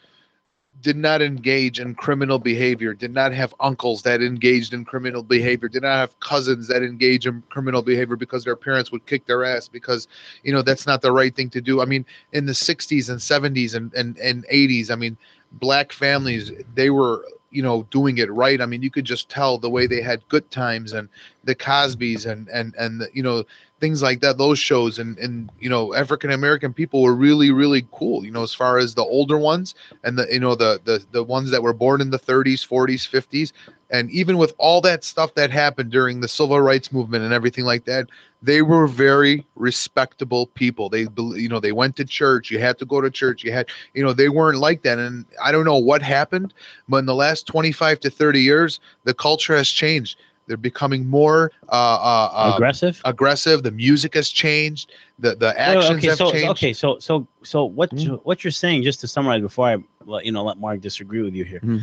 did 0.82 0.96
not 0.96 1.20
engage 1.20 1.78
in 1.80 1.94
criminal 1.94 2.38
behavior, 2.38 2.94
did 2.94 3.12
not 3.12 3.32
have 3.32 3.54
uncles 3.60 4.02
that 4.02 4.22
engaged 4.22 4.72
in 4.72 4.84
criminal 4.84 5.22
behavior, 5.22 5.68
did 5.68 5.82
not 5.82 5.96
have 5.96 6.18
cousins 6.20 6.68
that 6.68 6.82
engage 6.82 7.26
in 7.26 7.42
criminal 7.50 7.82
behavior 7.82 8.16
because 8.16 8.44
their 8.44 8.56
parents 8.56 8.90
would 8.90 9.04
kick 9.06 9.26
their 9.26 9.44
ass 9.44 9.68
because 9.68 10.08
you 10.42 10.52
know 10.52 10.62
that's 10.62 10.86
not 10.86 11.02
the 11.02 11.12
right 11.12 11.34
thing 11.34 11.50
to 11.50 11.60
do. 11.60 11.80
I 11.80 11.84
mean, 11.84 12.04
in 12.32 12.46
the 12.46 12.52
60s 12.52 13.10
and 13.10 13.18
70s 13.18 13.74
and 13.74 13.92
and, 13.94 14.16
and 14.18 14.46
80s, 14.46 14.90
I 14.90 14.96
mean, 14.96 15.16
black 15.52 15.92
families 15.92 16.52
they 16.74 16.90
were 16.90 17.24
you 17.50 17.62
know 17.62 17.86
doing 17.90 18.18
it 18.18 18.30
right. 18.32 18.60
I 18.60 18.66
mean, 18.66 18.82
you 18.82 18.90
could 18.90 19.04
just 19.04 19.28
tell 19.28 19.58
the 19.58 19.70
way 19.70 19.86
they 19.86 20.00
had 20.00 20.26
good 20.28 20.50
times 20.50 20.92
and 20.92 21.08
the 21.44 21.54
Cosbys 21.54 22.26
and 22.30 22.48
and 22.48 22.74
and 22.76 23.00
the, 23.00 23.08
you 23.12 23.22
know 23.22 23.44
things 23.80 24.02
like 24.02 24.20
that 24.20 24.38
those 24.38 24.58
shows 24.58 24.98
and 24.98 25.18
and 25.18 25.50
you 25.60 25.68
know 25.68 25.94
african 25.94 26.30
american 26.30 26.72
people 26.72 27.02
were 27.02 27.14
really 27.14 27.50
really 27.50 27.86
cool 27.92 28.24
you 28.24 28.30
know 28.30 28.42
as 28.42 28.54
far 28.54 28.78
as 28.78 28.94
the 28.94 29.02
older 29.02 29.38
ones 29.38 29.74
and 30.04 30.18
the 30.18 30.26
you 30.30 30.40
know 30.40 30.54
the 30.54 30.80
the 30.84 31.04
the 31.12 31.24
ones 31.24 31.50
that 31.50 31.62
were 31.62 31.72
born 31.72 32.00
in 32.00 32.10
the 32.10 32.18
30s 32.18 32.66
40s 32.66 33.08
50s 33.08 33.52
and 33.90 34.10
even 34.10 34.38
with 34.38 34.54
all 34.58 34.80
that 34.80 35.02
stuff 35.04 35.34
that 35.34 35.50
happened 35.50 35.90
during 35.90 36.20
the 36.20 36.28
civil 36.28 36.60
rights 36.60 36.92
movement 36.92 37.24
and 37.24 37.32
everything 37.32 37.64
like 37.64 37.84
that 37.84 38.06
they 38.42 38.62
were 38.62 38.86
very 38.86 39.46
respectable 39.54 40.46
people. 40.46 40.88
They 40.88 41.06
you 41.16 41.48
know 41.48 41.60
they 41.60 41.72
went 41.72 41.96
to 41.96 42.04
church. 42.04 42.50
You 42.50 42.58
had 42.58 42.78
to 42.78 42.86
go 42.86 43.00
to 43.00 43.10
church. 43.10 43.44
You 43.44 43.52
had 43.52 43.68
you 43.94 44.02
know 44.02 44.12
they 44.12 44.28
weren't 44.28 44.58
like 44.58 44.82
that. 44.82 44.98
And 44.98 45.26
i 45.42 45.52
don't 45.52 45.64
know 45.64 45.76
what 45.76 46.02
happened 46.02 46.54
but 46.88 46.98
in 46.98 47.06
the 47.06 47.14
last 47.14 47.46
25 47.46 48.00
to 48.00 48.10
30 48.10 48.40
years 48.40 48.80
the 49.04 49.14
culture 49.14 49.56
has 49.56 49.68
changed 49.68 50.16
they're 50.46 50.56
becoming 50.56 51.06
more 51.06 51.52
uh, 51.68 51.72
uh, 51.72 52.30
uh, 52.32 52.52
aggressive? 52.54 53.00
aggressive. 53.04 53.62
The 53.62 53.70
music 53.70 54.14
has 54.14 54.28
changed. 54.28 54.92
The 55.18 55.34
the 55.36 55.58
actions 55.58 55.98
okay, 55.98 56.08
have 56.08 56.18
so 56.18 56.30
changed. 56.32 56.48
okay, 56.50 56.72
so 56.72 56.98
so 56.98 57.26
so 57.42 57.64
what 57.64 57.90
Mhm. 57.90 58.20
what 58.24 58.42
you're 58.42 58.50
saying, 58.50 58.82
just 58.82 59.00
to 59.00 59.08
summarize 59.08 59.42
before 59.42 59.68
I 59.68 59.76
let 60.06 60.24
you 60.24 60.32
know 60.32 60.42
let 60.44 60.58
Mark 60.58 60.80
disagree 60.80 61.22
with 61.22 61.34
you 61.34 61.44
here. 61.44 61.60
Mhm. 61.60 61.82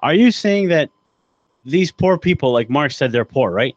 Are 0.00 0.14
you 0.14 0.30
saying 0.30 0.68
that 0.68 0.90
these 1.64 1.90
poor 1.90 2.16
people, 2.16 2.52
like 2.52 2.70
Mark 2.70 2.92
said, 2.92 3.12
they're 3.12 3.24
poor, 3.24 3.50
right? 3.50 3.76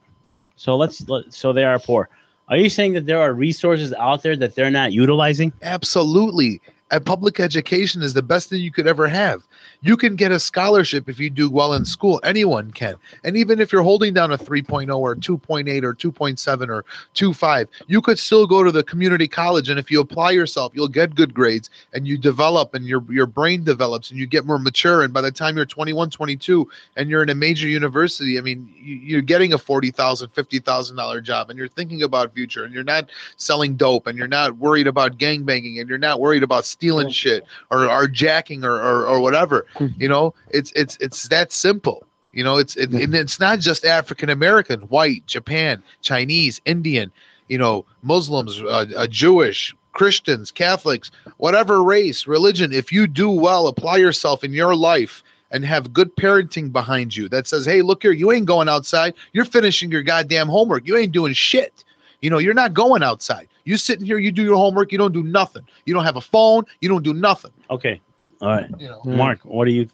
So 0.56 0.77
let's 0.77 1.07
let, 1.10 1.34
so 1.34 1.52
they 1.52 1.64
are 1.64 1.80
poor. 1.80 2.07
Are 2.48 2.57
you 2.57 2.69
saying 2.69 2.93
that 2.93 3.06
there 3.06 3.19
are 3.19 3.34
resources 3.34 3.93
out 3.93 4.23
there 4.23 4.35
that 4.38 4.56
they're 4.56 4.69
not 4.72 4.91
utilizing? 4.93 5.52
Absolutely. 5.61 6.61
And 6.91 7.06
public 7.06 7.39
education 7.39 8.02
is 8.02 8.14
the 8.14 8.22
best 8.22 8.49
thing 8.49 8.61
you 8.61 8.72
could 8.72 8.88
ever 8.88 9.07
have. 9.07 9.41
You 9.84 9.98
can 9.98 10.16
get 10.16 10.32
a 10.32 10.40
scholarship 10.40 11.10
if 11.10 11.20
you 11.20 11.32
do 11.32 11.49
well 11.49 11.74
in 11.74 11.86
school. 11.86 12.20
Anyone 12.24 12.70
can. 12.70 12.98
And 13.24 13.36
even 13.36 13.60
if 13.60 13.74
you're 13.74 13.82
holding 13.82 14.14
down 14.14 14.32
a 14.32 14.38
3.0 14.38 14.95
or 14.95 15.16
2.8 15.16 15.84
or 15.84 15.95
2.7 15.95 16.70
or 16.70 16.86
2.5, 17.16 17.68
you 17.88 17.99
could 17.99 18.20
still 18.20 18.45
go 18.45 18.64
to 18.64 18.72
the 18.72 18.84
community 18.84 19.28
college. 19.28 19.70
And 19.70 19.80
if 19.80 19.90
you 19.90 19.99
apply 19.99 20.32
yourself, 20.32 20.72
you'll 20.76 20.88
get 20.88 21.16
good 21.16 21.34
grades 21.34 21.72
and 21.94 22.08
you 22.08 22.20
develop 22.20 22.76
and 22.76 22.86
your, 22.86 23.03
your 23.10 23.26
brain 23.26 23.64
develops 23.64 24.12
and 24.12 24.20
you 24.20 24.28
get 24.28 24.45
more 24.45 24.60
mature. 24.60 25.02
And 25.02 25.12
by 25.12 25.22
the 25.22 25.32
time 25.32 25.58
you're 25.58 25.66
21, 25.66 26.12
22, 26.12 26.70
and 26.95 27.10
you're 27.10 27.24
in 27.24 27.30
a 27.30 27.36
major 27.36 27.68
university, 27.68 28.38
I 28.38 28.41
mean, 28.41 28.72
you, 28.80 28.98
you're 28.98 29.22
getting 29.24 29.53
a 29.53 29.58
$40,000, 29.58 30.28
$50,000 30.28 31.24
job 31.24 31.49
and 31.49 31.58
you're 31.58 31.68
thinking 31.68 32.03
about 32.03 32.36
future 32.36 32.66
and 32.66 32.74
you're 32.74 32.84
not 32.84 33.10
selling 33.38 33.78
dope 33.78 34.06
and 34.06 34.16
you're 34.16 34.28
not 34.28 34.58
worried 34.58 34.86
about 34.86 35.18
gang 35.18 35.41
banging 35.41 35.80
and 35.80 35.90
you're 35.90 35.98
not 35.98 36.20
worried 36.20 36.44
about 36.44 36.66
stealing 36.66 37.10
shit 37.10 37.45
or, 37.72 37.90
or 37.90 38.08
jacking 38.08 38.64
or, 38.64 38.76
or, 38.76 39.08
or 39.08 39.20
whatever 39.20 39.66
you 39.98 40.07
know 40.07 40.34
it's 40.49 40.72
it's 40.76 40.98
it's 40.99 41.27
that 41.30 41.52
simple. 41.52 42.03
You 42.34 42.43
know 42.43 42.57
it's 42.57 42.77
it, 42.77 42.91
and 42.91 43.14
it's 43.14 43.39
not 43.41 43.60
just 43.60 43.84
african 43.84 44.30
american 44.30 44.81
white 44.84 45.26
japan 45.26 45.84
chinese 46.02 46.61
indian 46.64 47.11
you 47.49 47.57
know 47.57 47.85
muslims 48.03 48.61
uh, 48.61 48.85
uh, 48.95 49.07
jewish 49.07 49.76
christians 49.91 50.49
catholics 50.49 51.11
whatever 51.38 51.84
race 51.84 52.27
religion 52.27 52.72
if 52.72 52.89
you 52.89 53.06
do 53.06 53.30
well 53.30 53.68
apply 53.68 53.98
yourself 53.98 54.45
in 54.45 54.53
your 54.53 54.76
life 54.77 55.23
and 55.52 55.65
have 55.65 55.93
good 55.93 56.15
parenting 56.15 56.72
behind 56.72 57.15
you 57.15 57.27
that 57.30 57.48
says 57.48 57.65
hey 57.65 57.81
look 57.81 58.02
here 58.02 58.11
you 58.11 58.31
ain't 58.31 58.45
going 58.45 58.69
outside. 58.69 59.14
You're 59.34 59.45
finishing 59.45 59.91
your 59.91 60.03
goddamn 60.03 60.48
homework. 60.48 60.88
You 60.88 60.98
ain't 60.98 61.11
doing 61.11 61.34
shit. 61.34 61.84
You 62.22 62.30
know 62.30 62.38
you're 62.38 62.53
not 62.53 62.73
going 62.73 63.03
outside. 63.03 63.48
You 63.65 63.77
sitting 63.77 64.06
here 64.06 64.18
you 64.18 64.31
do 64.31 64.43
your 64.43 64.56
homework 64.57 64.91
you 64.91 64.98
don't 64.98 65.14
do 65.14 65.23
nothing. 65.23 65.64
You 65.85 65.93
don't 65.93 66.06
have 66.06 66.15
a 66.15 66.22
phone 66.22 66.64
you 66.80 66.89
don't 66.89 67.03
do 67.03 67.14
nothing. 67.14 67.52
Okay. 67.69 68.02
All 68.41 68.49
right. 68.49 68.69
you 68.80 68.88
know 68.88 69.01
Mm. 69.05 69.15
Mark, 69.18 69.39
what 69.43 69.65
do 69.65 69.72
you 69.72 69.88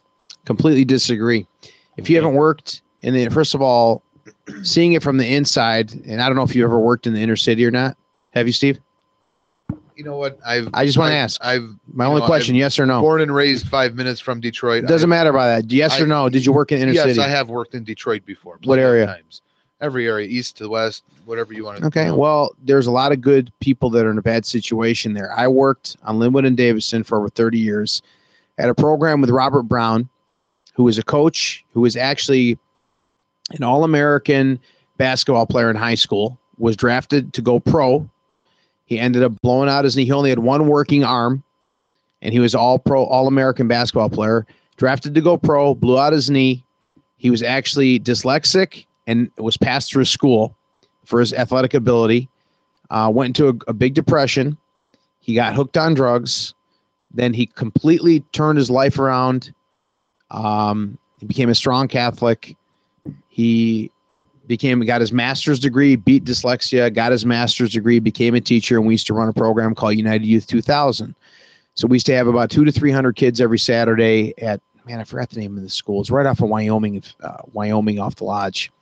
completely 0.44 0.84
disagree. 0.84 1.46
If 1.96 2.08
you 2.08 2.16
haven't 2.16 2.34
worked 2.34 2.82
in 3.02 3.14
the 3.14 3.28
first 3.28 3.54
of 3.54 3.60
all, 3.62 4.02
seeing 4.62 4.92
it 4.94 5.02
from 5.02 5.18
the 5.18 5.34
inside, 5.34 5.92
and 6.06 6.22
I 6.22 6.26
don't 6.26 6.36
know 6.36 6.42
if 6.42 6.54
you 6.54 6.64
ever 6.64 6.78
worked 6.78 7.06
in 7.06 7.12
the 7.14 7.20
inner 7.20 7.36
city 7.36 7.64
or 7.66 7.70
not. 7.70 7.96
Have 8.32 8.46
you, 8.46 8.52
Steve? 8.52 8.78
you 9.96 10.04
know 10.04 10.16
what 10.16 10.38
i've 10.46 10.68
I 10.74 10.86
just 10.86 10.96
want 10.96 11.10
to 11.10 11.14
I've- 11.16 11.22
ask. 11.24 11.44
i've 11.44 11.68
My 11.92 12.04
only 12.06 12.20
know, 12.20 12.26
question: 12.26 12.54
yes 12.54 12.78
or 12.78 12.86
no? 12.86 13.00
born 13.00 13.20
and 13.20 13.34
raised 13.34 13.66
five 13.68 13.96
minutes 13.96 14.20
from 14.20 14.38
Detroit. 14.40 14.84
It 14.84 14.86
doesn't 14.86 15.10
I, 15.10 15.16
matter 15.16 15.30
about 15.30 15.46
that. 15.62 15.72
Yes 15.72 16.00
or 16.00 16.04
I- 16.04 16.06
no? 16.06 16.28
Did 16.28 16.46
you 16.46 16.52
work 16.52 16.70
in 16.70 16.78
inner 16.78 16.92
city? 16.94 17.08
yes, 17.08 17.16
city? 17.16 17.20
I 17.20 17.28
have 17.28 17.48
worked 17.48 17.74
in 17.74 17.82
Detroit 17.82 18.24
before. 18.24 18.52
What 18.54 18.62
plenty 18.62 18.82
of 18.82 18.88
area? 18.88 19.06
Times. 19.06 19.42
Every 19.80 20.06
area, 20.06 20.28
east 20.28 20.56
to 20.58 20.68
west, 20.68 21.02
whatever 21.24 21.52
you 21.52 21.64
want 21.64 21.78
to. 21.80 21.86
Okay. 21.86 22.06
know. 22.06 22.16
Well, 22.16 22.54
there's 22.64 22.86
a 22.86 22.92
lot 22.92 23.10
of 23.10 23.20
good 23.20 23.52
people 23.60 23.90
that 23.90 24.06
are 24.06 24.10
in 24.12 24.18
a 24.18 24.22
bad 24.22 24.46
situation 24.46 25.14
there. 25.14 25.32
I 25.36 25.48
worked 25.48 25.96
on 26.04 26.18
Linwood 26.20 26.44
and 26.44 26.56
Davison 26.56 27.02
for 27.02 27.18
over 27.18 27.28
30 27.28 27.58
years 27.58 28.00
at 28.58 28.68
a 28.68 28.74
program 28.74 29.20
with 29.20 29.30
Robert 29.30 29.62
Brown, 29.62 30.08
who 30.74 30.84
was 30.84 30.98
a 30.98 31.02
coach, 31.02 31.64
who 31.72 31.80
was 31.80 31.96
actually 31.96 32.58
an 33.52 33.62
All 33.62 33.84
American 33.84 34.58
basketball 34.96 35.46
player 35.46 35.70
in 35.70 35.76
high 35.76 35.94
school, 35.94 36.38
was 36.58 36.76
drafted 36.76 37.32
to 37.34 37.42
go 37.42 37.60
pro. 37.60 38.08
He 38.84 38.98
ended 38.98 39.22
up 39.22 39.40
blowing 39.42 39.68
out 39.68 39.84
his 39.84 39.96
knee. 39.96 40.04
He 40.04 40.12
only 40.12 40.30
had 40.30 40.40
one 40.40 40.66
working 40.66 41.04
arm, 41.04 41.42
and 42.22 42.32
he 42.32 42.40
was 42.40 42.54
all 42.54 42.78
pro, 42.78 43.04
All 43.04 43.26
American 43.26 43.68
basketball 43.68 44.10
player. 44.10 44.46
Drafted 44.76 45.14
to 45.14 45.20
go 45.20 45.36
pro, 45.36 45.74
blew 45.74 45.98
out 45.98 46.12
his 46.12 46.30
knee. 46.30 46.64
He 47.16 47.30
was 47.30 47.42
actually 47.42 47.98
dyslexic 47.98 48.86
and 49.06 49.30
was 49.38 49.56
passed 49.56 49.90
through 49.90 50.04
school 50.04 50.56
for 51.04 51.20
his 51.20 51.32
athletic 51.32 51.74
ability. 51.74 52.28
Uh, 52.90 53.10
went 53.12 53.38
into 53.38 53.48
a, 53.48 53.70
a 53.70 53.72
big 53.74 53.94
depression. 53.94 54.56
He 55.20 55.34
got 55.34 55.54
hooked 55.54 55.76
on 55.76 55.94
drugs. 55.94 56.54
Then 57.12 57.32
he 57.32 57.46
completely 57.46 58.20
turned 58.32 58.58
his 58.58 58.70
life 58.70 58.98
around. 58.98 59.52
Um, 60.30 60.98
he 61.18 61.26
became 61.26 61.48
a 61.48 61.54
strong 61.54 61.88
Catholic. 61.88 62.56
He 63.28 63.90
became 64.46 64.80
got 64.80 65.00
his 65.00 65.12
master's 65.12 65.60
degree, 65.60 65.96
beat 65.96 66.24
dyslexia, 66.24 66.92
got 66.92 67.12
his 67.12 67.24
master's 67.24 67.72
degree, 67.72 67.98
became 67.98 68.34
a 68.34 68.40
teacher, 68.40 68.76
and 68.76 68.86
we 68.86 68.94
used 68.94 69.06
to 69.06 69.14
run 69.14 69.28
a 69.28 69.32
program 69.32 69.74
called 69.74 69.96
United 69.96 70.26
Youth 70.26 70.46
2000. 70.46 71.14
So 71.74 71.86
we 71.86 71.96
used 71.96 72.06
to 72.06 72.14
have 72.14 72.26
about 72.26 72.50
two 72.50 72.64
to 72.64 72.72
three 72.72 72.90
hundred 72.90 73.16
kids 73.16 73.40
every 73.40 73.58
Saturday 73.58 74.34
at 74.38 74.60
man, 74.88 75.00
I 75.00 75.04
forgot 75.04 75.30
the 75.30 75.38
name 75.38 75.56
of 75.56 75.62
the 75.62 75.68
school. 75.68 76.00
It's 76.00 76.10
right 76.10 76.26
off 76.26 76.40
of 76.40 76.48
Wyoming, 76.48 77.02
uh, 77.22 77.36
Wyoming, 77.52 77.98
off 78.00 78.16
the 78.16 78.24
lodge. 78.24 78.72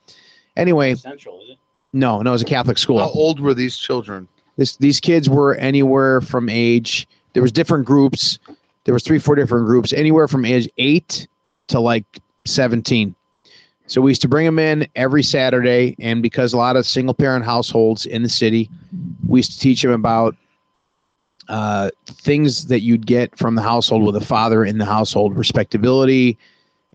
Anyway, 0.55 0.95
Central, 0.95 1.41
is 1.41 1.49
it? 1.51 1.57
no, 1.93 2.21
no, 2.21 2.31
it 2.31 2.33
was 2.33 2.41
a 2.41 2.45
Catholic 2.45 2.77
school. 2.77 2.99
How 2.99 3.09
old 3.09 3.39
were 3.39 3.53
these 3.53 3.77
children? 3.77 4.27
This 4.55 4.77
these 4.77 4.99
kids 4.99 5.29
were 5.29 5.55
anywhere 5.55 6.21
from 6.21 6.49
age. 6.49 7.07
There 7.37 7.43
was 7.43 7.51
different 7.51 7.85
groups. 7.85 8.39
There 8.85 8.95
was 8.95 9.03
three, 9.03 9.19
four 9.19 9.35
different 9.35 9.67
groups, 9.67 9.93
anywhere 9.93 10.27
from 10.27 10.43
age 10.43 10.67
eight 10.79 11.27
to 11.67 11.79
like 11.79 12.03
seventeen. 12.47 13.13
So 13.85 14.01
we 14.01 14.09
used 14.09 14.23
to 14.23 14.27
bring 14.27 14.43
them 14.47 14.57
in 14.57 14.87
every 14.95 15.21
Saturday, 15.21 15.95
and 15.99 16.23
because 16.23 16.51
a 16.51 16.57
lot 16.57 16.75
of 16.75 16.83
single 16.87 17.13
parent 17.13 17.45
households 17.45 18.07
in 18.07 18.23
the 18.23 18.29
city, 18.29 18.71
we 19.27 19.37
used 19.37 19.51
to 19.51 19.59
teach 19.59 19.83
them 19.83 19.91
about 19.91 20.35
uh, 21.47 21.91
things 22.07 22.65
that 22.69 22.79
you'd 22.79 23.05
get 23.05 23.37
from 23.37 23.53
the 23.53 23.61
household 23.61 24.03
with 24.03 24.15
a 24.15 24.25
father 24.25 24.65
in 24.65 24.79
the 24.79 24.85
household, 24.85 25.37
respectability, 25.37 26.39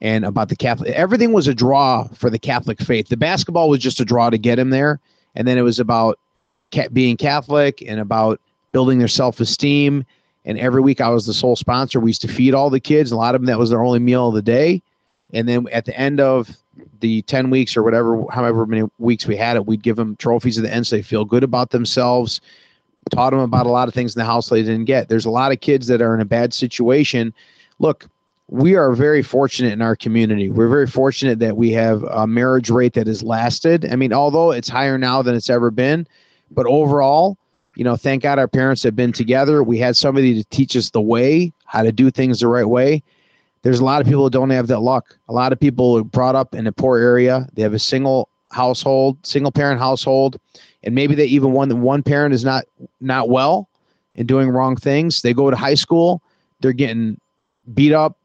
and 0.00 0.24
about 0.24 0.48
the 0.48 0.56
Catholic. 0.56 0.90
Everything 0.90 1.32
was 1.32 1.46
a 1.46 1.54
draw 1.54 2.08
for 2.14 2.30
the 2.30 2.38
Catholic 2.40 2.80
faith. 2.80 3.10
The 3.10 3.16
basketball 3.16 3.68
was 3.68 3.78
just 3.78 4.00
a 4.00 4.04
draw 4.04 4.28
to 4.28 4.38
get 4.38 4.58
him 4.58 4.70
there, 4.70 4.98
and 5.36 5.46
then 5.46 5.56
it 5.56 5.62
was 5.62 5.78
about 5.78 6.18
ca- 6.74 6.88
being 6.88 7.16
Catholic 7.16 7.80
and 7.86 8.00
about 8.00 8.40
building 8.72 8.98
their 8.98 9.06
self 9.06 9.38
esteem. 9.38 10.04
And 10.44 10.58
every 10.58 10.80
week 10.80 11.00
I 11.00 11.08
was 11.08 11.26
the 11.26 11.34
sole 11.34 11.56
sponsor. 11.56 12.00
We 12.00 12.10
used 12.10 12.22
to 12.22 12.28
feed 12.28 12.54
all 12.54 12.70
the 12.70 12.80
kids. 12.80 13.12
A 13.12 13.16
lot 13.16 13.34
of 13.34 13.40
them 13.40 13.46
that 13.46 13.58
was 13.58 13.70
their 13.70 13.82
only 13.82 14.00
meal 14.00 14.28
of 14.28 14.34
the 14.34 14.42
day. 14.42 14.82
And 15.32 15.48
then 15.48 15.68
at 15.72 15.84
the 15.84 15.98
end 15.98 16.20
of 16.20 16.50
the 17.00 17.22
10 17.22 17.50
weeks 17.50 17.76
or 17.76 17.82
whatever, 17.82 18.24
however 18.30 18.66
many 18.66 18.88
weeks 18.98 19.26
we 19.26 19.36
had 19.36 19.56
it, 19.56 19.66
we'd 19.66 19.82
give 19.82 19.96
them 19.96 20.16
trophies 20.16 20.58
at 20.58 20.64
the 20.64 20.72
end 20.72 20.86
so 20.86 20.96
they 20.96 21.02
feel 21.02 21.24
good 21.24 21.44
about 21.44 21.70
themselves. 21.70 22.40
Taught 23.10 23.30
them 23.30 23.40
about 23.40 23.66
a 23.66 23.70
lot 23.70 23.88
of 23.88 23.94
things 23.94 24.14
in 24.14 24.20
the 24.20 24.24
house 24.24 24.48
they 24.48 24.62
didn't 24.62 24.84
get. 24.84 25.08
There's 25.08 25.24
a 25.24 25.30
lot 25.30 25.52
of 25.52 25.60
kids 25.60 25.86
that 25.88 26.00
are 26.00 26.14
in 26.14 26.20
a 26.20 26.24
bad 26.24 26.54
situation. 26.54 27.34
Look, 27.78 28.08
we 28.48 28.76
are 28.76 28.92
very 28.92 29.22
fortunate 29.22 29.72
in 29.72 29.82
our 29.82 29.96
community. 29.96 30.50
We're 30.50 30.68
very 30.68 30.86
fortunate 30.86 31.38
that 31.38 31.56
we 31.56 31.72
have 31.72 32.02
a 32.04 32.26
marriage 32.26 32.70
rate 32.70 32.92
that 32.94 33.06
has 33.06 33.22
lasted. 33.22 33.90
I 33.90 33.96
mean, 33.96 34.12
although 34.12 34.52
it's 34.52 34.68
higher 34.68 34.98
now 34.98 35.22
than 35.22 35.34
it's 35.34 35.50
ever 35.50 35.70
been, 35.70 36.06
but 36.50 36.66
overall, 36.66 37.38
you 37.74 37.84
know, 37.84 37.96
thank 37.96 38.22
God 38.22 38.38
our 38.38 38.48
parents 38.48 38.82
have 38.82 38.94
been 38.94 39.12
together. 39.12 39.62
We 39.62 39.78
had 39.78 39.96
somebody 39.96 40.34
to 40.34 40.44
teach 40.50 40.76
us 40.76 40.90
the 40.90 41.00
way, 41.00 41.52
how 41.64 41.82
to 41.82 41.92
do 41.92 42.10
things 42.10 42.40
the 42.40 42.48
right 42.48 42.68
way. 42.68 43.02
There's 43.62 43.78
a 43.78 43.84
lot 43.84 44.00
of 44.00 44.06
people 44.06 44.24
that 44.24 44.32
don't 44.32 44.50
have 44.50 44.66
that 44.66 44.80
luck. 44.80 45.16
A 45.28 45.32
lot 45.32 45.52
of 45.52 45.60
people 45.60 45.96
are 45.96 46.04
brought 46.04 46.34
up 46.34 46.54
in 46.54 46.66
a 46.66 46.72
poor 46.72 46.98
area. 46.98 47.46
They 47.54 47.62
have 47.62 47.74
a 47.74 47.78
single 47.78 48.28
household, 48.50 49.24
single 49.24 49.52
parent 49.52 49.80
household, 49.80 50.38
and 50.82 50.94
maybe 50.94 51.14
they 51.14 51.26
even 51.26 51.52
one 51.52 51.80
one 51.80 52.02
parent 52.02 52.34
is 52.34 52.44
not 52.44 52.64
not 53.00 53.28
well 53.28 53.68
and 54.16 54.28
doing 54.28 54.48
wrong 54.50 54.76
things. 54.76 55.22
They 55.22 55.32
go 55.32 55.50
to 55.50 55.56
high 55.56 55.74
school, 55.74 56.22
they're 56.60 56.72
getting 56.72 57.18
beat 57.74 57.92
up. 57.92 58.18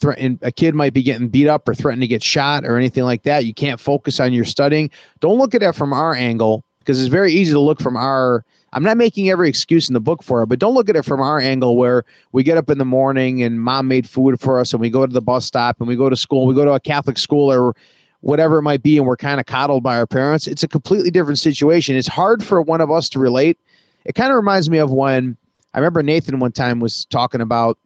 Threaten 0.00 0.38
a 0.42 0.50
kid 0.50 0.74
might 0.74 0.92
be 0.92 1.02
getting 1.02 1.28
beat 1.28 1.48
up 1.48 1.68
or 1.68 1.74
threatened 1.74 2.02
to 2.02 2.08
get 2.08 2.22
shot 2.22 2.64
or 2.64 2.76
anything 2.76 3.04
like 3.04 3.22
that. 3.22 3.44
You 3.44 3.54
can't 3.54 3.80
focus 3.80 4.20
on 4.20 4.32
your 4.32 4.44
studying. 4.44 4.90
Don't 5.20 5.38
look 5.38 5.54
at 5.54 5.60
that 5.60 5.76
from 5.76 5.92
our 5.92 6.14
angle 6.14 6.64
because 6.80 7.00
it's 7.00 7.08
very 7.08 7.32
easy 7.32 7.52
to 7.52 7.60
look 7.60 7.80
from 7.80 7.96
our 7.96 8.44
I'm 8.74 8.82
not 8.82 8.96
making 8.96 9.30
every 9.30 9.48
excuse 9.48 9.88
in 9.88 9.94
the 9.94 10.00
book 10.00 10.22
for 10.24 10.42
it, 10.42 10.48
but 10.48 10.58
don't 10.58 10.74
look 10.74 10.88
at 10.88 10.96
it 10.96 11.04
from 11.04 11.20
our 11.20 11.38
angle 11.38 11.76
where 11.76 12.04
we 12.32 12.42
get 12.42 12.58
up 12.58 12.68
in 12.68 12.78
the 12.78 12.84
morning 12.84 13.40
and 13.40 13.62
mom 13.62 13.86
made 13.86 14.08
food 14.08 14.40
for 14.40 14.58
us 14.58 14.72
and 14.72 14.80
we 14.80 14.90
go 14.90 15.06
to 15.06 15.12
the 15.12 15.20
bus 15.20 15.46
stop 15.46 15.76
and 15.78 15.86
we 15.86 15.94
go 15.94 16.10
to 16.10 16.16
school, 16.16 16.44
we 16.46 16.56
go 16.56 16.64
to 16.64 16.72
a 16.72 16.80
Catholic 16.80 17.16
school 17.16 17.52
or 17.52 17.76
whatever 18.22 18.58
it 18.58 18.62
might 18.62 18.82
be, 18.82 18.96
and 18.98 19.06
we're 19.06 19.16
kind 19.16 19.38
of 19.38 19.46
coddled 19.46 19.84
by 19.84 19.96
our 19.96 20.08
parents. 20.08 20.48
It's 20.48 20.64
a 20.64 20.68
completely 20.68 21.12
different 21.12 21.38
situation. 21.38 21.94
It's 21.94 22.08
hard 22.08 22.44
for 22.44 22.60
one 22.60 22.80
of 22.80 22.90
us 22.90 23.08
to 23.10 23.20
relate. 23.20 23.60
It 24.06 24.16
kind 24.16 24.30
of 24.30 24.36
reminds 24.36 24.68
me 24.68 24.78
of 24.78 24.90
when 24.90 25.36
I 25.72 25.78
remember 25.78 26.02
Nathan 26.02 26.40
one 26.40 26.52
time 26.52 26.80
was 26.80 27.04
talking 27.06 27.40
about 27.40 27.78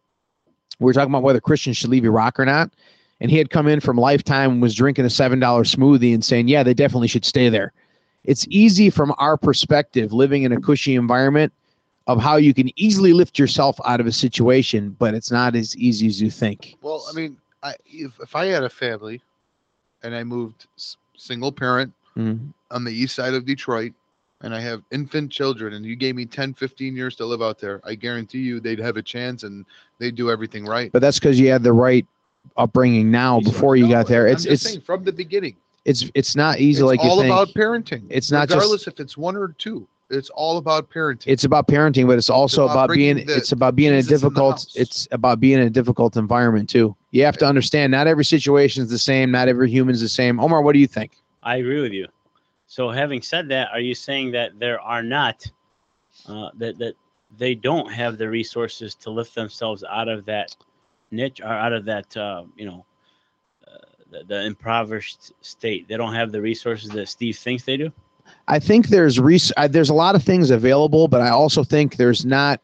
we 0.79 0.85
were 0.85 0.93
talking 0.93 1.11
about 1.11 1.23
whether 1.23 1.41
Christians 1.41 1.77
should 1.77 1.89
leave 1.89 2.05
Iraq 2.05 2.39
or 2.39 2.45
not. 2.45 2.71
And 3.19 3.29
he 3.29 3.37
had 3.37 3.49
come 3.49 3.67
in 3.67 3.81
from 3.81 3.97
Lifetime 3.97 4.51
and 4.51 4.61
was 4.61 4.73
drinking 4.73 5.03
a 5.03 5.09
$7 5.09 5.37
smoothie 5.37 6.13
and 6.13 6.23
saying, 6.23 6.47
yeah, 6.47 6.63
they 6.63 6.73
definitely 6.73 7.09
should 7.09 7.25
stay 7.25 7.49
there 7.49 7.73
it's 8.29 8.45
easy 8.51 8.91
from 8.91 9.11
our 9.17 9.35
perspective 9.35 10.13
living 10.13 10.43
in 10.43 10.51
a 10.51 10.61
cushy 10.61 10.93
environment 10.93 11.51
of 12.05 12.21
how 12.21 12.35
you 12.35 12.53
can 12.53 12.69
easily 12.79 13.11
lift 13.11 13.39
yourself 13.39 13.79
out 13.85 13.99
of 13.99 14.05
a 14.05 14.11
situation 14.11 14.95
but 14.99 15.13
it's 15.15 15.31
not 15.31 15.55
as 15.55 15.75
easy 15.75 16.05
as 16.07 16.21
you 16.21 16.29
think 16.29 16.77
Well, 16.81 17.03
I 17.09 17.13
mean, 17.13 17.37
I, 17.63 17.73
if 17.85 18.11
if 18.21 18.35
I 18.35 18.45
had 18.45 18.63
a 18.63 18.69
family, 18.69 19.21
and 20.03 20.15
I 20.15 20.23
moved 20.23 20.67
single 21.17 21.51
parent 21.51 21.91
Mhm. 22.15 22.53
on 22.71 22.83
the 22.85 22.91
east 22.91 23.15
side 23.15 23.33
of 23.33 23.45
Detroit, 23.45 23.93
and 24.41 24.55
I 24.55 24.61
have 24.61 24.81
infant 24.91 25.31
children, 25.31 25.73
and 25.73 25.83
you 25.85 25.95
gave 25.95 26.15
me 26.15 26.25
10, 26.25 26.53
15 26.53 26.95
years 26.95 27.15
to 27.17 27.25
live 27.25 27.41
out 27.41 27.57
there, 27.59 27.81
I 27.83 27.95
guarantee 27.95 28.39
you 28.49 28.59
they'd 28.59 28.79
have 28.79 28.95
a 28.95 29.01
chance 29.01 29.43
and 29.43 29.65
they'd 29.97 30.15
do 30.15 30.29
everything 30.29 30.65
right. 30.65 30.91
but 30.91 31.01
that's 31.01 31.19
because 31.19 31.39
you 31.39 31.49
had 31.49 31.63
the 31.63 31.73
right 31.73 32.05
upbringing 32.55 33.11
now 33.11 33.39
before 33.41 33.75
you 33.75 33.85
No, 33.87 33.95
got 33.97 34.07
there 34.07 34.27
I'm 34.27 34.33
it's 34.33 34.45
it's 34.45 34.63
saying 34.63 34.81
from 34.81 35.03
the 35.03 35.11
beginning. 35.11 35.55
It's 35.85 36.09
it's 36.13 36.35
not 36.35 36.59
easy 36.59 36.81
It's 36.81 36.85
like 36.85 37.03
you 37.03 37.09
all 37.09 37.17
think 37.17 37.31
about 37.31 37.49
parenting. 37.49 38.05
It's 38.09 38.31
not 38.31 38.47
just- 38.47 38.55
regardless 38.57 38.87
if 38.87 38.99
it's 38.99 39.17
one 39.17 39.35
or 39.35 39.55
two. 39.57 39.87
It's 40.11 40.31
all 40.31 40.57
about 40.57 40.89
parenting. 40.89 41.27
it's 41.27 41.43
about 41.43 41.67
parenting, 41.67 42.07
but 42.07 42.17
it's 42.17 42.31
also 42.31 42.63
about 42.65 42.85
about, 42.85 42.95
being 42.95 43.27
the 43.27 43.35
it's 43.35 43.51
about 43.51 43.75
being 43.75 43.89
in 43.89 43.99
a 43.99 44.01
Jesus 44.01 44.11
in 44.11 44.15
the 44.15 44.29
difficult 44.29 44.51
house. 44.53 44.75
it's 44.75 45.07
about 45.11 45.39
being 45.39 45.59
in 45.59 45.67
a 45.67 45.69
difficult 45.69 46.17
environment 46.17 46.67
too. 46.67 46.95
You 47.11 47.23
have 47.25 47.37
to 47.37 47.45
understand 47.45 47.91
not 47.91 48.07
every 48.07 48.25
situation 48.25 48.83
is 48.83 48.89
the 48.89 48.97
same, 48.97 49.29
not 49.29 49.47
every 49.47 49.69
human 49.69 49.93
is 49.93 50.01
the 50.01 50.09
same. 50.09 50.39
Omar, 50.39 50.63
what 50.63 50.73
do 50.73 50.79
you 50.79 50.87
think? 50.87 51.11
I 51.43 51.57
agree 51.57 51.81
with 51.81 51.91
you. 51.91 52.07
So, 52.65 52.89
having 52.89 53.21
said 53.21 53.49
that, 53.49 53.69
are 53.71 53.79
you 53.79 53.93
saying 53.93 54.31
that 54.31 54.57
there 54.59 54.81
are 54.81 55.03
not 55.03 55.45
uh, 56.27 56.49
that 56.57 56.79
that 56.79 56.95
they 57.37 57.53
don't 57.53 57.91
have 57.91 58.17
the 58.17 58.29
resources 58.29 58.95
to 58.95 59.11
lift 59.11 59.35
themselves 59.35 59.83
out 59.83 60.07
of 60.07 60.25
that 60.25 60.55
niche 61.11 61.39
or 61.41 61.47
out 61.47 61.73
of 61.73 61.85
that 61.85 62.15
uh, 62.17 62.43
you 62.55 62.65
know 62.65 62.85
the, 64.11 64.23
the 64.27 64.45
impoverished 64.45 65.31
state? 65.41 65.87
They 65.87 65.97
don't 65.97 66.13
have 66.13 66.31
the 66.31 66.41
resources 66.41 66.89
that 66.91 67.07
Steve 67.07 67.37
thinks 67.37 67.63
they 67.63 67.77
do. 67.77 67.91
I 68.47 68.59
think 68.59 68.87
there's 68.87 69.19
res- 69.19 69.53
uh, 69.57 69.67
there's 69.67 69.89
a 69.89 69.93
lot 69.93 70.15
of 70.15 70.23
things 70.23 70.49
available, 70.49 71.07
but 71.07 71.21
I 71.21 71.29
also 71.29 71.63
think 71.63 71.97
there's 71.97 72.25
not 72.25 72.59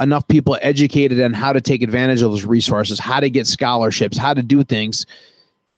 enough 0.00 0.26
people 0.26 0.58
educated 0.62 1.20
on 1.20 1.32
how 1.32 1.52
to 1.52 1.60
take 1.60 1.82
advantage 1.82 2.22
of 2.22 2.32
those 2.32 2.44
resources, 2.44 2.98
how 2.98 3.20
to 3.20 3.30
get 3.30 3.46
scholarships, 3.46 4.18
how 4.18 4.34
to 4.34 4.42
do 4.42 4.64
things. 4.64 5.06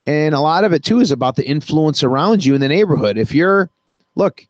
And 0.07 0.35
a 0.35 0.41
lot 0.41 0.65
of 0.65 0.73
it 0.73 0.83
too 0.83 1.01
is 1.01 1.11
about 1.11 1.37
the 1.37 1.47
influence 1.47 2.03
around 2.03 2.45
you 2.45 2.55
in 2.55 2.61
the 2.63 2.69
neighborhood. 2.69 3.19
If 3.19 3.35
you're 3.35 3.69
look, 4.15 4.47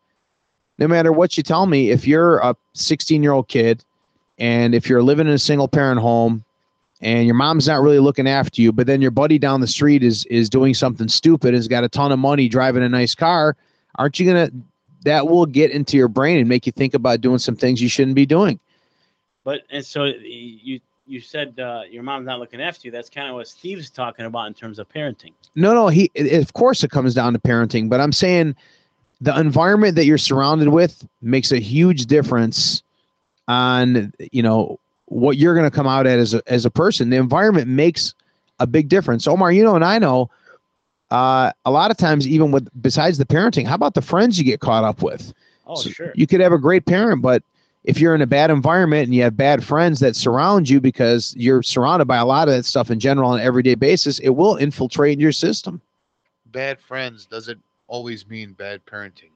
no 0.77 0.87
matter 0.87 1.11
what 1.11 1.35
you 1.35 1.43
tell 1.43 1.65
me, 1.65 1.89
if 1.89 2.07
you're 2.07 2.37
a 2.37 2.55
16 2.73 3.21
year 3.21 3.33
old 3.33 3.49
kid 3.49 3.83
and 4.37 4.73
if 4.73 4.87
you're 4.87 5.03
living 5.03 5.27
in 5.27 5.33
a 5.33 5.39
single 5.39 5.67
parent 5.67 5.99
home 5.99 6.44
and 7.05 7.27
your 7.27 7.35
mom's 7.35 7.67
not 7.67 7.81
really 7.81 7.99
looking 7.99 8.27
after 8.27 8.61
you, 8.61 8.71
but 8.71 8.87
then 8.87 8.99
your 8.99 9.11
buddy 9.11 9.37
down 9.37 9.61
the 9.61 9.67
street 9.67 10.03
is 10.03 10.25
is 10.25 10.49
doing 10.49 10.73
something 10.73 11.07
stupid, 11.07 11.53
has 11.53 11.67
got 11.67 11.83
a 11.83 11.89
ton 11.89 12.11
of 12.11 12.17
money, 12.17 12.49
driving 12.49 12.81
a 12.83 12.89
nice 12.89 13.13
car, 13.13 13.55
aren't 13.99 14.19
you 14.19 14.25
gonna 14.25 14.49
that 15.03 15.27
will 15.27 15.45
get 15.45 15.69
into 15.69 15.97
your 15.97 16.07
brain 16.07 16.39
and 16.39 16.49
make 16.49 16.65
you 16.65 16.71
think 16.71 16.95
about 16.95 17.21
doing 17.21 17.37
some 17.37 17.55
things 17.55 17.79
you 17.79 17.87
shouldn't 17.87 18.15
be 18.15 18.25
doing. 18.25 18.59
But 19.43 19.61
and 19.69 19.85
so 19.85 20.05
you 20.05 20.79
you 21.05 21.21
said 21.21 21.59
uh, 21.59 21.83
your 21.87 22.01
mom's 22.01 22.25
not 22.25 22.39
looking 22.39 22.59
after 22.59 22.87
you. 22.87 22.91
That's 22.91 23.11
kind 23.11 23.29
of 23.29 23.35
what 23.35 23.47
Steve's 23.47 23.91
talking 23.91 24.25
about 24.25 24.47
in 24.47 24.55
terms 24.55 24.79
of 24.79 24.89
parenting. 24.89 25.33
No, 25.53 25.75
no, 25.75 25.87
he 25.89 26.09
it- 26.15 26.41
of 26.41 26.53
course 26.53 26.83
it 26.83 26.89
comes 26.89 27.13
down 27.13 27.33
to 27.33 27.39
parenting, 27.39 27.87
but 27.87 28.01
I'm 28.01 28.11
saying 28.11 28.55
the 29.21 29.39
environment 29.39 29.95
that 29.95 30.05
you're 30.05 30.17
surrounded 30.17 30.69
with 30.69 31.07
makes 31.21 31.51
a 31.51 31.59
huge 31.59 32.07
difference 32.07 32.81
on 33.47 34.11
you 34.31 34.41
know 34.41 34.79
what 35.07 35.37
you're 35.37 35.53
going 35.53 35.69
to 35.69 35.75
come 35.75 35.87
out 35.87 36.05
at 36.07 36.19
as 36.19 36.33
a, 36.33 36.41
as 36.47 36.65
a 36.65 36.69
person. 36.71 37.09
The 37.09 37.17
environment 37.17 37.67
makes 37.67 38.13
a 38.59 38.67
big 38.67 38.89
difference. 38.89 39.27
Omar, 39.27 39.51
you 39.51 39.63
know, 39.63 39.75
and 39.75 39.83
I 39.85 39.99
know 39.99 40.29
uh, 41.11 41.51
a 41.65 41.71
lot 41.71 41.91
of 41.91 41.97
times, 41.97 42.27
even 42.27 42.51
with 42.51 42.67
besides 42.81 43.17
the 43.17 43.25
parenting, 43.25 43.65
how 43.65 43.75
about 43.75 43.93
the 43.93 44.01
friends 44.01 44.37
you 44.37 44.43
get 44.43 44.59
caught 44.59 44.83
up 44.83 45.01
with? 45.01 45.33
Oh, 45.65 45.75
So 45.75 45.89
sure. 45.89 46.11
You 46.13 46.27
could 46.27 46.39
have 46.41 46.53
a 46.53 46.57
great 46.57 46.85
parent, 46.85 47.21
but 47.21 47.43
if 47.83 47.99
you're 47.99 48.15
in 48.15 48.21
a 48.21 48.27
bad 48.27 48.49
environment 48.49 49.05
and 49.05 49.13
you 49.15 49.21
have 49.23 49.37
bad 49.37 49.63
friends 49.63 49.99
that 49.99 50.15
surround 50.15 50.69
you 50.69 50.79
because 50.79 51.33
you're 51.37 51.61
surrounded 51.61 52.05
by 52.05 52.17
a 52.17 52.25
lot 52.25 52.47
of 52.47 52.53
that 52.55 52.65
stuff 52.65 52.89
in 52.89 52.99
general 52.99 53.29
on 53.29 53.39
an 53.39 53.45
everyday 53.45 53.75
basis, 53.75 54.19
it 54.19 54.29
will 54.29 54.55
infiltrate 54.55 55.19
your 55.19 55.31
system. 55.31 55.81
bad 56.45 56.79
friends 56.81 57.25
doesn't 57.25 57.61
always 57.87 58.27
mean 58.27 58.53
bad 58.53 58.85
parenting. 58.85 59.31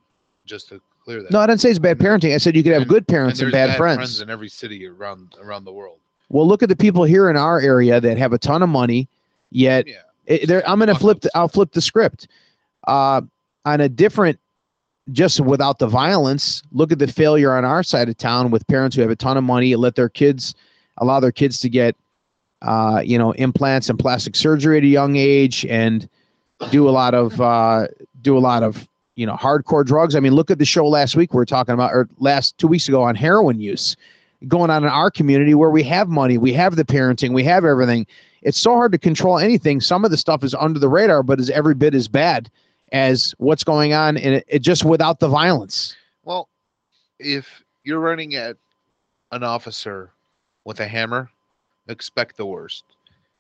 Just 0.46 0.70
to 0.70 0.82
clear 1.10 1.24
that. 1.24 1.32
No, 1.32 1.40
I 1.40 1.48
didn't 1.48 1.62
say 1.62 1.70
it's 1.70 1.80
bad 1.80 1.98
parenting. 1.98 2.34
I 2.36 2.38
said 2.38 2.56
you 2.56 2.62
could 2.64 2.74
have 2.74 2.84
And- 2.84 2.90
good 2.90 3.08
parents 3.08 3.40
and, 3.40 3.52
there's 3.52 3.68
bad, 3.68 3.78
friends. 3.78 4.22
in 4.22 4.30
every 4.30 4.50
city 4.50 4.86
around 4.86 5.36
around 5.42 5.66
the 5.66 5.72
world. 5.74 5.98
Well, 6.30 6.48
look 6.48 6.62
at 6.62 6.70
the 6.70 6.76
people 6.76 7.04
here 7.04 7.30
in 7.30 7.36
our 7.38 7.60
area 7.60 8.00
that 8.00 8.18
have 8.20 8.34
a 8.34 8.38
ton 8.38 8.62
of 8.62 8.70
money, 8.70 9.08
yet 9.50 9.88
Yeah. 9.88 9.96
it, 10.28 10.52
I'm 10.68 10.78
going 10.78 10.88
to 10.90 10.96
flip. 10.96 11.22
The, 11.22 11.32
I'll 11.34 11.48
flip 11.48 11.72
the 11.72 11.82
script. 11.82 12.28
Uh, 12.88 13.22
on 13.66 13.82
a 13.82 13.90
different, 13.90 14.40
just 15.12 15.40
without 15.42 15.80
the 15.80 15.88
violence. 15.88 16.62
Look 16.72 16.92
at 16.92 17.00
the 17.00 17.08
failure 17.08 17.54
on 17.54 17.66
our 17.66 17.82
side 17.84 18.08
of 18.10 18.18
town 18.18 18.52
with 18.52 18.66
parents 18.68 18.96
who 18.96 19.02
have 19.02 19.12
a 19.12 19.16
ton 19.16 19.36
of 19.38 19.44
money, 19.44 19.76
let 19.76 19.96
their 19.96 20.10
kids, 20.10 20.54
allow 20.98 21.20
their 21.20 21.32
kids 21.32 21.60
to 21.62 21.70
get, 21.70 21.96
uh, 22.62 23.02
you 23.04 23.18
know, 23.18 23.32
implants 23.34 23.90
and 23.90 23.98
plastic 24.00 24.36
surgery 24.36 24.78
at 24.78 24.84
a 24.84 24.88
young 24.88 25.16
age, 25.18 25.66
and 25.66 26.08
do 26.72 26.88
a 26.88 26.92
lot 26.92 27.14
of 27.16 27.40
uh, 27.42 27.88
do 28.22 28.38
a 28.38 28.40
lot 28.40 28.64
of 28.64 28.88
you 29.20 29.26
know 29.26 29.36
hardcore 29.36 29.86
drugs. 29.86 30.16
I 30.16 30.22
mean, 30.22 30.34
look 30.34 30.50
at 30.50 30.60
the 30.60 30.66
show 30.66 30.88
last 30.88 31.16
week 31.18 31.34
we 31.34 31.38
were 31.38 31.46
talking 31.46 31.74
about, 31.74 31.92
or 31.92 32.08
last 32.20 32.58
two 32.58 32.68
weeks 32.68 32.88
ago 32.88 33.04
on 33.04 33.16
heroin 33.16 33.60
use 33.60 33.98
going 34.48 34.70
on 34.70 34.84
in 34.86 34.90
our 34.90 35.12
community 35.12 35.54
where 35.54 35.70
we 35.70 35.84
have 35.84 36.08
money, 36.08 36.38
we 36.38 36.54
have 36.54 36.78
the 36.78 36.86
parenting, 36.86 37.34
we 37.34 37.44
have 37.44 37.66
everything. 37.66 38.08
It's 38.42 38.58
so 38.58 38.72
hard 38.72 38.94
to 38.94 38.98
control 38.98 39.38
anything. 39.38 39.82
Some 39.82 40.06
of 40.06 40.12
the 40.12 40.18
stuff 40.18 40.46
is 40.46 40.56
under 40.56 40.80
the 40.80 40.88
radar, 40.88 41.24
but 41.24 41.42
is 41.42 41.50
every 41.50 41.76
bit 41.76 41.94
as 41.94 42.08
bad 42.08 42.50
as 42.94 43.36
what's 43.38 43.66
going 43.66 43.92
on 43.92 44.16
and 44.16 44.36
it, 44.36 44.46
it 44.48 44.60
just 44.60 44.86
without 44.86 45.20
the 45.20 45.28
violence. 45.28 45.98
Well, 46.24 46.48
if 47.20 47.62
you're 47.84 48.00
running 48.00 48.36
at 48.36 48.56
an 49.34 49.44
officer 49.44 50.12
with 50.64 50.80
a 50.80 50.88
hammer, 50.88 51.30
expect 51.90 52.38
the 52.38 52.46
worst. 52.46 52.86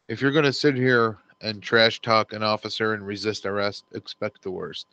If 0.09 0.21
you're 0.21 0.31
going 0.31 0.43
to 0.43 0.53
sit 0.53 0.75
here 0.75 1.17
and 1.41 1.63
trash 1.63 2.01
talk 2.01 2.33
an 2.33 2.43
officer 2.43 2.93
and 2.93 3.07
resist 3.07 3.45
arrest, 3.45 3.85
expect 3.93 4.41
the 4.41 4.51
worst. 4.51 4.85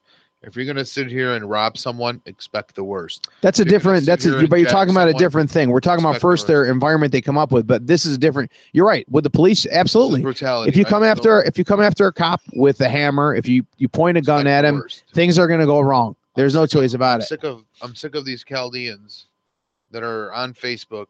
If 0.43 0.55
you're 0.55 0.65
going 0.65 0.77
to 0.77 0.85
sit 0.85 1.09
here 1.09 1.35
and 1.35 1.49
rob 1.49 1.77
someone, 1.77 2.21
expect 2.27 2.75
the 2.77 2.85
worst. 2.85 3.29
That's 3.41 3.59
a 3.59 3.65
different. 3.65 4.07
That's 4.07 4.27
a, 4.27 4.47
but 4.47 4.61
you're 4.61 4.71
talking 4.71 4.93
about 4.93 5.09
a 5.09 5.15
different 5.15 5.51
thing. 5.51 5.71
We're 5.71 5.81
talking 5.81 6.05
about 6.05 6.21
first 6.21 6.47
the 6.47 6.53
their 6.53 6.65
environment 6.67 7.11
they 7.11 7.21
come 7.21 7.39
up 7.39 7.51
with, 7.51 7.67
but 7.67 7.87
this 7.87 8.05
is 8.07 8.17
different. 8.19 8.53
You're 8.73 8.87
right 8.87 9.07
with 9.11 9.25
the 9.25 9.31
police. 9.31 9.67
Absolutely. 9.67 10.23
brutality. 10.23 10.69
If 10.69 10.77
you 10.77 10.85
come 10.85 11.03
feel 11.03 11.11
after, 11.11 11.43
if 11.43 11.59
you 11.59 11.65
come 11.65 11.81
after 11.81 12.07
a 12.07 12.13
cop 12.13 12.43
with 12.55 12.81
a 12.81 12.89
hammer, 12.89 13.35
if 13.35 13.49
you 13.49 13.67
you 13.79 13.89
point 13.89 14.19
a 14.19 14.23
gun 14.23 14.47
at 14.47 14.65
him, 14.65 14.77
worst. 14.77 15.05
things 15.15 15.39
are 15.39 15.49
going 15.49 15.61
to 15.61 15.67
go 15.67 15.81
wrong. 15.81 16.15
There's 16.37 16.55
no 16.55 16.67
choice 16.67 16.93
about 16.93 17.17
I'm 17.17 17.21
it. 17.23 17.25
Sick 17.25 17.45
of 17.45 17.65
I'm 17.83 17.95
sick 17.95 18.15
of 18.15 18.25
these 18.25 18.45
Chaldeans 18.45 19.27
that 19.91 20.03
are 20.03 20.33
on 20.33 20.53
Facebook, 20.53 21.07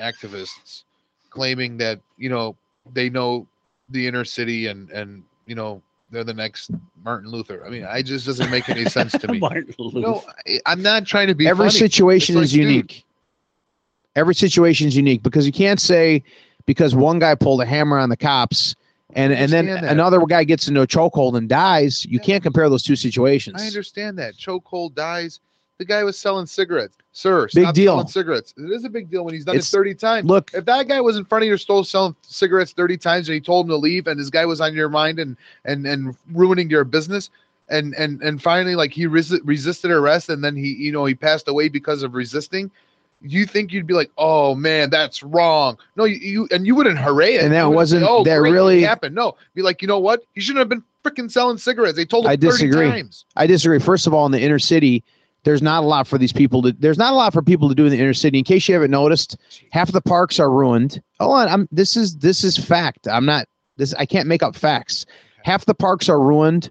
activists, 0.00 0.84
claiming 1.30 1.76
that 1.78 2.00
you 2.16 2.30
know 2.30 2.56
they 2.92 3.10
know 3.10 3.46
the 3.90 4.06
inner 4.06 4.24
city 4.24 4.68
and 4.68 4.88
and 4.90 5.24
you 5.46 5.54
know 5.54 5.82
they're 6.10 6.24
the 6.24 6.34
next 6.34 6.70
Martin 7.02 7.30
Luther. 7.30 7.64
I 7.66 7.70
mean, 7.70 7.84
I 7.84 8.02
just 8.02 8.26
doesn't 8.26 8.50
make 8.50 8.68
any 8.68 8.84
sense 8.86 9.12
to 9.12 9.28
me. 9.32 9.38
Martin 9.38 9.74
Luther. 9.78 10.00
No, 10.00 10.24
I, 10.46 10.58
I'm 10.66 10.82
not 10.82 11.06
trying 11.06 11.28
to 11.28 11.34
be. 11.34 11.46
every 11.46 11.68
funny. 11.68 11.78
situation 11.78 12.36
It's 12.36 12.46
is 12.46 12.52
like, 12.52 12.60
dude, 12.62 12.70
unique. 12.70 13.04
Every 14.16 14.34
situation 14.34 14.88
is 14.88 14.96
unique 14.96 15.22
because 15.22 15.46
you 15.46 15.52
can't 15.52 15.80
say 15.80 16.22
because 16.66 16.94
one 16.94 17.18
guy 17.18 17.34
pulled 17.34 17.60
a 17.62 17.66
hammer 17.66 17.98
on 17.98 18.08
the 18.08 18.16
cops 18.16 18.74
and 19.14 19.32
and 19.32 19.50
then 19.52 19.66
that. 19.66 19.84
another 19.84 20.20
guy 20.26 20.44
gets 20.44 20.66
into 20.68 20.80
a 20.82 20.86
chokehold 20.86 21.36
and 21.36 21.48
dies. 21.48 22.04
You 22.04 22.18
Yeah. 22.18 22.24
can't 22.24 22.42
compare 22.42 22.68
those 22.68 22.82
two 22.82 22.96
situations. 22.96 23.62
I 23.62 23.66
understand 23.66 24.18
that 24.18 24.34
chokehold 24.34 24.94
dies. 24.94 25.40
The 25.78 25.84
guy 25.84 26.02
was 26.02 26.18
selling 26.18 26.46
cigarettes, 26.46 26.96
sir. 27.18 27.48
Big 27.54 27.64
stop 27.64 27.74
deal. 27.74 27.92
Selling 27.94 28.06
cigarettes. 28.08 28.54
It 28.56 28.70
is 28.70 28.84
a 28.84 28.88
big 28.88 29.10
deal 29.10 29.24
when 29.24 29.34
he's 29.34 29.44
done 29.44 29.56
It's- 29.56 29.68
it 29.72 29.76
30 29.76 29.94
times. 29.94 30.26
Look, 30.28 30.50
if 30.54 30.64
that 30.66 30.86
guy 30.88 31.00
was 31.00 31.16
in 31.16 31.24
front 31.24 31.42
of 31.42 31.48
your 31.48 31.58
store 31.58 31.84
selling 31.84 32.14
cigarettes 32.22 32.72
30 32.72 32.96
times 32.96 33.28
and 33.28 33.34
he 33.34 33.40
told 33.40 33.66
him 33.66 33.70
to 33.70 33.76
leave 33.76 34.06
and 34.06 34.18
this 34.18 34.30
guy 34.30 34.46
was 34.46 34.60
on 34.60 34.74
your 34.74 34.88
mind 34.88 35.18
and 35.18 35.36
and 35.64 35.86
and 35.86 36.14
ruining 36.32 36.70
your 36.70 36.84
business 36.84 37.30
and 37.68 37.94
and 37.94 38.22
and 38.22 38.40
finally 38.42 38.74
like 38.76 38.92
he 38.92 39.06
resi- 39.06 39.40
resisted 39.44 39.90
arrest 39.90 40.28
and 40.28 40.42
then 40.44 40.54
he 40.56 40.68
you 40.74 40.92
know 40.92 41.04
he 41.04 41.14
passed 41.14 41.48
away 41.48 41.68
because 41.68 42.02
of 42.02 42.14
resisting 42.14 42.70
you 43.20 43.44
think 43.44 43.72
you'd 43.72 43.86
be 43.86 43.94
like 43.94 44.10
oh 44.16 44.54
man 44.54 44.88
that's 44.88 45.22
wrong 45.24 45.76
no 45.96 46.04
you, 46.04 46.16
you 46.16 46.48
and 46.52 46.66
you 46.66 46.74
wouldn't 46.74 46.98
hooray 46.98 47.34
it 47.34 47.42
And 47.42 47.52
that 47.52 47.64
wouldn't 47.68 47.88
say, 47.88 47.96
wasn't- 47.96 48.06
oh, 48.08 48.22
that 48.24 48.38
great, 48.38 48.52
really- 48.52 48.82
happened 48.82 49.14
no 49.14 49.34
be 49.54 49.62
like 49.62 49.82
you 49.82 49.88
know 49.88 49.98
what 49.98 50.22
he 50.34 50.40
shouldn't 50.40 50.60
have 50.60 50.68
been 50.68 50.84
freaking 51.04 51.30
selling 51.30 51.58
cigarettes 51.58 51.96
they 51.96 52.04
told 52.04 52.24
him 52.24 52.30
I 52.30 52.36
30 52.36 52.46
disagree. 52.46 53.04
I 53.36 53.46
disagree. 53.46 53.78
First 53.80 54.06
of 54.06 54.14
all, 54.14 54.24
in 54.26 54.32
the 54.32 54.40
inner 54.40 54.58
city, 54.58 55.04
there's 55.44 55.62
not 55.62 55.82
a 55.82 55.86
lot 55.86 56.06
for 56.06 56.18
these 56.18 56.32
people 56.32 56.62
to. 56.62 56.72
There's 56.72 56.98
not 56.98 57.12
a 57.12 57.16
lot 57.16 57.32
for 57.32 57.42
people 57.42 57.68
to 57.68 57.74
do 57.74 57.84
in 57.84 57.90
the 57.90 57.98
inner 57.98 58.14
city. 58.14 58.38
In 58.38 58.44
case 58.44 58.68
you 58.68 58.74
haven't 58.74 58.90
noticed, 58.90 59.36
half 59.70 59.88
of 59.88 59.92
the 59.94 60.00
parks 60.00 60.38
are 60.40 60.50
ruined. 60.50 61.00
Hold 61.20 61.36
on, 61.36 61.48
I'm. 61.48 61.68
This 61.70 61.96
is 61.96 62.16
this 62.18 62.44
is 62.44 62.56
fact. 62.56 63.06
I'm 63.08 63.24
not. 63.24 63.46
This 63.76 63.94
I 63.94 64.06
can't 64.06 64.26
make 64.26 64.42
up 64.42 64.56
facts. 64.56 65.06
Half 65.44 65.66
the 65.66 65.74
parks 65.74 66.08
are 66.08 66.20
ruined. 66.20 66.70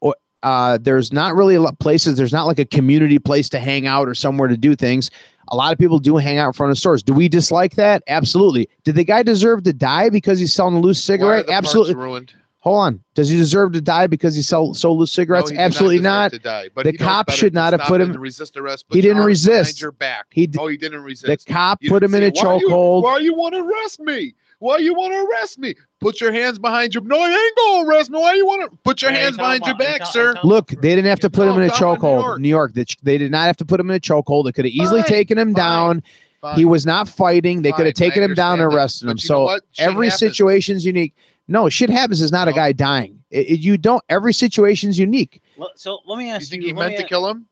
Or 0.00 0.16
uh, 0.42 0.78
there's 0.80 1.12
not 1.12 1.34
really 1.34 1.54
a 1.54 1.60
lot 1.60 1.78
places. 1.78 2.16
There's 2.16 2.32
not 2.32 2.46
like 2.46 2.58
a 2.58 2.64
community 2.64 3.18
place 3.18 3.48
to 3.50 3.58
hang 3.58 3.86
out 3.86 4.08
or 4.08 4.14
somewhere 4.14 4.48
to 4.48 4.56
do 4.56 4.74
things. 4.74 5.10
A 5.48 5.56
lot 5.56 5.72
of 5.72 5.78
people 5.78 5.98
do 5.98 6.16
hang 6.16 6.38
out 6.38 6.48
in 6.48 6.52
front 6.52 6.70
of 6.70 6.78
stores. 6.78 7.02
Do 7.02 7.12
we 7.12 7.28
dislike 7.28 7.74
that? 7.74 8.02
Absolutely. 8.06 8.68
Did 8.84 8.94
the 8.94 9.04
guy 9.04 9.22
deserve 9.22 9.64
to 9.64 9.72
die 9.72 10.08
because 10.08 10.38
he's 10.38 10.52
selling 10.52 10.76
a 10.76 10.80
loose 10.80 11.02
cigarette? 11.02 11.48
Absolutely. 11.48 11.94
ruined 11.94 12.34
Hold 12.62 12.78
on. 12.78 13.00
Does 13.14 13.30
he 13.30 13.36
deserve 13.38 13.72
to 13.72 13.80
die 13.80 14.06
because 14.06 14.34
he 14.34 14.42
sold 14.42 14.76
sold 14.76 14.98
loose 14.98 15.16
No, 15.16 15.22
cigarettes? 15.22 15.50
he 15.50 15.56
Absolutely 15.56 15.96
deserve 15.96 16.04
not. 16.04 16.32
to 16.32 16.38
die, 16.38 16.68
but 16.74 16.84
The 16.84 16.92
cop 16.92 17.30
should 17.30 17.54
not 17.54 17.72
have 17.72 17.80
put 17.82 18.02
him- 18.02 18.12
to 18.12 18.18
resist 18.18 18.54
arrest. 18.58 18.84
He 18.90 19.00
didn't 19.00 19.18
arms 19.22 19.42
behind 19.44 19.58
resist. 19.60 19.80
Your 19.80 19.92
back. 19.92 20.26
He 20.30 20.46
d- 20.46 20.58
Oh, 20.60 20.66
he 20.68 20.76
didn't 20.76 21.02
resist. 21.02 21.46
the 21.46 21.52
cop 21.52 21.78
You 21.82 21.88
put 21.88 22.02
him 22.02 22.14
in 22.14 22.22
a 22.22 22.26
say, 22.34 22.42
"Why 22.44 22.56
you- 22.56 22.68
chokehold. 22.68 23.02
Why 23.02 23.18
you 23.18 23.34
want 23.34 23.54
to 23.54 23.62
arrest 23.62 24.00
me? 24.00 24.34
Why 24.58 24.76
you 24.76 24.92
want 24.92 25.10
to 25.14 25.20
arrest 25.26 25.58
me? 25.58 25.74
Put 26.02 26.20
your 26.20 26.32
hands 26.32 26.58
behind 26.58 26.92
your. 26.94 27.02
No, 27.02 27.18
I 27.18 27.30
ain't 27.30 27.56
gonna 27.56 27.88
arrest 27.88 28.10
me. 28.10 28.18
Why 28.18 28.34
you 28.34 28.44
want 28.46 28.70
to 28.70 28.76
put 28.84 29.00
your 29.00 29.10
Yeah, 29.10 29.20
hands 29.20 29.38
behind 29.38 29.64
your 29.64 29.76
back, 29.76 30.00
talking- 30.00 30.12
sir? 30.12 30.34
Look, 30.44 30.68
they 30.68 30.90
didn't 30.94 31.06
have 31.06 31.20
to 31.20 31.30
put 31.30 31.48
him 31.48 31.54
in 31.56 31.62
a 31.62 31.68
down 31.68 31.76
in 31.78 31.80
New 31.80 31.96
chokehold. 31.98 32.38
New 32.40 32.48
York, 32.50 32.74
they, 32.74 32.84
they 33.02 33.16
did 33.16 33.30
not 33.30 33.46
have 33.46 33.56
to 33.56 33.64
put 33.64 33.80
him 33.80 33.88
in 33.88 33.96
a 33.96 34.00
chokehold. 34.00 34.44
They 34.44 34.52
could 34.52 34.66
have 34.66 34.74
easily 34.74 35.00
Fine, 35.00 35.08
taken 35.08 35.38
him 35.38 35.54
fine, 35.54 35.64
down. 35.64 36.02
Fine. 36.42 36.56
He 36.58 36.66
was 36.66 36.84
not 36.84 37.08
fighting. 37.08 37.62
They 37.62 37.72
could 37.72 37.86
have 37.86 37.94
taken 37.94 38.22
him 38.22 38.34
down 38.34 38.60
and 38.60 38.70
arrested 38.74 39.08
him. 39.08 39.16
But 39.16 39.24
you 39.24 39.30
know 39.30 39.48
So 39.48 39.58
every 39.78 40.06
happens. 40.08 40.18
situation's 40.20 40.84
unique. 40.84 41.14
No, 41.50 41.68
shit 41.68 41.90
happens 41.90 42.20
is 42.22 42.30
not 42.30 42.48
a 42.48 42.52
oh. 42.52 42.54
guy 42.54 42.72
dying. 42.72 43.18
It- 43.30 43.50
it- 43.50 43.60
you 43.60 43.76
don't. 43.76 44.02
Every 44.08 44.32
situation's 44.32 44.98
unique. 44.98 45.42
Well, 45.56 45.70
so 45.74 45.98
let 46.06 46.16
me 46.16 46.30
ask 46.30 46.42
You 46.42 46.46
think 46.46 46.62
you. 46.62 46.68
Think 46.68 46.78
he 46.78 46.80
meant 46.80 46.92
me 46.92 46.98
to 46.98 47.04
a- 47.04 47.08
kill 47.08 47.28
him? 47.28 47.46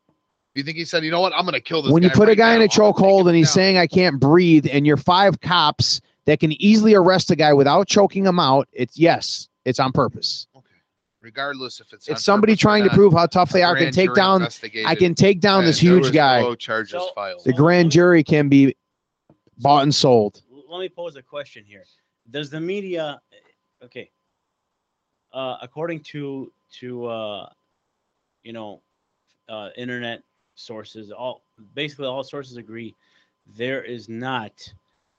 You 0.55 0.63
think 0.63 0.77
he 0.77 0.85
said, 0.85 1.03
you 1.03 1.11
know 1.11 1.21
what, 1.21 1.31
I'm 1.35 1.43
going 1.43 1.53
to 1.53 1.61
kill 1.61 1.83
this 1.83 1.91
when 1.91 2.01
you 2.01 2.09
guy 2.09 2.15
put 2.15 2.27
a 2.29 2.35
guy 2.35 2.53
in 2.53 2.59
now. 2.59 2.63
a 2.63 2.65
I'm 2.65 2.69
chokehold 2.69 3.27
and 3.27 3.35
he's 3.37 3.47
down." 3.49 3.53
saying 3.53 3.77
I 3.77 3.87
can't 3.87 4.19
breathe, 4.19 4.67
and 4.71 4.85
you're 4.87 4.97
five 4.97 5.39
cops 5.41 6.01
that 6.25 6.39
can 6.39 6.51
easily 6.61 6.95
arrest 6.95 7.29
a 7.29 7.35
guy 7.35 7.53
without 7.53 7.87
choking 7.87 8.25
him 8.25 8.39
out, 8.39 8.67
it's 8.71 8.97
yes, 8.97 9.47
it's 9.65 9.79
on 9.79 9.91
purpose. 9.91 10.47
Okay. 10.55 10.65
Regardless 11.21 11.79
if 11.79 11.93
it's 11.93 12.07
on 12.07 12.13
It's 12.13 12.23
somebody 12.23 12.53
purpose 12.53 12.61
or 12.61 12.63
trying 12.63 12.83
to 12.85 12.89
prove 12.91 13.13
how 13.13 13.25
tough 13.27 13.51
they 13.51 13.63
are. 13.63 13.75
Can 13.75 13.91
take 13.91 14.13
down. 14.15 14.47
I 14.85 14.95
can 14.95 15.13
take 15.13 15.39
down 15.39 15.65
this 15.65 15.79
huge 15.79 16.11
guy. 16.11 16.41
No 16.41 16.55
charges 16.55 16.91
So- 16.91 17.11
filed. 17.13 17.43
The 17.43 17.53
grand 17.53 17.91
jury 17.91 18.23
can 18.23 18.49
be 18.49 18.75
bought 19.57 19.83
and 19.83 19.93
sold. 19.93 20.41
let 20.69 20.79
me 20.79 20.89
pose 20.89 21.15
a 21.15 21.21
question 21.21 21.63
here. 21.65 21.83
Does 22.31 22.49
the 22.49 22.59
media, 22.59 23.19
okay, 23.83 24.11
uh, 25.33 25.57
according 25.61 26.01
to 26.01 26.51
to 26.79 27.05
uh, 27.05 27.49
you 28.43 28.53
know, 28.53 28.81
uh, 29.49 29.69
internet 29.77 30.21
sources, 30.55 31.11
all 31.11 31.41
basically 31.73 32.07
all 32.07 32.23
sources 32.23 32.57
agree 32.57 32.95
there 33.55 33.83
is 33.83 34.09
not 34.09 34.51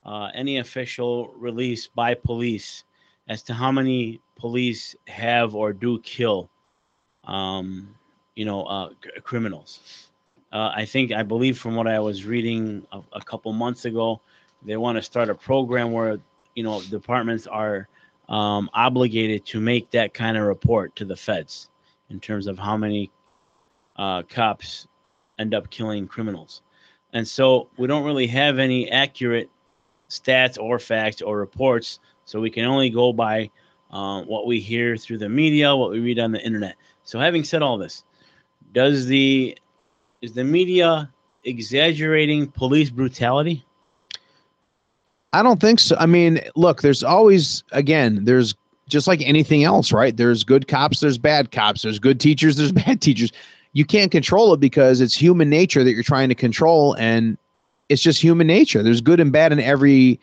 uh, 0.05 0.28
any 0.35 0.59
official 0.59 1.32
release 1.37 1.89
by 1.89 2.15
police 2.15 2.85
as 3.28 3.43
to 3.43 3.55
how 3.55 3.70
many 3.73 4.20
police 4.39 4.95
have 5.07 5.55
or 5.55 5.73
do 5.73 5.99
kill, 6.01 6.51
um, 7.24 7.95
you 8.35 8.45
know, 8.45 8.65
uh, 8.65 8.89
c- 9.03 9.20
criminals. 9.23 9.81
Uh, 10.53 10.70
I 10.74 10.85
think 10.85 11.12
I 11.12 11.23
believe 11.23 11.59
from 11.59 11.77
what 11.77 11.87
I 11.87 11.99
was 12.01 12.24
reading 12.24 12.87
a, 12.93 13.01
a 13.15 13.20
couple 13.23 13.53
months 13.53 13.85
ago, 13.85 14.20
they 14.65 14.77
want 14.77 14.97
to 14.97 15.03
start 15.03 15.31
a 15.31 15.35
program 15.35 15.93
where 15.93 16.19
you 16.55 16.62
know 16.62 16.81
departments 16.82 17.47
are 17.47 17.89
um, 18.31 18.70
obligated 18.73 19.44
to 19.44 19.61
make 19.61 19.90
that 19.90 20.15
kind 20.15 20.36
of 20.36 20.44
report 20.44 20.94
to 20.97 21.05
the 21.05 21.16
feds 21.16 21.69
in 22.09 22.20
terms 22.20 22.47
of 22.47 22.59
how 22.59 22.77
many 22.77 23.11
uh, 23.97 24.23
cops 24.23 24.86
end 25.39 25.55
up 25.55 25.69
killing 25.70 26.07
criminals. 26.07 26.62
And 27.12 27.27
so 27.27 27.69
we 27.77 27.86
don't 27.89 28.05
really 28.05 28.28
have 28.28 28.59
any 28.59 28.90
accurate 28.90 29.51
stats 30.09 30.59
or 30.59 30.78
facts 30.78 31.23
or 31.23 31.39
reports 31.39 31.98
so 32.24 32.40
we 32.40 32.51
can 32.51 32.65
only 32.65 32.90
go 32.90 33.12
by 33.12 33.51
uh, 33.90 34.23
what 34.23 34.47
we 34.47 34.61
hear 34.61 34.97
through 34.97 35.19
the 35.19 35.28
media 35.28 35.74
what 35.74 35.90
we 35.90 35.98
read 35.98 36.20
on 36.20 36.31
the 36.31 36.40
internet. 36.40 36.77
So 37.02 37.19
having 37.19 37.43
said 37.43 37.62
all 37.62 37.78
this 37.78 38.05
does 38.73 39.07
the 39.07 39.59
is 40.23 40.32
the 40.32 40.44
media 40.44 41.12
exaggerating 41.44 42.48
police 42.48 42.90
brutality 42.90 43.65
I 45.32 45.43
don't 45.43 45.61
think 45.61 45.78
so. 45.81 45.97
I 45.98 46.07
mean, 46.07 46.40
look, 46.57 46.82
there's 46.82 47.05
always 47.05 47.62
again, 47.73 48.24
there's 48.24 48.55
just 48.89 49.07
like 49.07 49.23
anything 49.23 49.62
else, 49.65 49.93
right? 49.93 50.16
There's 50.16 50.43
good 50.43 50.66
cops, 50.66 51.01
there's 51.01 51.19
bad 51.19 51.52
cops, 51.52 51.82
there's 51.82 51.98
good 51.98 52.20
teachers, 52.20 52.57
there's 52.57 52.73
bad 52.86 53.01
teachers. 53.01 53.32
You 53.73 53.85
can't 53.85 54.11
control 54.11 54.52
it 54.52 54.61
because 54.61 55.01
it's 55.01 55.15
human 55.15 55.48
nature 55.48 55.85
that 55.85 55.93
you're 55.93 56.02
trying 56.02 56.28
to 56.28 56.35
control 56.35 56.94
and 56.94 57.39
it's 57.89 58.02
just 58.02 58.20
human 58.20 58.47
nature. 58.48 58.82
There's 58.82 59.01
good 59.01 59.20
and 59.20 59.31
bad 59.32 59.52
in 59.52 59.61
every 59.61 60.19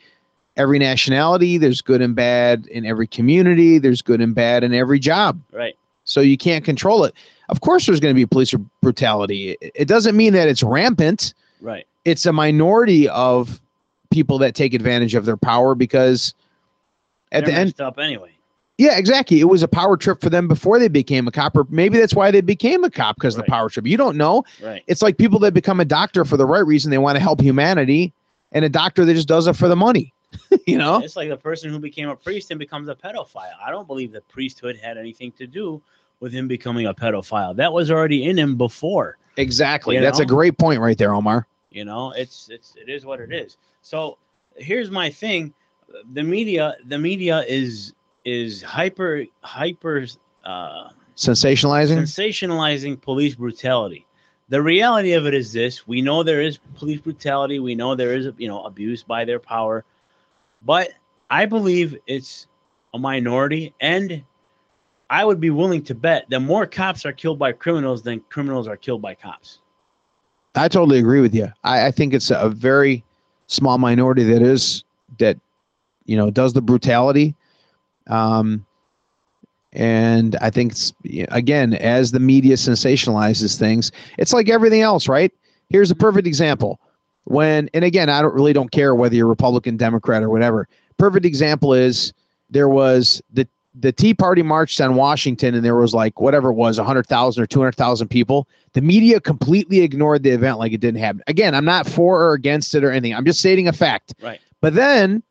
every 0.57 0.79
nationality, 0.79 1.57
there's 1.57 1.81
good 1.81 2.01
and 2.01 2.15
bad 2.15 2.65
in 2.67 2.85
every 2.85 3.07
community, 3.07 3.77
there's 3.77 4.01
good 4.01 4.19
and 4.21 4.33
bad 4.33 4.63
in 4.63 4.73
every 4.73 4.99
job. 4.99 5.39
right 5.53 5.75
So 6.03 6.19
you 6.19 6.35
can't 6.37 6.65
control 6.65 7.03
it. 7.03 7.13
Of 7.49 7.61
course 7.61 7.85
there's 7.85 7.99
going 7.99 8.13
to 8.13 8.19
be 8.19 8.25
police 8.25 8.53
brutality. 8.81 9.55
It- 9.61 9.87
doesn't 9.87 10.17
mean 10.17 10.33
that 10.33 10.49
it's 10.49 10.63
rampant 10.63 11.33
right 11.61 11.87
it's 12.05 12.25
a 12.25 12.33
minority 12.33 13.07
of 13.09 13.59
people 14.09 14.37
that 14.39 14.55
take 14.55 14.73
advantage 14.73 15.15
of 15.15 15.25
their 15.25 15.37
power 15.37 15.75
because 15.75 16.33
at 17.31 17.45
They're 17.45 17.53
the 17.53 17.59
end 17.59 17.81
up 17.81 17.99
anyway 17.99 18.31
yeah 18.77 18.97
exactly 18.97 19.39
it 19.39 19.45
was 19.45 19.63
a 19.63 19.67
power 19.67 19.97
trip 19.97 20.21
for 20.21 20.29
them 20.29 20.47
before 20.47 20.79
they 20.79 20.87
became 20.87 21.27
a 21.27 21.31
cop 21.31 21.55
or 21.57 21.65
maybe 21.69 21.97
that's 21.97 22.13
why 22.13 22.31
they 22.31 22.41
became 22.41 22.83
a 22.83 22.89
cop 22.89 23.15
because 23.15 23.35
Right. 23.37 23.45
the 23.45 23.51
power 23.51 23.69
trip 23.69 23.85
you 23.87 23.97
don't 23.97 24.17
know 24.17 24.43
right 24.61 24.83
it's 24.87 25.01
like 25.01 25.17
people 25.17 25.39
that 25.39 25.53
become 25.53 25.79
a 25.79 25.85
doctor 25.85 26.25
for 26.25 26.37
the 26.37 26.45
right 26.45 26.65
reason 26.65 26.91
they 26.91 26.97
want 26.97 27.15
to 27.15 27.21
help 27.21 27.41
humanity 27.41 28.13
and 28.51 28.63
a 28.63 28.69
doctor 28.69 29.03
that 29.05 29.13
just 29.13 29.27
does 29.27 29.47
it 29.47 29.55
for 29.55 29.67
the 29.67 29.75
money 29.75 30.13
you 30.67 30.77
know 30.77 30.99
It's 30.99 31.15
like 31.15 31.29
the 31.29 31.37
person 31.37 31.71
who 31.71 31.79
became 31.79 32.09
a 32.09 32.15
priest 32.15 32.51
and 32.51 32.59
becomes 32.59 32.89
a 32.89 32.95
pedophile. 32.95 33.53
I 33.65 33.71
don't 33.71 33.87
believe 33.87 34.11
the 34.11 34.21
priesthood 34.21 34.75
had 34.75 34.97
anything 34.97 35.31
to 35.33 35.47
do 35.47 35.81
with 36.19 36.33
him 36.33 36.47
becoming 36.47 36.85
a 36.85 36.93
pedophile. 36.93 37.55
That 37.55 37.71
was 37.71 37.89
already 37.89 38.25
in 38.25 38.37
him 38.37 38.57
before. 38.57 39.17
exactly 39.37 39.95
You 39.95 40.01
that's 40.01 40.19
a 40.19 40.25
great 40.25 40.57
point 40.57 40.81
right 40.81 40.97
there 40.97 41.13
omar 41.13 41.47
You 41.71 41.85
know, 41.85 42.11
it's 42.11 42.49
it's 42.49 42.75
it 42.75 42.89
is 42.89 43.05
what 43.05 43.19
it 43.21 43.31
is. 43.31 43.57
So 43.87 44.17
here's 44.57 44.91
my 44.91 45.09
thing: 45.09 45.53
the 46.11 46.21
media, 46.21 46.75
the 46.87 46.97
media 46.97 47.45
is 47.47 47.93
is 48.25 48.61
hyper 48.61 49.23
hyper 49.39 50.05
uh, 50.43 50.89
sensationalizing 51.15 51.97
sensationalizing 51.97 53.01
police 53.01 53.35
brutality. 53.35 54.05
The 54.49 54.61
reality 54.61 55.13
of 55.13 55.25
it 55.25 55.33
is 55.33 55.53
this: 55.53 55.87
we 55.87 56.01
know 56.01 56.21
there 56.21 56.41
is 56.41 56.57
police 56.75 56.99
brutality. 56.99 57.59
We 57.59 57.75
know 57.75 57.95
there 57.95 58.13
is 58.13 58.27
you 58.37 58.49
know 58.49 58.61
abuse 58.63 59.03
by 59.03 59.23
their 59.23 59.39
power, 59.39 59.85
but 60.63 60.89
I 61.29 61.45
believe 61.45 61.97
it's 62.07 62.47
a 62.93 62.99
minority, 62.99 63.73
and 63.79 64.21
I 65.09 65.23
would 65.23 65.39
be 65.39 65.49
willing 65.49 65.81
to 65.85 65.95
bet 65.95 66.29
that 66.29 66.41
more 66.41 66.65
cops 66.65 67.05
are 67.05 67.13
killed 67.13 67.39
by 67.39 67.53
criminals 67.53 68.03
than 68.03 68.19
criminals 68.27 68.67
are 68.67 68.75
killed 68.75 69.01
by 69.01 69.15
cops. 69.15 69.59
I 70.55 70.67
totally 70.67 70.99
agree 70.99 71.21
with 71.21 71.33
you. 71.33 71.53
I, 71.63 71.85
I 71.85 71.91
think 71.91 72.13
it's 72.13 72.31
a 72.31 72.49
very 72.49 73.05
small 73.47 73.77
minority 73.77 74.23
that 74.23 74.41
is 74.41 74.83
that 75.19 75.37
you 76.05 76.15
know 76.15 76.29
does 76.29 76.53
the 76.53 76.61
brutality. 76.61 77.35
Um, 78.07 78.65
and 79.73 80.35
I 80.41 80.49
think 80.49 80.73
again, 81.29 81.73
as 81.75 82.11
the 82.11 82.19
media 82.19 82.55
sensationalizes 82.55 83.57
things, 83.57 83.91
it's 84.17 84.33
like 84.33 84.49
everything 84.49 84.81
else, 84.81 85.07
right? 85.07 85.31
Here's 85.69 85.91
a 85.91 85.95
perfect 85.95 86.27
example. 86.27 86.79
When 87.25 87.69
and 87.73 87.83
again, 87.83 88.09
I 88.09 88.21
don't 88.21 88.33
really 88.33 88.53
don't 88.53 88.71
care 88.71 88.95
whether 88.95 89.15
you're 89.15 89.27
Republican, 89.27 89.75
Democrat, 89.77 90.23
or 90.23 90.29
whatever. 90.29 90.67
Perfect 90.97 91.25
example 91.25 91.73
is 91.73 92.13
there 92.49 92.69
was 92.69 93.21
the 93.33 93.47
the 93.79 93.91
Tea 93.91 94.13
Party 94.13 94.41
marched 94.41 94.81
on 94.81 94.95
Washington, 94.95 95.55
and 95.55 95.63
there 95.63 95.75
was 95.75 95.93
like 95.93 96.19
whatever 96.19 96.49
it 96.49 96.55
was, 96.55 96.77
hundred 96.77 97.07
thousand 97.07 97.43
or 97.43 97.47
two 97.47 97.59
hundred 97.59 97.75
thousand 97.75 98.07
people 98.07 98.47
the 98.77 98.81
media 98.81 99.19
completely 99.19 99.79
ignored 99.79 100.21
the 100.21 100.29
event 100.29 100.59
like 100.59 100.71
it 100.71 100.79
didn't 100.79 100.99
happen. 100.99 101.23
Again, 101.25 101.55
I'm 101.55 101.65
not 101.65 101.87
for 101.87 102.21
or 102.21 102.33
against 102.33 102.75
it 102.75 102.83
or 102.83 102.91
anything. 102.91 103.15
I'm 103.15 103.25
just 103.25 103.39
stating 103.39 103.67
a 103.67 103.73
fact. 103.73 104.13
Right. 104.21 104.39
But 104.61 104.75
then 104.75 105.23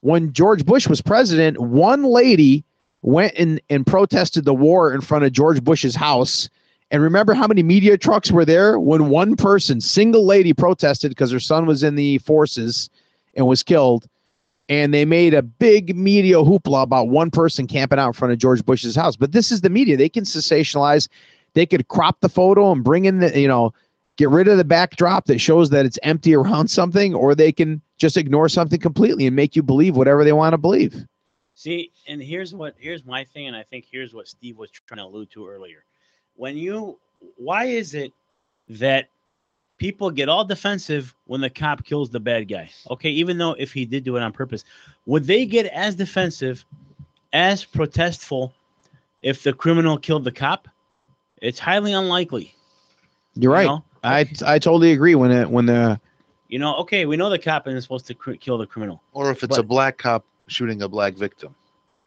when 0.00 0.32
George 0.32 0.66
Bush 0.66 0.88
was 0.88 1.00
president, 1.00 1.60
one 1.60 2.02
lady 2.02 2.64
went 3.02 3.34
and, 3.38 3.60
and 3.70 3.86
protested 3.86 4.44
the 4.44 4.52
war 4.52 4.92
in 4.92 5.02
front 5.02 5.24
of 5.24 5.30
George 5.30 5.62
Bush's 5.62 5.94
house. 5.94 6.48
And 6.90 7.00
remember 7.00 7.32
how 7.32 7.46
many 7.46 7.62
media 7.62 7.96
trucks 7.96 8.32
were 8.32 8.44
there 8.44 8.80
when 8.80 9.08
one 9.08 9.36
person, 9.36 9.80
single 9.80 10.26
lady, 10.26 10.52
protested 10.52 11.12
because 11.12 11.30
her 11.30 11.38
son 11.38 11.66
was 11.66 11.84
in 11.84 11.94
the 11.94 12.18
forces 12.18 12.90
and 13.36 13.46
was 13.46 13.62
killed. 13.62 14.08
And 14.70 14.94
they 14.94 15.04
made 15.04 15.34
a 15.34 15.42
big 15.42 15.94
media 15.94 16.36
hoopla 16.36 16.82
about 16.82 17.08
one 17.08 17.30
person 17.30 17.66
camping 17.66 17.98
out 17.98 18.06
in 18.06 18.12
front 18.14 18.32
of 18.32 18.38
George 18.38 18.64
Bush's 18.64 18.96
house. 18.96 19.16
But 19.16 19.32
this 19.32 19.52
is 19.52 19.60
the 19.60 19.68
media. 19.68 19.98
They 19.98 20.08
can 20.08 20.24
sensationalize 20.24 21.08
they 21.54 21.66
could 21.66 21.88
crop 21.88 22.20
the 22.20 22.28
photo 22.28 22.72
and 22.72 22.82
bring 22.82 23.04
in 23.04 23.18
the 23.18 23.38
you 23.38 23.48
know 23.48 23.74
get 24.16 24.30
rid 24.30 24.48
of 24.48 24.56
the 24.56 24.64
backdrop 24.64 25.26
that 25.26 25.40
shows 25.40 25.70
that 25.70 25.84
it's 25.84 25.98
empty 26.02 26.34
around 26.34 26.68
something 26.70 27.14
or 27.14 27.34
they 27.34 27.52
can 27.52 27.82
just 27.98 28.16
ignore 28.16 28.48
something 28.48 28.80
completely 28.80 29.26
and 29.26 29.36
make 29.36 29.54
you 29.54 29.62
believe 29.62 29.96
whatever 29.96 30.24
they 30.24 30.32
want 30.32 30.54
to 30.54 30.58
believe 30.58 31.04
See, 31.60 31.92
and 32.08 32.22
here's 32.22 32.54
what 32.54 32.74
here's 32.78 33.04
my 33.04 33.22
thing, 33.22 33.46
and 33.46 33.54
I 33.54 33.64
think 33.64 33.84
here's 33.92 34.14
what 34.14 34.26
Steve 34.26 34.56
was 34.56 34.70
trying 34.70 34.96
to 34.96 35.04
allude 35.04 35.30
to 35.32 35.46
earlier. 35.46 35.84
When 36.34 36.56
you, 36.56 36.98
why 37.36 37.64
is 37.66 37.92
it 37.92 38.14
that 38.70 39.10
people 39.80 40.10
get 40.10 40.28
all 40.28 40.44
defensive 40.44 41.12
when 41.24 41.40
the 41.40 41.50
cop 41.50 41.82
kills 41.84 42.10
the 42.10 42.20
bad 42.20 42.48
guy? 42.48 42.70
Okay, 42.90 43.10
even 43.10 43.38
though 43.38 43.56
if 43.58 43.72
he 43.72 43.84
did 43.84 44.04
do 44.04 44.16
it 44.16 44.22
on 44.22 44.32
purpose, 44.32 44.64
would 45.06 45.24
they 45.24 45.46
get 45.46 45.66
as 45.66 45.96
defensive, 45.96 46.64
as 47.32 47.64
protestful, 47.64 48.54
if 49.22 49.42
the 49.42 49.52
criminal 49.52 49.98
killed 49.98 50.22
the 50.22 50.30
cop? 50.30 50.68
It's 51.42 51.58
highly 51.58 51.94
unlikely. 51.94 52.54
you're 53.34 53.50
you 53.50 53.56
right 53.56 53.66
know? 53.66 53.84
i 54.04 54.28
i 54.46 54.58
totally 54.58 54.92
agree 54.92 55.14
when 55.14 55.30
it 55.30 55.50
when 55.50 55.66
the 55.66 55.98
You 56.48 56.58
know, 56.58 56.76
okay, 56.78 57.06
we 57.06 57.16
know 57.16 57.30
the 57.30 57.38
cop 57.38 57.66
isn't 57.66 57.80
supposed 57.80 58.06
to 58.08 58.14
cr- 58.14 58.32
kill 58.32 58.58
the 58.58 58.66
criminal. 58.66 59.02
Or 59.12 59.30
if 59.30 59.42
it's 59.42 59.56
a 59.56 59.62
black 59.62 59.98
cop 59.98 60.24
shooting 60.48 60.82
a 60.82 60.88
black 60.88 61.14
victim, 61.14 61.54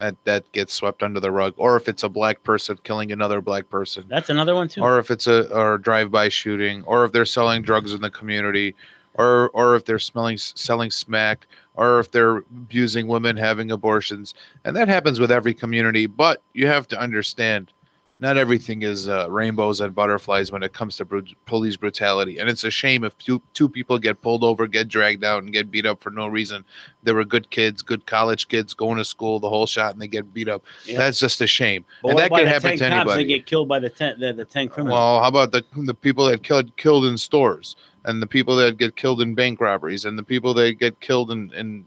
that 0.04 0.16
that 0.24 0.52
gets 0.52 0.74
swept 0.74 1.02
under 1.02 1.18
the 1.18 1.30
rug. 1.30 1.54
Or 1.56 1.76
if 1.76 1.88
it's 1.88 2.02
a 2.02 2.08
black 2.08 2.42
person 2.42 2.78
killing 2.84 3.10
another 3.10 3.40
black 3.40 3.68
person. 3.70 4.04
That's 4.08 4.28
another 4.28 4.54
one 4.54 4.68
too. 4.68 4.82
Or 4.82 4.98
if 4.98 5.10
it's 5.10 5.26
a 5.26 5.50
or 5.54 5.74
a 5.74 5.80
drive-by 5.80 6.28
shooting, 6.28 6.82
or 6.84 7.04
if 7.04 7.12
they're 7.12 7.24
selling 7.24 7.62
drugs 7.62 7.94
in 7.94 8.02
the 8.02 8.10
community, 8.10 8.74
or 9.14 9.48
or 9.50 9.76
if 9.76 9.84
they're 9.84 9.98
smelling 9.98 10.36
selling 10.38 10.90
smack, 10.90 11.46
or 11.74 12.00
if 12.00 12.10
they're 12.10 12.38
abusing 12.38 13.06
women 13.06 13.36
having 13.36 13.70
abortions, 13.70 14.34
and 14.64 14.76
that 14.76 14.88
happens 14.88 15.18
with 15.18 15.30
every 15.30 15.54
community. 15.54 16.06
But 16.06 16.42
you 16.52 16.66
have 16.66 16.86
to 16.88 17.00
understand, 17.00 17.72
not 18.20 18.36
everything 18.36 18.82
is 18.82 19.08
uh, 19.08 19.28
rainbows 19.28 19.80
and 19.80 19.94
butterflies 19.94 20.52
when 20.52 20.62
it 20.62 20.72
comes 20.72 20.96
to 20.96 21.04
bru- 21.04 21.24
police 21.46 21.76
brutality. 21.76 22.38
And 22.38 22.48
it's 22.48 22.62
a 22.62 22.70
shame 22.70 23.02
if 23.02 23.16
two, 23.18 23.42
two 23.54 23.68
people 23.68 23.98
get 23.98 24.22
pulled 24.22 24.44
over, 24.44 24.68
get 24.68 24.88
dragged 24.88 25.24
out, 25.24 25.42
and 25.42 25.52
get 25.52 25.70
beat 25.70 25.84
up 25.84 26.00
for 26.02 26.10
no 26.10 26.28
reason. 26.28 26.64
They 27.02 27.12
were 27.12 27.24
good 27.24 27.50
kids, 27.50 27.82
good 27.82 28.06
college 28.06 28.46
kids, 28.48 28.72
going 28.72 28.98
to 28.98 29.04
school, 29.04 29.40
the 29.40 29.48
whole 29.48 29.66
shot, 29.66 29.92
and 29.92 30.00
they 30.00 30.06
get 30.06 30.32
beat 30.32 30.48
up. 30.48 30.64
Yeah. 30.84 30.98
That's 30.98 31.18
just 31.18 31.40
a 31.40 31.46
shame. 31.46 31.84
But 32.02 32.10
and 32.10 32.18
that 32.20 32.30
could 32.30 32.46
happen 32.46 32.78
10 32.78 32.78
to 32.78 32.96
anybody. 32.96 33.24
get 33.24 33.46
killed 33.46 33.68
by 33.68 33.80
the 33.80 33.90
ten 33.90 34.18
the, 34.20 34.32
the 34.32 34.44
ten 34.44 34.68
criminals. 34.68 34.94
Well, 34.94 35.20
how 35.20 35.28
about 35.28 35.50
the 35.50 35.64
the 35.74 35.94
people 35.94 36.26
that 36.26 36.44
killed 36.44 36.76
killed 36.76 37.06
in 37.06 37.18
stores, 37.18 37.74
and 38.04 38.22
the 38.22 38.26
people 38.28 38.54
that 38.56 38.78
get 38.78 38.94
killed 38.94 39.22
in 39.22 39.34
bank 39.34 39.60
robberies, 39.60 40.04
and 40.04 40.16
the 40.16 40.22
people 40.22 40.54
that 40.54 40.78
get 40.78 41.00
killed 41.00 41.32
in 41.32 41.52
in 41.54 41.84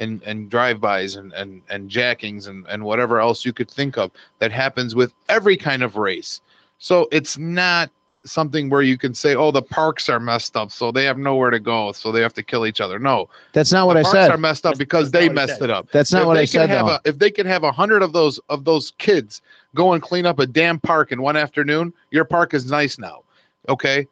in, 0.00 0.20
in 0.26 0.48
drive-bys 0.48 1.14
and, 1.16 1.32
and 1.34 1.62
and 1.70 1.88
jackings 1.88 2.46
and 2.48 2.66
and 2.68 2.82
whatever 2.82 3.20
else 3.20 3.44
you 3.44 3.52
could 3.52 3.70
think 3.70 3.96
of 3.98 4.10
that 4.40 4.50
happens 4.50 4.94
with 4.94 5.12
every 5.28 5.56
kind 5.56 5.82
of 5.82 5.96
race. 5.96 6.40
So 6.78 7.06
it's 7.12 7.36
not 7.38 7.90
something 8.24 8.68
where 8.70 8.82
you 8.82 8.98
can 8.98 9.14
say, 9.14 9.34
"Oh, 9.34 9.50
the 9.50 9.62
parks 9.62 10.08
are 10.08 10.18
messed 10.20 10.56
up, 10.56 10.70
so 10.70 10.90
they 10.90 11.04
have 11.04 11.18
nowhere 11.18 11.50
to 11.50 11.60
go, 11.60 11.92
so 11.92 12.10
they 12.12 12.20
have 12.22 12.34
to 12.34 12.42
kill 12.42 12.66
each 12.66 12.80
other." 12.80 12.98
No, 12.98 13.28
That's 13.52 13.72
not 13.72 13.86
what 13.86 13.94
the 13.94 14.00
I 14.00 14.02
parks 14.02 14.14
said. 14.18 14.30
are 14.30 14.38
messed 14.38 14.64
up 14.66 14.70
That's- 14.74 14.78
because 14.78 15.10
that's 15.10 15.22
they 15.22 15.28
not 15.28 15.34
what 15.36 15.40
he 15.42 15.46
messed 15.46 15.58
said. 15.60 15.70
it 15.70 15.76
up. 15.76 15.86
That's 15.92 16.12
not 16.12 16.22
If 16.22 16.26
what 16.26 16.36
I 16.38 16.44
said 16.46 16.70
have 16.70 16.86
a, 16.88 17.00
if 17.04 17.18
they 17.18 17.30
could 17.30 17.46
have 17.46 17.62
a 17.64 17.72
hundred 17.72 18.02
of 18.02 18.12
those 18.12 18.38
of 18.48 18.64
those 18.64 18.92
kids 18.98 19.42
go 19.74 19.92
and 19.92 20.02
clean 20.02 20.26
up 20.26 20.38
a 20.38 20.46
damn 20.46 20.80
park 20.80 21.12
in 21.12 21.22
one 21.22 21.36
afternoon, 21.36 21.92
your 22.10 22.24
park 22.24 22.54
is 22.54 22.70
nice 22.70 22.98
now. 22.98 23.22
Okay, 23.68 24.06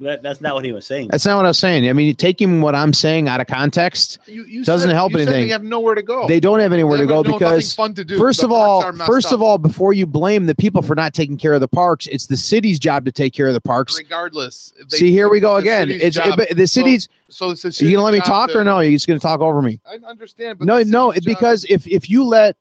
that, 0.00 0.22
that's 0.22 0.40
not 0.40 0.54
what 0.54 0.64
he 0.64 0.72
was 0.72 0.86
saying. 0.86 1.08
That's 1.08 1.26
not 1.26 1.36
what 1.36 1.44
I 1.44 1.48
was 1.48 1.58
saying. 1.58 1.88
I 1.88 1.92
mean, 1.92 2.14
taking 2.14 2.60
what 2.60 2.74
I'm 2.74 2.92
saying 2.92 3.28
out 3.28 3.40
of 3.40 3.46
context, 3.48 4.18
you, 4.26 4.44
you 4.44 4.64
Doesn't 4.64 4.88
said- 4.90 4.94
help 4.94 5.12
you 5.12 5.18
said 5.18 5.28
anything. 5.28 5.46
They 5.46 5.52
have 5.52 5.62
nowhere 5.64 5.94
to 5.94 6.02
go. 6.02 6.28
they 6.28 6.38
don't 6.40 6.60
have 6.60 6.72
anywhere 6.72 6.98
They 6.98 7.02
to 7.04 7.08
go 7.08 7.16
have 7.18 7.26
no- 7.26 7.38
because 7.38 7.74
fun 7.74 7.94
to 7.94 8.04
do. 8.04 8.16
First 8.18 8.40
The 8.40 8.46
of 8.46 8.52
all, 8.52 8.92
first 9.06 9.26
up. 9.28 9.32
of 9.34 9.42
all, 9.42 9.58
before 9.58 9.92
you 9.92 10.06
blame 10.06 10.46
the 10.46 10.54
people 10.54 10.82
for 10.82 10.94
not 10.94 11.14
taking 11.14 11.36
care 11.36 11.52
of 11.54 11.60
the 11.60 11.68
parks, 11.68 12.06
it's 12.06 12.26
the 12.26 12.36
city's 12.36 12.78
job 12.78 13.04
to 13.06 13.12
take 13.12 13.32
care 13.32 13.48
of 13.48 13.54
the 13.54 13.60
parks. 13.60 13.96
regardless. 13.98 14.72
they- 14.90 14.98
See, 14.98 15.10
here 15.10 15.28
we 15.28 15.40
go 15.40 15.56
again. 15.56 15.88
city's 15.88 16.02
It's 16.02 16.16
job- 16.16 16.36
but 16.36 16.56
the 16.56 16.66
city's. 16.66 17.08
so 17.28 17.50
it's 17.50 17.62
the 17.62 17.68
Are 17.68 17.88
you 17.88 17.96
gonna 17.96 18.04
let 18.04 18.14
me 18.14 18.20
talk 18.20 18.50
to- 18.50 18.58
or 18.58 18.64
no? 18.64 18.80
You're 18.80 18.90
you 18.92 18.96
just 18.96 19.06
gonna 19.08 19.18
talk 19.20 19.40
over 19.40 19.60
me? 19.62 19.80
I 19.90 19.98
understand. 20.08 20.58
But 20.60 20.66
No, 20.66 20.82
no, 20.82 21.12
because 21.24 21.64
if 21.68 21.86
if 21.86 22.08
you 22.08 22.24
let 22.24 22.56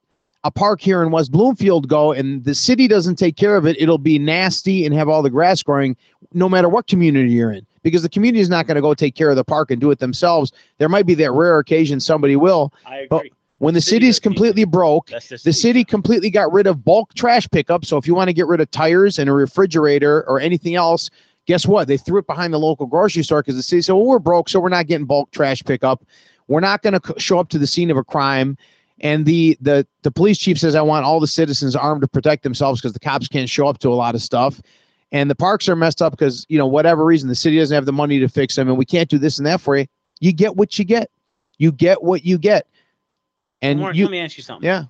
a 0.47 0.51
park 0.51 0.79
here 0.79 1.03
in 1.03 1.11
West 1.11 1.29
Bloomfield 1.29 1.89
go 1.89 2.13
and 2.13 2.41
the 2.45 2.55
city 2.55 2.87
doesn't 2.87 3.17
take 3.17 3.35
care 3.35 3.57
of 3.57 3.67
it, 3.67 3.75
it'll 3.81 3.97
be 3.97 4.17
nasty 4.17 4.85
and 4.85 4.95
have 4.95 5.09
all 5.09 5.21
the 5.21 5.29
grass 5.29 5.61
growing, 5.61 5.97
no 6.33 6.47
matter 6.47 6.69
what 6.69 6.87
community 6.87 7.31
you're 7.31 7.51
in. 7.51 7.67
Because 7.83 8.01
the 8.01 8.09
community 8.09 8.39
is 8.39 8.49
not 8.49 8.65
going 8.65 8.75
to 8.75 8.81
go 8.81 8.93
take 8.93 9.13
care 9.13 9.29
of 9.29 9.35
the 9.35 9.43
park 9.43 9.71
and 9.71 9.81
do 9.81 9.91
it 9.91 9.99
themselves. 9.99 10.53
There 10.77 10.87
might 10.87 11.05
be 11.05 11.15
that 11.15 11.33
rare 11.33 11.59
occasion 11.59 11.99
somebody 11.99 12.37
will. 12.37 12.73
I 12.85 13.07
but 13.09 13.17
agree. 13.17 13.33
When 13.59 13.73
the 13.73 13.81
City 13.81 13.95
city's 13.95 14.19
does 14.19 14.21
need 14.21 14.29
completely 14.29 14.65
broke, 14.65 15.07
just 15.07 15.43
the 15.43 15.51
city 15.51 15.83
completely 15.83 16.29
got 16.29 16.51
rid 16.53 16.65
of 16.65 16.85
bulk 16.85 17.13
trash 17.13 17.49
pickup. 17.49 17.83
So 17.83 17.97
if 17.97 18.07
you 18.07 18.15
want 18.15 18.29
to 18.29 18.33
get 18.33 18.47
rid 18.47 18.61
of 18.61 18.71
tires 18.71 19.19
and 19.19 19.29
a 19.29 19.33
refrigerator 19.33 20.23
or 20.29 20.39
anything 20.39 20.75
else, 20.75 21.09
guess 21.45 21.65
what? 21.65 21.87
They 21.89 21.97
threw 21.97 22.19
it 22.19 22.27
behind 22.27 22.53
the 22.53 22.59
local 22.59 22.85
grocery 22.85 23.23
store 23.23 23.41
because 23.41 23.55
the 23.55 23.63
city 23.63 23.81
said, 23.81 23.93
well, 23.93 24.05
we're 24.05 24.19
broke, 24.19 24.47
so 24.47 24.59
we're 24.61 24.69
not 24.69 24.87
getting 24.87 25.07
bulk 25.07 25.31
trash 25.31 25.61
pickup. 25.63 26.05
We're 26.47 26.61
not 26.61 26.83
going 26.83 26.99
to 26.99 27.19
show 27.19 27.39
up 27.39 27.49
to 27.49 27.57
the 27.57 27.67
scene 27.67 27.91
of 27.91 27.97
a 27.97 28.03
crime. 28.03 28.57
And 28.99 29.25
the 29.25 29.57
the 29.61 29.85
the 30.01 30.11
police 30.11 30.37
chief 30.37 30.59
says, 30.59 30.75
I 30.75 30.81
want 30.81 31.05
all 31.05 31.19
the 31.19 31.27
citizens 31.27 31.75
armed 31.75 32.01
to 32.01 32.07
protect 32.07 32.43
themselves 32.43 32.81
because 32.81 32.93
the 32.93 32.99
cops 32.99 33.27
can't 33.27 33.49
show 33.49 33.67
up 33.67 33.79
to 33.79 33.89
a 33.89 33.95
lot 33.95 34.15
of 34.15 34.21
stuff. 34.21 34.61
And 35.11 35.29
the 35.29 35.35
parks 35.35 35.69
are 35.69 35.75
messed 35.75 36.01
up 36.01 36.11
because, 36.11 36.45
you 36.49 36.57
know, 36.57 36.67
whatever 36.67 37.05
reason, 37.05 37.29
the 37.29 37.35
city 37.35 37.57
doesn't 37.57 37.73
have 37.73 37.85
the 37.85 37.93
money 37.93 38.19
to 38.19 38.27
fix 38.27 38.55
them 38.55 38.67
and 38.67 38.77
we 38.77 38.85
can't 38.85 39.07
do 39.09 39.17
this 39.17 39.37
and 39.37 39.47
that 39.47 39.61
for 39.61 39.77
you. 39.77 39.85
You 40.19 40.33
get 40.33 40.55
what 40.55 40.77
you 40.77 40.83
get. 40.83 41.09
You 41.59 41.71
get 41.71 42.03
what 42.03 42.25
you 42.25 42.37
get. 42.37 42.67
And 43.61 43.79
Mark, 43.79 43.95
you, 43.95 44.05
let 44.05 44.11
me 44.11 44.19
ask 44.19 44.37
you 44.37 44.43
something. 44.43 44.67
yeah. 44.67 44.85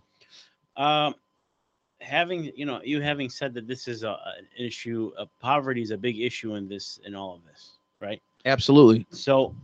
Um, 0.76 1.16
having 2.00 2.52
you 2.56 2.66
know 2.66 2.80
you 2.84 3.02
having 3.02 3.30
said 3.30 3.54
that 3.54 3.68
this 3.68 3.88
is 3.88 4.04
a, 4.04 4.18
an 4.38 4.48
issue 4.58 5.12
of 5.18 5.30
poverty 5.40 5.82
is 5.82 5.92
a 5.92 5.98
big 5.98 6.20
issue 6.20 6.56
in 6.56 6.68
this 6.68 7.00
in 7.06 7.16
all 7.16 7.36
of 7.36 7.44
this, 7.46 7.72
right? 8.00 8.22
Absolutely. 8.46 9.06
So, 9.12 9.56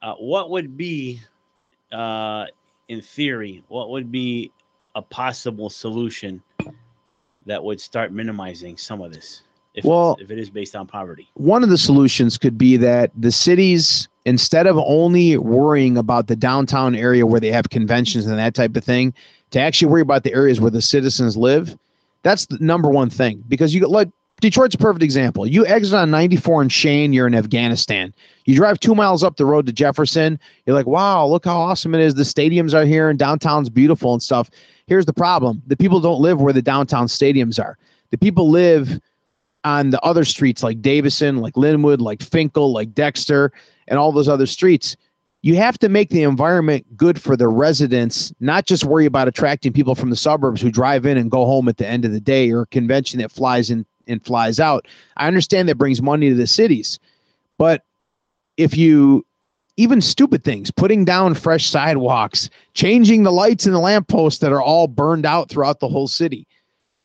uh, 0.00 0.14
what 0.14 0.50
would 0.50 0.76
be, 0.76 1.20
uh, 1.92 2.46
in 2.88 3.00
theory, 3.00 3.62
what 3.68 3.90
would 3.90 4.10
be 4.10 4.50
a 4.94 5.02
possible 5.02 5.70
solution 5.70 6.42
that 7.46 7.62
would 7.62 7.80
start 7.80 8.12
minimizing 8.12 8.76
some 8.76 9.00
of 9.00 9.12
this? 9.12 9.42
If, 9.74 9.84
Well- 9.84 10.16
if 10.20 10.30
it 10.30 10.38
is 10.38 10.50
based 10.50 10.74
on 10.74 10.86
poverty, 10.86 11.28
one 11.34 11.62
of 11.62 11.68
the 11.68 11.78
solutions 11.78 12.36
could 12.36 12.58
be 12.58 12.76
that 12.78 13.10
the 13.16 13.30
cities 13.30 14.08
instead 14.24 14.66
of 14.66 14.76
only 14.78 15.38
worrying 15.38 15.96
about 15.96 16.26
the 16.26 16.36
downtown 16.36 16.94
area 16.94 17.24
where 17.24 17.40
they 17.40 17.52
have 17.52 17.70
conventions 17.70 18.26
and 18.26 18.38
that 18.38 18.54
type 18.54 18.76
of 18.76 18.84
thing 18.84 19.14
to 19.50 19.60
actually 19.60 19.88
worry 19.88 20.02
about 20.02 20.24
the 20.24 20.34
areas 20.34 20.60
where 20.60 20.70
the 20.70 20.82
citizens 20.82 21.36
live 21.36 21.78
that's 22.22 22.46
the 22.46 22.58
number 22.60 22.90
one 22.90 23.08
thing 23.08 23.42
because 23.48 23.74
you 23.74 23.86
like 23.86 24.10
detroit's 24.40 24.74
a 24.74 24.78
perfect 24.78 25.02
example. 25.02 25.46
You 25.46 25.66
exit 25.66 25.94
on 25.94 26.10
94 26.10 26.62
in 26.62 26.68
Chene 26.68 27.14
you're 27.14 27.26
in 27.26 27.34
afghanistan. 27.34 28.12
You 28.44 28.54
drive 28.54 28.80
two 28.80 28.94
miles 28.94 29.22
up 29.22 29.36
the 29.36 29.46
road 29.46 29.66
to 29.66 29.72
jefferson. 29.72 30.38
You're 30.66 30.76
like 30.76 30.86
wow 30.86 31.26
look 31.26 31.44
how 31.44 31.58
awesome 31.58 31.94
it 31.94 32.00
is. 32.00 32.14
The 32.14 32.22
stadiums 32.22 32.74
are 32.74 32.84
here 32.84 33.08
and 33.08 33.18
downtown's 33.18 33.68
beautiful 33.68 34.12
and 34.12 34.22
stuff. 34.22 34.50
Here's 34.86 35.06
the 35.06 35.12
problem. 35.12 35.62
The 35.66 35.76
people 35.76 36.00
don't 36.00 36.20
live 36.20 36.40
where 36.40 36.52
the 36.52 36.62
downtown 36.62 37.06
stadiums 37.06 37.62
are. 37.62 37.76
The 38.10 38.18
people 38.18 38.48
live 38.48 39.00
on 39.64 39.90
the 39.90 40.00
other 40.02 40.24
streets 40.24 40.62
like 40.62 40.80
Davison, 40.80 41.38
like 41.38 41.56
Linwood, 41.56 42.00
like 42.00 42.20
Fenkell, 42.20 42.72
like 42.72 42.94
Dexter, 42.94 43.52
and 43.86 43.98
all 43.98 44.12
those 44.12 44.28
other 44.28 44.46
streets. 44.46 44.96
You 45.42 45.56
have 45.56 45.78
to 45.78 45.88
make 45.88 46.10
the 46.10 46.22
environment 46.22 46.84
good 46.96 47.20
for 47.20 47.36
the 47.36 47.48
residents, 47.48 48.32
not 48.40 48.66
just 48.66 48.84
worry 48.84 49.06
about 49.06 49.28
attracting 49.28 49.72
people 49.72 49.94
from 49.94 50.10
the 50.10 50.16
suburbs 50.16 50.60
who 50.60 50.70
drive 50.70 51.06
in 51.06 51.16
and 51.16 51.30
go 51.30 51.44
home 51.44 51.68
at 51.68 51.76
the 51.76 51.86
end 51.86 52.04
of 52.04 52.12
the 52.12 52.20
day 52.20 52.50
or 52.50 52.62
a 52.62 52.66
convention 52.66 53.20
that 53.20 53.30
flies 53.30 53.70
in 53.70 53.86
and 54.08 54.24
flies 54.24 54.58
out. 54.58 54.86
I 55.16 55.26
understand 55.26 55.68
that 55.68 55.76
brings 55.76 56.02
money 56.02 56.28
to 56.30 56.34
the 56.34 56.46
cities, 56.46 56.98
but 57.58 57.82
if 58.56 58.76
you 58.76 59.24
even 59.78 60.00
stupid 60.00 60.42
things, 60.42 60.72
putting 60.72 61.04
down 61.04 61.34
fresh 61.34 61.70
sidewalks, 61.70 62.50
changing 62.74 63.22
the 63.22 63.30
lights 63.30 63.64
in 63.64 63.72
the 63.72 63.78
lampposts 63.78 64.40
that 64.40 64.52
are 64.52 64.60
all 64.60 64.88
burned 64.88 65.24
out 65.24 65.48
throughout 65.48 65.78
the 65.78 65.88
whole 65.88 66.08
city, 66.08 66.48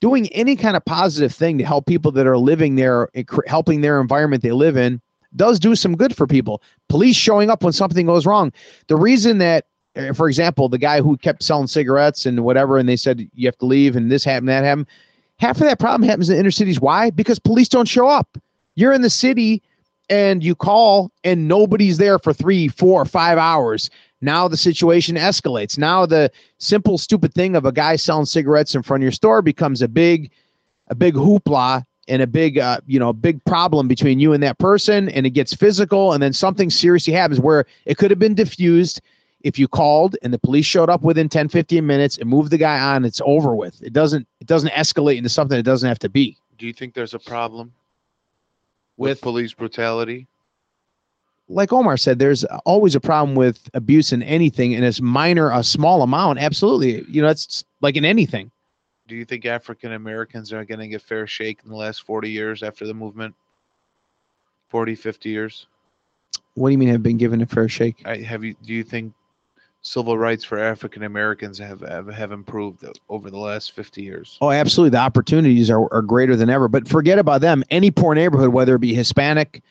doing 0.02 0.28
any 0.30 0.56
kind 0.56 0.76
of 0.76 0.84
positive 0.84 1.34
thing 1.34 1.60
to 1.60 1.64
help 1.64 1.86
people 1.86 2.12
that 2.12 2.26
are 2.26 2.38
living 2.38 2.76
there, 2.76 3.10
helping 3.46 3.82
their 3.82 4.02
environment 4.02 4.42
they 4.42 4.52
live 4.52 4.76
in, 4.76 5.00
does 5.36 5.60
do 5.60 5.76
some 5.76 5.96
good 5.96 6.18
for 6.18 6.26
people. 6.26 6.64
Police 6.90 7.16
showing 7.16 7.52
up 7.52 7.64
when 7.64 7.74
something 7.74 8.08
goes 8.08 8.26
wrong. 8.26 8.52
The 8.88 8.96
reason 8.96 9.38
that, 9.38 9.66
uh, 9.96 10.14
for 10.14 10.28
example, 10.28 10.68
the 10.68 10.80
guy 10.80 11.00
who 11.00 11.16
kept 11.18 11.44
selling 11.44 11.68
cigarettes 11.68 12.26
and 12.26 12.44
whatever, 12.44 12.80
and 12.80 12.90
they 12.90 12.96
said 12.96 13.30
you 13.36 13.48
have 13.48 13.58
to 13.60 13.66
leave 13.66 13.96
and 13.96 14.12
this 14.12 14.24
happened, 14.24 14.50
that 14.50 14.64
happened. 14.64 14.88
Half 15.40 15.58
of 15.58 15.64
that 15.64 15.80
problem 15.80 16.08
happens 16.08 16.30
in 16.30 16.38
inner 16.38 16.52
cities. 16.52 16.80
Why? 16.80 17.10
Because 17.10 17.40
police 17.40 17.70
don't 17.70 17.88
show 17.88 18.08
up. 18.08 18.38
You're 18.76 18.94
in 18.94 19.02
the 19.02 19.10
city 19.10 19.62
and 20.10 20.44
you 20.44 20.56
call 20.56 21.12
and 21.24 21.48
nobody's 21.48 21.98
there 21.98 22.20
for 22.20 22.34
three, 22.34 22.68
four, 22.68 23.06
five 23.06 23.38
hours. 23.38 23.90
Now 24.22 24.48
the 24.48 24.58
situation 24.58 25.16
escalates. 25.16 25.78
Now 25.78 26.06
the 26.06 26.32
simple, 26.60 26.98
stupid 26.98 27.34
thing 27.34 27.56
of 27.56 27.66
a 27.66 27.72
guy 27.72 27.98
selling 27.98 28.26
cigarettes 28.26 28.74
in 28.74 28.84
front 28.84 29.02
of 29.02 29.04
your 29.04 29.12
store 29.12 29.42
becomes 29.42 29.82
a 29.82 29.88
big, 29.88 30.32
a 30.88 30.96
big 30.96 31.14
hoopla 31.14 31.84
and 32.08 32.22
a 32.22 32.28
big, 32.28 32.58
uh, 32.58 32.80
you 32.86 33.00
know, 33.00 33.14
big 33.14 33.44
problem 33.46 33.88
between 33.88 34.20
you 34.20 34.34
and 34.34 34.44
that 34.44 34.58
person, 34.60 35.10
and 35.10 35.26
it 35.26 35.32
gets 35.32 35.54
physical, 35.54 36.14
and 36.14 36.22
then 36.22 36.34
something 36.34 36.70
seriously 36.70 37.14
happens 37.14 37.40
where 37.40 37.66
it 37.86 37.98
could 37.98 38.12
have 38.12 38.20
been 38.20 38.36
diffused 38.36 39.02
if 39.44 39.60
you 39.60 39.68
called 39.68 40.16
and 40.24 40.34
the 40.34 40.40
police 40.40 40.66
showed 40.66 40.90
up 40.90 41.02
within 41.02 41.30
10 41.30 41.50
15 41.50 41.86
minutes 41.86 42.18
and 42.18 42.30
moved 42.30 42.50
the 42.52 42.58
guy 42.58 42.80
on 42.80 43.06
it's 43.06 43.22
over 43.26 43.56
with 43.56 43.82
it 43.84 43.94
doesn't 43.94 44.28
it 44.40 44.48
doesn't 44.48 44.72
escalate 44.72 45.18
into 45.18 45.30
something 45.30 45.58
it 45.60 45.64
doesn't 45.64 45.88
have 45.88 46.00
to 46.00 46.10
be 46.10 46.38
Do 46.58 46.66
you 46.66 46.74
think 46.74 46.94
there's 46.94 47.14
a 47.14 47.20
problem 47.20 47.74
with, 48.98 49.10
With- 49.10 49.22
police 49.22 49.54
brutality? 49.54 50.28
like 51.50 51.74
Omar 51.74 51.98
said, 51.98 52.20
there's 52.20 52.46
always 52.66 52.96
a 52.96 53.02
problem 53.02 53.36
with 53.36 53.70
abuse 53.74 54.14
in 54.14 54.24
anything, 54.24 54.74
and 54.76 54.86
it's 54.86 55.02
minor, 55.02 55.52
a 55.52 55.62
small 55.62 56.02
amount. 56.02 56.40
Absolutely, 56.40 57.04
you 57.10 57.22
know, 57.22 57.28
it's 57.28 57.66
like 57.82 57.98
in 57.98 58.06
anything. 58.06 58.50
Do 59.10 59.16
you 59.16 59.26
think 59.26 59.46
African 59.46 59.92
Americans 59.92 60.54
are 60.54 60.64
getting 60.64 60.96
a 60.96 61.00
fair 61.00 61.28
shake 61.28 61.60
in 61.64 61.70
the 61.70 61.76
last 61.76 62.04
40 62.06 62.32
years 62.32 62.64
after 62.64 62.88
the 62.88 62.94
movement? 62.94 63.36
40, 64.70 64.96
50 64.96 65.30
years? 65.30 65.68
What 66.56 66.70
do 66.70 66.72
you 66.72 66.78
mean 66.78 66.88
have 66.90 67.04
been 67.04 67.18
given 67.18 67.42
a 67.42 67.46
fair 67.46 67.68
shake? 67.68 68.02
I, 68.06 68.18
have 68.18 68.44
you? 68.46 68.56
Do 68.66 68.74
you 68.74 68.84
think 68.84 69.14
civil 69.84 70.18
rights 70.18 70.44
for 70.44 70.58
African 70.58 71.04
Americans 71.04 71.60
have, 71.60 71.82
have 71.82 72.08
have 72.08 72.32
improved 72.32 72.84
uh, 72.84 72.92
over 73.10 73.30
the 73.30 73.38
last 73.38 73.74
50 73.74 74.02
years? 74.02 74.38
Oh, 74.42 74.50
absolutely. 74.50 74.92
The 74.92 74.98
opportunities 75.04 75.70
are, 75.70 75.94
are 75.94 76.02
greater 76.02 76.36
than 76.36 76.50
ever. 76.50 76.68
But 76.68 76.88
forget 76.88 77.20
about 77.20 77.42
them. 77.42 77.64
Any 77.70 77.92
poor 77.92 78.16
neighborhood, 78.16 78.50
whether 78.50 78.76
it 78.76 78.80
be 78.80 78.94
Hispanic, 78.94 79.62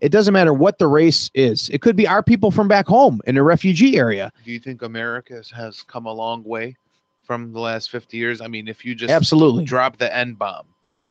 it 0.00 0.10
doesn't 0.10 0.34
matter 0.34 0.52
what 0.52 0.78
the 0.78 0.88
race 0.88 1.30
is. 1.34 1.70
It 1.70 1.82
could 1.82 1.96
be 1.96 2.06
our 2.06 2.22
people 2.22 2.50
from 2.50 2.68
back 2.68 2.86
home 2.86 3.20
in 3.26 3.36
a 3.36 3.42
refugee 3.42 3.96
area. 3.96 4.32
Do 4.44 4.50
you 4.50 4.58
think 4.58 4.82
America 4.82 5.34
has- 5.34 5.50
has 5.50 5.82
come 5.82 6.06
a 6.06 6.12
long 6.12 6.42
way 6.44 6.76
from 7.22 7.52
the 7.52 7.60
last 7.60 7.90
50 7.90 8.16
years? 8.16 8.40
I 8.40 8.48
mean, 8.48 8.66
if 8.66 8.84
you 8.84 8.94
just 8.94 9.12
Absolutely. 9.12 9.64
drop 9.64 9.98
the 9.98 10.14
N 10.14 10.34
bomb 10.34 10.66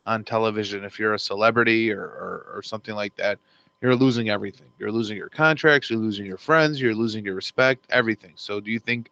on 0.06 0.23
television, 0.26 0.84
if 0.84 0.99
you're 0.99 1.14
a 1.14 1.19
celebrity 1.19 1.91
or, 1.94 2.02
or, 2.02 2.45
or 2.56 2.64
something 2.64 2.95
like 2.95 3.15
that, 3.15 3.40
you're 3.81 3.95
losing 3.95 4.30
everything. 4.30 4.68
You're 4.77 4.91
losing 4.91 5.18
your 5.18 5.30
contracts, 5.30 5.89
you're 5.89 5.99
losing 5.99 6.26
your 6.26 6.38
friends, 6.38 6.81
you're 6.81 6.95
losing 6.95 7.23
your 7.23 7.35
respect, 7.35 7.85
everything. 7.89 8.34
So, 8.35 8.60
do 8.60 8.72
you 8.72 8.80
think 8.80 9.10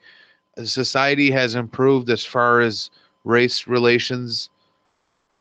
society 0.63 1.31
has 1.31 1.55
improved 1.55 2.09
as 2.09 2.25
far 2.25 2.61
as 2.61 2.89
race 3.23 3.67
relations 3.67 4.49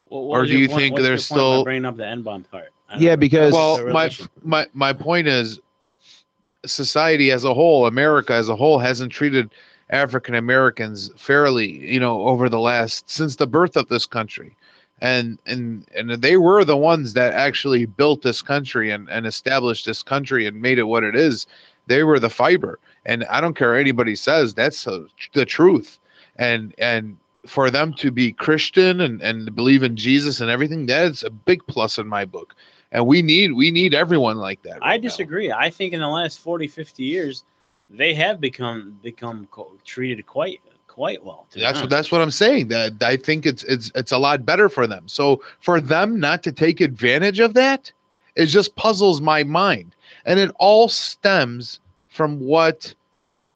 What- 0.09 0.21
what 0.25 0.37
Or 0.41 0.47
do 0.47 0.53
your 0.53 0.61
you 0.61 0.69
point- 0.69 0.81
think 0.81 0.93
what's 0.93 1.03
your 1.03 1.09
there's 1.09 1.29
point 1.29 1.39
still- 1.39 1.65
bringing 1.65 1.85
up 1.85 1.97
the 1.97 2.07
N 2.07 2.23
bomb 2.23 2.45
part? 2.45 2.69
Yeah, 2.99 3.11
know. 3.11 3.17
because- 3.17 3.53
well 3.53 3.85
my 3.89 4.09
my 4.43 4.67
my 4.73 4.93
point 4.93 5.27
is 5.27 5.59
society 6.65 7.31
as 7.33 7.43
a 7.45 7.53
whole 7.53 7.87
america 7.87 8.33
as 8.33 8.49
a 8.49 8.55
whole 8.57 8.79
hasn't 8.79 9.11
treated 9.13 9.51
african 9.91 10.35
americans 10.37 11.11
fairly 11.17 11.67
you 11.93 11.99
know 12.01 12.23
over 12.29 12.49
the 12.49 12.59
last 12.59 13.09
since 13.11 13.35
the 13.37 13.47
birth 13.47 13.77
of 13.77 13.89
this 13.89 14.05
country 14.07 14.55
and 15.01 15.39
and 15.47 15.87
and 15.95 16.11
they 16.11 16.37
were 16.37 16.65
the 16.65 16.77
ones 16.77 17.13
that 17.13 17.35
actually 17.35 17.85
built 17.85 18.23
this 18.23 18.43
country 18.43 18.91
and 18.91 19.09
and 19.11 19.27
established 19.27 19.85
this 19.87 20.03
country 20.03 20.47
and 20.47 20.61
made 20.61 20.79
it 20.79 20.85
what 20.85 21.05
it 21.05 21.15
is 21.15 21.47
they 21.87 22.03
were 22.03 22.19
the 22.19 22.31
fiber 22.31 22.79
and 23.05 23.25
i 23.25 23.41
don't 23.41 23.55
care 23.55 23.73
what 23.73 23.81
anybody 23.81 24.17
says 24.17 24.55
that's 24.55 24.87
uh 24.87 25.05
the 25.35 25.45
truth 25.45 25.99
and 26.37 26.75
and 26.79 27.17
for 27.47 27.71
them 27.71 27.93
to 27.93 28.11
be 28.11 28.33
christian 28.33 29.01
and 29.03 29.21
and 29.21 29.55
believe 29.55 29.83
in 29.83 29.97
jesus 29.97 30.41
and 30.41 30.51
everything 30.51 30.87
that's 30.87 31.23
a 31.23 31.31
big 31.31 31.65
plus 31.67 31.99
in 31.99 32.07
my 32.07 32.25
book 32.25 32.55
and 32.93 33.07
we 33.07 33.21
need 33.21 33.53
we 33.53 33.71
need 33.71 33.93
everyone 33.95 34.39
like 34.39 34.63
that 34.63 34.83
I 34.83 34.93
right 34.93 35.03
now. 35.05 35.09
disagree. 35.09 35.53
I 35.53 35.71
think 35.71 35.93
in 35.93 36.01
the 36.01 36.09
last 36.09 36.41
40, 36.41 36.69
50 36.69 37.03
years, 37.03 37.45
they 37.91 38.15
have 38.15 38.41
become 38.41 38.99
become 39.03 39.49
co- 39.51 39.73
treated 39.85 40.25
quite 40.27 40.61
quite 40.97 41.23
well. 41.23 41.47
to 41.51 41.61
that's 41.61 41.79
what 41.79 41.91
that's 41.91 42.11
what 42.11 42.23
i'm 42.23 42.31
saying 42.31 42.69
that 42.69 42.95
i 43.03 43.19
think 43.19 43.45
it's 43.45 43.63
it's 43.65 43.93
it's 43.95 44.13
a 44.13 44.19
lot 44.19 44.47
better 44.47 44.71
for 44.71 44.87
them 44.87 45.07
so 45.07 45.43
for 45.61 45.79
them 45.79 46.19
not 46.19 46.43
to 46.43 46.51
take 46.51 46.81
advantage 46.81 47.39
of 47.39 47.53
that 47.53 47.93
it 48.35 48.47
just 48.47 48.75
puzzles 48.77 49.21
my 49.21 49.45
mind 49.45 49.95
and 50.25 50.41
it 50.41 50.51
all 50.59 50.89
stems 50.89 51.81
from 52.09 52.41
what 52.41 52.95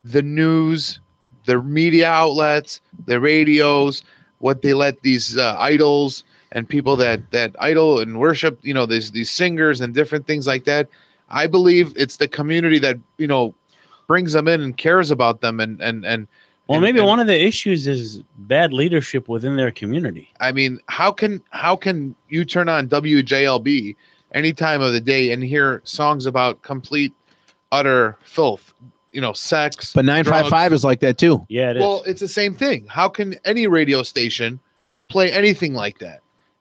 the 0.05 0.21
news 0.21 1.01
the 1.47 1.63
media 1.63 2.11
outlets 2.11 2.83
the 3.07 3.19
radios 3.19 4.05
what 4.41 4.61
they 4.61 4.75
let 4.75 5.01
these 5.01 5.39
uh, 5.39 5.57
idols 5.59 6.25
and 6.53 6.69
people 6.69 6.95
that 6.95 7.23
that 7.31 7.57
idol 7.59 8.01
and 8.01 8.21
worship 8.21 8.59
you 8.61 8.75
know 8.75 8.85
these 8.85 9.13
these 9.13 9.31
singers 9.31 9.81
and 9.81 9.95
different 9.95 10.27
things 10.27 10.47
like 10.47 10.65
that 10.65 10.87
i 11.31 11.47
believe 11.47 11.95
it's 11.97 12.19
the 12.19 12.29
community 12.29 12.79
that 12.79 12.99
you 13.17 13.27
know 13.27 13.55
brings 14.07 14.35
them 14.35 14.47
in 14.47 14.61
and 14.61 14.77
cares 14.77 15.11
about 15.11 15.41
them 15.41 15.59
and 15.59 15.81
and 15.81 16.05
and 16.05 16.29
Well, 16.71 16.77
and- 16.77 16.85
maybe 16.85 17.01
and- 17.01 17.09
one 17.09 17.19
of 17.19 17.27
the 17.27 17.39
issues 17.39 17.89
is 17.89 18.23
bad 18.39 18.73
leadership 18.73 19.29
within 19.29 19.57
their 19.57 19.73
community. 19.73 20.31
I 20.39 20.53
mean, 20.53 20.79
how 20.87 21.11
can 21.11 21.43
how 21.51 21.75
can 21.75 22.15
you 22.29 22.45
turn 22.45 22.69
on 22.69 22.87
WJLB 22.89 23.97
any 24.35 24.53
time 24.53 24.81
of 24.81 24.93
the 24.93 25.01
day 25.01 25.33
and 25.33 25.43
hear 25.43 25.83
songs 25.83 26.27
about 26.27 26.63
complete 26.63 27.13
utter 27.73 28.17
filth, 28.23 28.73
you 29.11 29.21
know, 29.21 29.33
sex? 29.33 29.93
But 29.93 30.05
955 30.05 30.73
is 30.73 30.85
like 30.85 31.01
that 31.01 31.19
too. 31.19 31.45
Yeah, 31.49 31.71
it 31.71 31.79
is. 31.79 31.81
well, 31.81 32.05
it's 32.07 32.21
the 32.21 32.29
same 32.29 32.55
thing. 32.55 32.87
How 32.89 33.09
can 33.09 33.35
any 33.45 33.67
radio 33.67 34.05
station 34.05 34.61
play 35.09 35.33
anything 35.33 35.75
like 35.75 35.99
that? 35.99 36.21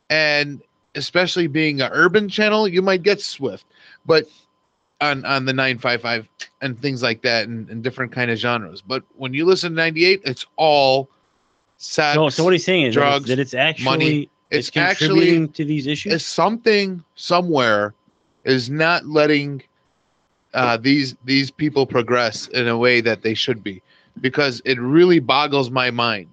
And 0.09 0.59
especially 0.95 1.45
being 1.45 1.81
an 1.81 1.91
urban 1.93 2.29
channel, 2.29 2.67
you 2.67 2.81
might 2.81 3.03
get 3.03 3.21
Swift, 3.21 3.63
but 4.07 4.25
on 5.01 5.25
on 5.25 5.45
the 5.45 5.53
955 5.53 6.27
and 6.61 6.79
things 6.81 7.01
like 7.01 7.21
that 7.21 7.47
and, 7.47 7.69
and 7.69 7.83
different 7.83 8.11
kind 8.11 8.29
of 8.31 8.37
genres. 8.37 8.81
But 8.81 9.03
when 9.15 9.33
you 9.33 9.45
listen 9.45 9.71
to 9.71 9.75
98, 9.75 10.21
it's 10.25 10.45
all 10.57 11.09
sex. 11.77 12.15
so, 12.15 12.29
so 12.29 12.43
what 12.43 12.53
he's 12.53 12.65
saying 12.65 12.85
is 12.85 12.95
that 12.95 13.01
it's- 13.01 13.11
drugs, 13.11 13.27
that 13.29 13.39
it's 13.39 13.53
actually 13.53 13.85
money. 13.85 14.29
it's, 14.51 14.67
It's 14.69 14.77
actually 14.77 15.07
contributing 15.07 15.49
to 15.53 15.65
these 15.65 15.87
issues. 15.87 16.13
is 16.13 16.25
something 16.25 17.03
somewhere 17.15 17.93
is 18.43 18.69
not 18.69 19.05
letting 19.05 19.63
uh, 20.53 20.77
these 20.77 21.15
these 21.25 21.51
people 21.51 21.85
progress 21.85 22.47
in 22.49 22.67
a 22.67 22.77
way 22.77 23.01
that 23.01 23.21
they 23.21 23.33
should 23.35 23.63
be 23.63 23.81
because 24.21 24.61
it 24.65 24.79
really 24.79 25.19
boggles 25.19 25.69
my 25.69 25.91
mind 25.91 26.27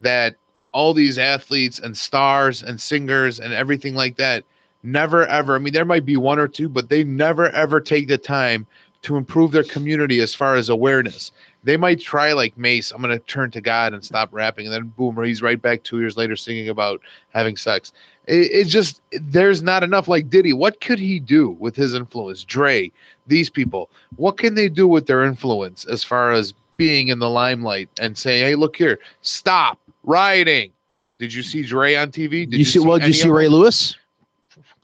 that 0.00 0.36
all 0.72 0.94
these 0.94 1.18
athletes 1.18 1.78
and 1.80 1.96
stars 1.96 2.62
and 2.62 2.80
singers 2.80 3.40
and 3.40 3.52
everything 3.52 3.94
like 3.94 4.16
that 4.16 4.44
never 4.86 5.26
ever. 5.26 5.56
I 5.56 5.58
mean 5.58 5.72
there 5.72 5.84
might 5.84 6.06
be 6.06 6.16
one 6.16 6.38
or 6.38 6.48
two 6.48 6.68
but 6.68 6.88
they 6.88 7.04
never 7.04 7.50
ever 7.50 7.80
take 7.80 8.08
the 8.08 8.16
time 8.16 8.66
to 9.02 9.16
improve 9.16 9.52
their 9.52 9.64
community 9.64 10.20
as 10.20 10.34
far 10.34 10.54
as 10.54 10.68
awareness. 10.68 11.32
They 11.64 11.76
might 11.76 12.00
try 12.00 12.32
like 12.32 12.56
Mase 12.56 12.92
i'm 12.92 13.02
going 13.02 13.16
to 13.16 13.24
turn 13.26 13.50
to 13.50 13.60
god 13.60 13.92
and 13.92 14.04
stop 14.04 14.28
rapping 14.32 14.66
and 14.66 14.74
then 14.74 14.92
boom 14.96 15.22
he's 15.24 15.42
right 15.42 15.60
back 15.60 15.82
two 15.82 15.98
years 15.98 16.16
later 16.16 16.36
singing 16.36 16.68
about 16.68 17.00
having 17.30 17.56
sex. 17.56 17.92
It, 18.26 18.50
it 18.52 18.64
just 18.68 19.00
there's 19.20 19.62
not 19.62 19.82
enough. 19.82 20.06
Like 20.06 20.30
diddy 20.30 20.52
what 20.52 20.80
could 20.80 21.00
he 21.00 21.18
do 21.18 21.50
with 21.58 21.74
his 21.74 21.92
influence? 21.92 22.44
Dre 22.44 22.92
these 23.26 23.50
people 23.50 23.90
what 24.14 24.38
can 24.38 24.54
they 24.54 24.68
do 24.68 24.86
with 24.86 25.06
their 25.06 25.24
influence 25.24 25.84
as 25.86 26.04
far 26.04 26.30
as 26.30 26.54
being 26.76 27.08
in 27.08 27.18
the 27.18 27.30
limelight 27.30 27.88
and 27.98 28.16
saying 28.16 28.44
hey 28.44 28.54
look 28.54 28.76
here 28.76 29.00
stop 29.22 29.80
rioting. 30.04 30.70
Did 31.18 31.34
you 31.34 31.42
see 31.42 31.62
dre 31.62 31.96
on 31.96 32.12
tv 32.12 32.48
did 32.48 32.54
you, 32.54 32.64
see, 32.64 32.78
well, 32.78 32.98
did 32.98 33.08
you 33.08 33.14
see 33.14 33.28
Ray? 33.28 33.48
Lewis? 33.48 33.96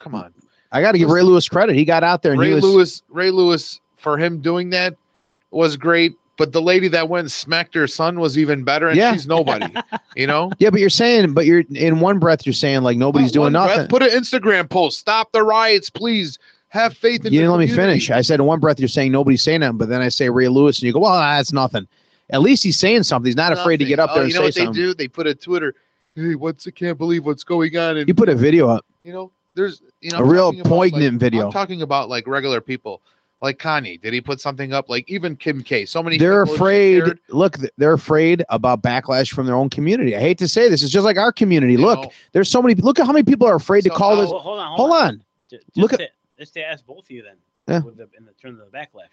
Come 0.02 0.14
on 0.14 0.32
I 0.74 0.80
got 0.80 0.92
to 0.92 0.98
give 0.98 1.10
Ray 1.10 1.20
Lewis 1.22 1.48
credit. 1.50 1.76
He 1.76 1.84
got 1.84 2.02
out 2.02 2.22
there 2.22 2.32
and 2.32 2.40
ray 2.40 2.54
was. 2.54 2.64
lewis 2.64 3.02
ray 3.08 3.30
lewis 3.30 3.80
for 3.98 4.16
him 4.18 4.40
doing 4.40 4.70
that 4.70 4.96
was 5.50 5.76
great 5.76 6.14
but 6.38 6.50
the 6.52 6.62
lady 6.62 6.88
that 6.88 7.08
went 7.10 7.20
and 7.24 7.32
smacked 7.32 7.74
her 7.74 7.86
son 7.86 8.18
was 8.18 8.38
even 8.38 8.64
better 8.64 8.88
and 8.88 8.96
Yeah. 8.96 9.12
she's 9.12 9.26
nobody 9.26 9.66
you 10.16 10.26
know 10.26 10.50
Yeah, 10.58 10.70
but 10.70 10.80
you're 10.80 10.88
saying, 10.90 11.34
but 11.34 11.44
you're 11.46 11.62
in 11.74 12.00
one 12.00 12.18
breath, 12.18 12.46
you're 12.46 12.52
saying 12.54 12.82
like 12.82 12.96
nobody's 12.96 13.28
Put 13.28 13.34
doing 13.34 13.52
one 13.52 13.64
breath- 13.66 13.76
nothing. 13.76 13.88
Put 13.88 14.02
an 14.02 14.10
Instagram 14.10 14.68
post. 14.68 14.98
Stop 14.98 15.30
the 15.32 15.42
riots, 15.42 15.88
please. 15.90 16.38
Have 16.68 16.96
faith 16.96 17.26
in 17.26 17.34
you 17.34 17.40
didn't 17.40 17.52
let 17.54 17.60
me 17.60 17.66
finish. 17.74 18.10
I 18.10 18.22
said 18.22 18.40
in 18.40 18.46
one 18.46 18.58
breath, 18.58 18.80
you're 18.80 18.88
saying 18.88 19.12
nobody's 19.12 19.42
saying 19.42 19.60
nothing, 19.60 19.76
but 19.76 19.90
then 19.90 20.00
I 20.00 20.08
say 20.08 20.30
Ray 20.30 20.48
Lewis, 20.48 20.78
and 20.78 20.86
you 20.86 20.92
go, 20.94 21.00
well, 21.00 21.12
that's 21.20 21.52
nothing. 21.52 21.86
At 22.30 22.40
least 22.40 22.62
he's 22.64 22.78
saying 22.78 23.02
something. 23.02 23.28
He's 23.28 23.36
not 23.36 23.52
afraid 23.52 23.76
to 23.76 23.84
get 23.84 23.98
up 23.98 24.08
Oh, 24.12 24.20
there 24.20 24.26
you 24.26 24.32
know 24.32 24.40
what 24.40 24.54
something. 24.54 24.72
they 24.72 24.78
do? 24.78 24.94
They 24.94 25.06
put 25.06 25.26
a 25.26 25.34
Twitter. 25.34 25.74
Hey, 26.16 26.34
what's 26.34 26.66
I 26.66 26.70
can't 26.70 26.96
believe 26.96 27.26
what's 27.26 27.44
going 27.44 27.76
on, 27.76 27.98
and 27.98 28.08
He 28.08 28.14
put 28.14 28.30
a 28.30 28.34
video 28.34 28.68
up. 28.70 28.86
you 29.04 29.12
know, 29.12 29.30
there's 29.54 29.82
you 30.02 30.10
know 30.10 30.18
A 30.18 30.22
I'm 30.22 30.28
real 30.28 30.44
talking 30.52 30.60
about, 30.60 30.70
like- 30.70 30.92
poignant 30.92 31.20
video. 31.20 31.46
I'm 31.46 31.52
talking 31.52 31.82
about 31.82 32.08
like 32.08 32.26
regular 32.26 32.60
people, 32.60 33.00
like 33.40 33.58
Kanye. 33.58 34.00
Did 34.00 34.12
he 34.12 34.20
put 34.20 34.40
something 34.40 34.72
up? 34.72 34.88
Like 34.88 35.08
even 35.08 35.36
Kim 35.36 35.62
K. 35.62 35.84
So 35.86 36.02
many. 36.02 36.18
They're 36.18 36.44
people 36.44 36.54
afraid. 36.56 37.02
Look, 37.30 37.56
they're 37.78 37.92
afraid 37.94 38.44
about 38.48 38.82
backlash 38.82 39.32
from 39.32 39.46
their 39.46 39.54
own 39.56 39.70
community. 39.70 40.16
I 40.16 40.20
hate 40.20 40.38
to 40.38 40.48
say 40.48 40.68
this. 40.68 40.82
It's 40.82 40.92
just 40.92 41.04
like 41.04 41.16
our 41.16 41.32
community. 41.32 41.74
you 41.74 41.78
Look, 41.80 42.02
know. 42.02 42.10
there's 42.32 42.50
so 42.50 42.60
many. 42.60 42.74
Look 42.74 42.98
at 43.00 43.06
how 43.06 43.12
many 43.12 43.24
people 43.24 43.46
are 43.46 43.56
afraid 43.56 43.82
to 43.84 43.90
call 43.90 44.16
how- 44.16 44.22
this. 44.22 44.30
Well, 44.30 44.40
hold 44.40 44.58
on, 44.58 44.66
hold, 44.76 44.90
Hold 44.90 45.02
on. 45.02 45.08
on. 45.08 45.22
Just, 45.50 45.64
Look 45.76 45.92
at- 45.92 45.98
to, 46.00 46.08
just 46.38 46.54
to 46.54 46.62
ask 46.64 46.84
both 46.86 47.04
of 47.04 47.10
you 47.10 47.22
then, 47.22 47.36
Yeah. 47.68 47.80
with 47.80 47.96
the, 47.96 48.08
in 48.18 48.24
the 48.24 48.32
terms 48.32 48.58
of 48.60 48.70
the 48.70 48.76
backlash, 48.76 49.10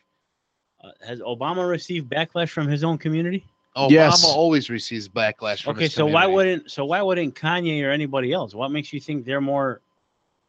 uh, 0.83 0.91
has 1.05 1.19
Obama 1.19 1.69
received 1.69 2.09
backlash 2.11 2.49
from 2.49 2.67
his 2.67 2.83
own 2.83 2.97
community? 2.97 3.45
Obama 3.77 3.91
Yes. 3.91 4.25
always 4.25 4.69
receives 4.69 5.07
backlash. 5.07 5.61
From 5.61 5.75
Okay, 5.75 5.83
his 5.85 5.93
so 5.93 6.05
why 6.05 6.25
wouldn't 6.25 6.71
so 6.71 6.85
why 6.85 7.01
wouldn't 7.01 7.35
Kanye 7.35 7.83
or 7.85 7.91
anybody 7.91 8.33
else? 8.33 8.55
What 8.55 8.69
makes 8.71 8.91
you 8.91 8.99
think 8.99 9.25
they're 9.25 9.41
more 9.41 9.81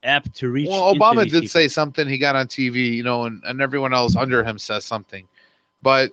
apt 0.02 0.35
to 0.36 0.48
reach? 0.48 0.68
Well, 0.68 0.94
Obama 0.94 1.22
did 1.22 1.32
people? 1.32 1.48
say 1.48 1.68
something. 1.68 2.09
He 2.09 2.18
got 2.18 2.36
on 2.36 2.47
TV, 2.47 2.89
you 2.94 3.02
know, 3.02 3.24
and, 3.24 3.43
and 3.44 3.60
everyone 3.60 3.93
else 3.94 4.16
under 4.16 4.43
him 4.44 4.59
says 4.59 4.85
something. 4.85 5.27
But, 5.82 6.12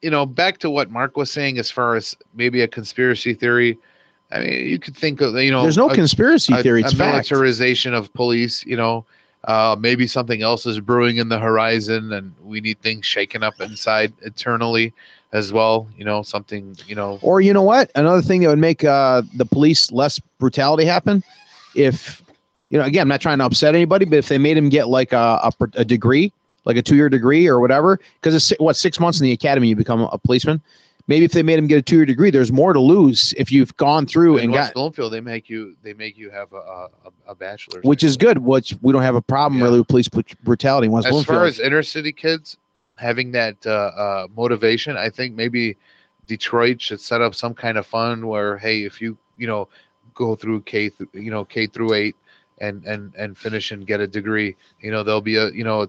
you 0.00 0.10
know, 0.10 0.26
back 0.26 0.58
to 0.58 0.70
what 0.70 0.90
Mark 0.90 1.16
was 1.16 1.30
saying 1.30 1.58
as 1.58 1.70
far 1.70 1.94
as 1.96 2.16
maybe 2.34 2.62
a 2.62 2.68
conspiracy 2.68 3.34
theory. 3.34 3.78
I 4.30 4.40
mean, 4.40 4.66
you 4.66 4.78
could 4.78 4.96
think 4.96 5.20
of, 5.20 5.34
you 5.36 5.50
know, 5.50 5.62
There's 5.62 5.76
no 5.76 5.88
a, 5.88 5.94
conspiracy 5.94 6.54
a- 6.54 6.62
theory. 6.62 6.80
a 6.80 6.84
It's 6.84 6.94
fact. 6.94 7.12
militarization 7.12 7.94
of 7.94 8.12
police, 8.14 8.64
you 8.64 8.76
know, 8.76 9.04
uh, 9.44 9.76
maybe 9.78 10.06
something 10.06 10.42
else 10.42 10.66
is 10.66 10.80
brewing 10.80 11.16
in 11.16 11.28
the 11.28 11.38
horizon 11.38 12.12
and 12.12 12.32
we 12.42 12.60
need 12.60 12.80
things 12.80 13.04
shaken 13.04 13.42
up 13.42 13.60
inside 13.60 14.12
eternally 14.22 14.92
as 15.32 15.52
well. 15.52 15.88
You 15.96 16.04
know, 16.04 16.22
something, 16.22 16.76
you 16.86 16.94
know, 16.94 17.18
Or 17.22 17.40
you 17.40 17.52
know 17.52 17.62
what? 17.62 17.90
Another 17.94 18.22
thing 18.22 18.40
that 18.42 18.48
would 18.48 18.58
make 18.58 18.84
uh, 18.84 19.22
the 19.34 19.44
police 19.44 19.90
less 19.92 20.18
brutality 20.38 20.84
happen, 20.84 21.22
if 21.74 22.21
you 22.72 22.78
know, 22.78 22.84
again, 22.84 23.02
I'm 23.02 23.08
not 23.08 23.20
trying 23.20 23.38
to 23.38 23.44
upset 23.44 23.74
anybody, 23.74 24.06
but 24.06 24.16
if 24.16 24.28
they 24.28 24.38
made 24.38 24.56
him 24.56 24.70
get 24.70 24.88
like 24.88 25.12
a, 25.12 25.40
a, 25.44 25.52
a 25.74 25.84
degree, 25.84 26.32
like 26.64 26.78
a 26.78 26.82
two 26.82 26.96
year 26.96 27.10
degree 27.10 27.46
or 27.46 27.60
whatever, 27.60 28.00
because 28.20 28.34
it's 28.34 28.58
what 28.58 28.76
six 28.76 28.98
months 28.98 29.20
in 29.20 29.24
the 29.24 29.32
academy 29.32 29.68
you 29.68 29.76
become 29.76 30.00
a 30.10 30.18
policeman. 30.18 30.60
Maybe 31.06 31.24
if 31.26 31.32
they 31.32 31.42
made 31.42 31.58
him 31.58 31.66
get 31.66 31.76
a 31.78 31.82
two 31.82 31.96
year 31.96 32.06
degree, 32.06 32.30
there's 32.30 32.50
more 32.50 32.72
to 32.72 32.80
lose 32.80 33.34
if 33.36 33.52
you've 33.52 33.76
gone 33.76 34.06
through 34.06 34.38
in 34.38 34.44
and 34.44 34.52
West 34.52 34.68
got, 34.70 34.74
Bloomfield, 34.74 35.12
they 35.12 35.20
make 35.20 35.50
you, 35.50 35.76
they 35.82 35.92
make 35.92 36.16
you 36.16 36.30
have 36.30 36.50
a, 36.54 36.56
a, 36.56 36.88
a 37.28 37.34
bachelor's. 37.34 37.84
which 37.84 38.02
is 38.02 38.16
good. 38.16 38.38
Which 38.38 38.74
we 38.80 38.90
don't 38.90 39.02
have 39.02 39.16
a 39.16 39.22
problem 39.22 39.58
Yeah. 39.60 39.66
really 39.66 39.80
with 39.80 39.88
police 39.88 40.08
brutality 40.08 40.86
in 40.86 40.92
West 40.92 41.08
as 41.08 41.10
Bloomfield. 41.12 41.36
far 41.36 41.44
as 41.44 41.60
inner 41.60 41.82
city 41.82 42.12
kids 42.12 42.56
having 42.96 43.32
that 43.32 43.56
uh, 43.66 43.70
uh, 43.70 44.26
motivation, 44.34 44.96
I 44.96 45.10
think 45.10 45.34
maybe 45.34 45.76
Detroit 46.26 46.80
should 46.80 47.00
set 47.02 47.20
up 47.20 47.34
some 47.34 47.52
kind 47.52 47.76
of 47.76 47.86
fund 47.86 48.26
where, 48.26 48.56
hey, 48.56 48.84
if 48.84 48.98
you 49.02 49.18
you 49.36 49.46
know 49.46 49.68
go 50.14 50.36
through 50.36 50.62
K, 50.62 50.88
th- 50.88 51.10
you 51.12 51.30
know 51.30 51.44
K 51.44 51.66
through 51.66 51.92
eight, 51.94 52.14
and 52.62 52.84
and 52.84 53.12
and 53.16 53.36
finish 53.36 53.72
and 53.72 53.86
get 53.86 54.00
a 54.00 54.06
degree, 54.06 54.56
you 54.80 54.90
know 54.90 55.02
there'll 55.02 55.20
be 55.20 55.36
a 55.36 55.50
you 55.50 55.64
know 55.64 55.82
a 55.82 55.88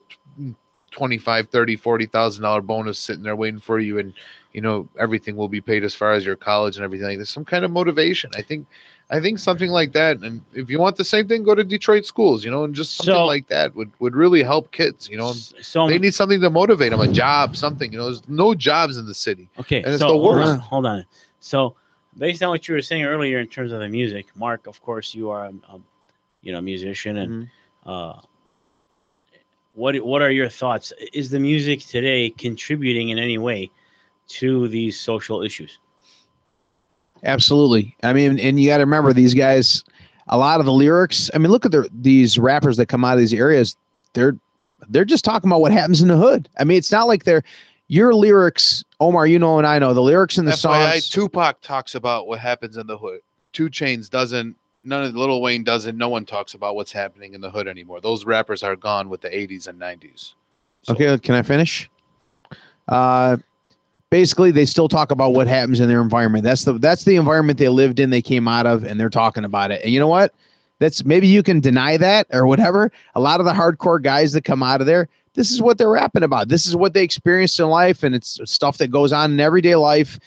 25 0.91 1.49
30 1.49 1.75
40 1.75 2.05
thousand 2.05 2.43
dollar 2.43 2.61
bonus 2.61 2.99
sitting 2.99 3.23
there 3.23 3.35
waiting 3.35 3.59
for 3.59 3.79
you 3.79 3.97
and 3.99 4.13
you 4.53 4.61
know 4.61 4.87
everything 4.99 5.35
will 5.35 5.47
be 5.47 5.61
paid 5.61 5.83
as 5.83 5.95
far 5.95 6.13
as 6.13 6.23
your 6.25 6.35
college 6.35 6.75
and 6.75 6.83
everything 6.83 7.17
there's 7.17 7.31
some 7.31 7.43
kind 7.45 7.65
of 7.65 7.71
motivation 7.71 8.29
i 8.35 8.43
think 8.43 8.67
i 9.09 9.19
think 9.19 9.39
something 9.39 9.71
like 9.71 9.91
that 9.91 10.17
and 10.19 10.39
if 10.53 10.69
you 10.69 10.77
want 10.79 10.95
the 10.95 11.03
same 11.03 11.27
thing 11.27 11.41
go 11.41 11.55
to 11.55 11.63
detroit 11.63 12.05
schools 12.05 12.45
you 12.45 12.51
know 12.51 12.63
and 12.63 12.75
just 12.75 12.95
something 12.95 13.13
So- 13.15 13.25
like 13.25 13.47
that 13.47 13.73
would 13.75 13.91
would 13.99 14.15
really 14.15 14.43
help 14.43 14.71
kids 14.71 15.09
you 15.09 15.17
know 15.17 15.33
so 15.33 15.87
they 15.87 15.97
need 15.97 16.13
something 16.13 16.39
to 16.41 16.51
motivate 16.51 16.91
them, 16.91 16.99
a 16.99 17.07
job, 17.07 17.55
something. 17.57 17.91
You 17.91 17.97
know, 17.97 18.05
there's 18.05 18.27
no 18.29 18.53
jobs 18.53 18.97
in 18.97 19.05
the 19.07 19.15
city. 19.15 19.49
okay, 19.59 19.77
and 19.77 19.87
it's 19.87 19.99
so 20.01 20.09
the 20.09 20.13
hold 20.19 20.35
worst. 20.35 20.49
on, 20.53 20.59
hold 20.59 20.85
on. 20.85 21.05
So 21.39 21.75
based 22.17 22.43
on 22.43 22.49
what 22.49 22.67
you 22.67 22.75
were 22.75 22.81
saying 22.81 23.03
earlier 23.03 23.39
in 23.39 23.47
terms 23.47 23.71
of 23.71 23.79
the 23.79 23.89
music, 23.89 24.27
Mark, 24.35 24.67
of 24.67 24.79
course, 24.81 25.15
you 25.15 25.29
are 25.31 25.45
a, 25.45 25.53
a 25.73 25.79
you 26.43 26.51
know 26.51 26.61
musician, 26.61 27.17
and 27.17 27.49
uh, 27.85 28.13
what 29.73 29.95
what 30.05 30.21
are 30.21 30.31
your 30.31 30.49
thoughts? 30.49 30.93
Is 31.13 31.29
the 31.29 31.39
music 31.39 31.81
today 31.81 32.29
contributing 32.29 33.09
in 33.09 33.17
any 33.17 33.37
way 33.37 33.71
to 34.27 34.67
these 34.67 34.99
social 34.99 35.41
issues? 35.41 35.79
Absolutely. 37.23 37.95
I 38.03 38.13
mean, 38.13 38.39
and 38.39 38.59
you 38.59 38.69
got 38.69 38.77
to 38.77 38.83
remember 38.83 39.13
these 39.13 39.33
guys. 39.33 39.83
A 40.27 40.37
lot 40.37 40.59
of 40.59 40.65
the 40.65 40.71
lyrics. 40.71 41.29
I 41.33 41.37
mean, 41.37 41.51
look 41.51 41.65
at 41.65 41.71
the, 41.71 41.89
these 42.01 42.37
rappers 42.37 42.77
that 42.77 42.85
come 42.85 43.03
out 43.03 43.13
of 43.13 43.19
these 43.19 43.33
areas. 43.33 43.75
They're 44.13 44.37
they're 44.89 45.05
just 45.05 45.25
talking 45.25 45.49
about 45.49 45.61
what 45.61 45.71
happens 45.71 46.01
in 46.01 46.07
the 46.07 46.17
hood. 46.17 46.49
I 46.59 46.63
mean, 46.63 46.77
it's 46.77 46.91
not 46.91 47.07
like 47.07 47.23
they're 47.23 47.43
your 47.87 48.13
lyrics, 48.13 48.83
Omar. 48.99 49.27
You 49.27 49.39
know, 49.39 49.57
and 49.57 49.67
I 49.67 49.79
know 49.79 49.93
the 49.93 50.01
lyrics 50.01 50.37
in 50.37 50.45
the 50.45 50.51
FYI, 50.51 50.55
songs. 50.93 51.09
Tupac 51.09 51.61
talks 51.61 51.95
about 51.95 52.27
what 52.27 52.39
happens 52.39 52.77
in 52.77 52.87
the 52.87 52.97
hood. 52.97 53.21
2 53.53 53.69
Chainz 53.69 54.09
doesn't. 54.09 54.55
None 54.83 55.03
of 55.03 55.13
the 55.13 55.19
Lil 55.19 55.41
Wayne 55.41 55.63
doesn't. 55.63 55.97
No 55.97 56.09
one 56.09 56.25
talks 56.25 56.53
about 56.55 56.75
what's 56.75 56.91
happening 56.91 57.33
in 57.33 57.41
the 57.41 57.49
hood 57.49 57.67
anymore. 57.67 58.01
Those 58.01 58.25
rappers 58.25 58.63
are 58.63 58.75
gone 58.75 59.09
with 59.09 59.21
the 59.21 59.29
80s 59.29 59.67
and 59.67 59.79
90s. 59.79 60.33
So- 60.83 60.93
Okay, 60.93 61.17
can 61.19 61.35
I 61.35 61.41
finish? 61.41 61.89
Uh, 62.89 63.37
basically, 64.09 64.51
they 64.51 64.65
still 64.65 64.89
talk 64.89 65.11
about 65.11 65.33
what 65.33 65.47
happens 65.47 65.79
in 65.79 65.87
their 65.87 66.01
environment. 66.01 66.43
That's 66.43 66.65
the 66.65 66.73
that's 66.73 67.05
the 67.05 67.15
environment 67.15 67.57
they 67.57 67.69
lived 67.69 67.99
in. 67.99 68.09
They 68.09 68.21
came 68.21 68.47
out 68.47 68.65
of, 68.65 68.83
and 68.83 68.99
they're 68.99 69.09
talking 69.09 69.45
about 69.45 69.71
it. 69.71 69.81
And 69.83 69.93
you 69.93 69.99
know 69.99 70.07
what? 70.09 70.33
That's 70.79 71.05
maybe 71.05 71.27
you 71.27 71.43
can 71.43 71.61
deny 71.61 71.95
that 71.97 72.27
or 72.33 72.45
whatever. 72.45 72.91
A 73.15 73.21
lot 73.21 73.39
of 73.39 73.45
the 73.45 73.53
hardcore 73.53 74.01
guys 74.01 74.33
that 74.33 74.43
come 74.43 74.61
out 74.61 74.81
of 74.81 74.87
there, 74.87 75.07
this 75.33 75.49
is 75.51 75.61
what 75.61 75.77
they're 75.77 75.89
rapping 75.89 76.23
about. 76.23 76.49
This 76.49 76.65
is 76.65 76.75
what 76.75 76.93
they 76.93 77.03
experienced 77.03 77.57
in 77.61 77.67
life, 77.67 78.03
and 78.03 78.13
it's 78.13 78.37
stuff 78.43 78.77
that 78.79 78.89
goes 78.89 79.13
on 79.13 79.31
in 79.31 79.39
everyday 79.39 79.75
life. 79.75 80.19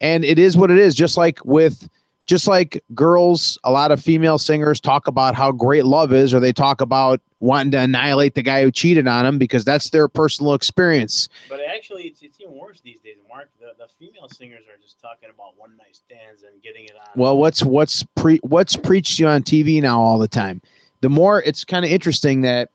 And 0.00 0.24
it 0.24 0.38
is 0.40 0.56
what 0.56 0.72
it 0.72 0.78
is. 0.78 0.96
Just 0.96 1.16
like 1.16 1.38
with 1.44 1.88
just 2.30 2.46
like 2.46 2.80
girls, 2.94 3.58
a 3.64 3.72
lot 3.72 3.90
of 3.90 4.00
female 4.00 4.38
singers 4.38 4.80
talk 4.80 5.08
about 5.08 5.34
how 5.34 5.50
great 5.50 5.84
love 5.84 6.12
is, 6.12 6.32
or 6.32 6.38
they 6.38 6.52
talk 6.52 6.80
about 6.80 7.20
wanting 7.40 7.72
to 7.72 7.80
annihilate 7.80 8.36
the 8.36 8.42
guy 8.42 8.62
who 8.62 8.70
cheated 8.70 9.08
on 9.08 9.24
them 9.24 9.36
because 9.36 9.64
that's 9.64 9.90
their 9.90 10.06
personal 10.06 10.54
experience. 10.54 11.28
But 11.48 11.58
actually, 11.60 12.04
it's, 12.04 12.22
it's 12.22 12.40
even 12.40 12.54
worse 12.54 12.80
these 12.82 13.00
days, 13.00 13.16
Mark. 13.28 13.48
The, 13.58 13.72
the 13.76 13.88
female 13.98 14.28
singers 14.28 14.62
are 14.72 14.80
just 14.80 15.00
talking 15.02 15.28
about 15.34 15.58
one 15.58 15.76
night 15.76 15.96
stands 15.96 16.44
and 16.44 16.62
getting 16.62 16.84
it 16.84 16.92
on. 16.94 17.08
Well, 17.16 17.36
what's 17.36 17.64
what's 17.64 18.04
pre 18.14 18.38
what's 18.44 18.76
preached 18.76 19.16
to 19.16 19.24
you 19.24 19.28
on 19.28 19.42
TV 19.42 19.82
now 19.82 20.00
all 20.00 20.16
the 20.16 20.28
time? 20.28 20.62
The 21.00 21.08
more 21.10 21.42
it's 21.42 21.64
kind 21.64 21.84
of 21.84 21.90
interesting 21.90 22.42
that 22.42 22.70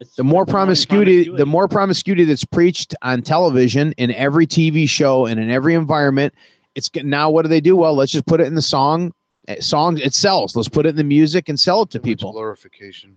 It's 0.00 0.16
the 0.16 0.24
more 0.24 0.44
promoting 0.44 0.66
promiscuity, 0.66 1.28
the 1.36 1.46
more 1.46 1.68
promiscuity 1.68 2.24
that's 2.24 2.44
preached 2.44 2.92
on 3.02 3.22
television 3.22 3.92
in 3.98 4.10
every 4.10 4.48
TV 4.48 4.88
show 4.88 5.26
and 5.26 5.38
in 5.38 5.48
every 5.48 5.74
environment. 5.76 6.34
It's 6.76 6.88
get- 6.90 7.06
now 7.06 7.30
what 7.30 7.42
do 7.42 7.48
they 7.48 7.60
do? 7.62 7.74
Well, 7.74 7.94
let's 7.94 8.12
just 8.12 8.26
put 8.26 8.40
it 8.40 8.46
in 8.46 8.54
the 8.54 8.62
song. 8.62 9.12
eh, 9.48 9.60
Song 9.60 9.96
it 9.98 10.12
sells. 10.14 10.54
Let's 10.56 10.68
put 10.68 10.86
it 10.86 10.90
in 10.90 10.96
the 10.96 11.04
music 11.04 11.48
and 11.48 11.58
sell 11.58 11.82
it 11.82 11.90
to 11.90 11.98
Too 11.98 12.02
much 12.02 12.04
people. 12.18 12.32
glorification. 12.32 13.16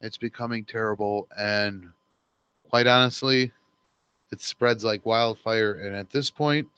It's 0.00 0.18
becoming 0.18 0.64
terrible, 0.64 1.28
and 1.36 1.88
quite 2.68 2.86
honestly, 2.86 3.50
it 4.32 4.40
spreads 4.40 4.82
like 4.84 5.04
wildfire. 5.06 5.74
And 5.74 5.94
at 5.96 6.10
this 6.10 6.30
point, 6.30 6.68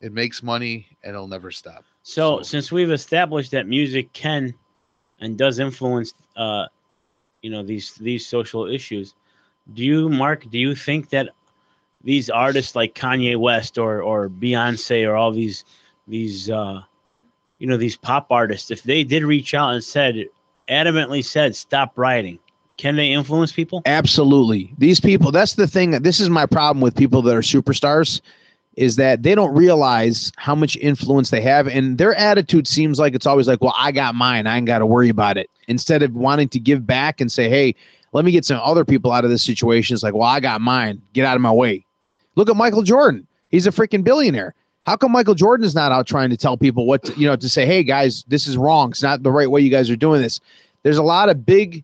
it 0.00 0.12
makes 0.12 0.42
money, 0.42 0.86
and 1.02 1.14
it'll 1.14 1.28
never 1.28 1.50
stop. 1.50 1.84
So, 2.02 2.38
So- 2.38 2.42
since 2.42 2.70
we've 2.72 2.90
established 2.90 3.50
that 3.52 3.66
music 3.68 4.12
can 4.12 4.52
and 5.20 5.38
does 5.38 5.58
influence, 5.60 6.12
uh, 6.36 6.66
you 7.42 7.50
know, 7.50 7.62
these 7.62 7.94
these 7.94 8.26
social 8.26 8.66
issues, 8.66 9.14
do 9.74 9.82
you, 9.84 10.08
Mark? 10.08 10.48
Do 10.50 10.58
you 10.58 10.74
think 10.74 11.08
that 11.10 11.30
these 12.04 12.30
artists 12.30 12.76
like 12.76 12.94
Kanye 12.94 13.36
West 13.36 13.78
or 13.78 14.02
or 14.02 14.28
Beyonce 14.28 15.08
or 15.08 15.16
all 15.16 15.32
these 15.32 15.64
these 16.06 16.50
uh, 16.50 16.80
you 17.58 17.66
know 17.66 17.76
these 17.76 17.96
pop 17.96 18.28
artists, 18.30 18.70
if 18.70 18.82
they 18.82 19.04
did 19.04 19.24
reach 19.24 19.54
out 19.54 19.74
and 19.74 19.82
said 19.82 20.26
adamantly 20.68 21.24
said 21.24 21.54
stop 21.54 21.92
writing, 21.96 22.38
can 22.76 22.96
they 22.96 23.12
influence 23.12 23.52
people? 23.52 23.82
Absolutely. 23.86 24.72
These 24.78 25.00
people, 25.00 25.30
that's 25.30 25.54
the 25.54 25.66
thing. 25.66 25.92
This 26.02 26.20
is 26.20 26.28
my 26.28 26.46
problem 26.46 26.80
with 26.80 26.94
people 26.94 27.22
that 27.22 27.34
are 27.34 27.40
superstars 27.40 28.20
is 28.76 28.96
that 28.96 29.22
they 29.22 29.34
don't 29.34 29.54
realize 29.54 30.30
how 30.36 30.54
much 30.54 30.76
influence 30.76 31.30
they 31.30 31.40
have. 31.40 31.66
And 31.66 31.96
their 31.96 32.14
attitude 32.14 32.68
seems 32.68 32.98
like 32.98 33.14
it's 33.14 33.26
always 33.26 33.48
like, 33.48 33.62
well, 33.62 33.74
I 33.76 33.90
got 33.90 34.14
mine. 34.14 34.46
I 34.46 34.58
ain't 34.58 34.66
got 34.66 34.80
to 34.80 34.86
worry 34.86 35.08
about 35.08 35.38
it. 35.38 35.48
Instead 35.66 36.02
of 36.02 36.14
wanting 36.14 36.50
to 36.50 36.60
give 36.60 36.86
back 36.86 37.22
and 37.22 37.32
say, 37.32 37.48
hey, 37.48 37.74
let 38.12 38.26
me 38.26 38.32
get 38.32 38.44
some 38.44 38.60
other 38.62 38.84
people 38.84 39.12
out 39.12 39.24
of 39.24 39.30
this 39.30 39.42
situation. 39.42 39.94
It's 39.94 40.02
like, 40.02 40.12
well, 40.12 40.28
I 40.28 40.40
got 40.40 40.60
mine. 40.60 41.00
Get 41.14 41.24
out 41.24 41.36
of 41.36 41.40
my 41.40 41.52
way. 41.52 41.85
Look 42.36 42.48
at 42.48 42.56
Michael 42.56 42.82
Jordan. 42.82 43.26
He's 43.50 43.66
a 43.66 43.70
freaking 43.70 44.04
billionaire. 44.04 44.54
How 44.86 44.96
come 44.96 45.10
Michael 45.12 45.34
Jordan 45.34 45.66
is 45.66 45.74
not 45.74 45.90
out 45.90 46.06
trying 46.06 46.30
to 46.30 46.36
tell 46.36 46.56
people 46.56 46.86
what, 46.86 47.02
to, 47.04 47.14
you 47.18 47.26
know, 47.26 47.34
to 47.34 47.48
say, 47.48 47.66
hey, 47.66 47.82
guys, 47.82 48.24
this 48.28 48.46
is 48.46 48.56
wrong. 48.56 48.90
It's 48.90 49.02
not 49.02 49.22
the 49.22 49.32
right 49.32 49.50
way 49.50 49.60
you 49.60 49.70
guys 49.70 49.90
are 49.90 49.96
doing 49.96 50.22
this. 50.22 50.40
There's 50.84 50.98
a 50.98 51.02
lot 51.02 51.28
of 51.28 51.44
big 51.44 51.82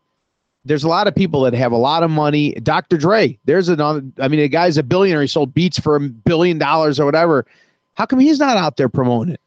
there's 0.65 0.85
a 0.85 0.89
lot 0.89 1.09
of 1.09 1.15
people 1.15 1.41
that 1.43 1.55
have 1.55 1.73
a 1.73 1.77
lot 1.77 2.03
of 2.03 2.11
money. 2.11 2.53
Dr. 2.53 2.97
Dre, 2.97 3.37
there's 3.47 3.69
another. 3.69 4.03
I 4.21 4.29
mean, 4.29 4.41
the 4.41 4.49
guy's 4.49 4.79
a 4.79 4.83
billionaire. 4.83 5.23
He 5.23 5.27
sold 5.27 5.53
beats 5.53 5.79
for 5.79 5.97
a 5.97 6.01
billion 6.01 6.59
dollars 6.59 7.01
or 7.01 7.05
whatever. 7.05 7.45
How 7.95 8.07
come 8.07 8.21
he's 8.21 8.39
not 8.39 8.57
out 8.57 8.77
there 8.77 8.89
promoting 8.89 9.35
it? 9.35 9.41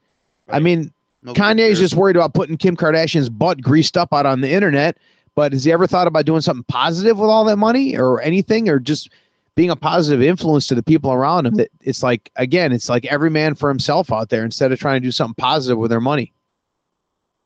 I 0.50 0.54
Right. 0.54 0.64
mean, 0.64 0.92
No 1.24 1.34
Kanye's 1.34 1.80
just 1.80 1.96
worried 1.96 2.16
about 2.18 2.34
putting 2.34 2.58
Kim 2.58 2.76
Kardashian's 2.76 3.30
butt 3.30 3.62
greased 3.62 3.98
up 3.98 4.14
out 4.14 4.26
on 4.26 4.42
the 4.42 4.52
internet. 4.52 4.98
But 5.36 5.54
has 5.54 5.64
he 5.64 5.72
ever 5.72 5.88
thought 5.88 6.08
about 6.08 6.26
doing 6.26 6.42
something 6.42 6.66
positive 6.68 7.18
with 7.18 7.30
all 7.30 7.44
that 7.46 7.58
money 7.58 7.98
or 7.98 8.22
anything, 8.22 8.70
or 8.70 8.80
just 8.80 9.10
being 9.56 9.70
a 9.70 9.76
positive 9.76 10.22
influence 10.22 10.68
to 10.68 10.76
the 10.76 10.84
people 10.84 11.12
around 11.12 11.46
him? 11.48 11.56
That 11.56 11.70
it's 11.82 12.04
like 12.04 12.32
again, 12.36 12.72
it's 12.72 12.90
like 12.90 13.06
every 13.06 13.30
man 13.30 13.56
for 13.56 13.70
himself 13.70 14.12
out 14.12 14.30
there 14.30 14.44
instead 14.46 14.72
of 14.72 14.80
trying 14.80 15.02
to 15.02 15.08
do 15.08 15.12
something 15.12 15.36
positive 15.36 15.78
with 15.78 15.92
their 15.92 16.02
money. 16.02 16.34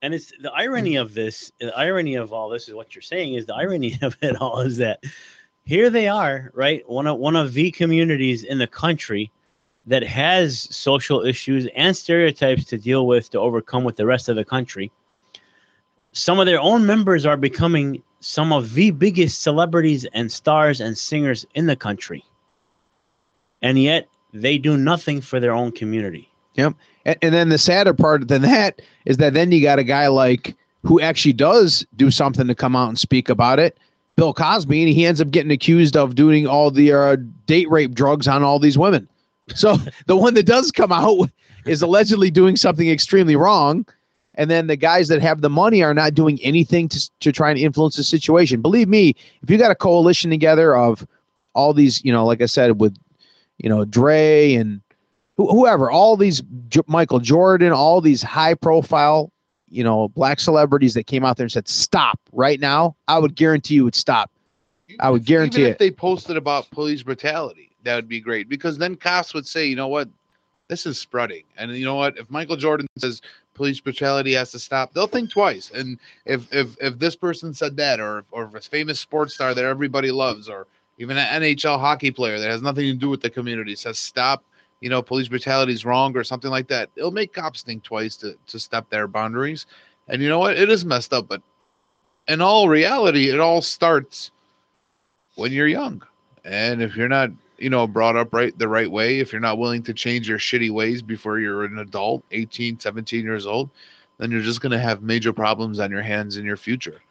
and 0.01 0.13
it's 0.13 0.31
the 0.41 0.51
irony 0.53 0.95
of 0.95 1.13
this 1.13 1.51
the 1.59 1.75
irony 1.77 2.15
of 2.15 2.31
all 2.31 2.49
this 2.49 2.67
is 2.67 2.73
what 2.73 2.95
you're 2.95 3.01
saying 3.01 3.33
is 3.33 3.45
the 3.45 3.55
irony 3.55 3.97
of 4.01 4.15
it 4.21 4.35
all 4.41 4.61
is 4.61 4.77
that 4.77 5.03
here 5.65 5.89
they 5.89 6.07
are 6.07 6.51
right 6.53 6.87
one 6.89 7.05
of 7.07 7.17
one 7.17 7.35
of 7.35 7.53
the 7.53 7.69
communities 7.71 8.43
in 8.43 8.57
the 8.57 8.67
country 8.67 9.31
that 9.85 10.03
has 10.03 10.67
social 10.75 11.25
issues 11.25 11.67
and 11.75 11.95
stereotypes 11.95 12.63
to 12.65 12.77
deal 12.77 13.07
with 13.07 13.29
to 13.29 13.39
overcome 13.39 13.83
with 13.83 13.95
the 13.97 14.05
rest 14.05 14.29
of 14.29 14.35
the 14.35 14.45
country 14.45 14.91
some 16.11 16.39
of 16.39 16.45
their 16.45 16.59
own 16.61 16.85
members 16.85 17.25
are 17.25 17.37
becoming 17.37 18.01
some 18.19 18.51
of 18.51 18.73
the 18.73 18.91
biggest 18.91 19.41
celebrities 19.41 20.05
and 20.13 20.31
stars 20.31 20.81
and 20.81 20.97
singers 20.97 21.45
in 21.55 21.65
the 21.65 21.75
country 21.75 22.23
and 23.61 23.81
yet 23.81 24.07
they 24.33 24.57
do 24.57 24.77
nothing 24.77 25.21
for 25.21 25.39
their 25.39 25.53
own 25.53 25.71
community 25.71 26.29
And, 27.05 27.17
and 27.21 27.33
then 27.33 27.49
the 27.49 27.57
sadder 27.57 27.93
part 27.93 28.27
than 28.27 28.41
that 28.43 28.81
is 29.05 29.17
that 29.17 29.33
then 29.33 29.51
you 29.51 29.61
got 29.61 29.79
a 29.79 29.83
guy 29.83 30.07
like 30.07 30.55
who 30.83 30.99
actually 30.99 31.33
does 31.33 31.85
do 31.95 32.11
something 32.11 32.47
to 32.47 32.55
come 32.55 32.75
out 32.75 32.89
and 32.89 32.99
speak 32.99 33.29
about 33.29 33.59
it. 33.59 33.77
Bill 34.15 34.33
Cosby, 34.33 34.83
and 34.83 34.93
he 34.93 35.05
ends 35.05 35.21
up 35.21 35.31
getting 35.31 35.51
accused 35.51 35.95
of 35.95 36.15
doing 36.15 36.45
all 36.45 36.71
the 36.71 36.91
uh, 36.91 37.15
date 37.45 37.69
rape 37.69 37.93
drugs 37.93 38.27
on 38.27 38.43
all 38.43 38.59
these 38.59 38.77
women. 38.77 39.07
So 39.55 39.77
the 40.07 40.17
one 40.17 40.33
that 40.33 40.45
does 40.45 40.71
come 40.71 40.91
out 40.91 41.29
is 41.65 41.81
allegedly 41.81 42.29
doing 42.29 42.55
something 42.55 42.89
extremely 42.89 43.35
wrong. 43.35 43.85
And 44.39 44.49
then 44.49 44.67
the 44.67 44.77
guys 44.77 45.09
that 45.09 45.21
have 45.21 45.41
the 45.41 45.49
money 45.49 45.83
are 45.83 45.93
not 45.93 46.13
doing 46.13 46.39
anything 46.41 46.87
to, 46.87 47.11
to 47.19 47.33
try 47.33 47.49
and 47.49 47.59
influence 47.59 47.97
the 47.97 48.05
situation. 48.05 48.61
Believe 48.61 48.87
me, 48.87 49.13
if 49.43 49.49
you 49.49 49.57
got 49.57 49.69
a 49.69 49.75
coalition 49.75 50.29
together 50.29 50.77
of 50.77 51.05
all 51.55 51.73
these, 51.73 52.01
you 52.05 52.13
know, 52.13 52.25
like 52.25 52.41
I 52.41 52.45
said, 52.45 52.79
with, 52.79 52.97
you 53.57 53.67
know, 53.67 53.83
Dre 53.83 54.53
and 54.53 54.79
wh- 55.35 55.51
whoever, 55.51 55.91
all 55.91 56.15
these 56.15 56.41
J- 56.69 56.79
Michael 56.87 57.19
Jordan, 57.19 57.73
all 57.73 57.99
these 57.99 58.23
high 58.23 58.53
profile, 58.53 59.29
you 59.69 59.83
know, 59.83 60.07
black 60.07 60.39
celebrities 60.39 60.93
that 60.93 61.05
came 61.05 61.25
out 61.25 61.35
there 61.35 61.43
and 61.43 61.51
said, 61.51 61.67
stop 61.67 62.17
right 62.31 62.61
now, 62.61 62.95
I 63.09 63.19
would 63.19 63.35
guarantee 63.35 63.73
you 63.73 63.83
would 63.83 63.93
stop. 63.93 64.31
I 65.01 65.09
would 65.09 65.25
guarantee 65.25 65.63
even 65.63 65.71
it. 65.71 65.73
if 65.73 65.79
they 65.79 65.91
posted 65.91 66.37
about 66.37 66.71
police 66.71 67.03
brutality, 67.03 67.71
that 67.83 67.97
would 67.97 68.07
be 68.07 68.21
great 68.21 68.47
because 68.47 68.77
then 68.77 68.95
cops 68.95 69.33
would 69.33 69.45
say, 69.45 69.65
you 69.65 69.75
know 69.75 69.89
what, 69.89 70.07
this 70.69 70.85
is 70.85 70.97
spreading, 70.97 71.43
and 71.57 71.75
you 71.75 71.83
know 71.83 71.95
what, 71.95 72.17
if 72.17 72.29
Michael 72.29 72.55
Jordan 72.55 72.87
says 72.99 73.21
police 73.59 73.81
brutality 73.81 74.31
has 74.31 74.51
to 74.51 74.57
stop, 74.57 74.93
they'll 74.93 75.05
think 75.05 75.29
twice. 75.29 75.69
And 75.75 75.99
if 76.25 76.47
if 76.53 76.77
if 76.79 76.97
this 76.97 77.17
person 77.17 77.53
said 77.53 77.75
that, 77.75 77.99
or 77.99 78.23
or 78.31 78.45
if 78.45 78.55
a 78.55 78.61
famous 78.61 79.01
sports 79.01 79.33
star 79.33 79.53
that 79.53 79.65
everybody 79.65 80.11
loves, 80.11 80.47
or 80.47 80.65
even 80.97 81.17
an 81.17 81.41
NHL 81.41 81.77
hockey 81.77 82.09
player 82.09 82.39
that 82.39 82.49
has 82.49 82.61
nothing 82.61 82.85
to 82.85 82.93
do 82.93 83.09
with 83.09 83.21
the 83.21 83.29
community 83.29 83.75
says 83.75 83.99
stop, 83.99 84.45
you 84.79 84.89
know, 84.89 85.01
police 85.01 85.27
brutality 85.27 85.73
is 85.73 85.83
wrong 85.83 86.15
or 86.15 86.23
something 86.23 86.49
like 86.49 86.69
that, 86.69 86.89
it'll 86.95 87.11
make 87.11 87.33
cops 87.33 87.61
think 87.61 87.83
twice 87.83 88.15
to 88.15 88.33
to 88.47 88.57
step 88.57 88.89
their 88.89 89.09
boundaries. 89.09 89.65
And 90.07 90.21
you 90.21 90.29
know 90.29 90.39
what, 90.39 90.55
it 90.55 90.69
is 90.69 90.85
messed 90.85 91.11
up, 91.11 91.27
but 91.27 91.41
in 92.29 92.39
all 92.39 92.69
reality, 92.69 93.29
it 93.29 93.41
all 93.41 93.61
starts 93.61 94.31
when 95.35 95.51
you're 95.51 95.67
young. 95.67 96.01
And 96.45 96.81
if 96.81 96.95
you're 96.95 97.09
not, 97.09 97.29
you 97.59 97.69
know, 97.69 97.87
brought 97.87 98.15
up 98.15 98.33
right 98.33 98.57
the 98.57 98.67
right 98.67 98.89
way, 98.89 99.19
if 99.19 99.31
you're 99.31 99.41
not 99.41 99.57
willing 99.57 99.83
to 99.83 99.93
change 99.93 100.27
your 100.27 100.39
shitty 100.39 100.71
ways 100.71 101.01
before 101.01 101.39
you're 101.39 101.65
an 101.65 101.79
adult, 101.79 102.23
18, 102.31 102.79
17 102.79 103.23
years 103.23 103.45
old, 103.45 103.69
then 104.17 104.31
you're 104.31 104.41
just 104.41 104.61
going 104.61 104.71
to 104.71 104.79
have 104.79 105.01
major 105.01 105.33
problems 105.33 105.79
on 105.79 105.91
your 105.91 106.01
hands 106.01 106.37
in 106.37 106.45
your 106.45 106.57
future. 106.57 107.01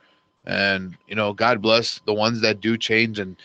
And, 0.47 0.97
you 1.07 1.15
know, 1.15 1.33
God 1.33 1.61
bless 1.61 2.01
the 2.07 2.15
ones 2.15 2.41
that 2.41 2.61
do 2.61 2.77
change 2.77 3.19
and 3.19 3.37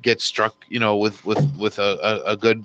get 0.00 0.20
struck, 0.20 0.64
you 0.68 0.78
know, 0.78 0.96
with 0.96 1.24
with 1.24 1.54
with 1.56 1.78
a, 1.78 1.98
a, 2.02 2.32
a 2.32 2.36
good 2.36 2.64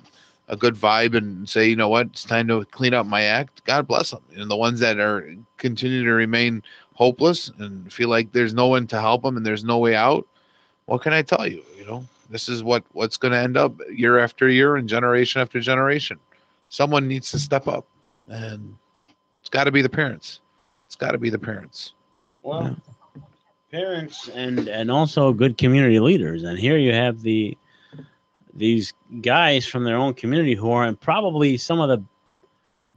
a 0.50 0.56
good 0.56 0.76
vibe 0.76 1.16
and 1.16 1.48
say, 1.48 1.68
you 1.68 1.76
know 1.76 1.90
what, 1.90 2.08
it's 2.08 2.24
time 2.24 2.48
to 2.48 2.64
clean 2.66 2.94
up 2.94 3.06
my 3.06 3.24
act. 3.24 3.64
God 3.66 3.88
bless 3.88 4.12
them. 4.12 4.22
And 4.36 4.50
the 4.50 4.56
ones 4.56 4.80
that 4.80 5.00
are 5.00 5.36
continue 5.58 6.04
to 6.06 6.14
remain 6.14 6.64
hopeless 6.94 7.52
and 7.60 7.92
feel 7.92 8.10
like 8.10 8.32
there's 8.32 8.54
no 8.54 8.68
one 8.68 8.88
to 8.88 9.00
help 9.00 9.24
them 9.24 9.38
and 9.38 9.46
there's 9.46 9.64
no 9.64 9.78
way 9.78 9.96
out. 9.96 10.26
What 10.86 11.02
can 11.02 11.14
I 11.14 11.22
tell 11.22 11.46
you? 11.46 11.64
You 11.78 11.86
know, 11.86 12.06
this 12.30 12.50
is 12.50 12.64
what 12.64 12.84
what's 12.94 13.18
going 13.18 13.32
to 13.32 13.38
end 13.38 13.58
up 13.58 13.74
year 13.90 14.20
after 14.20 14.50
year 14.50 14.76
and 14.76 14.88
generation 14.88 15.42
after 15.42 15.60
generation. 15.60 16.20
Someone 16.70 17.08
needs 17.08 17.32
to 17.32 17.40
step 17.40 17.68
up, 17.68 17.86
and 18.28 18.76
it's 19.42 19.50
got 19.50 19.66
to 19.66 19.72
be 19.72 19.82
the 19.82 19.90
parents. 19.90 20.42
It's 20.86 20.96
got 20.96 21.12
to 21.12 21.18
be 21.18 21.30
the 21.30 21.40
parents. 21.40 21.94
Well, 22.44 22.76
parents 23.72 24.30
and 24.30 24.68
and 24.68 24.92
also 24.92 25.34
good 25.34 25.58
community 25.58 26.00
leaders. 26.00 26.44
And 26.44 26.58
here 26.58 26.78
you 26.78 26.94
have 26.94 27.22
the 27.22 27.58
these 28.54 28.94
guys 29.22 29.66
from 29.66 29.84
their 29.84 29.98
own 29.98 30.14
community 30.14 30.56
who 30.56 30.72
are 30.72 30.86
in 30.88 30.96
probably 30.96 31.58
some 31.58 31.80
of 31.80 31.90
the 31.90 32.04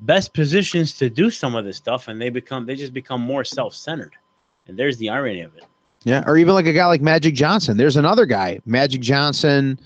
best 0.01 0.33
positions 0.33 0.95
to 0.95 1.11
do 1.11 1.31
some 1.31 1.55
of 1.55 1.65
this 1.65 1.77
stuff, 1.77 2.09
and 2.09 2.21
they 2.21 2.31
become 2.31 2.67
they 2.67 2.75
just 2.75 2.95
become 2.95 3.21
more 3.21 3.45
self 3.45 3.75
centered. 3.75 4.15
And 4.67 4.79
there's 4.79 4.99
the 4.99 5.11
irony 5.11 5.41
of 5.41 5.55
it. 5.57 5.65
Yeah, 6.05 6.25
or 6.27 6.39
even 6.39 6.55
like 6.55 6.67
a 6.67 6.73
guy 6.73 6.87
like 6.87 7.03
Magic 7.03 7.35
Johnson. 7.35 7.77
There's 7.77 7.97
another 7.97 8.25
guy, 8.25 8.61
Magic 8.65 9.03
Johnson. 9.03 9.79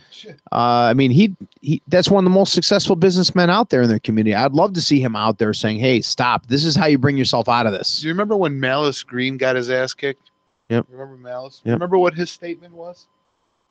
Uh, 0.52 0.86
I 0.88 0.94
mean, 0.94 1.10
he 1.10 1.34
he 1.60 1.82
that's 1.88 2.08
one 2.08 2.24
of 2.24 2.30
the 2.30 2.34
most 2.34 2.52
successful 2.52 2.94
businessmen 2.94 3.50
out 3.50 3.70
there 3.70 3.82
in 3.82 3.88
their 3.88 3.98
community. 3.98 4.32
I'd 4.32 4.52
love 4.52 4.74
to 4.74 4.80
see 4.80 5.00
him 5.00 5.16
out 5.16 5.38
there 5.38 5.52
saying, 5.52 5.80
"Hey, 5.80 6.00
stop! 6.02 6.46
This 6.46 6.64
is 6.64 6.76
how 6.76 6.86
you 6.86 6.98
bring 6.98 7.16
yourself 7.16 7.48
out 7.48 7.66
of 7.66 7.72
this." 7.72 8.00
Do 8.00 8.06
you 8.06 8.12
remember 8.12 8.36
when 8.36 8.60
Malice 8.60 9.02
Green 9.02 9.36
got 9.36 9.56
his 9.56 9.70
ass 9.70 9.92
kicked? 9.92 10.30
Yep. 10.68 10.86
Remember 10.88 11.16
Malice? 11.16 11.60
Yep. 11.64 11.74
Remember 11.74 11.98
what 11.98 12.14
his 12.14 12.30
statement 12.30 12.74
was? 12.74 13.06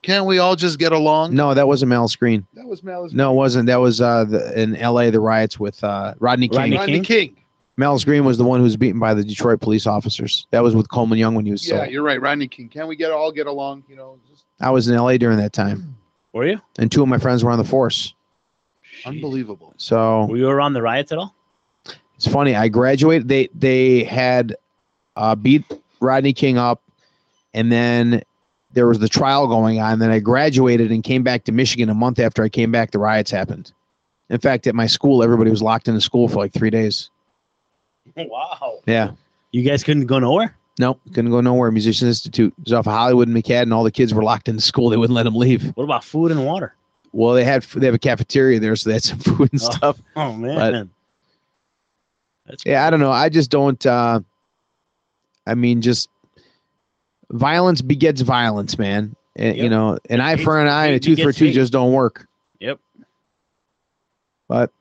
Can't 0.01 0.25
we 0.25 0.37
all 0.39 0.57
just 0.57 0.79
get 0.79 0.91
along? 0.91 1.33
No, 1.33 1.53
that 1.53 1.65
wasn't 1.65 1.89
Malice 1.89 2.15
Green. 2.17 2.45
That 2.55 2.67
was 2.67 2.83
Malice. 2.83 3.13
No, 3.13 3.31
it 3.31 3.35
wasn't. 3.35 3.67
That 3.67 3.79
was 3.79 4.01
uh, 4.01 4.25
the, 4.25 4.61
in 4.61 4.75
L.A. 4.75 5.09
The 5.11 5.21
riots 5.21 5.59
with 5.59 5.81
uh, 5.81 6.13
Rodney 6.19 6.49
King. 6.49 6.59
Rodney 6.59 6.77
Rodney 6.77 6.93
King? 6.95 7.03
King. 7.35 7.42
Malice 7.77 8.03
Green 8.03 8.23
was 8.23 8.37
the 8.37 8.43
one 8.43 8.59
who 8.59 8.63
was 8.65 8.77
beaten 8.77 8.99
by 8.99 9.13
the 9.13 9.23
Detroit 9.23 9.59
police 9.59 9.87
officers. 9.87 10.45
That 10.51 10.61
was 10.61 10.75
with 10.75 10.89
Coleman 10.89 11.17
Young 11.17 11.33
when 11.35 11.45
he 11.45 11.51
was. 11.51 11.67
Yeah, 11.67 11.81
still. 11.81 11.91
you're 11.91 12.03
right. 12.03 12.21
Rodney 12.21 12.47
King. 12.47 12.69
Can't 12.69 12.87
we 12.87 12.95
get 12.95 13.11
all 13.11 13.31
get 13.31 13.47
along? 13.47 13.83
You 13.89 13.95
know, 13.95 14.19
just 14.29 14.43
I 14.61 14.69
was 14.69 14.87
in 14.87 14.95
L.A. 14.95 15.17
during 15.17 15.37
that 15.37 15.53
time, 15.53 15.95
Were 16.33 16.45
you? 16.47 16.61
and 16.77 16.91
two 16.91 17.01
of 17.01 17.07
my 17.07 17.17
friends 17.17 17.43
were 17.43 17.49
on 17.51 17.57
the 17.57 17.63
force. 17.65 18.13
unbelievable. 19.05 19.73
So 19.77 20.25
Were 20.25 20.37
you 20.37 20.49
around 20.49 20.73
the 20.73 20.81
riots 20.81 21.11
at 21.11 21.17
all? 21.17 21.33
It's 22.15 22.27
funny. 22.27 22.55
I 22.55 22.67
graduated. 22.67 23.27
They 23.27 23.49
they 23.55 24.03
had 24.03 24.55
uh, 25.15 25.35
beat 25.35 25.65
Rodney 25.99 26.33
King 26.33 26.57
up, 26.59 26.81
and 27.55 27.71
then 27.71 28.21
there 28.73 28.87
was 28.87 28.99
the 28.99 29.09
trial 29.09 29.47
going 29.47 29.79
on. 29.81 29.99
Then 29.99 30.11
I 30.11 30.19
graduated 30.19 30.91
and 30.91 31.03
came 31.03 31.23
back 31.23 31.43
to 31.45 31.51
Michigan 31.51 31.89
a 31.89 31.93
month 31.93 32.19
after 32.19 32.43
I 32.43 32.49
came 32.49 32.71
back. 32.71 32.91
The 32.91 32.99
riots 32.99 33.31
happened. 33.31 33.71
In 34.29 34.39
fact, 34.39 34.67
at 34.67 34.75
my 34.75 34.87
school, 34.87 35.21
everybody 35.23 35.49
was 35.51 35.61
locked 35.61 35.87
in 35.87 35.95
the 35.95 36.01
school 36.01 36.27
for 36.27 36.37
like 36.37 36.53
three 36.53 36.69
days. 36.69 37.09
Wow. 38.29 38.79
Yeah. 38.85 39.11
You 39.51 39.63
guys 39.63 39.83
couldn't 39.83 40.05
go 40.07 40.19
nowhere? 40.19 40.55
Nope. 40.79 40.99
Couldn't 41.13 41.31
go 41.31 41.41
nowhere. 41.41 41.69
Musician 41.71 42.07
Institute. 42.07 42.53
It 42.59 42.63
was 42.65 42.73
off 42.73 42.87
of 42.87 42.93
Hollywood 42.93 43.27
and 43.27 43.35
McCadden. 43.37 43.73
All 43.73 43.83
the 43.83 43.91
kids 43.91 44.13
were 44.13 44.23
locked 44.23 44.47
in 44.47 44.55
the 44.55 44.61
school. 44.61 44.89
They 44.89 44.97
wouldn't 44.97 45.15
let 45.15 45.23
them 45.23 45.35
leave. 45.35 45.71
What 45.75 45.83
about 45.83 46.03
food 46.03 46.31
and 46.31 46.45
water? 46.45 46.73
Well, 47.11 47.33
they 47.35 47.43
had 47.43 47.61
they 47.63 47.85
have 47.85 47.93
a 47.95 47.99
cafeteria 47.99 48.59
there, 48.59 48.75
so 48.75 48.89
they 48.89 48.95
had 48.95 49.03
some 49.03 49.19
food 49.19 49.49
and 49.51 49.61
Oh. 49.61 49.71
stuff. 49.71 49.97
Oh 50.15 50.33
man. 50.33 50.89
That's 52.45 52.65
yeah 52.65 52.85
i 52.85 52.89
don't 52.89 52.99
know 52.99 53.09
i 53.11 53.29
just 53.29 53.49
don't 53.49 53.85
uh 53.85 54.19
i 55.47 55.55
mean 55.55 55.81
just 55.81 56.09
violence 57.31 57.81
begets 57.81 58.19
violence 58.19 58.77
man 58.77 59.15
and, 59.37 59.55
you 59.55 59.69
know 59.69 59.97
an 60.09 60.19
eye 60.19 60.35
for 60.35 60.59
an 60.59 60.67
eye 60.67 60.87
and 60.87 60.95
a 60.95 60.99
tooth 60.99 61.21
for 61.21 61.29
a 61.29 61.33
tooth 61.33 61.47
hate. 61.49 61.53
just 61.53 61.71
don't 61.71 61.93
work 61.93 62.27
Yep. 62.59 62.79
but 64.49 64.71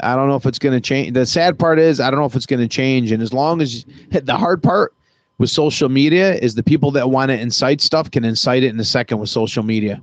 i 0.00 0.14
don't 0.14 0.28
know 0.28 0.36
if 0.36 0.46
it's 0.46 0.58
going 0.58 0.74
to 0.74 0.80
change 0.80 1.12
the 1.14 1.24
sad 1.26 1.58
part 1.58 1.78
is 1.78 2.00
i 2.00 2.10
don't 2.10 2.18
know 2.20 2.26
if 2.26 2.36
it's 2.36 2.46
going 2.46 2.60
to 2.60 2.68
change 2.68 3.12
and 3.12 3.22
as 3.22 3.32
long 3.32 3.60
as 3.60 3.84
the 4.10 4.36
hard 4.36 4.62
part 4.62 4.92
with 5.38 5.50
social 5.50 5.88
media 5.88 6.34
is 6.36 6.54
the 6.54 6.62
people 6.62 6.90
that 6.90 7.10
want 7.10 7.30
to 7.30 7.38
incite 7.38 7.80
stuff 7.80 8.10
can 8.10 8.24
incite 8.24 8.62
it 8.62 8.68
in 8.70 8.80
a 8.80 8.84
second 8.84 9.18
with 9.18 9.28
social 9.28 9.62
media 9.62 10.02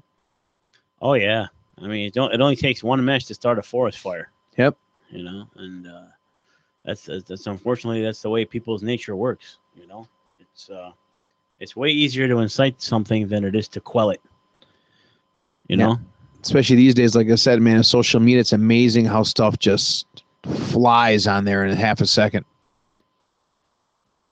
Oh 1.01 1.13
yeah. 1.13 1.47
I 1.81 1.87
mean, 1.87 2.07
it 2.07 2.13
don't. 2.13 2.33
It 2.33 2.41
only 2.41 2.55
takes 2.55 2.83
one 2.83 3.03
mesh 3.03 3.25
to 3.25 3.33
start 3.33 3.59
a 3.59 3.61
forest 3.61 3.99
fire. 3.99 4.31
Yep. 4.57 4.77
You 5.09 5.23
know, 5.23 5.47
and 5.55 5.87
uh, 5.87 6.05
that's, 6.85 7.05
that's 7.05 7.23
that's 7.25 7.47
unfortunately 7.47 8.01
that's 8.03 8.21
the 8.21 8.29
way 8.29 8.45
people's 8.45 8.83
nature 8.83 9.15
works. 9.15 9.57
You 9.75 9.87
know, 9.87 10.07
it's 10.39 10.69
uh, 10.69 10.91
it's 11.59 11.75
way 11.75 11.89
easier 11.89 12.27
to 12.27 12.37
incite 12.39 12.81
something 12.81 13.27
than 13.27 13.43
it 13.43 13.55
is 13.55 13.67
to 13.69 13.81
quell 13.81 14.09
it. 14.11 14.21
You 15.67 15.77
Yeah. 15.77 15.87
know. 15.87 15.99
Especially 16.43 16.75
these 16.75 16.93
days 16.93 17.15
like 17.15 17.29
i 17.29 17.35
said 17.35 17.61
man 17.61 17.83
social 17.83 18.19
media 18.19 18.39
it's 18.39 18.53
amazing 18.53 19.05
how 19.05 19.23
stuff 19.23 19.57
just 19.59 20.23
flies 20.43 21.25
on 21.25 21.45
there 21.45 21.65
in 21.65 21.75
half 21.75 22.01
a 22.01 22.05
second 22.05 22.45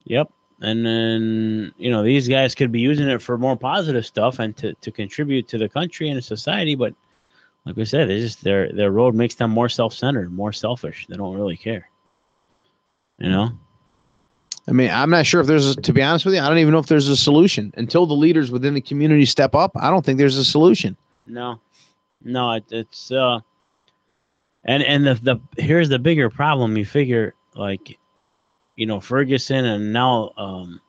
Yep. 0.06 0.32
And 0.62 0.86
then 0.86 1.74
you 1.78 1.90
know 1.90 2.04
these 2.04 2.28
guys 2.28 2.54
could 2.54 2.72
be 2.72 2.80
using 2.80 3.08
it 3.08 3.22
for 3.22 3.38
more 3.38 3.56
positive 3.56 4.06
stuff 4.06 4.40
and 4.40 4.56
to, 4.58 4.74
to 4.76 4.92
contribute 4.92 5.48
to 5.48 5.58
the 5.58 5.70
country 5.70 6.10
and 6.10 6.18
the 6.18 6.22
society, 6.22 6.76
but 6.76 6.94
like 7.66 7.78
I 7.78 7.84
said, 7.84 8.10
they 8.10 8.20
just 8.20 8.44
their 8.44 8.72
their 8.72 8.92
road 8.92 9.16
makes 9.16 9.36
them 9.36 9.52
more 9.52 9.70
self 9.70 9.94
centered, 9.94 10.32
more 10.32 10.54
selfish. 10.54 11.08
They 11.08 11.16
don't 11.16 11.36
really 11.36 11.58
care. 11.58 11.90
You 13.18 13.30
know. 13.30 13.52
I 14.68 14.74
mean, 14.74 14.92
I'm 14.92 15.10
not 15.10 15.26
sure 15.26 15.42
if 15.42 15.48
there's, 15.48 15.72
a, 15.72 15.82
to 15.82 15.92
be 15.92 16.04
honest 16.04 16.24
with 16.24 16.36
you, 16.36 16.40
I 16.40 16.48
don't 16.48 16.60
even 16.60 16.72
know 16.72 16.80
if 16.80 16.86
there's 16.86 17.08
a 17.08 17.18
solution 17.18 17.74
until 17.78 18.06
the 18.06 18.14
leaders 18.14 18.52
within 18.52 18.76
the 18.76 18.82
community 18.82 19.26
step 19.26 19.56
up. 19.56 19.72
I 19.76 19.90
don't 19.90 20.06
think 20.06 20.20
there's 20.20 20.38
a 20.38 20.46
solution. 20.46 20.96
No, 21.26 21.60
no, 22.24 22.52
it, 22.54 22.66
it's 22.72 23.12
uh, 23.12 23.40
and 24.64 24.84
and 24.84 25.06
the 25.06 25.16
the 25.16 25.62
here's 25.62 25.90
the 25.90 26.00
bigger 26.00 26.30
problem. 26.30 26.78
You 26.78 26.86
figure 26.86 27.34
like, 27.56 27.98
you 28.76 28.86
know, 28.86 29.00
Ferguson 29.00 29.66
and 29.66 29.94
now 29.94 30.32
um, 30.38 30.82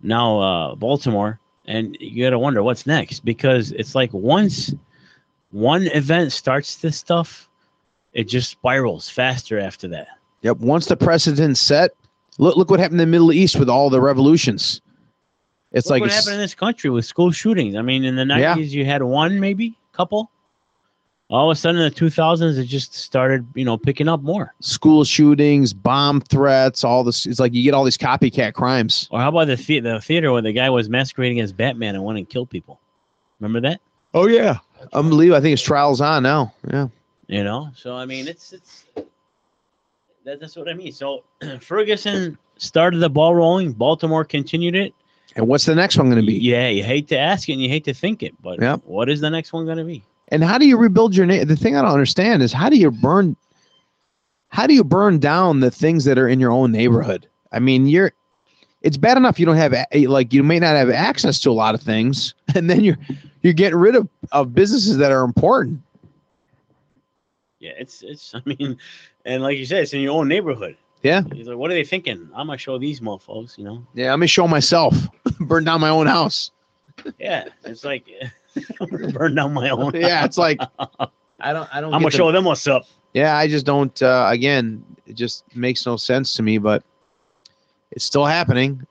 now 0.00 0.38
uh, 0.38 0.74
Baltimore, 0.74 1.40
and 1.66 1.96
you 2.00 2.24
got 2.24 2.30
to 2.30 2.38
wonder 2.38 2.62
what's 2.62 2.86
next 2.86 3.24
because 3.24 3.72
it's 3.72 3.94
like 3.94 4.12
once 4.12 4.74
one 5.50 5.86
event 5.88 6.32
starts 6.32 6.76
this 6.76 6.96
stuff, 6.96 7.48
it 8.12 8.28
just 8.28 8.50
spirals 8.50 9.08
faster 9.08 9.58
after 9.58 9.88
that. 9.88 10.08
Yep. 10.42 10.58
Once 10.58 10.86
the 10.86 10.96
precedent's 10.96 11.60
set, 11.60 11.92
look 12.38 12.56
look 12.56 12.70
what 12.70 12.80
happened 12.80 13.00
in 13.00 13.08
the 13.08 13.12
Middle 13.12 13.32
East 13.32 13.58
with 13.58 13.68
all 13.68 13.90
the 13.90 14.00
revolutions. 14.00 14.80
It's 15.72 15.86
Look 15.86 15.92
like 15.92 16.00
what 16.02 16.06
it's- 16.08 16.24
happened 16.24 16.34
in 16.36 16.40
this 16.44 16.54
country 16.54 16.90
with 16.90 17.04
school 17.04 17.30
shootings. 17.30 17.76
I 17.76 17.82
mean, 17.82 18.04
in 18.04 18.14
the 18.16 18.22
Yeah. 18.26 18.54
nineties, 18.54 18.74
you 18.74 18.84
had 18.84 19.02
one, 19.02 19.40
maybe 19.40 19.74
couple. 19.92 20.30
All 21.30 21.50
of 21.50 21.56
a 21.56 21.58
sudden, 21.58 21.80
in 21.80 21.88
the 21.88 21.94
two 21.94 22.10
thousands, 22.10 22.58
it 22.58 22.64
just 22.66 22.92
started, 22.94 23.46
you 23.54 23.64
know, 23.64 23.78
picking 23.78 24.06
up 24.06 24.20
more. 24.22 24.52
school 24.60 25.02
shootings, 25.02 25.72
bomb 25.72 26.20
threats, 26.20 26.84
all 26.84 27.02
this. 27.04 27.24
It's 27.24 27.40
like 27.40 27.54
you 27.54 27.62
get 27.62 27.72
all 27.72 27.84
these 27.84 27.96
copycat 27.96 28.52
crimes. 28.52 29.08
Or 29.10 29.18
how 29.20 29.30
about 29.30 29.46
the 29.46 29.56
the- 29.56 29.80
the 29.80 30.00
theater 30.00 30.30
where 30.30 30.42
the 30.42 30.52
guy 30.52 30.68
was 30.68 30.90
masquerading 30.90 31.40
as 31.40 31.52
Batman 31.52 31.94
and 31.94 32.04
went 32.04 32.18
and 32.18 32.28
killed 32.28 32.50
people? 32.50 32.78
Remember 33.40 33.66
that? 33.66 33.80
Oh 34.12 34.26
yeah, 34.28 34.58
unbelievable. 34.92 35.38
I 35.38 35.40
think 35.40 35.52
his 35.52 35.62
trial's 35.62 36.02
on 36.02 36.22
now. 36.22 36.52
Yeah. 36.70 36.88
You 37.28 37.44
know, 37.44 37.70
so 37.74 37.96
I 37.96 38.04
mean, 38.04 38.28
it's 38.28 38.52
it's 38.52 38.84
that, 40.24 40.38
that's 40.38 40.54
what 40.56 40.68
I 40.68 40.74
mean. 40.74 40.92
So 40.92 41.24
Ferguson 41.60 42.36
started 42.58 42.98
the 42.98 43.08
ball 43.10 43.34
rolling. 43.34 43.72
Baltimore 43.72 44.24
continued 44.26 44.74
it. 44.76 44.92
And 45.36 45.48
what's 45.48 45.64
the 45.64 45.74
next 45.74 45.96
one 45.96 46.08
going 46.10 46.20
to 46.20 46.26
be? 46.26 46.34
Yeah, 46.34 46.68
you 46.68 46.84
hate 46.84 47.08
to 47.08 47.18
ask 47.18 47.48
it 47.48 47.52
and 47.54 47.62
you 47.62 47.68
hate 47.68 47.84
to 47.84 47.94
think 47.94 48.22
it, 48.22 48.34
but 48.42 48.60
Yep. 48.60 48.82
what 48.84 49.08
is 49.08 49.20
the 49.20 49.30
next 49.30 49.52
one 49.52 49.64
going 49.64 49.78
to 49.78 49.84
be? 49.84 50.02
And 50.28 50.42
how 50.44 50.58
do 50.58 50.66
you 50.66 50.76
rebuild 50.76 51.14
your 51.14 51.26
name? 51.26 51.46
The 51.46 51.56
thing 51.56 51.76
I 51.76 51.82
don't 51.82 51.90
understand 51.92 52.42
is 52.42 52.52
how 52.52 52.68
do 52.68 52.76
you 52.76 52.90
burn 52.90 53.36
how 54.48 54.66
do 54.66 54.74
you 54.74 54.84
burn 54.84 55.18
down 55.18 55.60
the 55.60 55.70
things 55.70 56.04
that 56.04 56.18
are 56.18 56.28
in 56.28 56.38
your 56.38 56.52
own 56.52 56.72
neighborhood? 56.72 57.26
I 57.52 57.58
mean, 57.58 57.86
you're 57.86 58.12
it's 58.82 58.96
bad 58.96 59.16
enough 59.16 59.38
you 59.38 59.46
don't 59.46 59.56
have 59.56 59.74
like 60.06 60.32
you 60.32 60.42
may 60.42 60.58
not 60.58 60.76
have 60.76 60.90
access 60.90 61.38
to 61.40 61.50
a 61.50 61.52
lot 61.52 61.74
of 61.74 61.80
things 61.80 62.34
and 62.54 62.68
then 62.68 62.82
you're 62.82 62.98
you're 63.42 63.52
getting 63.52 63.78
rid 63.78 63.94
of 63.96 64.08
of 64.32 64.54
businesses 64.54 64.96
that 64.98 65.12
are 65.12 65.24
important. 65.24 65.80
Yeah, 67.58 67.72
it's 67.78 68.02
it's. 68.02 68.34
I 68.34 68.42
mean, 68.44 68.76
and 69.24 69.42
like 69.42 69.56
you 69.56 69.66
said, 69.66 69.82
it's 69.82 69.92
in 69.94 70.00
your 70.00 70.14
own 70.14 70.28
neighborhood. 70.28 70.76
Yeah. 71.02 71.22
He's 71.32 71.48
like, 71.48 71.56
what 71.56 71.70
are 71.70 71.74
they 71.74 71.84
thinking? 71.84 72.28
I'm 72.34 72.46
gonna 72.46 72.58
show 72.58 72.78
these 72.78 73.00
mofos, 73.00 73.58
you 73.58 73.64
know? 73.64 73.84
Yeah, 73.94 74.12
I'm 74.12 74.18
gonna 74.20 74.26
show 74.28 74.46
myself. 74.46 74.94
burn 75.40 75.64
down 75.64 75.80
my 75.80 75.88
own 75.88 76.06
house. 76.06 76.50
Yeah, 77.18 77.48
it's 77.64 77.84
like 77.84 78.06
burn 79.12 79.34
down 79.34 79.52
my 79.52 79.70
own. 79.70 79.94
Yeah, 79.94 80.24
it's 80.24 80.38
like 80.38 80.60
I 81.40 81.52
don't 81.52 81.68
I 81.74 81.80
don't 81.80 81.92
I'm 81.92 82.00
gonna 82.00 82.10
the- 82.10 82.16
show 82.16 82.30
them 82.30 82.44
what's 82.44 82.66
up. 82.66 82.84
Yeah, 83.14 83.36
I 83.36 83.46
just 83.46 83.66
don't. 83.66 84.00
Uh, 84.02 84.28
again, 84.30 84.82
it 85.06 85.14
just 85.16 85.44
makes 85.54 85.84
no 85.84 85.96
sense 85.96 86.32
to 86.34 86.42
me, 86.42 86.56
but 86.56 86.82
it's 87.90 88.04
still 88.04 88.24
happening. 88.24 88.86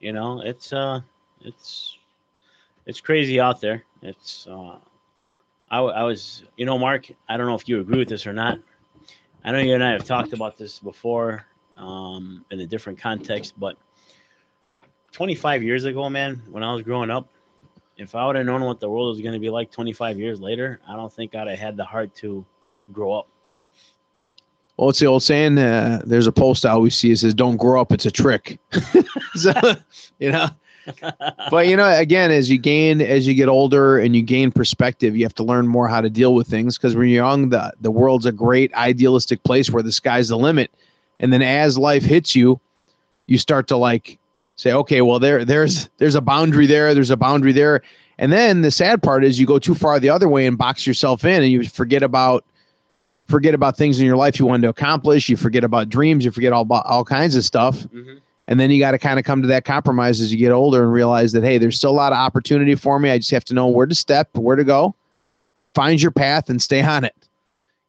You 0.00 0.12
know, 0.12 0.40
it's 0.40 0.72
uh, 0.72 1.00
it's 1.42 1.96
it's 2.86 3.00
crazy 3.00 3.38
out 3.38 3.60
there. 3.60 3.84
It's 4.02 4.48
uh, 4.50 4.78
I 5.70 5.80
was, 5.80 6.42
you 6.56 6.66
know, 6.66 6.78
Mark. 6.78 7.06
I 7.28 7.36
don't 7.36 7.46
know 7.46 7.54
if 7.54 7.68
you 7.68 7.80
agree 7.80 7.98
with 7.98 8.08
this 8.08 8.26
or 8.26 8.32
not. 8.32 8.58
I 9.44 9.52
know 9.52 9.58
you 9.58 9.74
and 9.74 9.84
I 9.84 9.92
have 9.92 10.04
talked 10.04 10.32
about 10.32 10.58
this 10.58 10.78
before, 10.78 11.46
um, 11.76 12.44
in 12.50 12.60
a 12.60 12.66
different 12.66 12.98
context, 12.98 13.54
but 13.58 13.76
25 15.12 15.62
years 15.62 15.84
ago, 15.84 16.08
man, 16.10 16.42
when 16.50 16.62
I 16.62 16.72
was 16.72 16.82
growing 16.82 17.10
up, 17.10 17.28
if 17.96 18.14
I 18.14 18.26
would 18.26 18.36
have 18.36 18.46
known 18.46 18.62
what 18.64 18.80
the 18.80 18.88
world 18.88 19.14
was 19.14 19.22
going 19.22 19.34
to 19.34 19.38
be 19.38 19.50
like 19.50 19.70
25 19.70 20.18
years 20.18 20.40
later, 20.40 20.80
I 20.88 20.96
don't 20.96 21.12
think 21.12 21.34
I'd 21.34 21.48
have 21.48 21.58
had 21.58 21.76
the 21.76 21.84
heart 21.84 22.14
to 22.16 22.44
grow 22.92 23.12
up. 23.12 23.28
Well, 24.76 24.88
it's 24.88 24.98
the 24.98 25.06
old 25.06 25.22
saying. 25.22 25.58
Uh, 25.58 26.00
there's 26.06 26.26
a 26.26 26.32
post 26.32 26.64
I 26.64 26.70
always 26.70 26.96
see. 26.96 27.10
It 27.10 27.18
says, 27.18 27.34
"Don't 27.34 27.58
grow 27.58 27.78
up. 27.78 27.92
It's 27.92 28.06
a 28.06 28.10
trick." 28.10 28.58
so, 29.34 29.52
you 30.18 30.32
know. 30.32 30.48
But 31.50 31.68
you 31.68 31.76
know, 31.76 31.88
again, 31.88 32.30
as 32.30 32.50
you 32.50 32.58
gain, 32.58 33.00
as 33.00 33.26
you 33.26 33.34
get 33.34 33.48
older 33.48 33.98
and 33.98 34.14
you 34.14 34.22
gain 34.22 34.50
perspective, 34.50 35.16
you 35.16 35.24
have 35.24 35.34
to 35.36 35.42
learn 35.42 35.66
more 35.66 35.88
how 35.88 36.00
to 36.00 36.10
deal 36.10 36.34
with 36.34 36.46
things. 36.48 36.76
Because 36.76 36.94
when 36.94 37.08
you're 37.08 37.24
young, 37.24 37.48
the 37.50 37.72
the 37.80 37.90
world's 37.90 38.26
a 38.26 38.32
great 38.32 38.72
idealistic 38.74 39.42
place 39.44 39.70
where 39.70 39.82
the 39.82 39.92
sky's 39.92 40.28
the 40.28 40.38
limit. 40.38 40.70
And 41.18 41.32
then 41.32 41.42
as 41.42 41.76
life 41.76 42.02
hits 42.02 42.34
you, 42.34 42.60
you 43.26 43.38
start 43.38 43.68
to 43.68 43.76
like 43.76 44.18
say, 44.56 44.72
okay, 44.72 45.00
well 45.00 45.18
there 45.18 45.44
there's 45.44 45.88
there's 45.98 46.14
a 46.14 46.20
boundary 46.20 46.66
there, 46.66 46.94
there's 46.94 47.10
a 47.10 47.16
boundary 47.16 47.52
there. 47.52 47.82
And 48.18 48.30
then 48.32 48.60
the 48.60 48.70
sad 48.70 49.02
part 49.02 49.24
is 49.24 49.40
you 49.40 49.46
go 49.46 49.58
too 49.58 49.74
far 49.74 49.98
the 49.98 50.10
other 50.10 50.28
way 50.28 50.46
and 50.46 50.58
box 50.58 50.86
yourself 50.86 51.24
in 51.24 51.42
and 51.42 51.50
you 51.50 51.66
forget 51.68 52.02
about 52.02 52.44
forget 53.28 53.54
about 53.54 53.76
things 53.76 53.98
in 54.00 54.06
your 54.06 54.16
life 54.16 54.38
you 54.38 54.46
wanted 54.46 54.62
to 54.62 54.68
accomplish, 54.68 55.28
you 55.28 55.36
forget 55.36 55.64
about 55.64 55.88
dreams, 55.88 56.24
you 56.24 56.30
forget 56.30 56.52
all 56.52 56.62
about 56.62 56.84
all 56.86 57.04
kinds 57.04 57.36
of 57.36 57.44
stuff. 57.44 57.78
Mhm. 57.94 58.19
And 58.50 58.58
then 58.58 58.72
you 58.72 58.80
got 58.80 58.90
to 58.90 58.98
kind 58.98 59.18
of 59.18 59.24
come 59.24 59.40
to 59.42 59.48
that 59.48 59.64
compromise 59.64 60.20
as 60.20 60.32
you 60.32 60.36
get 60.36 60.50
older 60.50 60.82
and 60.82 60.92
realize 60.92 61.30
that 61.32 61.44
hey, 61.44 61.56
there's 61.56 61.76
still 61.76 61.92
a 61.92 61.92
lot 61.92 62.12
of 62.12 62.18
opportunity 62.18 62.74
for 62.74 62.98
me. 62.98 63.10
I 63.10 63.18
just 63.18 63.30
have 63.30 63.44
to 63.46 63.54
know 63.54 63.68
where 63.68 63.86
to 63.86 63.94
step, 63.94 64.28
where 64.36 64.56
to 64.56 64.64
go, 64.64 64.94
find 65.72 66.02
your 66.02 66.10
path 66.10 66.50
and 66.50 66.60
stay 66.60 66.82
on 66.82 67.04
it. 67.04 67.14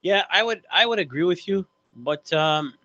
Yeah, 0.03 0.23
I 0.31 0.43
would 0.43 0.61
I 0.71 0.85
would 0.85 0.99
agree 0.99 1.23
with 1.23 1.47
you, 1.47 1.65
but 1.95 2.31
um, 2.31 2.75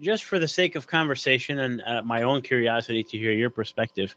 just 0.00 0.24
for 0.24 0.40
the 0.40 0.48
sake 0.48 0.74
of 0.74 0.88
conversation 0.88 1.60
and 1.60 1.82
uh, 1.86 2.02
my 2.02 2.22
own 2.22 2.42
curiosity 2.42 3.04
to 3.04 3.16
hear 3.16 3.32
your 3.32 3.50
perspective, 3.50 4.16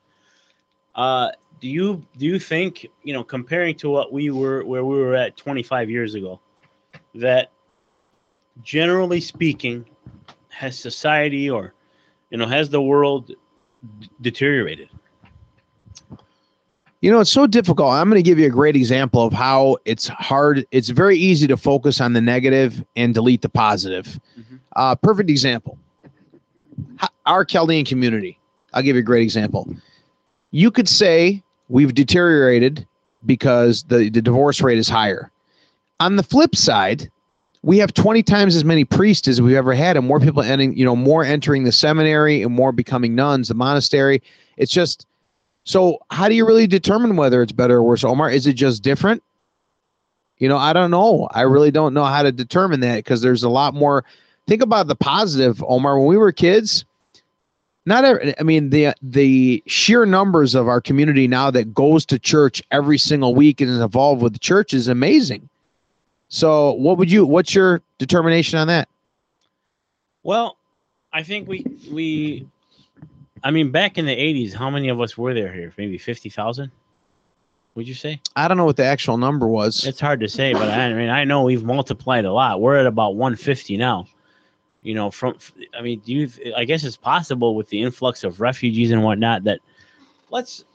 uh, 0.96 1.30
do 1.62 1.68
you 1.68 2.04
do 2.18 2.26
you 2.26 2.40
think 2.40 2.88
you 3.04 3.14
know 3.14 3.24
comparing 3.24 3.76
to 3.76 3.92
what 3.92 4.12
we 4.12 4.32
were 4.32 4.66
where 4.66 4.84
we 4.84 4.98
were 4.98 5.14
at 5.14 5.38
25 5.38 5.88
years 5.88 6.16
ago, 6.16 6.40
that 7.14 7.52
generally 8.64 9.22
speaking, 9.22 9.86
has 10.50 10.78
society 10.80 11.48
or 11.48 11.76
you 12.34 12.40
know 12.40 12.48
has 12.48 12.70
the 12.70 12.82
world 12.82 13.28
d- 13.28 13.38
deteriorated? 14.22 14.90
You 17.02 17.12
know, 17.12 17.20
it's 17.20 17.32
so 17.32 17.46
difficult. 17.46 17.92
I'm 17.92 18.10
going 18.10 18.22
to 18.22 18.28
give 18.28 18.40
you 18.40 18.48
a 18.48 18.50
great 18.50 18.76
example 18.76 19.24
of 19.24 19.34
how 19.34 19.78
it's 19.86 20.08
hard. 20.08 20.66
It's 20.72 20.90
very 20.90 21.18
easy 21.18 21.48
to 21.48 21.58
focus 21.58 22.02
on 22.02 22.14
the 22.14 22.22
negative 22.22 22.84
and 22.96 23.14
delete 23.14 23.42
the 23.42 23.50
positive. 23.50 24.20
Mhm. 24.40 24.60
Uh, 24.76 24.96
perfect 24.96 25.30
example. 25.30 25.78
Our 27.26 27.46
Chaldean 27.46 27.86
community. 27.86 28.40
I'll 28.74 28.82
give 28.82 28.96
you 28.96 29.02
a 29.02 29.06
great 29.06 29.22
example. 29.22 29.68
You 30.52 30.72
could 30.72 30.90
say 30.90 31.44
we've 31.70 31.94
deteriorated 31.94 32.88
because 33.26 33.84
the, 33.84 34.10
the 34.10 34.22
divorce 34.22 34.62
rate 34.62 34.78
is 34.80 34.90
higher. 34.90 35.30
On 36.00 36.16
the 36.16 36.24
flip 36.24 36.56
side, 36.56 37.12
we 37.64 37.78
have 37.78 37.94
20 37.94 38.22
times 38.24 38.56
as 38.56 38.66
many 38.66 38.84
priests 38.84 39.28
as 39.28 39.42
we've 39.42 39.56
ever 39.56 39.74
had, 39.74 39.96
and 39.98 40.06
more 40.06 40.20
people 40.20 40.44
entering, 40.44 40.78
you 40.78 40.86
know, 40.86 40.96
more 40.96 41.24
entering 41.24 41.64
the 41.64 41.72
seminary 41.72 42.44
and 42.44 42.54
more 42.54 42.74
becoming 42.74 43.16
nuns, 43.16 43.48
the 43.48 43.54
monastery. 43.54 44.22
It's 44.58 44.72
just 44.72 45.08
so 45.64 45.98
how 46.12 46.28
do 46.28 46.36
you 46.36 46.46
really 46.46 46.68
determine 46.68 47.16
whether 47.16 47.42
it's 47.42 47.54
better 47.54 47.78
or 47.78 47.84
worse, 47.84 48.04
Omar? 48.04 48.30
Is 48.30 48.46
it 48.46 48.54
just 48.54 48.84
different? 48.84 49.24
You 50.38 50.50
know, 50.50 50.58
I 50.58 50.74
don't 50.74 50.92
know. 50.92 51.30
I 51.32 51.42
really 51.42 51.72
don't 51.72 51.94
know 51.94 52.04
how 52.04 52.22
to 52.22 52.32
determine 52.32 52.82
that 52.82 52.98
because 52.98 53.22
there's 53.22 53.44
a 53.44 53.50
lot 53.50 53.74
more. 53.74 54.04
Think 54.46 54.62
about 54.62 54.88
the 54.88 54.96
positive, 54.96 55.64
Omar. 55.66 55.98
When 55.98 56.08
we 56.08 56.18
were 56.18 56.34
kids, 56.34 56.84
not 57.86 58.04
every, 58.04 58.38
I 58.38 58.44
mean 58.44 58.72
the 58.72 58.94
the 59.02 59.64
sheer 59.68 60.06
numbers 60.06 60.54
of 60.54 60.68
our 60.68 60.82
community 60.82 61.30
now 61.30 61.50
that 61.52 61.74
goes 61.74 62.06
to 62.08 62.20
church 62.20 62.62
every 62.72 62.98
single 62.98 63.34
week 63.34 63.62
and 63.62 63.70
is 63.70 63.80
involved 63.80 64.22
with 64.22 64.34
the 64.34 64.40
church 64.40 64.74
is 64.74 64.90
amazing. 64.90 65.48
So, 66.34 66.72
what 66.72 66.98
would 66.98 67.12
you? 67.12 67.28
What's 67.28 67.54
your 67.54 67.84
determination 68.00 68.58
on 68.58 68.66
that? 68.66 68.90
Well, 70.24 70.58
I 71.14 71.22
think 71.22 71.48
we 71.48 71.64
we 71.92 72.48
I 73.44 73.52
mean 73.52 73.70
back 73.70 74.00
in 74.00 74.08
the 74.08 74.16
80s, 74.16 74.52
how 74.52 74.72
many 74.72 74.90
of 74.90 75.00
us 75.00 75.16
were 75.16 75.36
there 75.36 75.54
here? 75.54 75.72
Maybe 75.78 76.00
50,000? 76.00 76.72
Would 77.76 77.88
you 77.88 77.94
say? 77.94 78.20
I 78.36 78.48
don't 78.48 78.58
know 78.58 78.66
what 78.66 78.78
the 78.78 78.84
actual 78.84 79.20
number 79.20 79.46
was. 79.46 79.86
It's 79.86 80.00
hard 80.00 80.22
to 80.22 80.28
say, 80.28 80.54
but 80.54 80.70
I, 80.70 80.86
I 80.86 80.94
mean 80.94 81.10
I 81.10 81.24
know 81.24 81.44
we've 81.44 81.64
multiplied 81.64 82.26
a 82.26 82.34
lot. 82.34 82.60
We're 82.60 82.78
at 82.78 82.88
about 82.88 83.14
150 83.14 83.78
now. 83.78 84.08
You 84.82 84.96
know, 84.96 85.12
from 85.12 85.38
I 85.78 85.84
mean, 85.84 86.00
do 86.00 86.14
you 86.14 86.32
I 86.58 86.66
guess 86.66 86.84
it's 86.84 86.98
possible 86.98 87.54
with 87.54 87.68
the 87.68 87.80
influx 87.80 88.24
of 88.24 88.42
refugees 88.42 88.90
and 88.90 89.04
whatnot 89.04 89.44
that 89.44 89.60
let's 90.32 90.66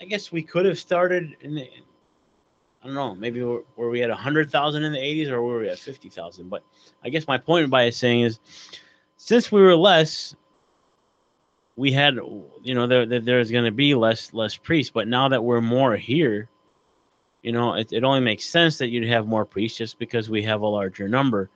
I 0.00 0.04
guess 0.04 0.30
we 0.30 0.44
could 0.44 0.64
have 0.64 0.78
started 0.78 1.34
in 1.40 1.56
the 1.56 1.68
don't 2.88 2.96
know, 2.96 3.14
maybe 3.14 3.42
were, 3.42 3.64
were 3.76 3.90
we 3.90 4.02
at 4.02 4.08
100,000 4.08 4.82
in 4.82 4.92
the 4.92 4.98
80s 4.98 5.28
or 5.28 5.42
were 5.42 5.60
we 5.60 5.68
at 5.68 5.78
50,000? 5.78 6.48
But 6.48 6.62
I 7.04 7.08
guess 7.08 7.26
my 7.26 7.38
point 7.38 7.70
by 7.70 7.90
saying 7.90 8.22
is 8.22 8.40
since 9.16 9.52
we 9.52 9.60
were 9.60 9.76
less 9.76 10.34
we 11.78 11.92
had 11.92 12.16
you 12.16 12.74
know 12.74 12.88
there, 12.88 13.06
there 13.06 13.20
there's 13.20 13.52
going 13.52 13.64
to 13.64 13.70
be 13.70 13.94
less 13.94 14.32
less 14.34 14.56
priests 14.56 14.90
but 14.90 15.06
now 15.06 15.28
that 15.28 15.42
we're 15.42 15.60
more 15.60 15.96
here 15.96 16.48
you 17.42 17.52
know 17.52 17.74
it, 17.74 17.92
it 17.92 18.02
only 18.02 18.20
makes 18.20 18.44
sense 18.44 18.78
that 18.78 18.88
you'd 18.88 19.08
have 19.08 19.28
more 19.28 19.44
priests 19.44 19.78
just 19.78 19.96
because 19.98 20.28
we 20.28 20.42
have 20.42 20.62
a 20.62 20.66
larger 20.66 21.08
number 21.08 21.48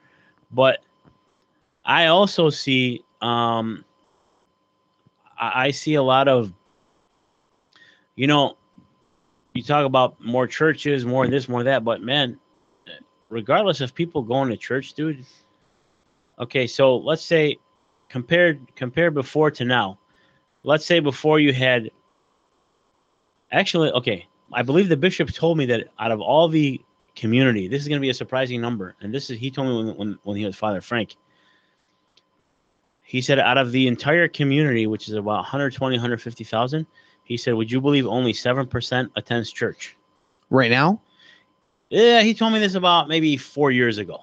but 0.52 0.78
i 1.84 2.06
also 2.06 2.50
see 2.50 3.02
um 3.20 3.84
i, 5.40 5.66
I 5.66 5.70
see 5.72 5.94
a 5.94 6.02
lot 6.02 6.28
of 6.28 6.52
you 8.14 8.28
know 8.28 8.56
you 9.54 9.62
talk 9.62 9.84
about 9.84 10.20
more 10.20 10.46
churches 10.46 11.04
more 11.04 11.26
this 11.26 11.48
more 11.48 11.62
that 11.62 11.84
but 11.84 12.00
man 12.02 12.38
regardless 13.28 13.80
of 13.80 13.94
people 13.94 14.22
going 14.22 14.48
to 14.48 14.56
church 14.56 14.94
dude 14.94 15.24
okay 16.38 16.66
so 16.66 16.96
let's 16.96 17.24
say 17.24 17.58
compared 18.12 18.60
compare 18.76 19.10
before 19.10 19.50
to 19.50 19.64
now. 19.64 19.98
Let's 20.64 20.84
say 20.84 21.00
before 21.00 21.40
you 21.40 21.52
had 21.52 21.90
actually 23.50 23.90
okay 23.92 24.26
i 24.52 24.62
believe 24.62 24.88
the 24.88 24.96
bishop 24.96 25.32
told 25.32 25.58
me 25.58 25.66
that 25.66 25.88
out 25.98 26.12
of 26.12 26.20
all 26.20 26.46
the 26.48 26.80
community 27.16 27.68
this 27.68 27.82
is 27.82 27.88
going 27.88 27.98
to 27.98 28.02
be 28.02 28.10
a 28.10 28.14
surprising 28.14 28.60
number 28.60 28.94
and 29.00 29.12
this 29.12 29.28
is 29.28 29.38
he 29.38 29.50
told 29.50 29.68
me 29.68 29.74
when, 29.76 29.96
when, 29.96 30.18
when 30.22 30.36
he 30.36 30.44
was 30.46 30.56
father 30.56 30.80
frank. 30.80 31.16
He 33.02 33.20
said 33.20 33.38
out 33.38 33.58
of 33.58 33.72
the 33.72 33.88
entire 33.88 34.28
community 34.28 34.86
which 34.86 35.08
is 35.08 35.14
about 35.14 35.38
120 35.38 35.96
150000 35.96 36.86
he 37.32 37.36
said 37.38 37.54
would 37.54 37.70
you 37.70 37.80
believe 37.80 38.06
only 38.06 38.32
7% 38.32 39.10
attends 39.16 39.50
church 39.50 39.96
Right 40.50 40.70
now, 40.70 41.00
yeah 41.88 42.20
he 42.20 42.34
told 42.34 42.52
me 42.52 42.58
this 42.58 42.74
about 42.74 43.08
maybe 43.08 43.36
four 43.36 43.70
years 43.70 43.98
ago 43.98 44.20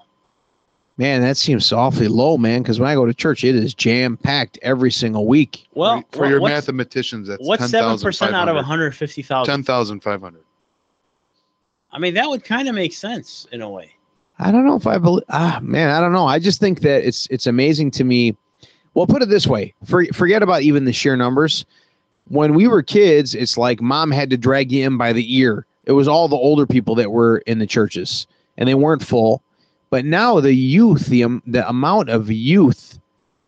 man, 0.96 1.22
that 1.22 1.38
seems 1.38 1.72
awfully 1.72 2.08
low, 2.08 2.36
man. 2.36 2.62
Because 2.62 2.78
when 2.78 2.90
I 2.90 2.94
go 2.94 3.06
to 3.06 3.14
church, 3.14 3.42
it 3.42 3.54
is 3.54 3.72
jam 3.72 4.18
packed 4.18 4.58
every 4.60 4.92
single 4.92 5.26
week. 5.26 5.66
well 5.72 6.04
for 6.12 6.28
your 6.28 6.42
mathematicians, 6.42 7.26
that's 7.26 7.42
what's 7.42 7.62
7% 7.62 8.32
out 8.32 8.48
of 8.50 8.54
150000 8.54 9.50
10,500. 9.50 10.42
i 11.90 11.98
mean 11.98 12.14
that 12.14 12.28
would 12.28 12.44
kind 12.44 12.68
of 12.68 12.74
make 12.74 12.92
sense 12.92 13.46
in 13.50 13.62
a 13.62 13.68
way 13.68 13.90
I 14.40 14.50
don't 14.50 14.64
know 14.64 14.76
if 14.76 14.86
I 14.86 14.96
believe. 14.96 15.24
Ah, 15.28 15.60
man, 15.62 15.90
I 15.90 16.00
don't 16.00 16.12
know. 16.12 16.26
I 16.26 16.38
just 16.38 16.60
think 16.60 16.80
that 16.80 17.04
it's 17.06 17.26
it's 17.30 17.46
amazing 17.46 17.90
to 17.92 18.04
me. 18.04 18.34
Well, 18.94 19.06
put 19.06 19.22
it 19.22 19.28
this 19.28 19.46
way: 19.46 19.74
for, 19.84 20.06
forget 20.14 20.42
about 20.42 20.62
even 20.62 20.86
the 20.86 20.94
sheer 20.94 21.14
numbers. 21.14 21.66
When 22.30 22.54
we 22.54 22.68
were 22.68 22.82
kids, 22.82 23.34
it's 23.34 23.58
like 23.58 23.80
mom 23.80 24.10
had 24.12 24.30
to 24.30 24.36
drag 24.36 24.70
you 24.70 24.86
in 24.86 24.96
by 24.96 25.12
the 25.12 25.36
ear. 25.36 25.66
It 25.84 25.92
was 25.92 26.06
all 26.06 26.28
the 26.28 26.36
older 26.36 26.64
people 26.64 26.94
that 26.94 27.10
were 27.10 27.38
in 27.46 27.58
the 27.58 27.66
churches, 27.66 28.26
and 28.56 28.68
they 28.68 28.74
weren't 28.74 29.04
full. 29.04 29.42
But 29.90 30.04
now 30.04 30.38
the 30.38 30.54
youth, 30.54 31.06
the 31.06 31.24
um, 31.24 31.42
the 31.46 31.68
amount 31.68 32.08
of 32.08 32.30
youth 32.30 33.00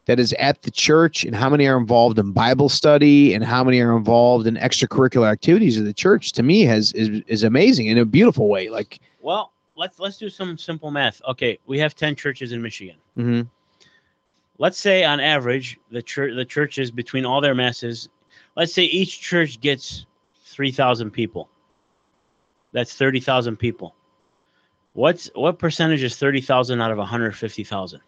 that 0.07 0.19
is 0.19 0.33
at 0.41 0.63
the 0.63 0.71
church, 0.73 1.25
and 1.25 1.37
how 1.37 1.49
many 1.49 1.69
are 1.69 1.79
involved 1.79 2.19
in 2.19 2.33
Bible 2.33 2.69
study, 2.69 3.33
and 3.35 3.45
how 3.45 3.63
many 3.63 3.81
are 3.81 3.97
involved 3.97 4.49
in 4.49 4.57
extracurricular 4.57 5.31
activities 5.31 5.79
of 5.79 5.85
the 5.85 5.93
church, 5.93 6.33
to 6.33 6.43
me 6.43 6.63
has 6.63 6.93
is 6.95 7.23
is 7.29 7.45
amazing 7.45 7.87
in 7.87 7.99
a 7.99 8.05
beautiful 8.05 8.49
way. 8.49 8.69
Like, 8.69 8.99
Well, 9.21 9.53
let's 9.77 10.01
let's 10.01 10.17
do 10.19 10.29
some 10.29 10.59
simple 10.59 10.91
math. 10.91 11.23
Okay, 11.29 11.57
we 11.67 11.79
have 11.79 11.95
ten 11.95 12.17
churches 12.17 12.51
in 12.51 12.61
Michigan. 12.61 12.97
mhm. 13.17 13.47
Let's 14.59 14.79
say 14.79 15.05
on 15.05 15.21
average 15.21 15.79
the 15.93 16.03
church 16.03 16.35
the 16.35 16.45
churches 16.45 16.91
between 16.91 17.25
all 17.25 17.41
their 17.41 17.55
masses, 17.55 18.09
let's 18.57 18.73
say 18.73 18.85
each 18.85 19.21
church 19.21 19.61
gets 19.61 20.07
three 20.45 20.71
thousand 20.71 21.11
people. 21.11 21.49
That's 22.73 22.95
thirty 22.95 23.21
thousand 23.21 23.57
people. 23.57 23.95
What's 24.95 25.31
what 25.35 25.59
percentage 25.59 26.03
is 26.03 26.17
thirty 26.17 26.41
thousand 26.41 26.81
out 26.81 26.91
of 26.91 26.99
one 26.99 27.07
hundred 27.07 27.37
fifty 27.37 27.65
thousand? 27.65 28.01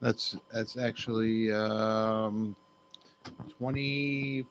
That's 0.00 0.36
that's 0.52 0.76
actually 0.76 1.52
um, 1.52 2.54
20 3.58 4.44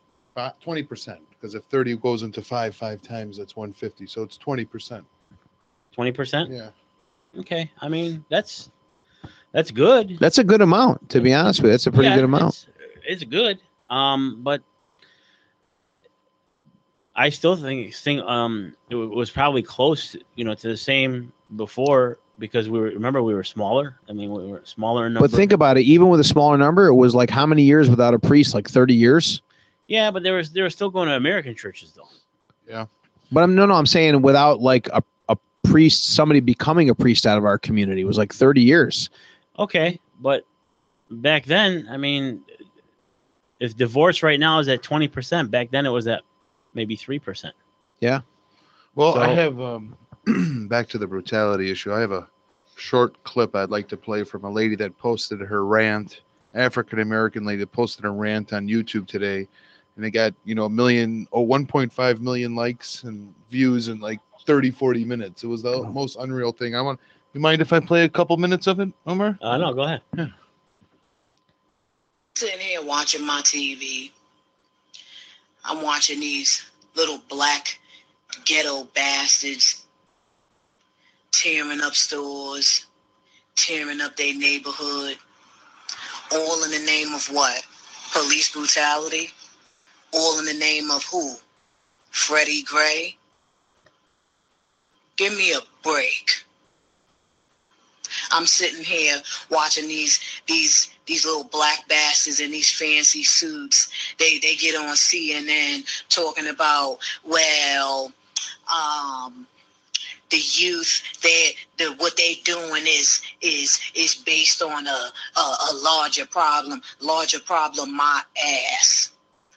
percent 0.88 1.20
because 1.30 1.56
if 1.56 1.64
30 1.70 1.98
goes 1.98 2.24
into 2.24 2.42
five 2.42 2.76
five 2.76 3.02
times, 3.02 3.38
that's 3.38 3.56
150. 3.56 4.08
So 4.08 4.24
it's 4.24 4.38
20 4.38 4.66
percent. 4.66 5.06
Twenty 5.94 6.12
percent. 6.12 6.52
Yeah. 6.52 6.70
Okay, 7.40 7.72
I 7.82 7.88
mean 7.90 8.26
that's 8.30 8.72
that's 9.52 9.72
good. 9.72 10.18
that's 10.20 10.38
a 10.38 10.44
good 10.44 10.62
amount. 10.62 11.10
To 11.12 11.22
be 11.22 11.34
honest 11.34 11.62
with 11.62 11.68
you, 11.68 11.72
that's 11.72 11.88
a 11.88 11.92
pretty 11.92 12.10
Yeah, 12.10 12.16
good 12.16 12.26
amount. 12.26 12.48
It's, 12.48 12.68
it's 13.08 13.24
good. 13.24 13.60
Um, 13.90 14.40
but 14.42 14.62
I 17.16 17.30
still 17.30 17.56
think 17.56 17.94
think 17.96 18.22
um 18.24 18.76
it 18.90 18.96
wa- 18.96 19.06
was 19.06 19.30
probably 19.32 19.62
close, 19.64 20.16
you 20.36 20.44
know, 20.44 20.54
to 20.56 20.68
the 20.68 20.78
same 20.78 21.32
before 21.56 22.18
because 22.40 22.68
we 22.70 22.80
were 22.80 22.88
remember 22.88 23.24
we 23.24 23.34
were 23.34 23.44
smaller. 23.44 23.98
I 24.10 24.14
mean, 24.14 24.32
we 24.32 24.48
were 24.48 24.62
smaller 24.66 25.08
in 25.08 25.14
number. 25.14 25.28
But 25.28 25.36
think 25.36 25.54
about 25.54 25.78
it. 25.78 25.84
Even 25.84 26.10
with 26.10 26.20
a 26.20 26.26
smaller 26.26 26.58
number, 26.58 26.88
it 26.88 26.96
was 26.96 27.16
like 27.16 27.30
how 27.30 27.46
many 27.46 27.64
years 27.64 27.90
without 27.90 28.14
a 28.14 28.20
priest? 28.20 28.54
Like 28.54 28.68
thirty 28.70 28.94
years. 28.94 29.42
yeah, 29.88 30.12
but 30.12 30.24
there 30.24 30.34
was 30.36 30.52
they 30.52 30.62
were 30.62 30.70
still 30.70 30.90
going 30.90 31.08
to 31.08 31.16
American 31.16 31.56
churches 31.56 31.94
though. 31.96 32.10
Yeah. 32.68 32.88
But 33.32 33.44
I'm 33.44 33.56
no, 33.56 33.66
no. 33.66 33.76
I'm 33.76 33.86
saying 33.86 34.22
without 34.22 34.60
like 34.60 34.88
a 34.90 35.02
a 35.30 35.38
priest, 35.64 36.14
somebody 36.14 36.42
becoming 36.42 36.90
a 36.90 36.96
priest 36.96 37.26
out 37.26 37.38
of 37.38 37.46
our 37.46 37.58
community 37.58 38.04
was 38.04 38.18
like 38.18 38.34
thirty 38.34 38.62
years. 38.62 39.10
Okay, 39.58 40.00
but 40.20 40.46
back 41.10 41.46
then, 41.46 41.88
I 41.90 41.96
mean, 41.98 42.42
if 43.60 43.78
divorce 43.78 44.22
right 44.22 44.40
now 44.40 44.60
is 44.60 44.68
at 44.68 44.84
twenty 44.84 45.08
percent, 45.08 45.50
back 45.50 45.72
then 45.72 45.86
it 45.86 45.90
was 45.90 46.08
at 46.08 46.22
maybe 46.76 46.96
three 46.96 47.20
percent. 47.20 47.56
Yeah. 48.00 48.22
Well, 48.94 49.18
I 49.18 49.34
have 49.34 49.60
um, 49.60 49.98
back 50.70 50.88
to 50.90 50.98
the 50.98 51.08
brutality 51.08 51.72
issue. 51.72 51.94
I 51.94 52.00
have 52.00 52.12
a 52.12 52.28
short 52.76 53.22
clip 53.24 53.56
I'd 53.56 53.70
like 53.70 53.88
to 53.90 53.98
play 53.98 54.24
from 54.24 54.44
a 54.46 54.50
lady 54.50 54.76
that 54.76 54.98
posted 54.98 55.40
her 55.42 55.66
rant, 55.66 56.22
African 56.54 57.00
American 57.00 57.46
lady 57.46 57.60
that 57.60 57.72
posted 57.72 58.06
a 58.06 58.10
rant 58.10 58.54
on 58.54 58.68
YouTube 58.68 59.08
today, 59.08 59.48
and 59.96 60.06
it 60.06 60.12
got 60.12 60.34
you 60.44 60.56
know 60.56 60.66
a 60.66 60.70
million 60.70 61.28
or 61.32 61.46
1.5 61.46 62.20
million 62.20 62.56
likes 62.56 63.04
and 63.04 63.34
views 63.50 63.88
in 63.88 64.00
like 64.00 64.20
30, 64.46 64.72
40 64.72 65.06
minutes. 65.06 65.44
It 65.44 65.48
was 65.48 65.64
the 65.64 65.84
most 65.84 66.18
unreal 66.20 66.52
thing. 66.52 66.76
I 66.76 66.82
want. 66.82 67.00
You 67.34 67.42
mind 67.42 67.62
if 67.62 67.74
I 67.74 67.82
play 67.82 68.06
a 68.06 68.10
couple 68.10 68.38
minutes 68.38 68.66
of 68.66 68.80
it, 68.80 68.88
Omar? 69.06 69.38
Uh, 69.42 69.58
no, 69.58 69.74
go 69.74 69.82
ahead. 69.82 70.02
sitting 72.36 72.60
here 72.60 72.82
watching 72.82 73.26
my 73.26 73.42
TV. 73.42 74.12
I'm 75.68 75.82
watching 75.82 76.20
these 76.20 76.64
little 76.96 77.20
black 77.30 77.80
ghetto 78.46 78.86
bastards 78.96 79.86
tearing 81.32 81.82
up 81.82 81.96
stores, 81.96 82.86
tearing 83.56 84.02
up 84.02 84.16
their 84.16 84.36
neighborhood, 84.36 85.18
all 86.32 86.64
in 86.64 86.72
the 86.72 86.86
name 86.86 87.14
of 87.14 87.26
what? 87.28 87.64
Police 88.14 88.52
brutality? 88.52 89.32
All 90.14 90.40
in 90.40 90.46
the 90.46 90.54
name 90.54 90.92
of 90.92 91.04
who? 91.06 91.36
Freddie 92.12 92.64
Gray? 92.64 93.18
Give 95.18 95.36
me 95.36 95.54
a 95.54 95.60
break. 95.84 96.46
I'm 98.32 98.46
sitting 98.46 98.84
here 98.84 99.22
watching 99.50 99.88
these 99.88 100.20
these 100.48 100.90
these 101.06 101.26
little 101.26 101.44
black 101.44 101.88
bastards 101.88 102.40
in 102.40 102.52
these 102.52 102.72
fancy 102.72 103.24
suits. 103.24 103.90
They 104.20 104.40
they 104.40 104.56
get 104.56 104.76
on 104.76 104.96
CNN 104.96 105.86
talking 106.10 106.48
about 106.48 107.00
well, 107.24 108.12
um, 108.74 109.48
the 110.30 110.38
youth 110.38 111.02
that 111.22 111.52
the 111.78 111.94
what 111.98 112.18
they 112.18 112.36
doing 112.44 112.84
is 112.88 113.22
is 113.42 113.80
is 113.94 114.16
based 114.16 114.62
on 114.62 114.88
a, 114.88 115.12
a 115.38 115.40
a 115.40 115.72
larger 115.76 116.26
problem. 116.26 116.82
Larger 117.00 117.40
problem, 117.40 117.96
my 117.96 118.22
ass. 118.44 119.12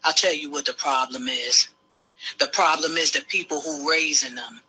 I'll 0.05 0.13
tell 0.13 0.35
you 0.35 0.51
what 0.51 0.67
the 0.67 0.75
problem 0.75 1.29
is. 1.29 1.69
The 2.39 2.49
problem 2.49 2.97
is 2.97 3.13
the 3.13 3.23
people 3.23 3.61
who 3.61 3.89
raising 3.89 4.35
them. 4.35 4.61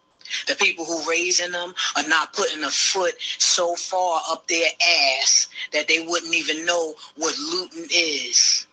The 0.48 0.56
people 0.56 0.86
who 0.86 1.10
raising 1.10 1.52
them 1.52 1.74
are 1.96 2.08
not 2.08 2.34
putting 2.34 2.64
a 2.64 2.70
foot 2.70 3.16
so 3.38 3.76
far 3.76 4.22
up 4.30 4.48
their 4.48 4.70
ass 5.20 5.48
that 5.74 5.88
they 5.88 6.00
wouldn't 6.02 6.34
even 6.34 6.66
know 6.66 6.96
what 7.16 7.38
looting 7.38 7.88
is. 7.92 8.68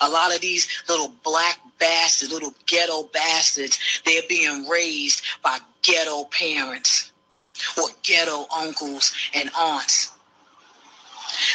A 0.00 0.08
lot 0.08 0.34
of 0.34 0.40
these 0.40 0.66
little 0.88 1.12
black 1.22 1.60
bastards, 1.78 2.32
little 2.32 2.54
ghetto 2.66 3.04
bastards, 3.12 3.78
they're 4.04 4.22
being 4.28 4.66
raised 4.66 5.22
by 5.42 5.58
ghetto 5.82 6.24
parents 6.24 7.12
or 7.76 7.88
ghetto 8.02 8.46
uncles 8.56 9.12
and 9.34 9.50
aunts. 9.56 10.12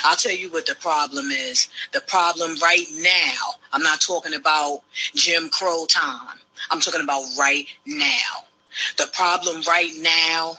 I'll 0.03 0.15
tell 0.15 0.31
you 0.33 0.51
what 0.51 0.65
the 0.65 0.75
problem 0.75 1.31
is. 1.31 1.67
The 1.91 2.01
problem 2.01 2.57
right 2.61 2.85
now, 2.93 3.55
I'm 3.71 3.83
not 3.83 4.01
talking 4.01 4.33
about 4.33 4.81
Jim 5.15 5.49
Crow 5.49 5.85
time. 5.85 6.39
I'm 6.69 6.79
talking 6.79 7.01
about 7.01 7.25
right 7.37 7.67
now. 7.85 8.45
The 8.97 9.07
problem 9.13 9.61
right 9.67 9.91
now 9.99 10.57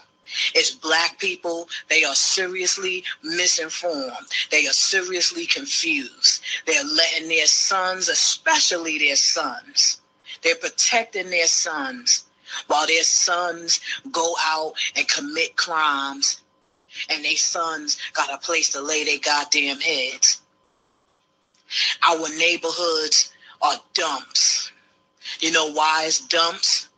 is 0.54 0.70
black 0.70 1.18
people. 1.18 1.68
They 1.88 2.04
are 2.04 2.14
seriously 2.14 3.04
misinformed. 3.22 4.26
They 4.50 4.66
are 4.66 4.72
seriously 4.72 5.46
confused. 5.46 6.42
They're 6.66 6.84
letting 6.84 7.28
their 7.28 7.46
sons, 7.46 8.08
especially 8.08 8.98
their 8.98 9.16
sons, 9.16 10.00
they're 10.42 10.54
protecting 10.56 11.30
their 11.30 11.46
sons 11.46 12.24
while 12.66 12.86
their 12.86 13.02
sons 13.02 13.80
go 14.12 14.34
out 14.40 14.74
and 14.94 15.08
commit 15.08 15.56
crimes 15.56 16.42
and 17.08 17.24
their 17.24 17.36
sons 17.36 17.98
got 18.12 18.32
a 18.32 18.38
place 18.38 18.68
to 18.70 18.80
lay 18.80 19.04
their 19.04 19.18
goddamn 19.18 19.80
heads. 19.80 20.42
Our 22.08 22.28
neighborhoods 22.36 23.32
are 23.62 23.80
dumps. 23.94 24.70
You 25.40 25.52
know 25.52 25.70
why 25.70 26.04
it's 26.06 26.20
dumps? 26.20 26.88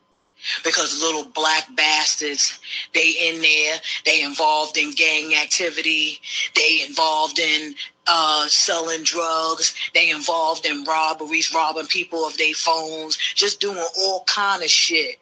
Because 0.62 1.00
little 1.02 1.24
black 1.24 1.66
bastards, 1.74 2.58
they 2.94 3.10
in 3.10 3.40
there, 3.40 3.78
they 4.04 4.22
involved 4.22 4.76
in 4.76 4.92
gang 4.92 5.34
activity, 5.34 6.20
they 6.54 6.84
involved 6.86 7.38
in 7.38 7.74
uh, 8.06 8.46
selling 8.46 9.02
drugs, 9.02 9.74
they 9.92 10.10
involved 10.10 10.64
in 10.64 10.84
robberies, 10.84 11.52
robbing 11.52 11.86
people 11.86 12.24
of 12.24 12.36
their 12.38 12.54
phones, 12.54 13.16
just 13.16 13.60
doing 13.60 13.84
all 13.98 14.22
kind 14.24 14.62
of 14.62 14.70
shit. 14.70 15.18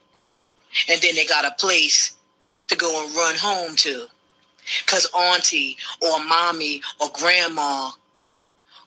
And 0.91 1.01
then 1.01 1.15
they 1.15 1.25
got 1.25 1.47
a 1.47 1.53
place 1.53 2.15
to 2.69 2.77
go 2.77 3.05
and 3.05 3.15
run 3.15 3.37
home 3.37 3.77
to. 3.77 4.07
Cause 4.87 5.07
auntie 5.15 5.77
or 6.01 6.25
mommy 6.25 6.81
or 7.01 7.09
grandma 7.13 7.91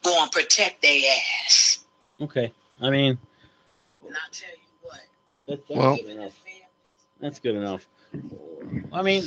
go 0.03 0.23
and 0.23 0.31
protect 0.31 0.81
their 0.81 1.02
ass. 1.45 1.80
Okay, 2.19 2.52
I 2.81 2.89
mean, 2.89 3.18
And 4.08 4.16
I 4.16 4.30
tell 4.32 4.50
you 4.50 4.58
what, 4.82 5.00
that, 5.48 5.68
that's 5.68 5.78
Well- 5.78 5.96
good 5.98 6.10
enough. 6.10 6.34
That's 7.20 7.40
good 7.40 7.56
enough. 7.56 7.88
I 8.94 9.02
mean, 9.02 9.24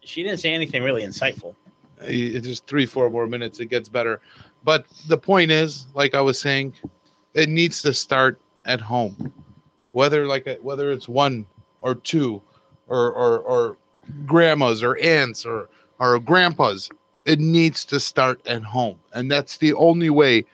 she 0.00 0.22
didn't 0.22 0.38
say 0.40 0.52
anything 0.52 0.82
really 0.82 1.02
insightful. 1.02 1.54
it's 2.00 2.46
just 2.46 2.66
three 2.66 2.86
four 2.86 3.08
more 3.08 3.26
minutes 3.26 3.60
it 3.60 3.66
gets 3.66 3.88
better 3.88 4.20
but 4.64 4.84
the 5.08 5.16
point 5.16 5.50
is 5.50 5.86
like 5.94 6.14
i 6.14 6.20
was 6.20 6.38
saying 6.38 6.74
it 7.34 7.48
needs 7.48 7.80
to 7.80 7.94
start 7.94 8.38
at 8.66 8.80
home 8.80 9.32
whether 9.92 10.26
like 10.26 10.46
a, 10.46 10.54
whether 10.56 10.90
it's 10.90 11.08
one 11.08 11.46
or 11.82 11.94
two 11.94 12.42
or 12.88 13.12
or 13.12 13.38
or 13.38 13.76
grandmas 14.26 14.82
or 14.82 14.98
aunts 14.98 15.46
or 15.46 15.68
or 16.00 16.18
grandpas 16.18 16.90
it 17.24 17.38
needs 17.38 17.84
to 17.84 17.98
start 18.00 18.44
at 18.46 18.62
home 18.62 18.98
and 19.14 19.30
that's 19.30 19.56
the 19.58 19.72
only 19.74 20.10
way 20.10 20.44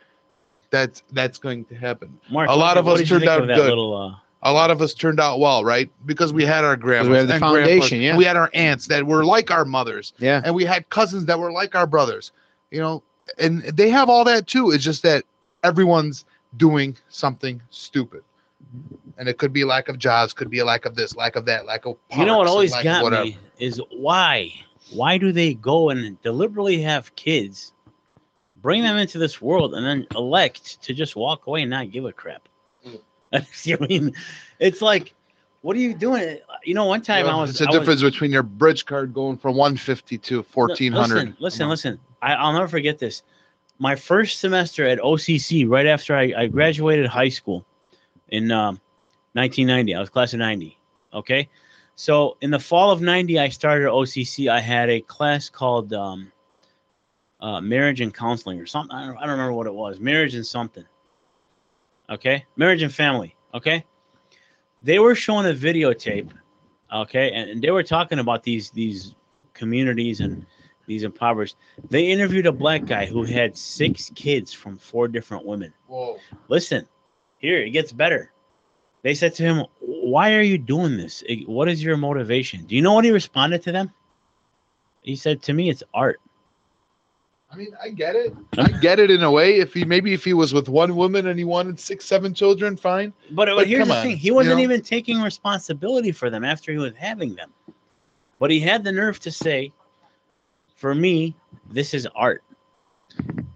that 0.70 1.02
that's 1.12 1.38
going 1.38 1.64
to 1.66 1.74
happen 1.74 2.18
Mark, 2.30 2.48
A 2.48 2.56
lot 2.56 2.76
of 2.78 2.86
us 2.88 3.06
turned 3.08 3.28
out 3.28 3.46
good. 3.46 3.58
Little, 3.58 3.96
uh, 3.96 4.16
a 4.42 4.52
lot 4.52 4.70
of 4.70 4.80
us 4.80 4.94
turned 4.94 5.20
out 5.20 5.38
well 5.38 5.64
right 5.64 5.90
because 6.06 6.32
we 6.32 6.44
had 6.44 6.64
our 6.64 6.76
grandmas 6.76 7.18
have 7.18 7.28
the 7.28 7.34
and 7.34 7.40
grandpas. 7.42 7.66
foundation, 7.68 8.00
yeah. 8.00 8.16
we 8.16 8.24
had 8.24 8.36
our 8.36 8.50
aunts 8.54 8.86
that 8.86 9.06
were 9.06 9.24
like 9.24 9.50
our 9.50 9.64
mothers 9.64 10.12
Yeah. 10.18 10.40
and 10.44 10.54
we 10.54 10.64
had 10.64 10.88
cousins 10.88 11.26
that 11.26 11.38
were 11.38 11.52
like 11.52 11.74
our 11.74 11.86
brothers 11.86 12.32
you 12.70 12.80
know 12.80 13.02
and 13.38 13.62
they 13.64 13.90
have 13.90 14.08
all 14.08 14.24
that 14.24 14.46
too 14.46 14.70
it's 14.70 14.82
just 14.84 15.02
that 15.02 15.24
everyone's 15.62 16.24
doing 16.56 16.96
something 17.10 17.60
stupid 17.70 18.22
and 19.18 19.28
it 19.28 19.36
could 19.38 19.52
be 19.52 19.64
lack 19.64 19.88
of 19.88 19.98
jobs 19.98 20.32
could 20.32 20.48
be 20.50 20.58
a 20.60 20.64
lack 20.64 20.84
of 20.86 20.94
this 20.94 21.14
lack 21.16 21.36
of 21.36 21.44
that 21.44 21.66
lack 21.66 21.84
of 21.84 21.96
you 22.16 22.24
know 22.24 22.38
what 22.38 22.46
always 22.46 22.72
got 22.82 23.02
whatever. 23.02 23.24
me 23.24 23.36
is 23.58 23.80
why? 23.90 24.50
Why 24.92 25.18
do 25.18 25.30
they 25.32 25.54
go 25.54 25.90
and 25.90 26.20
deliberately 26.22 26.80
have 26.82 27.14
kids, 27.14 27.72
bring 28.62 28.82
them 28.82 28.96
into 28.96 29.18
this 29.18 29.40
world, 29.40 29.74
and 29.74 29.84
then 29.86 30.06
elect 30.14 30.82
to 30.82 30.94
just 30.94 31.16
walk 31.16 31.46
away 31.46 31.62
and 31.62 31.70
not 31.70 31.90
give 31.90 32.04
a 32.04 32.12
crap? 32.12 32.48
I 33.32 33.44
mean, 33.88 34.14
it's 34.58 34.82
like, 34.82 35.14
what 35.62 35.76
are 35.76 35.80
you 35.80 35.94
doing? 35.94 36.38
You 36.64 36.74
know, 36.74 36.86
one 36.86 37.02
time 37.02 37.24
You 37.26 37.30
know, 37.30 37.38
I 37.38 37.40
was. 37.42 37.50
it's 37.50 37.60
a 37.60 37.64
I 37.64 37.66
was- 37.68 37.78
difference 37.78 38.02
between 38.02 38.32
your 38.32 38.42
bridge 38.42 38.86
card 38.86 39.12
going 39.14 39.36
from 39.36 39.56
150 39.56 40.18
to 40.18 40.42
1400 40.52 41.14
Listen, 41.14 41.36
listen, 41.38 41.68
listen. 41.68 42.00
I, 42.22 42.34
I'll 42.34 42.52
never 42.52 42.68
forget 42.68 42.98
this. 42.98 43.22
My 43.78 43.96
first 43.96 44.40
semester 44.40 44.86
at 44.86 44.98
OCC, 44.98 45.68
right 45.68 45.86
after 45.86 46.14
I, 46.14 46.34
I 46.36 46.46
graduated 46.48 47.06
high 47.06 47.30
school 47.30 47.64
in 48.28 48.50
um, 48.52 48.80
1990, 49.32 49.94
I 49.94 50.00
was 50.00 50.10
class 50.10 50.32
of 50.34 50.38
90. 50.40 50.76
Okay. 51.14 51.48
So 51.96 52.36
in 52.40 52.50
the 52.50 52.58
fall 52.58 52.90
of 52.90 53.00
90, 53.00 53.38
I 53.38 53.48
started 53.48 53.88
OCC. 53.88 54.50
I 54.50 54.60
had 54.60 54.90
a 54.90 55.00
class 55.00 55.48
called 55.48 55.92
um, 55.92 56.30
uh, 57.40 57.60
marriage 57.60 58.00
and 58.00 58.14
counseling 58.14 58.60
or 58.60 58.66
something. 58.66 58.96
I 58.96 59.06
don't, 59.06 59.16
I 59.16 59.20
don't 59.22 59.30
remember 59.30 59.52
what 59.52 59.66
it 59.66 59.74
was. 59.74 60.00
Marriage 60.00 60.34
and 60.34 60.46
something. 60.46 60.84
Okay. 62.08 62.44
Marriage 62.56 62.82
and 62.82 62.92
family. 62.92 63.34
Okay. 63.54 63.84
They 64.82 64.98
were 64.98 65.14
showing 65.14 65.46
a 65.46 65.54
videotape. 65.54 66.30
Okay. 66.92 67.32
And, 67.32 67.50
and 67.50 67.62
they 67.62 67.70
were 67.70 67.82
talking 67.82 68.18
about 68.18 68.42
these, 68.42 68.70
these 68.70 69.14
communities 69.54 70.20
and 70.20 70.44
these 70.86 71.04
impoverished. 71.04 71.56
They 71.88 72.06
interviewed 72.06 72.46
a 72.46 72.52
black 72.52 72.84
guy 72.84 73.06
who 73.06 73.22
had 73.22 73.56
six 73.56 74.10
kids 74.14 74.52
from 74.52 74.76
four 74.76 75.06
different 75.06 75.46
women. 75.46 75.72
Whoa. 75.86 76.18
Listen, 76.48 76.86
here 77.38 77.58
it 77.58 77.70
gets 77.70 77.92
better. 77.92 78.32
They 79.02 79.14
said 79.14 79.34
to 79.36 79.42
him, 79.44 79.64
"Why 79.80 80.34
are 80.34 80.42
you 80.42 80.58
doing 80.58 80.96
this? 80.96 81.22
What 81.46 81.68
is 81.68 81.82
your 81.82 81.96
motivation?" 81.96 82.64
Do 82.64 82.74
you 82.74 82.82
know 82.82 82.92
what 82.92 83.04
he 83.04 83.12
responded 83.12 83.62
to 83.62 83.72
them? 83.72 83.92
He 85.02 85.16
said, 85.16 85.42
"To 85.42 85.52
me, 85.52 85.70
it's 85.70 85.82
art." 85.94 86.20
I 87.52 87.56
mean, 87.56 87.68
I 87.82 87.88
get 87.88 88.14
it. 88.14 88.32
I 88.58 88.68
get 88.68 89.00
it 89.00 89.10
in 89.10 89.24
a 89.24 89.30
way. 89.30 89.56
If 89.56 89.74
he 89.74 89.84
maybe 89.84 90.12
if 90.12 90.24
he 90.24 90.34
was 90.34 90.54
with 90.54 90.68
one 90.68 90.94
woman 90.94 91.26
and 91.26 91.38
he 91.38 91.44
wanted 91.44 91.80
six, 91.80 92.04
seven 92.04 92.32
children, 92.32 92.76
fine. 92.76 93.12
But, 93.32 93.46
but 93.46 93.56
But 93.56 93.66
here's 93.66 93.88
the 93.88 93.94
on, 93.94 94.02
thing: 94.04 94.16
he 94.16 94.30
wasn't 94.30 94.56
know? 94.56 94.62
even 94.62 94.82
taking 94.82 95.20
responsibility 95.20 96.12
for 96.12 96.30
them 96.30 96.44
after 96.44 96.70
he 96.70 96.78
was 96.78 96.94
having 96.96 97.34
them. 97.34 97.50
But 98.38 98.50
he 98.50 98.60
had 98.60 98.84
the 98.84 98.92
nerve 98.92 99.18
to 99.20 99.32
say, 99.32 99.72
"For 100.76 100.94
me, 100.94 101.34
this 101.72 101.92
is 101.92 102.06
art." 102.14 102.44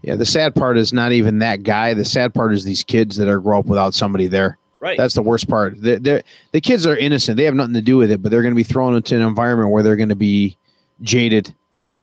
Yeah, 0.02 0.16
the 0.16 0.26
sad 0.26 0.54
part 0.54 0.76
is 0.76 0.92
not 0.92 1.12
even 1.12 1.38
that 1.38 1.62
guy. 1.62 1.94
The 1.94 2.04
sad 2.04 2.34
part 2.34 2.52
is 2.52 2.64
these 2.64 2.82
kids 2.82 3.16
that 3.16 3.28
are 3.28 3.38
grow 3.38 3.60
up 3.60 3.66
without 3.66 3.94
somebody 3.94 4.26
there. 4.26 4.58
Right. 4.80 4.98
That's 4.98 5.14
the 5.14 5.22
worst 5.22 5.48
part. 5.48 5.80
They're, 5.80 5.98
they're, 5.98 6.22
the 6.52 6.60
kids 6.60 6.84
are 6.86 6.96
innocent. 6.96 7.38
They 7.38 7.44
have 7.44 7.54
nothing 7.54 7.72
to 7.72 7.80
do 7.80 7.96
with 7.96 8.10
it, 8.10 8.20
but 8.20 8.30
they're 8.30 8.42
going 8.42 8.52
to 8.52 8.56
be 8.56 8.64
thrown 8.64 8.94
into 8.94 9.16
an 9.16 9.22
environment 9.22 9.70
where 9.70 9.82
they're 9.82 9.96
going 9.96 10.10
to 10.10 10.16
be 10.16 10.58
jaded 11.00 11.54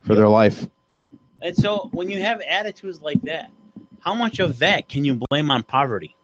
for 0.04 0.16
their 0.16 0.30
life. 0.30 0.66
And 1.42 1.56
so 1.56 1.90
when 1.92 2.10
you 2.10 2.22
have 2.22 2.42
attitudes 2.42 3.02
like 3.02 3.22
that, 3.24 3.52
how 4.00 4.14
much 4.14 4.40
of 4.40 4.60
that 4.60 4.90
can 4.90 5.06
you 5.06 5.20
blame 5.30 5.52
on 5.52 5.64
poverty? 5.64 6.16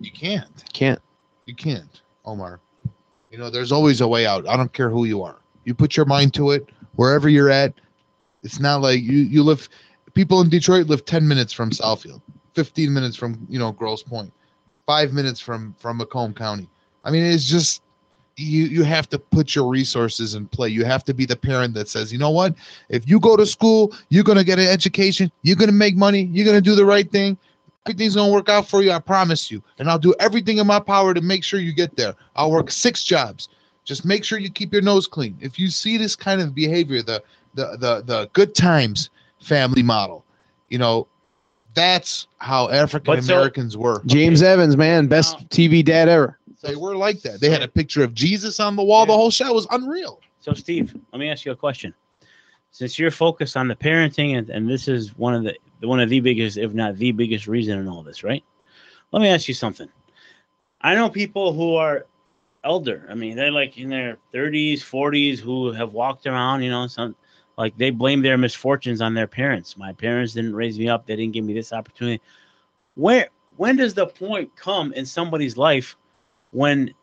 You 0.00 0.12
can't. 0.12 0.64
Can't. 0.72 1.00
You 1.46 1.54
can't, 1.54 2.02
Omar. 2.24 2.60
You 3.30 3.38
know, 3.38 3.50
there's 3.50 3.72
always 3.72 4.00
a 4.00 4.08
way 4.08 4.26
out. 4.26 4.48
I 4.48 4.56
don't 4.56 4.72
care 4.72 4.90
who 4.90 5.04
you 5.04 5.22
are. 5.22 5.36
You 5.64 5.74
put 5.74 5.96
your 5.96 6.06
mind 6.06 6.34
to 6.34 6.52
it, 6.52 6.68
wherever 6.96 7.28
you're 7.28 7.50
at. 7.50 7.74
It's 8.42 8.60
not 8.60 8.80
like 8.80 9.02
you 9.02 9.18
you 9.18 9.42
live. 9.42 9.68
People 10.14 10.40
in 10.40 10.48
Detroit 10.48 10.86
live 10.86 11.04
10 11.04 11.26
minutes 11.26 11.52
from 11.52 11.70
Southfield, 11.70 12.22
15 12.54 12.92
minutes 12.92 13.16
from 13.16 13.46
you 13.48 13.58
know 13.58 13.72
Grosse 13.72 14.02
Pointe, 14.02 14.32
five 14.86 15.12
minutes 15.12 15.40
from 15.40 15.74
from 15.78 15.98
Macomb 15.98 16.34
County. 16.34 16.68
I 17.04 17.10
mean, 17.10 17.24
it's 17.24 17.44
just 17.44 17.82
you 18.38 18.64
you 18.66 18.84
have 18.84 19.08
to 19.10 19.18
put 19.18 19.54
your 19.54 19.68
resources 19.68 20.34
in 20.34 20.46
play. 20.46 20.68
You 20.68 20.84
have 20.84 21.04
to 21.04 21.14
be 21.14 21.26
the 21.26 21.36
parent 21.36 21.74
that 21.74 21.88
says, 21.88 22.12
you 22.12 22.18
know 22.18 22.30
what, 22.30 22.54
if 22.88 23.08
you 23.08 23.18
go 23.20 23.36
to 23.36 23.44
school, 23.46 23.92
you're 24.08 24.24
gonna 24.24 24.44
get 24.44 24.58
an 24.58 24.66
education, 24.66 25.30
you're 25.42 25.56
gonna 25.56 25.72
make 25.72 25.96
money, 25.96 26.22
you're 26.32 26.46
gonna 26.46 26.60
do 26.60 26.74
the 26.74 26.84
right 26.84 27.10
thing. 27.10 27.36
Everything's 27.86 28.14
gonna 28.14 28.32
work 28.32 28.48
out 28.48 28.68
for 28.68 28.82
you, 28.82 28.92
I 28.92 28.98
promise 28.98 29.50
you. 29.50 29.62
And 29.78 29.90
I'll 29.90 29.98
do 29.98 30.14
everything 30.20 30.58
in 30.58 30.66
my 30.66 30.78
power 30.80 31.14
to 31.14 31.20
make 31.20 31.42
sure 31.42 31.58
you 31.60 31.72
get 31.72 31.96
there. 31.96 32.14
I'll 32.36 32.50
work 32.50 32.70
six 32.70 33.02
jobs. 33.02 33.48
Just 33.84 34.04
make 34.04 34.24
sure 34.24 34.38
you 34.38 34.50
keep 34.50 34.72
your 34.72 34.82
nose 34.82 35.06
clean. 35.06 35.36
If 35.40 35.58
you 35.58 35.68
see 35.68 35.96
this 35.96 36.14
kind 36.14 36.40
of 36.40 36.54
behavior, 36.54 37.02
the 37.02 37.22
the 37.54 37.76
the 37.78 38.02
the 38.04 38.30
good 38.34 38.54
times 38.54 39.10
family 39.40 39.82
model, 39.82 40.24
you 40.68 40.78
know, 40.78 41.06
that's 41.74 42.26
how 42.38 42.68
African 42.70 43.18
Americans 43.18 43.76
were. 43.76 44.02
James 44.06 44.42
Evans, 44.42 44.76
man, 44.76 45.06
best 45.06 45.40
Now- 45.40 45.46
TV 45.50 45.84
dad 45.84 46.08
ever. 46.08 46.37
They 46.62 46.76
were 46.76 46.96
like 46.96 47.22
that. 47.22 47.40
They 47.40 47.50
had 47.50 47.62
a 47.62 47.68
picture 47.68 48.02
of 48.02 48.14
Jesus 48.14 48.58
on 48.58 48.76
the 48.76 48.82
wall. 48.82 49.06
The 49.06 49.12
whole 49.12 49.30
show 49.30 49.52
was 49.52 49.66
unreal. 49.70 50.20
So, 50.40 50.52
Steve, 50.54 50.96
let 51.12 51.18
me 51.18 51.30
ask 51.30 51.44
you 51.44 51.52
a 51.52 51.56
question. 51.56 51.94
Since 52.70 52.98
you're 52.98 53.10
focused 53.10 53.56
on 53.56 53.68
the 53.68 53.76
parenting, 53.76 54.36
and, 54.36 54.50
and 54.50 54.68
this 54.68 54.88
is 54.88 55.16
one 55.16 55.34
of 55.34 55.44
the 55.44 55.56
one 55.86 56.00
of 56.00 56.08
the 56.10 56.20
biggest, 56.20 56.58
if 56.58 56.72
not 56.74 56.96
the 56.96 57.12
biggest 57.12 57.46
reason 57.46 57.78
in 57.78 57.88
all 57.88 58.02
this, 58.02 58.24
right? 58.24 58.44
Let 59.12 59.22
me 59.22 59.28
ask 59.28 59.48
you 59.48 59.54
something. 59.54 59.88
I 60.80 60.94
know 60.94 61.08
people 61.08 61.52
who 61.52 61.74
are 61.76 62.06
elder. 62.64 63.06
I 63.08 63.14
mean, 63.14 63.36
they're 63.36 63.50
like 63.50 63.78
in 63.78 63.88
their 63.88 64.18
30s, 64.34 64.80
40s, 64.80 65.38
who 65.38 65.72
have 65.72 65.92
walked 65.92 66.26
around. 66.26 66.62
You 66.62 66.70
know, 66.70 66.86
some 66.88 67.14
like 67.56 67.76
they 67.78 67.90
blame 67.90 68.22
their 68.22 68.38
misfortunes 68.38 69.00
on 69.00 69.14
their 69.14 69.26
parents. 69.26 69.76
My 69.76 69.92
parents 69.92 70.34
didn't 70.34 70.54
raise 70.54 70.78
me 70.78 70.88
up. 70.88 71.06
They 71.06 71.16
didn't 71.16 71.34
give 71.34 71.44
me 71.44 71.54
this 71.54 71.72
opportunity. 71.72 72.22
Where 72.94 73.28
when 73.56 73.76
does 73.76 73.94
the 73.94 74.06
point 74.06 74.54
come 74.56 74.92
in 74.92 75.06
somebody's 75.06 75.56
life 75.56 75.96
when 76.50 76.94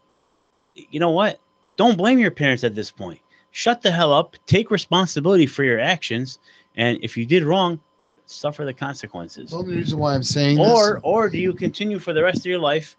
you 0.75 0.99
know 0.99 1.11
what? 1.11 1.39
Don't 1.77 1.97
blame 1.97 2.19
your 2.19 2.31
parents 2.31 2.63
at 2.63 2.75
this 2.75 2.91
point. 2.91 3.19
Shut 3.51 3.81
the 3.81 3.91
hell 3.91 4.13
up. 4.13 4.35
Take 4.45 4.71
responsibility 4.71 5.45
for 5.45 5.63
your 5.63 5.79
actions, 5.79 6.39
and 6.75 6.97
if 7.01 7.15
you 7.15 7.25
did 7.25 7.43
wrong, 7.43 7.79
suffer 8.25 8.65
the 8.65 8.73
consequences. 8.73 9.51
The 9.51 9.57
only 9.57 9.77
reason 9.77 9.99
why 9.99 10.13
I'm 10.13 10.23
saying 10.23 10.59
Or, 10.59 10.99
or 11.03 11.29
do 11.29 11.37
you 11.37 11.53
continue 11.53 11.99
for 11.99 12.11
the 12.11 12.23
rest 12.23 12.39
of 12.39 12.45
your 12.47 12.59
life 12.59 12.97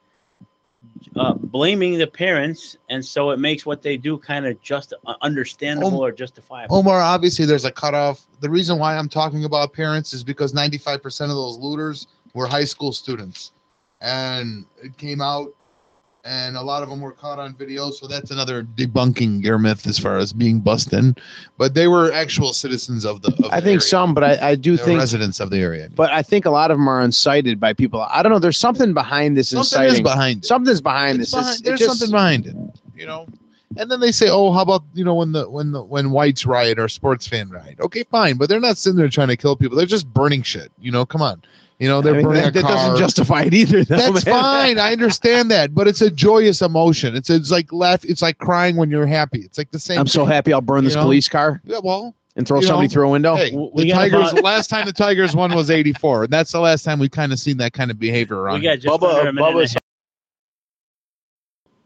uh, 1.17 1.35
blaming 1.35 1.99
the 1.99 2.07
parents, 2.07 2.77
and 2.89 3.05
so 3.05 3.31
it 3.31 3.39
makes 3.39 3.67
what 3.67 3.83
they 3.83 3.97
do 3.97 4.17
kind 4.17 4.47
of 4.47 4.61
just 4.63 4.95
understandable 5.21 5.99
or 5.99 6.13
justifiable? 6.13 6.77
Omar, 6.77 7.01
obviously 7.01 7.45
there's 7.45 7.65
a 7.65 7.73
cutoff. 7.73 8.27
The 8.41 8.49
reason 8.49 8.79
why 8.79 8.97
I'm 8.97 9.09
talking 9.09 9.45
about 9.45 9.73
parents 9.73 10.13
is 10.13 10.23
because 10.23 10.53
95% 10.53 11.05
of 11.23 11.29
those 11.29 11.59
looters 11.59 12.07
were 12.35 12.47
high 12.47 12.65
school 12.65 12.93
students. 12.93 13.53
And 14.01 14.67
it 14.83 14.97
came 14.99 15.21
out 15.21 15.49
and 16.27 16.57
a 16.57 16.63
lot 16.63 16.83
of 16.83 16.89
them 16.91 17.01
were 17.01 17.13
caught 17.13 17.39
on 17.39 17.55
video. 17.55 17.91
So 17.91 18.07
that's 18.07 18.31
another 18.31 18.65
debunking 18.65 19.43
your 19.45 19.59
myth 19.59 19.87
as 19.87 19.99
far 19.99 20.19
as 20.19 20.33
being 20.33 20.61
busted. 20.61 21.21
But 21.57 21.75
they 21.75 21.87
were 21.89 22.13
actual 22.13 22.53
citizens 22.53 23.05
of 23.07 23.23
the. 23.23 23.29
Of 23.29 23.45
I 23.53 23.61
the 23.61 23.67
think 23.67 23.67
area. 23.67 23.81
some, 23.81 24.13
but 24.15 24.25
I, 24.25 24.51
I 24.51 24.55
do 24.57 24.77
They 24.77 24.85
think, 24.85 24.99
residents 24.99 25.41
of 25.41 25.51
the 25.51 25.59
area. 25.59 25.89
but 25.95 26.11
I 26.13 26.23
think 26.23 26.45
a 26.45 26.51
lot 26.51 26.71
of 26.71 26.77
them 26.79 26.89
are 26.89 27.01
incited 27.03 27.59
by 27.61 27.73
people. 27.73 28.03
I 28.11 28.23
don't 28.23 28.33
know. 28.33 28.39
There's 28.39 28.59
something 28.59 28.93
behind 28.93 29.37
this 29.37 29.49
Something 29.51 29.65
inciting. 29.81 29.95
is 29.95 30.01
behind 30.03 30.39
it. 30.39 30.47
Something's 30.47 30.81
behind 30.81 31.21
It's 31.21 31.31
this. 31.31 31.41
behind- 31.41 31.53
It's, 31.53 31.61
it 31.61 31.65
there's 31.65 31.81
just- 31.81 31.99
something 31.99 32.13
behind 32.13 32.47
it, 32.47 32.57
you 32.97 33.07
know. 33.07 33.27
And 33.79 33.91
then 33.91 34.01
they 34.01 34.13
say, 34.13 34.29
"Oh, 34.31 34.53
how 34.53 34.63
about 34.63 34.85
you 34.95 35.05
know 35.05 35.15
when 35.15 35.33
the 35.33 35.51
when 35.51 35.73
the 35.73 35.83
when 35.83 36.11
whites 36.11 36.47
riot 36.47 36.79
or 36.79 36.89
sports 36.89 37.27
fan 37.27 37.51
riot?" 37.51 37.79
Okay, 37.81 38.05
fine, 38.11 38.37
but 38.37 38.49
they're 38.49 38.61
not 38.61 38.79
sitting 38.79 38.97
there 38.97 39.09
trying 39.09 39.29
to 39.29 39.37
kill 39.37 39.55
people. 39.57 39.77
They're 39.77 39.85
just 39.87 40.07
burning 40.15 40.43
shit. 40.43 40.73
You 40.81 40.93
know, 40.93 41.05
come 41.05 41.21
on. 41.21 41.43
You 41.79 41.89
know, 41.89 42.01
they're 42.01 42.15
I 42.15 42.17
mean, 42.19 42.27
burning 42.27 42.43
that, 42.43 42.49
a 42.57 42.63
that 42.63 42.63
doesn't 42.69 42.97
justify 42.99 43.43
it 43.43 43.53
either. 43.55 43.85
Though, 43.85 43.97
That's 44.13 44.25
man. 44.25 44.35
fine. 44.35 44.79
I 44.79 44.93
understand 44.93 45.51
that, 45.51 45.75
but 45.75 45.87
it's 45.87 46.01
a 46.01 46.11
joyous 46.11 46.63
emotion. 46.63 47.15
It's 47.15 47.29
it's 47.29 47.51
like 47.51 47.71
laugh. 47.73 48.03
It's 48.05 48.23
like 48.23 48.39
crying 48.39 48.77
when 48.77 48.91
you're 48.91 49.07
happy. 49.07 49.41
It's 49.41 49.59
like 49.59 49.71
the 49.73 49.79
same. 49.79 49.99
I'm 49.99 50.07
so 50.07 50.25
happy 50.25 50.53
I'll 50.55 50.63
burn 50.63 50.85
You 50.85 50.89
this 50.89 50.97
know? 50.97 51.03
police 51.03 51.29
car 51.29 51.61
Yeah, 51.65 51.81
well, 51.85 52.15
and 52.37 52.47
throw 52.49 52.61
you 52.61 52.67
somebody 52.67 52.89
know, 52.89 52.93
through 52.93 53.09
a 53.09 53.11
window. 53.11 53.37
hey, 53.37 53.51
the 53.51 53.91
Tigers. 53.91 54.33
about- 54.33 54.43
last 54.43 54.69
time 54.69 54.87
the 54.87 54.93
Tigers 54.95 55.37
won 55.37 55.55
was 55.55 55.71
'84, 55.71 56.25
and 56.25 56.33
that's 56.33 56.51
the 56.53 56.61
last 56.61 56.83
time 56.83 56.99
we 56.99 57.11
kind 57.11 57.31
of 57.33 57.39
seen 57.39 57.59
that 57.59 57.75
kind 57.75 57.91
of 57.91 57.99
behavior 57.99 58.37
around. 58.39 58.61
We 58.61 58.67
got 58.67 58.79
just 58.81 58.87
Bubba- 58.87 59.19
under 59.19 59.29
a 59.29 59.33
minute 59.35 59.47
and 59.49 59.59
a 59.59 59.61
Bubba's- 59.63 59.73
half. 59.75 59.83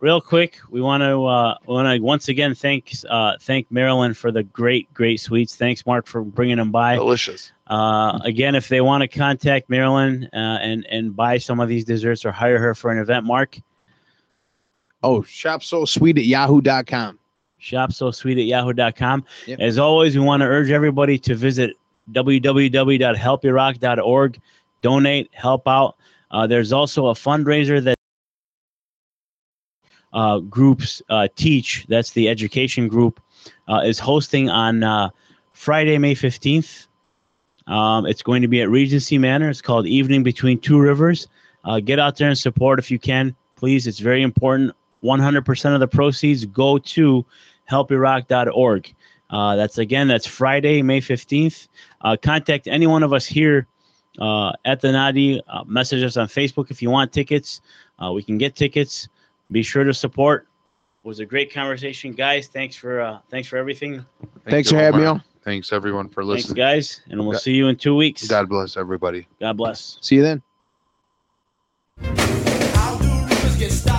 Real 0.01 0.21
quick, 0.21 0.59
we 0.71 0.81
want 0.81 1.03
to 1.03 1.25
uh, 1.27 1.55
want 1.67 1.87
to 1.95 2.01
once 2.03 2.29
again 2.29 2.55
thank 2.55 2.93
uh, 3.11 3.35
thank 3.43 3.71
Marilyn 3.71 4.15
for 4.15 4.33
the 4.33 4.43
great 4.43 4.93
great 4.95 5.21
sweets. 5.21 5.55
Thanks, 5.57 5.85
Mark, 5.85 6.07
for 6.07 6.23
bringing 6.23 6.57
them 6.57 6.71
by. 6.71 6.97
delicious. 6.97 7.53
Uh, 7.67 8.19
again, 8.25 8.55
if 8.55 8.69
they 8.69 8.81
want 8.81 9.03
to 9.03 9.09
contact 9.09 9.69
Marilyn 9.69 10.25
uh, 10.33 10.59
and 10.63 10.87
and 10.91 11.15
buy 11.15 11.37
some 11.37 11.61
of 11.61 11.69
these 11.69 11.85
desserts 11.85 12.25
or 12.25 12.33
hire 12.33 12.59
her 12.59 12.75
for 12.75 12.91
an 12.91 12.97
event, 12.99 13.27
Mark, 13.27 13.59
Oh, 15.03 15.23
shop 15.23 15.63
so 15.63 15.85
sweet 15.85 16.17
at 16.19 16.25
yahoo.com. 16.25 17.19
shop 17.59 17.93
so 17.93 18.11
sweet 18.11 18.39
at 18.39 18.45
yahoo.com. 18.45 19.25
Yep. 19.47 19.61
As 19.61 19.79
always, 19.79 20.17
we 20.17 20.23
want 20.25 20.41
to 20.41 20.47
urge 20.47 20.71
everybody 20.71 21.19
to 21.19 21.35
visit 21.35 21.77
www.helpyrock.org, 22.13 24.41
donate, 24.83 25.31
help 25.33 25.69
out. 25.69 25.97
Uh, 26.31 26.47
there's 26.47 26.73
also 26.73 27.09
a 27.09 27.15
fundraiser 27.15 27.83
that 27.85 27.99
uh, 30.13 30.39
groups 30.41 31.03
uh, 31.09 31.29
teach. 31.37 31.87
That's 31.89 32.11
the 32.11 32.29
education 32.29 32.89
group 32.89 33.21
uh, 33.69 33.83
is 33.85 33.99
hosting 33.99 34.51
on 34.51 34.83
uh, 34.83 35.11
Friday, 35.53 35.99
May 35.99 36.15
15th. 36.15 36.87
Um, 37.67 38.07
it's 38.07 38.23
going 38.23 38.43
to 38.43 38.49
be 38.49 38.63
at 38.63 38.69
Regency 38.69 39.19
Manor. 39.19 39.49
It's 39.49 39.63
called 39.63 39.87
Evening 39.87 40.23
Between 40.23 40.59
Two 40.59 40.81
Rivers. 40.81 41.29
Uh, 41.65 41.79
get 41.79 41.99
out 41.99 42.17
there 42.17 42.29
and 42.29 42.39
support 42.39 42.79
if 42.79 42.91
you 42.91 42.99
can, 42.99 43.37
please. 43.57 43.87
It's 43.87 43.99
very 43.99 44.23
important. 44.23 44.75
100% 45.05 45.75
of 45.75 45.81
the 45.81 45.89
proceeds 45.89 46.45
go 46.47 46.79
to 46.79 47.25
helpyrock.org. 47.71 48.95
Uh, 49.31 49.57
that's 49.57 49.79
again, 49.79 50.09
that's 50.09 50.27
Friday, 50.27 50.83
May 50.83 51.01
15th. 51.01 51.69
Uh, 52.01 52.17
contact 52.21 52.67
any 52.67 52.87
one 52.87 53.03
of 53.03 53.13
us 53.13 53.25
here 53.25 53.67
uh, 54.19 54.53
at 54.65 54.81
the 54.81 54.89
Nadi. 54.89 55.41
Message 55.67 56.03
us 56.03 56.17
on 56.17 56.27
Facebook 56.27 56.71
if 56.71 56.83
you 56.83 56.91
want 56.91 57.13
tickets. 57.13 57.61
Uh, 58.03 58.13
we 58.13 58.23
can 58.23 58.39
get 58.39 58.57
tickets. 58.57 59.09
Be 59.53 59.63
sure 59.63 59.85
to 59.85 59.93
support. 59.95 60.47
It 61.05 61.09
was 61.09 61.21
a 61.21 61.25
great 61.27 61.53
conversation, 61.53 62.13
guys. 62.13 62.47
Thanks 62.49 62.77
for 62.77 63.01
uh, 63.01 63.19
thanks 63.31 63.49
for 63.49 63.57
everything. 63.57 64.05
Thanks 64.49 64.71
for 64.71 64.77
having 64.77 65.01
me 65.01 65.07
on. 65.07 65.23
Thanks 65.43 65.73
everyone 65.73 66.09
for 66.09 66.23
Thanks, 66.23 66.45
listening. 66.49 66.57
guys, 66.57 67.01
and 67.09 67.19
we'll 67.21 67.33
God- 67.33 67.41
see 67.41 67.55
you 67.55 67.69
in 67.69 67.77
two 67.77 67.97
weeks. 67.97 68.27
God 68.29 68.49
bless 68.49 68.77
everybody. 68.77 69.27
God 69.41 69.57
bless. 69.57 69.97
See 70.03 70.17
you 70.17 70.23
then. 70.23 70.43
How 72.03 72.99
do 72.99 73.07
rumors 73.09 73.57
get 73.57 73.73
started? 73.73 73.90